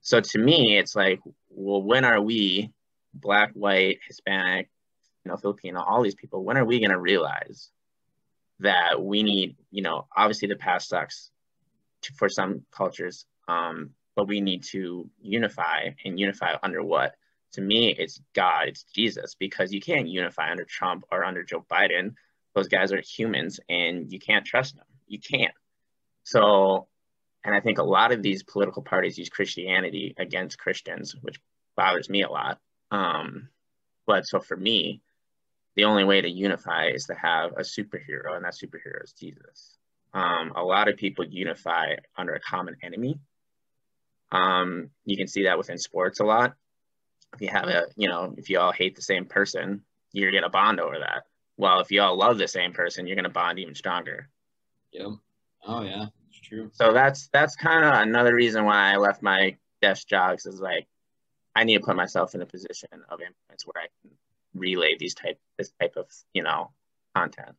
So 0.00 0.20
to 0.20 0.38
me, 0.38 0.78
it's 0.78 0.96
like, 0.96 1.20
well, 1.50 1.82
when 1.82 2.04
are 2.04 2.20
we, 2.20 2.72
black, 3.12 3.52
white, 3.52 3.98
Hispanic, 4.06 4.68
you 5.24 5.30
know, 5.30 5.36
Filipino, 5.36 5.82
all 5.82 6.02
these 6.02 6.14
people, 6.14 6.44
when 6.44 6.56
are 6.56 6.64
we 6.64 6.78
going 6.78 6.90
to 6.90 6.98
realize 6.98 7.70
that 8.60 9.02
we 9.02 9.22
need, 9.22 9.56
you 9.70 9.82
know, 9.82 10.06
obviously 10.16 10.48
the 10.48 10.56
past 10.56 10.88
sucks 10.88 11.30
to, 12.02 12.12
for 12.14 12.28
some 12.28 12.62
cultures, 12.70 13.26
um, 13.48 13.90
but 14.16 14.28
we 14.28 14.40
need 14.40 14.62
to 14.62 15.08
unify 15.20 15.90
and 16.04 16.18
unify 16.18 16.54
under 16.62 16.82
what? 16.82 17.14
To 17.52 17.60
me, 17.60 17.94
it's 17.98 18.20
God, 18.34 18.68
it's 18.68 18.84
Jesus, 18.84 19.34
because 19.34 19.72
you 19.72 19.80
can't 19.80 20.08
unify 20.08 20.50
under 20.50 20.64
Trump 20.64 21.04
or 21.10 21.24
under 21.24 21.42
Joe 21.42 21.64
Biden. 21.70 22.14
Those 22.54 22.68
guys 22.68 22.92
are 22.92 23.00
humans 23.00 23.60
and 23.68 24.10
you 24.10 24.18
can't 24.18 24.46
trust 24.46 24.76
them. 24.76 24.86
You 25.06 25.18
can't. 25.18 25.54
So, 26.24 26.86
and 27.44 27.54
I 27.54 27.60
think 27.60 27.78
a 27.78 27.82
lot 27.82 28.12
of 28.12 28.22
these 28.22 28.42
political 28.42 28.82
parties 28.82 29.18
use 29.18 29.28
Christianity 29.28 30.14
against 30.18 30.58
Christians, 30.58 31.16
which 31.22 31.40
bothers 31.76 32.10
me 32.10 32.22
a 32.22 32.30
lot. 32.30 32.58
Um, 32.90 33.48
but 34.06 34.26
so 34.26 34.40
for 34.40 34.56
me, 34.56 35.00
the 35.76 35.84
only 35.84 36.04
way 36.04 36.20
to 36.20 36.28
unify 36.28 36.88
is 36.88 37.06
to 37.06 37.14
have 37.14 37.52
a 37.52 37.62
superhero, 37.62 38.34
and 38.34 38.44
that 38.44 38.54
superhero 38.54 39.02
is 39.04 39.12
Jesus. 39.12 39.78
Um, 40.12 40.52
a 40.56 40.62
lot 40.62 40.88
of 40.88 40.96
people 40.96 41.24
unify 41.24 41.94
under 42.18 42.34
a 42.34 42.40
common 42.40 42.76
enemy. 42.82 43.18
Um, 44.32 44.90
you 45.04 45.16
can 45.16 45.28
see 45.28 45.44
that 45.44 45.58
within 45.58 45.78
sports 45.78 46.20
a 46.20 46.24
lot. 46.24 46.54
If 47.34 47.40
you 47.40 47.48
have 47.48 47.68
a, 47.68 47.86
you 47.96 48.08
know, 48.08 48.34
if 48.36 48.50
you 48.50 48.58
all 48.58 48.72
hate 48.72 48.96
the 48.96 49.02
same 49.02 49.24
person, 49.24 49.82
you're 50.12 50.32
gonna 50.32 50.50
bond 50.50 50.80
over 50.80 50.98
that. 50.98 51.22
Well, 51.56 51.80
if 51.80 51.90
you 51.90 52.02
all 52.02 52.16
love 52.16 52.38
the 52.38 52.48
same 52.48 52.72
person, 52.72 53.06
you're 53.06 53.16
gonna 53.16 53.28
bond 53.28 53.58
even 53.58 53.74
stronger. 53.74 54.28
Yep. 54.92 55.10
Oh 55.66 55.82
yeah, 55.82 56.06
true. 56.50 56.70
So 56.72 56.92
that's 56.92 57.28
that's 57.32 57.56
kind 57.56 57.84
of 57.84 57.94
another 57.94 58.34
reason 58.34 58.64
why 58.64 58.92
I 58.92 58.96
left 58.96 59.22
my 59.22 59.56
desk 59.80 60.08
jobs 60.08 60.46
is 60.46 60.60
like 60.60 60.86
I 61.54 61.64
need 61.64 61.78
to 61.78 61.84
put 61.84 61.96
myself 61.96 62.34
in 62.34 62.42
a 62.42 62.46
position 62.46 62.88
of 63.08 63.20
influence 63.20 63.64
where 63.64 63.84
I 63.84 63.88
can 64.02 64.10
relay 64.54 64.96
these 64.98 65.14
type 65.14 65.38
this 65.58 65.72
type 65.80 65.94
of 65.96 66.06
you 66.34 66.42
know 66.42 66.70
content. 67.14 67.56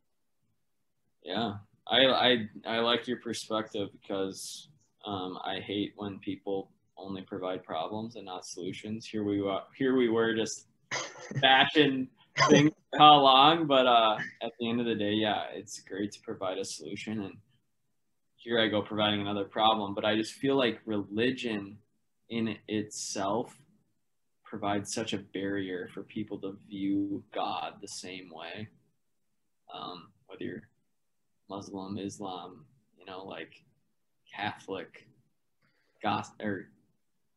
Yeah. 1.24 1.54
I 1.88 2.06
i, 2.06 2.48
I 2.64 2.78
like 2.78 3.08
your 3.08 3.18
perspective 3.18 3.88
because 4.00 4.68
um, 5.04 5.36
i 5.44 5.58
hate 5.58 5.94
when 5.96 6.20
people 6.20 6.70
only 6.96 7.22
provide 7.22 7.64
problems 7.64 8.14
and 8.14 8.26
not 8.26 8.46
solutions. 8.46 9.04
Here 9.04 9.24
we 9.24 9.42
were 9.42 9.60
here 9.76 9.96
we 9.96 10.08
were 10.08 10.34
just 10.34 10.66
bashing 11.40 12.08
things 12.48 12.70
how 12.98 13.16
long 13.16 13.66
but 13.66 13.86
uh 13.86 14.16
at 14.42 14.52
the 14.58 14.68
end 14.68 14.80
of 14.80 14.86
the 14.86 14.94
day 14.94 15.12
yeah 15.12 15.44
it's 15.52 15.80
great 15.80 16.12
to 16.12 16.20
provide 16.20 16.58
a 16.58 16.64
solution 16.64 17.22
and 17.22 17.36
here 18.42 18.60
i 18.60 18.68
go 18.68 18.82
providing 18.82 19.20
another 19.20 19.44
problem 19.44 19.94
but 19.94 20.04
i 20.04 20.16
just 20.16 20.34
feel 20.34 20.56
like 20.56 20.80
religion 20.86 21.78
in 22.28 22.56
itself 22.66 23.54
provides 24.52 24.92
such 24.92 25.14
a 25.14 25.18
barrier 25.18 25.88
for 25.94 26.02
people 26.02 26.38
to 26.38 26.58
view 26.68 27.24
God 27.34 27.76
the 27.80 27.88
same 27.88 28.30
way. 28.30 28.68
Um, 29.72 30.08
whether 30.26 30.44
you're 30.44 30.68
Muslim, 31.48 31.96
Islam, 31.96 32.66
you 32.98 33.06
know, 33.06 33.24
like 33.24 33.54
Catholic, 34.30 35.08
gospel, 36.02 36.46
or 36.46 36.68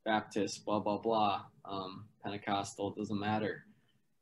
Baptist, 0.03 0.65
blah 0.65 0.79
blah 0.79 0.97
blah, 0.97 1.43
um, 1.63 2.03
Pentecostal, 2.21 2.91
doesn't 2.91 3.17
matter. 3.17 3.63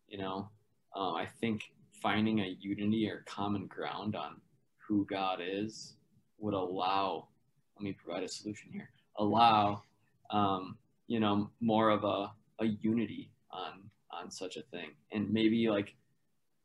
You 0.08 0.20
know, 0.20 0.50
um, 0.96 1.16
I 1.16 1.26
think 1.26 1.64
finding 2.00 2.42
a 2.42 2.58
unity 2.60 3.10
or 3.10 3.24
common 3.28 3.66
ground 3.66 4.16
on 4.16 4.40
who 4.88 5.08
God 5.08 5.40
is 5.42 5.96
would 6.44 6.54
allow. 6.54 7.28
Let 7.76 7.84
me 7.84 7.94
provide 7.94 8.24
a 8.24 8.28
solution 8.28 8.70
here. 8.72 8.90
Allow, 9.18 9.82
um, 10.30 10.78
you 11.08 11.20
know, 11.20 11.50
more 11.60 11.90
of 11.90 12.04
a 12.04 12.32
a 12.60 12.66
unity 12.82 13.32
on 13.52 13.90
on 14.12 14.30
such 14.30 14.58
a 14.58 14.62
thing 14.64 14.92
and 15.12 15.32
maybe 15.32 15.70
like 15.70 15.96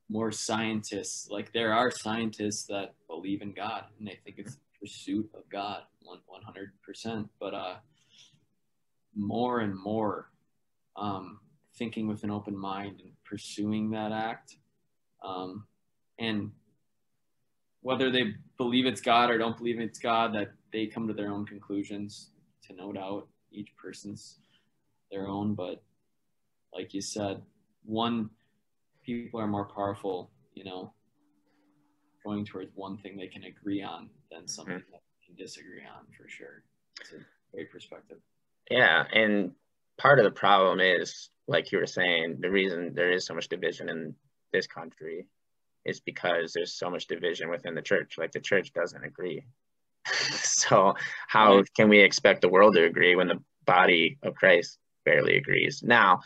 more 0.08 0.30
scientists 0.30 1.28
like 1.30 1.52
there 1.52 1.72
are 1.72 1.90
scientists 1.90 2.64
that 2.64 2.94
believe 3.06 3.42
in 3.42 3.52
god 3.52 3.84
and 3.98 4.06
they 4.06 4.18
think 4.24 4.36
it's 4.38 4.54
the 4.54 4.60
pursuit 4.80 5.28
of 5.34 5.48
god 5.50 5.82
100% 6.06 7.28
but 7.40 7.54
uh 7.54 7.76
more 9.16 9.60
and 9.60 9.74
more 9.78 10.30
um 10.96 11.40
thinking 11.76 12.06
with 12.06 12.22
an 12.24 12.30
open 12.30 12.56
mind 12.56 13.00
and 13.02 13.12
pursuing 13.24 13.90
that 13.90 14.12
act 14.12 14.56
um 15.22 15.64
and 16.18 16.50
whether 17.82 18.10
they 18.10 18.34
believe 18.56 18.86
it's 18.86 19.00
god 19.00 19.30
or 19.30 19.38
don't 19.38 19.56
believe 19.56 19.80
it's 19.80 19.98
god 19.98 20.34
that 20.34 20.52
they 20.72 20.86
come 20.86 21.06
to 21.08 21.14
their 21.14 21.30
own 21.30 21.46
conclusions 21.46 22.30
to 22.66 22.74
no 22.74 22.92
doubt 22.92 23.28
each 23.50 23.74
person's 23.76 24.38
their 25.10 25.26
own, 25.26 25.54
but 25.54 25.82
like 26.72 26.94
you 26.94 27.00
said, 27.00 27.42
one 27.84 28.30
people 29.02 29.40
are 29.40 29.46
more 29.46 29.64
powerful, 29.64 30.30
you 30.54 30.64
know, 30.64 30.92
going 32.24 32.44
towards 32.44 32.70
one 32.74 32.98
thing 32.98 33.16
they 33.16 33.26
can 33.26 33.44
agree 33.44 33.82
on 33.82 34.10
than 34.30 34.46
something 34.46 34.74
mm-hmm. 34.74 34.92
that 34.92 35.00
they 35.00 35.26
can 35.26 35.36
disagree 35.36 35.82
on 35.82 36.04
for 36.16 36.28
sure. 36.28 36.62
It's 37.00 37.12
a 37.12 37.16
great 37.54 37.70
perspective. 37.70 38.18
Yeah, 38.70 39.04
and 39.12 39.52
part 39.96 40.18
of 40.18 40.24
the 40.24 40.30
problem 40.30 40.80
is, 40.80 41.30
like 41.46 41.72
you 41.72 41.78
were 41.78 41.86
saying, 41.86 42.38
the 42.40 42.50
reason 42.50 42.92
there 42.94 43.10
is 43.10 43.24
so 43.24 43.34
much 43.34 43.48
division 43.48 43.88
in 43.88 44.14
this 44.52 44.66
country 44.66 45.26
is 45.88 46.00
because 46.00 46.52
there's 46.52 46.74
so 46.74 46.90
much 46.90 47.06
division 47.06 47.50
within 47.50 47.74
the 47.74 47.82
church. 47.82 48.16
Like 48.18 48.32
the 48.32 48.40
church 48.40 48.72
doesn't 48.72 49.04
agree. 49.04 49.44
so 50.42 50.94
how 51.26 51.62
can 51.76 51.88
we 51.88 52.00
expect 52.00 52.40
the 52.42 52.48
world 52.48 52.74
to 52.74 52.84
agree 52.84 53.16
when 53.16 53.28
the 53.28 53.42
body 53.68 54.16
of 54.22 54.34
Christ 54.34 54.78
barely 55.04 55.36
agrees. 55.36 55.82
Now, 55.82 56.20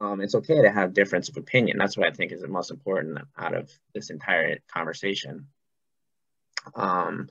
um, 0.00 0.20
it's 0.20 0.34
okay 0.34 0.62
to 0.62 0.70
have 0.70 0.94
difference 0.94 1.28
of 1.28 1.36
opinion. 1.36 1.76
That's 1.78 1.96
what 1.96 2.06
I 2.06 2.12
think 2.12 2.30
is 2.30 2.42
the 2.42 2.48
most 2.48 2.70
important 2.70 3.18
out 3.36 3.54
of 3.54 3.70
this 3.94 4.10
entire 4.10 4.58
conversation. 4.72 5.46
Um, 6.74 7.28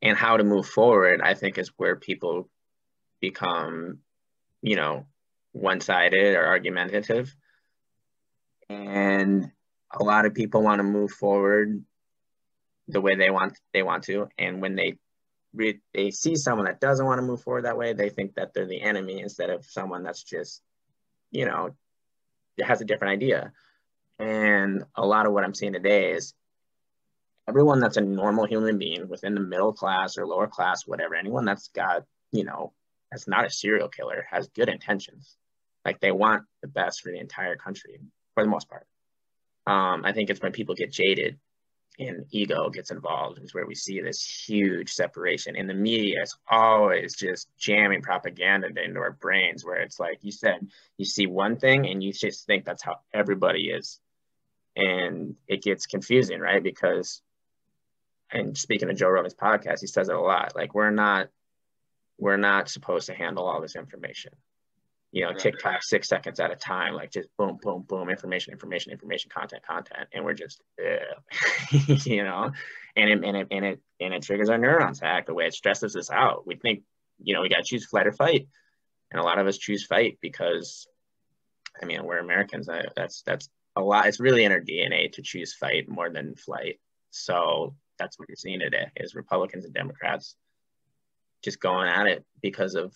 and 0.00 0.16
how 0.16 0.36
to 0.36 0.44
move 0.44 0.66
forward, 0.66 1.20
I 1.20 1.34
think, 1.34 1.58
is 1.58 1.68
where 1.76 1.96
people 1.96 2.48
become, 3.20 3.98
you 4.62 4.76
know, 4.76 5.06
one-sided 5.52 6.34
or 6.34 6.46
argumentative. 6.46 7.34
And 8.68 9.50
a 9.92 10.02
lot 10.02 10.26
of 10.26 10.34
people 10.34 10.62
want 10.62 10.80
to 10.80 10.84
move 10.84 11.10
forward 11.10 11.84
the 12.88 13.00
way 13.00 13.14
they 13.14 13.30
want 13.30 13.58
they 13.72 13.82
want 13.82 14.04
to, 14.04 14.28
and 14.38 14.60
when 14.60 14.74
they 14.76 14.98
re- 15.54 15.80
they 15.92 16.10
see 16.10 16.36
someone 16.36 16.66
that 16.66 16.80
doesn't 16.80 17.06
want 17.06 17.18
to 17.18 17.26
move 17.26 17.42
forward 17.42 17.64
that 17.64 17.78
way, 17.78 17.92
they 17.92 18.08
think 18.08 18.34
that 18.34 18.52
they're 18.52 18.66
the 18.66 18.82
enemy 18.82 19.20
instead 19.20 19.50
of 19.50 19.64
someone 19.64 20.02
that's 20.02 20.22
just, 20.22 20.62
you 21.30 21.46
know, 21.46 21.70
has 22.62 22.80
a 22.80 22.84
different 22.84 23.12
idea. 23.12 23.52
And 24.18 24.84
a 24.94 25.06
lot 25.06 25.26
of 25.26 25.32
what 25.32 25.44
I'm 25.44 25.54
seeing 25.54 25.72
today 25.72 26.12
is 26.12 26.34
everyone 27.48 27.80
that's 27.80 27.96
a 27.96 28.02
normal 28.02 28.46
human 28.46 28.78
being 28.78 29.08
within 29.08 29.34
the 29.34 29.40
middle 29.40 29.72
class 29.72 30.18
or 30.18 30.26
lower 30.26 30.46
class, 30.46 30.86
whatever, 30.86 31.14
anyone 31.14 31.44
that's 31.44 31.68
got, 31.68 32.04
you 32.32 32.44
know, 32.44 32.72
that's 33.10 33.28
not 33.28 33.46
a 33.46 33.50
serial 33.50 33.88
killer 33.88 34.26
has 34.30 34.48
good 34.48 34.68
intentions. 34.68 35.36
Like 35.84 36.00
they 36.00 36.12
want 36.12 36.44
the 36.62 36.68
best 36.68 37.02
for 37.02 37.10
the 37.10 37.18
entire 37.18 37.56
country 37.56 38.00
for 38.34 38.42
the 38.42 38.50
most 38.50 38.68
part. 38.68 38.86
Um, 39.66 40.04
I 40.04 40.12
think 40.12 40.30
it's 40.30 40.40
when 40.40 40.52
people 40.52 40.74
get 40.74 40.92
jaded 40.92 41.38
and 41.98 42.26
ego 42.30 42.70
gets 42.70 42.90
involved 42.90 43.38
is 43.42 43.54
where 43.54 43.66
we 43.66 43.74
see 43.74 44.00
this 44.00 44.22
huge 44.22 44.92
separation. 44.92 45.56
And 45.56 45.68
the 45.68 45.74
media 45.74 46.22
is 46.22 46.36
always 46.50 47.14
just 47.14 47.48
jamming 47.56 48.02
propaganda 48.02 48.68
into 48.82 49.00
our 49.00 49.12
brains, 49.12 49.64
where 49.64 49.80
it's 49.80 50.00
like 50.00 50.18
you 50.22 50.32
said, 50.32 50.66
you 50.98 51.04
see 51.04 51.26
one 51.26 51.56
thing 51.56 51.86
and 51.86 52.02
you 52.02 52.12
just 52.12 52.46
think 52.46 52.64
that's 52.64 52.82
how 52.82 52.96
everybody 53.12 53.70
is. 53.70 54.00
And 54.76 55.36
it 55.46 55.62
gets 55.62 55.86
confusing, 55.86 56.40
right? 56.40 56.62
Because, 56.62 57.22
and 58.30 58.58
speaking 58.58 58.90
of 58.90 58.96
Joe 58.96 59.10
Rogan's 59.10 59.34
podcast, 59.34 59.80
he 59.80 59.86
says 59.86 60.08
it 60.08 60.16
a 60.16 60.20
lot. 60.20 60.56
Like 60.56 60.74
we're 60.74 60.90
not, 60.90 61.28
we're 62.18 62.36
not 62.36 62.68
supposed 62.68 63.06
to 63.06 63.14
handle 63.14 63.46
all 63.46 63.60
this 63.60 63.76
information 63.76 64.32
you 65.14 65.22
know, 65.22 65.28
right. 65.28 65.38
TikTok 65.38 65.84
six 65.84 66.08
seconds 66.08 66.40
at 66.40 66.50
a 66.50 66.56
time, 66.56 66.92
like 66.92 67.12
just 67.12 67.28
boom, 67.38 67.56
boom, 67.62 67.84
boom, 67.86 68.10
information, 68.10 68.52
information, 68.52 68.90
information, 68.90 69.30
content, 69.32 69.62
content, 69.64 70.08
and 70.12 70.24
we're 70.24 70.34
just, 70.34 70.60
you 72.04 72.24
know, 72.24 72.50
and 72.96 73.08
it, 73.08 73.24
and 73.24 73.36
it 73.36 73.46
and 73.52 73.64
it 73.64 73.80
and 74.00 74.12
it 74.12 74.24
triggers 74.24 74.48
our 74.48 74.58
neurons 74.58 74.98
to 74.98 75.06
act 75.06 75.28
the 75.28 75.34
way 75.34 75.46
it 75.46 75.54
stresses 75.54 75.94
us 75.94 76.10
out. 76.10 76.48
We 76.48 76.56
think, 76.56 76.82
you 77.22 77.32
know, 77.32 77.42
we 77.42 77.48
got 77.48 77.58
to 77.58 77.62
choose 77.62 77.86
flight 77.86 78.08
or 78.08 78.12
fight, 78.12 78.48
and 79.12 79.20
a 79.20 79.24
lot 79.24 79.38
of 79.38 79.46
us 79.46 79.56
choose 79.56 79.86
fight 79.86 80.18
because, 80.20 80.88
I 81.80 81.84
mean, 81.84 82.04
we're 82.04 82.18
Americans. 82.18 82.68
That's 82.96 83.22
that's 83.22 83.48
a 83.76 83.82
lot. 83.82 84.06
It's 84.06 84.18
really 84.18 84.42
in 84.42 84.50
our 84.50 84.60
DNA 84.60 85.12
to 85.12 85.22
choose 85.22 85.54
fight 85.54 85.88
more 85.88 86.10
than 86.10 86.34
flight. 86.34 86.80
So 87.12 87.76
that's 88.00 88.18
what 88.18 88.28
you're 88.28 88.34
seeing 88.34 88.58
today 88.58 88.88
is 88.96 89.14
Republicans 89.14 89.64
and 89.64 89.74
Democrats 89.74 90.34
just 91.44 91.60
going 91.60 91.86
at 91.86 92.08
it 92.08 92.24
because 92.42 92.74
of 92.74 92.92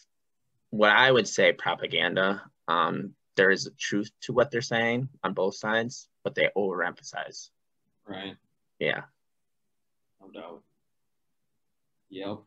what 0.71 0.91
I 0.91 1.11
would 1.11 1.29
say 1.29 1.53
propaganda. 1.53 2.43
Um, 2.67 3.15
there 3.37 3.51
is 3.51 3.67
a 3.67 3.71
truth 3.71 4.11
to 4.23 4.33
what 4.33 4.51
they're 4.51 4.61
saying 4.61 5.09
on 5.23 5.33
both 5.33 5.57
sides, 5.57 6.09
but 6.25 6.35
they 6.35 6.49
overemphasize. 6.57 7.51
Right. 8.07 8.35
Yeah. 8.79 9.03
No 10.21 10.29
doubt. 10.29 10.63
Yep. 12.11 12.39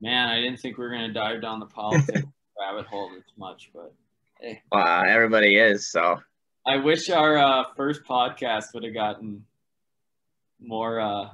Man, 0.00 0.28
I 0.28 0.40
didn't 0.40 0.58
think 0.58 0.78
we 0.78 0.84
were 0.84 0.90
gonna 0.90 1.12
dive 1.12 1.42
down 1.42 1.60
the 1.60 1.66
politics 1.66 2.22
rabbit 2.58 2.86
hole 2.86 3.10
this 3.14 3.24
much, 3.36 3.70
but 3.74 3.92
hey. 4.40 4.62
Well, 4.70 5.04
everybody 5.06 5.56
is 5.56 5.90
so. 5.90 6.20
I 6.66 6.76
wish 6.76 7.10
our 7.10 7.36
uh, 7.36 7.64
first 7.76 8.04
podcast 8.04 8.74
would 8.74 8.84
have 8.84 8.94
gotten 8.94 9.44
more 10.60 11.00
uh, 11.00 11.30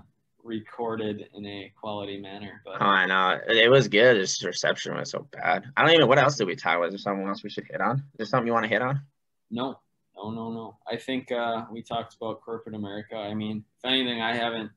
recorded 0.47 1.29
in 1.35 1.45
a 1.45 1.73
quality 1.79 2.19
manner. 2.19 2.63
But 2.65 2.81
oh, 2.81 2.87
I 2.87 3.07
know 3.07 3.39
it 3.49 3.71
was 3.71 3.89
good. 3.89 4.17
Its 4.17 4.43
reception 4.43 4.95
was 4.97 5.11
so 5.11 5.27
bad. 5.33 5.65
I 5.77 5.85
don't 5.85 5.95
even. 5.95 6.09
What 6.09 6.19
else 6.19 6.37
did 6.37 6.47
we 6.47 6.57
talk? 6.57 6.81
Was 6.81 6.93
there 6.93 6.99
something 6.99 7.27
else 7.27 7.43
we 7.43 7.51
should 7.51 7.67
hit 7.71 7.81
on? 7.81 7.97
Is 7.97 8.03
there 8.19 8.27
something 8.27 8.47
you 8.47 8.53
want 8.53 8.65
to 8.65 8.71
hit 8.71 8.83
on? 8.83 9.03
No, 9.51 9.79
no, 10.17 10.31
no, 10.31 10.51
no. 10.51 10.79
I 10.91 10.97
think 10.97 11.31
uh, 11.31 11.65
we 11.71 11.83
talked 11.83 12.15
about 12.15 12.41
corporate 12.41 12.75
America. 12.75 13.17
I 13.17 13.35
mean, 13.35 13.65
if 13.79 13.85
anything, 13.85 14.21
I 14.23 14.35
haven't 14.35 14.71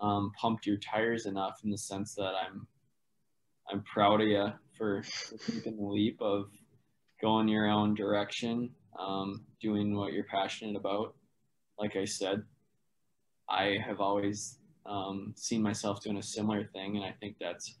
um, 0.00 0.32
pumped 0.40 0.66
your 0.66 0.76
tires 0.76 1.26
enough 1.26 1.60
in 1.64 1.70
the 1.70 1.78
sense 1.78 2.14
that 2.14 2.32
I'm 2.34 2.66
I'm 3.70 3.82
proud 3.82 4.20
of 4.20 4.28
you 4.28 4.48
for, 4.76 5.02
for 5.02 5.36
taking 5.38 5.76
the 5.76 5.84
leap 5.84 6.20
of 6.20 6.50
going 7.20 7.48
your 7.48 7.68
own 7.70 7.94
direction, 7.94 8.70
um, 8.98 9.44
doing 9.60 9.94
what 9.96 10.12
you're 10.12 10.24
passionate 10.24 10.76
about. 10.76 11.14
Like 11.78 11.96
I 11.96 12.04
said, 12.04 12.42
I 13.48 13.78
have 13.86 14.00
always 14.00 14.58
um, 14.86 15.32
seen 15.36 15.62
myself 15.62 16.02
doing 16.02 16.18
a 16.18 16.22
similar 16.22 16.64
thing, 16.64 16.96
and 16.96 17.04
I 17.04 17.14
think 17.20 17.36
that's 17.40 17.76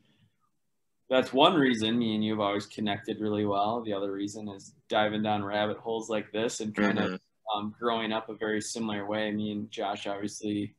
that's 1.10 1.32
one 1.32 1.54
reason 1.54 1.98
me 1.98 2.14
and 2.14 2.24
you 2.24 2.32
have 2.32 2.40
always 2.40 2.66
connected 2.66 3.20
really 3.20 3.44
well. 3.44 3.82
The 3.82 3.92
other 3.92 4.12
reason 4.12 4.48
is 4.48 4.74
diving 4.88 5.22
down 5.22 5.44
rabbit 5.44 5.76
holes 5.76 6.08
like 6.08 6.32
this 6.32 6.60
and 6.60 6.74
kind 6.74 6.98
mm-hmm. 6.98 7.14
of 7.14 7.20
um, 7.54 7.74
growing 7.78 8.12
up 8.12 8.30
a 8.30 8.34
very 8.34 8.62
similar 8.62 9.06
way. 9.06 9.30
Me 9.30 9.52
and 9.52 9.70
Josh 9.70 10.06
obviously 10.06 10.74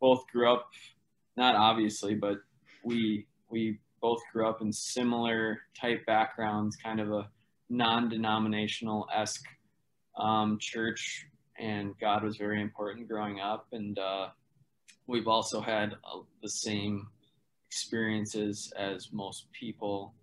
both 0.00 0.24
grew 0.32 0.52
up, 0.52 0.70
not 1.36 1.54
obviously, 1.54 2.14
but 2.14 2.38
we 2.82 3.26
we 3.48 3.78
both 4.00 4.20
grew 4.32 4.48
up 4.48 4.60
in 4.60 4.72
similar 4.72 5.60
type 5.78 6.04
backgrounds, 6.06 6.76
kind 6.76 7.00
of 7.00 7.12
a 7.12 7.28
non-denominational 7.68 9.06
esque 9.14 9.46
um, 10.16 10.58
church, 10.58 11.26
and 11.58 11.94
God 12.00 12.24
was 12.24 12.36
very 12.36 12.60
important 12.60 13.08
growing 13.08 13.40
up, 13.40 13.66
and 13.72 13.98
uh, 13.98 14.28
we've 15.10 15.28
also 15.28 15.60
had 15.60 15.94
uh, 16.04 16.20
the 16.40 16.48
same 16.48 17.08
experiences 17.68 18.72
as 18.78 19.08
most 19.12 19.46
people 19.52 20.14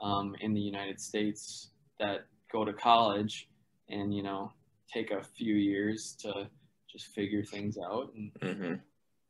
um, 0.00 0.34
in 0.40 0.54
the 0.54 0.60
United 0.60 0.98
States 1.00 1.70
that 2.00 2.26
go 2.50 2.64
to 2.64 2.72
college 2.72 3.48
and 3.88 4.14
you 4.14 4.22
know 4.22 4.52
take 4.92 5.10
a 5.10 5.22
few 5.22 5.54
years 5.54 6.16
to 6.20 6.48
just 6.90 7.06
figure 7.08 7.44
things 7.44 7.78
out 7.78 8.12
and 8.14 8.32
mm-hmm. 8.40 8.74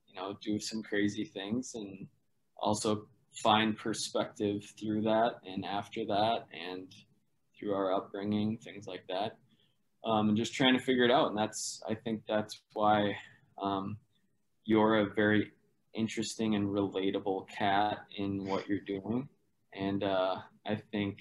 you 0.07 0.15
know 0.15 0.37
do 0.43 0.59
some 0.59 0.83
crazy 0.83 1.25
things 1.25 1.73
and 1.75 2.07
also 2.57 3.07
find 3.43 3.77
perspective 3.77 4.63
through 4.79 5.03
that 5.03 5.37
and 5.47 5.65
after 5.65 6.05
that 6.05 6.47
and 6.53 6.93
through 7.59 7.75
our 7.75 7.95
upbringing 7.95 8.59
things 8.59 8.87
like 8.87 9.05
that 9.09 9.37
um, 10.05 10.29
and 10.29 10.37
just 10.37 10.55
trying 10.55 10.77
to 10.77 10.85
figure 10.85 11.05
it 11.05 11.11
out 11.11 11.29
and 11.29 11.39
that's 11.39 11.81
i 11.89 11.95
think 11.95 12.23
that's 12.29 12.61
why 12.73 13.15
um, 13.63 13.97
you're 14.65 15.01
a 15.01 15.15
very 15.15 15.53
interesting 15.95 16.55
and 16.55 16.69
relatable 16.69 17.49
cat 17.49 17.99
in 18.17 18.45
what 18.47 18.69
you're 18.69 18.81
doing. 18.81 19.29
And 19.75 20.05
uh, 20.05 20.37
I 20.67 20.77
think 20.91 21.19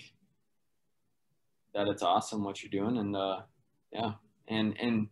that 1.73 1.87
it's 1.87 2.03
awesome 2.03 2.43
what 2.43 2.61
you're 2.61 2.83
doing. 2.83 2.97
And 2.97 3.15
uh, 3.15 3.41
yeah, 3.91 4.13
and 4.47 4.75
and 4.79 5.07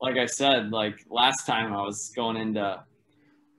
like 0.00 0.16
I 0.16 0.26
said, 0.26 0.70
like 0.70 0.98
last 1.08 1.46
time 1.46 1.72
I 1.72 1.82
was 1.82 2.12
going 2.14 2.36
into 2.36 2.82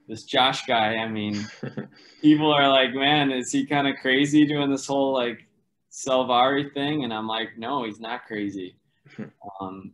this 0.08 0.24
Josh 0.24 0.66
guy. 0.66 0.96
I 0.96 1.08
mean, 1.08 1.48
people 2.22 2.52
are 2.52 2.70
like, 2.70 2.94
man, 2.94 3.32
is 3.32 3.52
he 3.52 3.66
kind 3.66 3.88
of 3.88 3.96
crazy 4.02 4.46
doing 4.46 4.70
this 4.70 4.86
whole 4.86 5.14
like 5.14 5.48
Salvari 5.92 6.74
thing? 6.74 7.04
And 7.04 7.14
I'm 7.14 7.28
like, 7.28 7.58
no, 7.58 7.84
he's 7.84 8.00
not 8.00 8.26
crazy. 8.26 8.76
Um, 9.62 9.94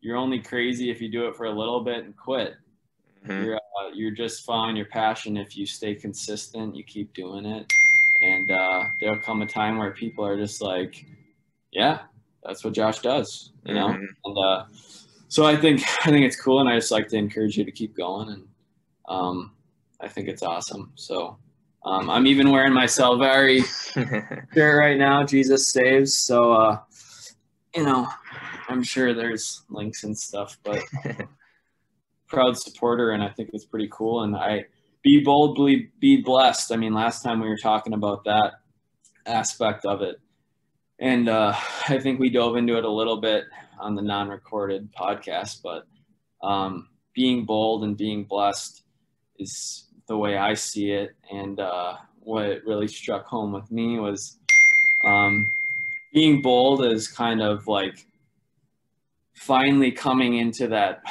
you're 0.00 0.16
only 0.16 0.40
crazy 0.40 0.90
if 0.90 1.00
you 1.00 1.10
do 1.10 1.28
it 1.28 1.36
for 1.36 1.46
a 1.46 1.52
little 1.52 1.84
bit 1.84 2.04
and 2.04 2.16
quit. 2.16 2.54
Mm-hmm. 3.26 3.44
You're 3.44 3.56
uh, 3.56 3.88
you're 3.94 4.10
just 4.12 4.44
following 4.44 4.76
your 4.76 4.86
passion 4.86 5.36
if 5.36 5.56
you 5.56 5.66
stay 5.66 5.94
consistent. 5.94 6.76
You 6.76 6.84
keep 6.84 7.12
doing 7.14 7.44
it, 7.44 7.72
and 8.22 8.50
uh, 8.50 8.84
there'll 9.00 9.20
come 9.20 9.42
a 9.42 9.46
time 9.46 9.78
where 9.78 9.90
people 9.90 10.24
are 10.24 10.36
just 10.36 10.62
like, 10.62 11.04
"Yeah, 11.72 12.00
that's 12.44 12.64
what 12.64 12.72
Josh 12.72 13.00
does," 13.00 13.52
you 13.64 13.74
know. 13.74 13.88
Mm-hmm. 13.88 14.04
And 14.24 14.38
uh, 14.38 14.64
so 15.28 15.44
I 15.44 15.56
think 15.56 15.82
I 16.06 16.10
think 16.10 16.24
it's 16.24 16.40
cool, 16.40 16.60
and 16.60 16.68
I 16.68 16.76
just 16.76 16.90
like 16.90 17.08
to 17.08 17.16
encourage 17.16 17.56
you 17.56 17.64
to 17.64 17.72
keep 17.72 17.96
going, 17.96 18.28
and 18.30 18.48
um, 19.08 19.52
I 20.00 20.08
think 20.08 20.28
it's 20.28 20.42
awesome. 20.42 20.92
So. 20.94 21.38
Um, 21.84 22.10
I'm 22.10 22.26
even 22.26 22.50
wearing 22.50 22.72
my 22.72 22.86
Salvari 22.86 23.62
shirt 24.52 24.76
right 24.76 24.98
now. 24.98 25.22
Jesus 25.22 25.68
saves. 25.68 26.18
So, 26.18 26.52
uh, 26.52 26.80
you 27.76 27.84
know, 27.84 28.08
I'm 28.68 28.82
sure 28.82 29.14
there's 29.14 29.62
links 29.70 30.02
and 30.02 30.18
stuff, 30.18 30.58
but 30.64 30.82
proud 32.28 32.58
supporter, 32.58 33.10
and 33.10 33.22
I 33.22 33.28
think 33.28 33.50
it's 33.52 33.64
pretty 33.64 33.88
cool. 33.90 34.22
And 34.22 34.36
I 34.36 34.66
be 35.02 35.22
boldly 35.24 35.90
be 36.00 36.22
blessed. 36.22 36.72
I 36.72 36.76
mean, 36.76 36.94
last 36.94 37.22
time 37.22 37.40
we 37.40 37.48
were 37.48 37.56
talking 37.56 37.92
about 37.92 38.24
that 38.24 38.54
aspect 39.26 39.84
of 39.84 40.02
it, 40.02 40.16
and 40.98 41.28
uh, 41.28 41.54
I 41.88 41.98
think 41.98 42.20
we 42.20 42.30
dove 42.30 42.56
into 42.56 42.76
it 42.76 42.84
a 42.84 42.90
little 42.90 43.20
bit 43.20 43.44
on 43.78 43.94
the 43.94 44.02
non-recorded 44.02 44.92
podcast. 44.94 45.62
But 45.62 45.86
um, 46.46 46.88
being 47.14 47.44
bold 47.44 47.84
and 47.84 47.96
being 47.96 48.24
blessed 48.24 48.82
is 49.38 49.86
the 50.06 50.16
way 50.16 50.36
I 50.36 50.54
see 50.54 50.90
it. 50.90 51.16
And 51.30 51.58
uh, 51.58 51.94
what 52.20 52.62
really 52.66 52.88
struck 52.88 53.24
home 53.26 53.52
with 53.52 53.70
me 53.70 53.98
was 53.98 54.38
um, 55.04 55.52
being 56.12 56.42
bold 56.42 56.84
is 56.84 57.08
kind 57.08 57.42
of 57.42 57.66
like 57.66 58.06
finally 59.34 59.92
coming 59.92 60.36
into 60.36 60.68
that 60.68 61.02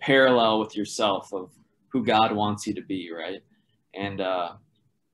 parallel 0.00 0.58
with 0.60 0.76
yourself 0.76 1.32
of 1.32 1.50
who 1.88 2.04
God 2.04 2.32
wants 2.32 2.66
you 2.66 2.74
to 2.74 2.82
be, 2.82 3.10
right? 3.12 3.42
And 3.94 4.20
uh, 4.20 4.52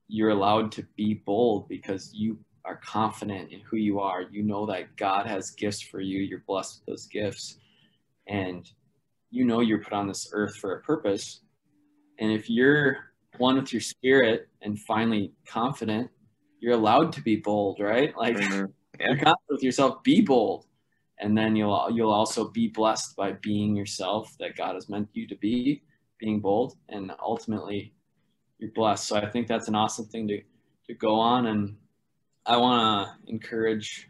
you're 0.07 0.29
allowed 0.29 0.71
to 0.73 0.83
be 0.95 1.15
bold 1.25 1.67
because 1.67 2.11
you 2.13 2.39
are 2.65 2.77
confident 2.77 3.51
in 3.51 3.61
who 3.61 3.77
you 3.77 3.99
are. 3.99 4.23
You 4.23 4.43
know 4.43 4.65
that 4.67 4.95
God 4.95 5.25
has 5.25 5.51
gifts 5.51 5.81
for 5.81 5.99
you. 5.99 6.19
You're 6.19 6.43
blessed 6.47 6.79
with 6.79 6.85
those 6.85 7.07
gifts. 7.07 7.57
And 8.27 8.69
you 9.29 9.45
know 9.45 9.61
you're 9.61 9.83
put 9.83 9.93
on 9.93 10.07
this 10.07 10.29
earth 10.33 10.55
for 10.57 10.75
a 10.75 10.81
purpose. 10.81 11.41
And 12.19 12.31
if 12.31 12.49
you're 12.49 12.97
one 13.37 13.55
with 13.55 13.71
your 13.71 13.81
spirit 13.81 14.47
and 14.61 14.79
finally 14.79 15.33
confident, 15.47 16.09
you're 16.59 16.73
allowed 16.73 17.13
to 17.13 17.21
be 17.21 17.37
bold, 17.37 17.79
right? 17.79 18.15
Like 18.17 18.35
mm-hmm. 18.35 18.65
yeah. 18.99 19.07
you're 19.07 19.15
confident 19.15 19.37
with 19.49 19.63
yourself, 19.63 20.03
be 20.03 20.21
bold 20.21 20.65
and 21.19 21.37
then 21.37 21.55
you'll 21.55 21.89
you'll 21.91 22.11
also 22.11 22.49
be 22.49 22.67
blessed 22.67 23.15
by 23.15 23.33
being 23.41 23.75
yourself 23.75 24.35
that 24.39 24.55
God 24.55 24.75
has 24.75 24.89
meant 24.89 25.09
you 25.13 25.27
to 25.27 25.35
be 25.35 25.83
being 26.19 26.39
bold, 26.39 26.77
and 26.89 27.11
ultimately 27.21 27.93
you're 28.59 28.71
blessed. 28.73 29.07
So 29.07 29.17
I 29.17 29.29
think 29.29 29.47
that's 29.47 29.67
an 29.67 29.75
awesome 29.75 30.05
thing 30.05 30.27
to 30.27 30.41
to 30.87 30.93
go 30.93 31.15
on, 31.15 31.47
and 31.47 31.75
I 32.45 32.57
want 32.57 33.07
to 33.07 33.31
encourage 33.31 34.09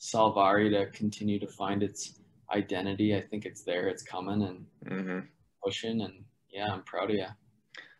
Salvari 0.00 0.70
to 0.70 0.90
continue 0.96 1.38
to 1.40 1.46
find 1.46 1.82
its 1.82 2.20
identity. 2.54 3.14
I 3.16 3.20
think 3.20 3.44
it's 3.44 3.62
there, 3.62 3.88
it's 3.88 4.02
coming, 4.02 4.42
and 4.42 4.66
mm-hmm. 4.84 5.18
pushing, 5.64 6.00
and 6.02 6.24
yeah, 6.50 6.72
I'm 6.72 6.82
proud 6.84 7.10
of 7.10 7.16
you. 7.16 7.26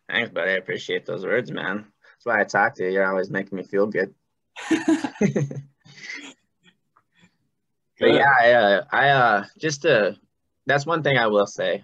Thanks, 0.09 0.31
buddy. 0.31 0.51
I 0.51 0.55
appreciate 0.55 1.05
those 1.05 1.25
words, 1.25 1.51
man. 1.51 1.85
That's 2.17 2.25
why 2.25 2.41
I 2.41 2.45
talk 2.45 2.75
to 2.75 2.83
you. 2.83 2.91
You're 2.91 3.09
always 3.09 3.29
making 3.29 3.57
me 3.57 3.63
feel 3.63 3.87
good. 3.87 4.13
but 7.99 8.13
yeah, 8.13 8.29
I, 8.39 8.51
uh, 8.51 8.83
I 8.91 9.09
uh, 9.09 9.45
just 9.57 9.85
uh, 9.85 10.11
that's 10.65 10.85
one 10.85 11.03
thing 11.03 11.17
I 11.17 11.27
will 11.27 11.47
say 11.47 11.83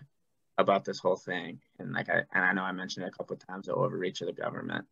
about 0.57 0.85
this 0.85 0.99
whole 0.99 1.15
thing, 1.15 1.59
and 1.79 1.93
like 1.93 2.09
I 2.09 2.23
and 2.33 2.45
I 2.45 2.53
know 2.53 2.63
I 2.63 2.71
mentioned 2.71 3.05
it 3.05 3.09
a 3.13 3.17
couple 3.17 3.35
of 3.35 3.45
times 3.45 3.65
the 3.65 3.73
overreach 3.73 4.21
of 4.21 4.27
the 4.27 4.33
government, 4.33 4.85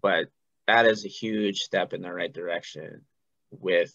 but 0.00 0.26
that 0.66 0.86
is 0.86 1.04
a 1.04 1.08
huge 1.08 1.60
step 1.60 1.92
in 1.92 2.02
the 2.02 2.12
right 2.12 2.32
direction 2.32 3.02
with 3.50 3.94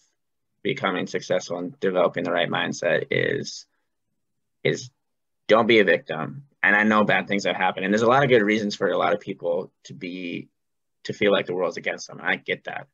becoming 0.62 1.06
successful 1.06 1.58
and 1.58 1.78
developing 1.80 2.24
the 2.24 2.32
right 2.32 2.48
mindset 2.48 3.06
is 3.10 3.66
is 4.64 4.90
don't 5.46 5.66
be 5.66 5.78
a 5.80 5.84
victim. 5.84 6.44
And 6.60 6.74
i 6.74 6.82
know 6.82 7.04
bad 7.04 7.28
things 7.28 7.44
have 7.44 7.56
happened 7.56 7.84
and 7.84 7.94
there's 7.94 8.02
a 8.02 8.08
lot 8.08 8.24
of 8.24 8.28
good 8.28 8.42
reasons 8.42 8.74
for 8.74 8.88
a 8.90 8.98
lot 8.98 9.14
of 9.14 9.20
people 9.20 9.72
to 9.84 9.94
be 9.94 10.48
to 11.04 11.12
feel 11.12 11.32
like 11.32 11.46
the 11.46 11.54
world's 11.54 11.76
against 11.76 12.08
them 12.08 12.20
i 12.22 12.34
get 12.36 12.64
that. 12.64 12.88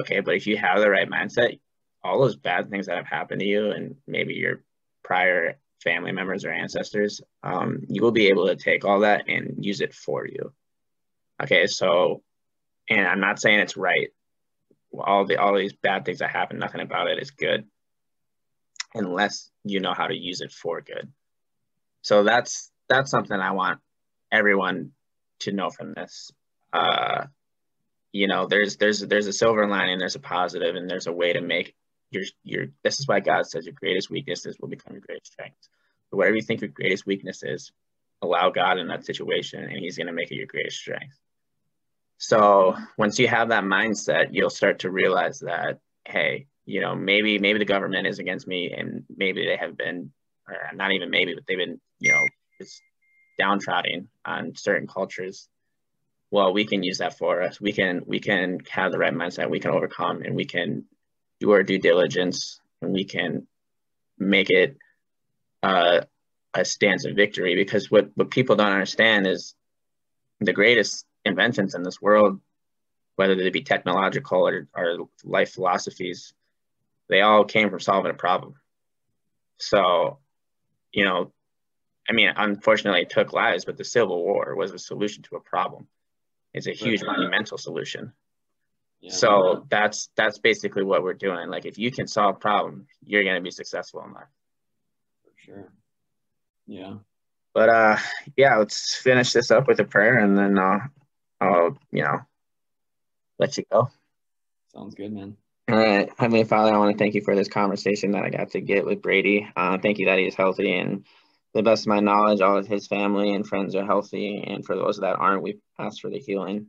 Okay 0.00 0.20
but 0.20 0.36
if 0.36 0.46
you 0.46 0.56
have 0.56 0.80
the 0.80 0.88
right 0.88 1.10
mindset 1.10 1.58
all 2.02 2.20
those 2.20 2.36
bad 2.36 2.70
things 2.70 2.86
that 2.86 2.96
have 2.96 3.06
happened 3.06 3.40
to 3.40 3.46
you 3.46 3.70
and 3.70 3.96
maybe 4.06 4.34
your 4.34 4.62
prior 5.02 5.58
family 5.82 6.12
members 6.12 6.44
or 6.44 6.50
ancestors 6.50 7.20
um, 7.42 7.80
you 7.88 8.02
will 8.02 8.12
be 8.12 8.28
able 8.28 8.46
to 8.46 8.56
take 8.56 8.84
all 8.84 9.00
that 9.00 9.24
and 9.28 9.64
use 9.64 9.80
it 9.80 9.94
for 9.94 10.26
you 10.26 10.52
okay 11.42 11.66
so 11.66 12.22
and 12.88 13.06
i'm 13.06 13.20
not 13.20 13.40
saying 13.40 13.60
it's 13.60 13.76
right 13.76 14.08
all 14.98 15.24
the 15.26 15.36
all 15.36 15.56
these 15.56 15.72
bad 15.72 16.04
things 16.04 16.18
that 16.18 16.30
happen, 16.30 16.58
nothing 16.58 16.80
about 16.80 17.08
it 17.08 17.22
is 17.22 17.30
good 17.30 17.66
unless 18.94 19.50
you 19.64 19.80
know 19.80 19.94
how 19.94 20.06
to 20.06 20.16
use 20.16 20.40
it 20.40 20.52
for 20.52 20.80
good. 20.80 21.12
So 22.02 22.24
that's 22.24 22.70
that's 22.88 23.10
something 23.10 23.38
I 23.38 23.52
want 23.52 23.80
everyone 24.32 24.92
to 25.40 25.52
know 25.52 25.70
from 25.70 25.94
this. 25.94 26.32
Uh, 26.72 27.26
you 28.12 28.26
know, 28.26 28.46
there's 28.46 28.76
there's 28.76 29.00
there's 29.00 29.26
a 29.26 29.32
silver 29.32 29.66
lining, 29.68 29.98
there's 29.98 30.16
a 30.16 30.20
positive, 30.20 30.74
and 30.74 30.90
there's 30.90 31.06
a 31.06 31.12
way 31.12 31.32
to 31.32 31.40
make 31.40 31.74
your 32.10 32.24
your. 32.44 32.66
This 32.82 33.00
is 33.00 33.08
why 33.08 33.20
God 33.20 33.46
says 33.46 33.66
your 33.66 33.74
greatest 33.74 34.10
weaknesses 34.10 34.56
will 34.60 34.68
become 34.68 34.94
your 34.94 35.02
greatest 35.02 35.32
strengths. 35.32 35.68
So 36.10 36.16
whatever 36.16 36.36
you 36.36 36.42
think 36.42 36.60
your 36.60 36.70
greatest 36.70 37.06
weakness 37.06 37.42
is, 37.42 37.72
allow 38.22 38.50
God 38.50 38.78
in 38.78 38.88
that 38.88 39.04
situation, 39.04 39.62
and 39.62 39.78
He's 39.78 39.96
to 39.96 40.12
make 40.12 40.30
it 40.30 40.36
your 40.36 40.46
greatest 40.46 40.78
strength. 40.78 41.18
So 42.18 42.76
once 42.98 43.18
you 43.18 43.28
have 43.28 43.48
that 43.48 43.64
mindset, 43.64 44.28
you'll 44.32 44.50
start 44.50 44.80
to 44.80 44.90
realize 44.90 45.40
that, 45.40 45.78
hey, 46.04 46.46
you 46.66 46.80
know, 46.80 46.94
maybe 46.94 47.38
maybe 47.38 47.58
the 47.58 47.64
government 47.64 48.06
is 48.06 48.18
against 48.18 48.46
me, 48.46 48.72
and 48.76 49.04
maybe 49.14 49.46
they 49.46 49.56
have 49.56 49.76
been, 49.76 50.12
or 50.48 50.56
not 50.74 50.92
even 50.92 51.10
maybe, 51.10 51.34
but 51.34 51.44
they've 51.46 51.58
been, 51.58 51.80
you 51.98 52.12
know, 52.12 52.26
just 52.60 52.82
downtrodden 53.38 54.08
on 54.24 54.54
certain 54.54 54.86
cultures. 54.86 55.48
Well, 56.30 56.52
we 56.52 56.64
can 56.66 56.82
use 56.82 56.98
that 56.98 57.18
for 57.18 57.42
us. 57.42 57.60
We 57.60 57.72
can 57.72 58.02
we 58.06 58.20
can 58.20 58.58
have 58.68 58.92
the 58.92 58.98
right 58.98 59.14
mindset. 59.14 59.50
We 59.50 59.60
can 59.60 59.70
overcome, 59.70 60.22
and 60.22 60.36
we 60.36 60.44
can 60.44 60.84
do 61.40 61.50
our 61.52 61.62
due 61.62 61.78
diligence, 61.78 62.60
and 62.80 62.92
we 62.92 63.04
can 63.04 63.46
make 64.18 64.50
it 64.50 64.76
uh, 65.62 66.02
a 66.54 66.64
stance 66.64 67.04
of 67.04 67.16
victory. 67.16 67.54
Because 67.56 67.90
what 67.90 68.10
what 68.14 68.30
people 68.30 68.56
don't 68.56 68.72
understand 68.72 69.26
is 69.26 69.54
the 70.40 70.52
greatest 70.52 71.06
inventions 71.24 71.74
in 71.74 71.82
this 71.82 72.00
world, 72.00 72.40
whether 73.16 73.34
they 73.34 73.50
be 73.50 73.62
technological 73.62 74.46
or, 74.46 74.68
or 74.74 75.08
life 75.24 75.52
philosophies, 75.52 76.32
they 77.08 77.20
all 77.20 77.44
came 77.44 77.70
from 77.70 77.80
solving 77.80 78.10
a 78.10 78.14
problem. 78.14 78.54
So, 79.58 80.18
you 80.92 81.04
know, 81.04 81.32
I 82.08 82.12
mean, 82.12 82.32
unfortunately, 82.34 83.02
it 83.02 83.10
took 83.10 83.32
lives, 83.32 83.64
but 83.64 83.76
the 83.76 83.84
Civil 83.84 84.24
War 84.24 84.56
was 84.56 84.72
a 84.72 84.78
solution 84.78 85.22
to 85.24 85.36
a 85.36 85.40
problem. 85.40 85.86
It's 86.54 86.66
a 86.66 86.72
huge 86.72 87.02
monumental 87.04 87.58
solution. 87.58 88.12
Yeah. 89.00 89.12
So 89.12 89.66
that's 89.70 90.10
that's 90.16 90.38
basically 90.38 90.84
what 90.84 91.02
we're 91.02 91.14
doing. 91.14 91.48
Like, 91.48 91.64
if 91.64 91.78
you 91.78 91.90
can 91.90 92.06
solve 92.06 92.40
problems, 92.40 92.86
you're 93.04 93.24
going 93.24 93.36
to 93.36 93.42
be 93.42 93.50
successful 93.50 94.02
in 94.06 94.12
life. 94.12 94.24
For 95.24 95.30
sure. 95.36 95.72
Yeah. 96.66 96.94
But 97.54 97.68
uh, 97.68 97.96
yeah, 98.36 98.56
let's 98.56 98.96
finish 98.96 99.32
this 99.32 99.50
up 99.50 99.66
with 99.66 99.80
a 99.80 99.84
prayer, 99.84 100.18
and 100.18 100.36
then 100.36 100.58
uh, 100.58 100.78
I'll, 101.40 101.78
you 101.90 102.02
know, 102.02 102.20
let 103.38 103.56
you 103.56 103.64
go. 103.72 103.90
Sounds 104.72 104.94
good, 104.94 105.12
man. 105.12 105.36
All 105.68 105.76
right. 105.76 106.10
Heavenly 106.18 106.44
Father, 106.44 106.72
I 106.72 106.78
want 106.78 106.96
to 106.96 106.98
thank 106.98 107.14
you 107.14 107.22
for 107.22 107.34
this 107.34 107.48
conversation 107.48 108.12
that 108.12 108.24
I 108.24 108.30
got 108.30 108.50
to 108.50 108.60
get 108.60 108.84
with 108.84 109.02
Brady. 109.02 109.48
Uh, 109.56 109.78
thank 109.78 109.98
you 109.98 110.06
that 110.06 110.18
he's 110.18 110.34
healthy 110.34 110.72
and 110.72 111.04
the 111.54 111.62
best 111.62 111.84
of 111.84 111.88
my 111.88 112.00
knowledge, 112.00 112.40
all 112.40 112.58
of 112.58 112.66
his 112.66 112.86
family 112.86 113.32
and 113.34 113.46
friends 113.46 113.74
are 113.74 113.84
healthy. 113.84 114.44
And 114.46 114.64
for 114.64 114.76
those 114.76 114.98
that 114.98 115.16
aren't, 115.16 115.42
we 115.42 115.58
ask 115.78 116.00
for 116.00 116.10
the 116.10 116.18
healing. 116.18 116.66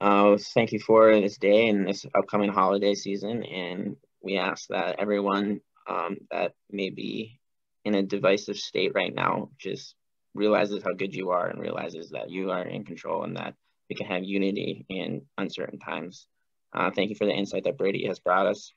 Uh, 0.00 0.36
thank 0.54 0.72
you 0.72 0.78
for 0.78 1.18
this 1.20 1.38
day 1.38 1.68
and 1.68 1.88
this 1.88 2.04
upcoming 2.14 2.52
holiday 2.52 2.94
season. 2.94 3.42
And 3.44 3.96
we 4.22 4.36
ask 4.36 4.68
that 4.68 4.96
everyone 4.98 5.60
um, 5.88 6.18
that 6.30 6.52
may 6.70 6.90
be 6.90 7.40
in 7.84 7.94
a 7.94 8.02
divisive 8.02 8.56
state 8.56 8.92
right 8.94 9.14
now 9.14 9.50
just 9.58 9.94
realizes 10.34 10.82
how 10.82 10.92
good 10.92 11.14
you 11.14 11.30
are 11.30 11.48
and 11.48 11.60
realizes 11.60 12.10
that 12.10 12.30
you 12.30 12.50
are 12.50 12.62
in 12.62 12.84
control 12.84 13.24
and 13.24 13.36
that 13.36 13.54
we 13.88 13.96
can 13.96 14.06
have 14.06 14.24
unity 14.24 14.84
in 14.88 15.22
uncertain 15.38 15.78
times. 15.78 16.26
Uh, 16.74 16.90
thank 16.90 17.10
you 17.10 17.16
for 17.16 17.26
the 17.26 17.32
insight 17.32 17.64
that 17.64 17.78
Brady 17.78 18.06
has 18.06 18.18
brought 18.18 18.46
us. 18.46 18.72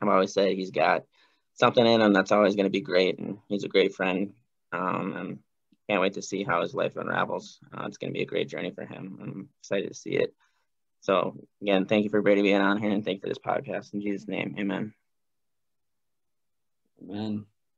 I've 0.00 0.08
always 0.08 0.32
said 0.32 0.52
he's 0.52 0.70
got 0.70 1.04
something 1.54 1.84
in 1.84 2.00
him 2.00 2.12
that's 2.12 2.32
always 2.32 2.54
going 2.54 2.66
to 2.66 2.70
be 2.70 2.80
great, 2.80 3.18
and 3.18 3.38
he's 3.48 3.64
a 3.64 3.68
great 3.68 3.94
friend. 3.94 4.32
Um, 4.72 5.14
and 5.16 5.38
can't 5.90 6.00
wait 6.00 6.14
to 6.14 6.22
see 6.22 6.44
how 6.44 6.62
his 6.62 6.72
life 6.72 6.96
unravels. 6.96 7.58
Uh, 7.76 7.84
it's 7.86 7.96
going 7.96 8.12
to 8.12 8.16
be 8.16 8.22
a 8.22 8.26
great 8.26 8.48
journey 8.48 8.70
for 8.70 8.84
him. 8.84 9.18
I'm 9.20 9.48
excited 9.60 9.88
to 9.88 9.94
see 9.94 10.10
it. 10.10 10.32
So 11.00 11.36
again, 11.60 11.86
thank 11.86 12.04
you 12.04 12.10
for 12.10 12.22
Brady 12.22 12.42
being 12.42 12.60
on 12.60 12.78
here, 12.78 12.90
and 12.90 13.04
thank 13.04 13.16
you 13.16 13.20
for 13.22 13.28
this 13.28 13.38
podcast. 13.38 13.92
In 13.92 14.00
Jesus' 14.00 14.28
name, 14.28 14.54
Amen. 14.58 14.94
Amen. 17.02 17.46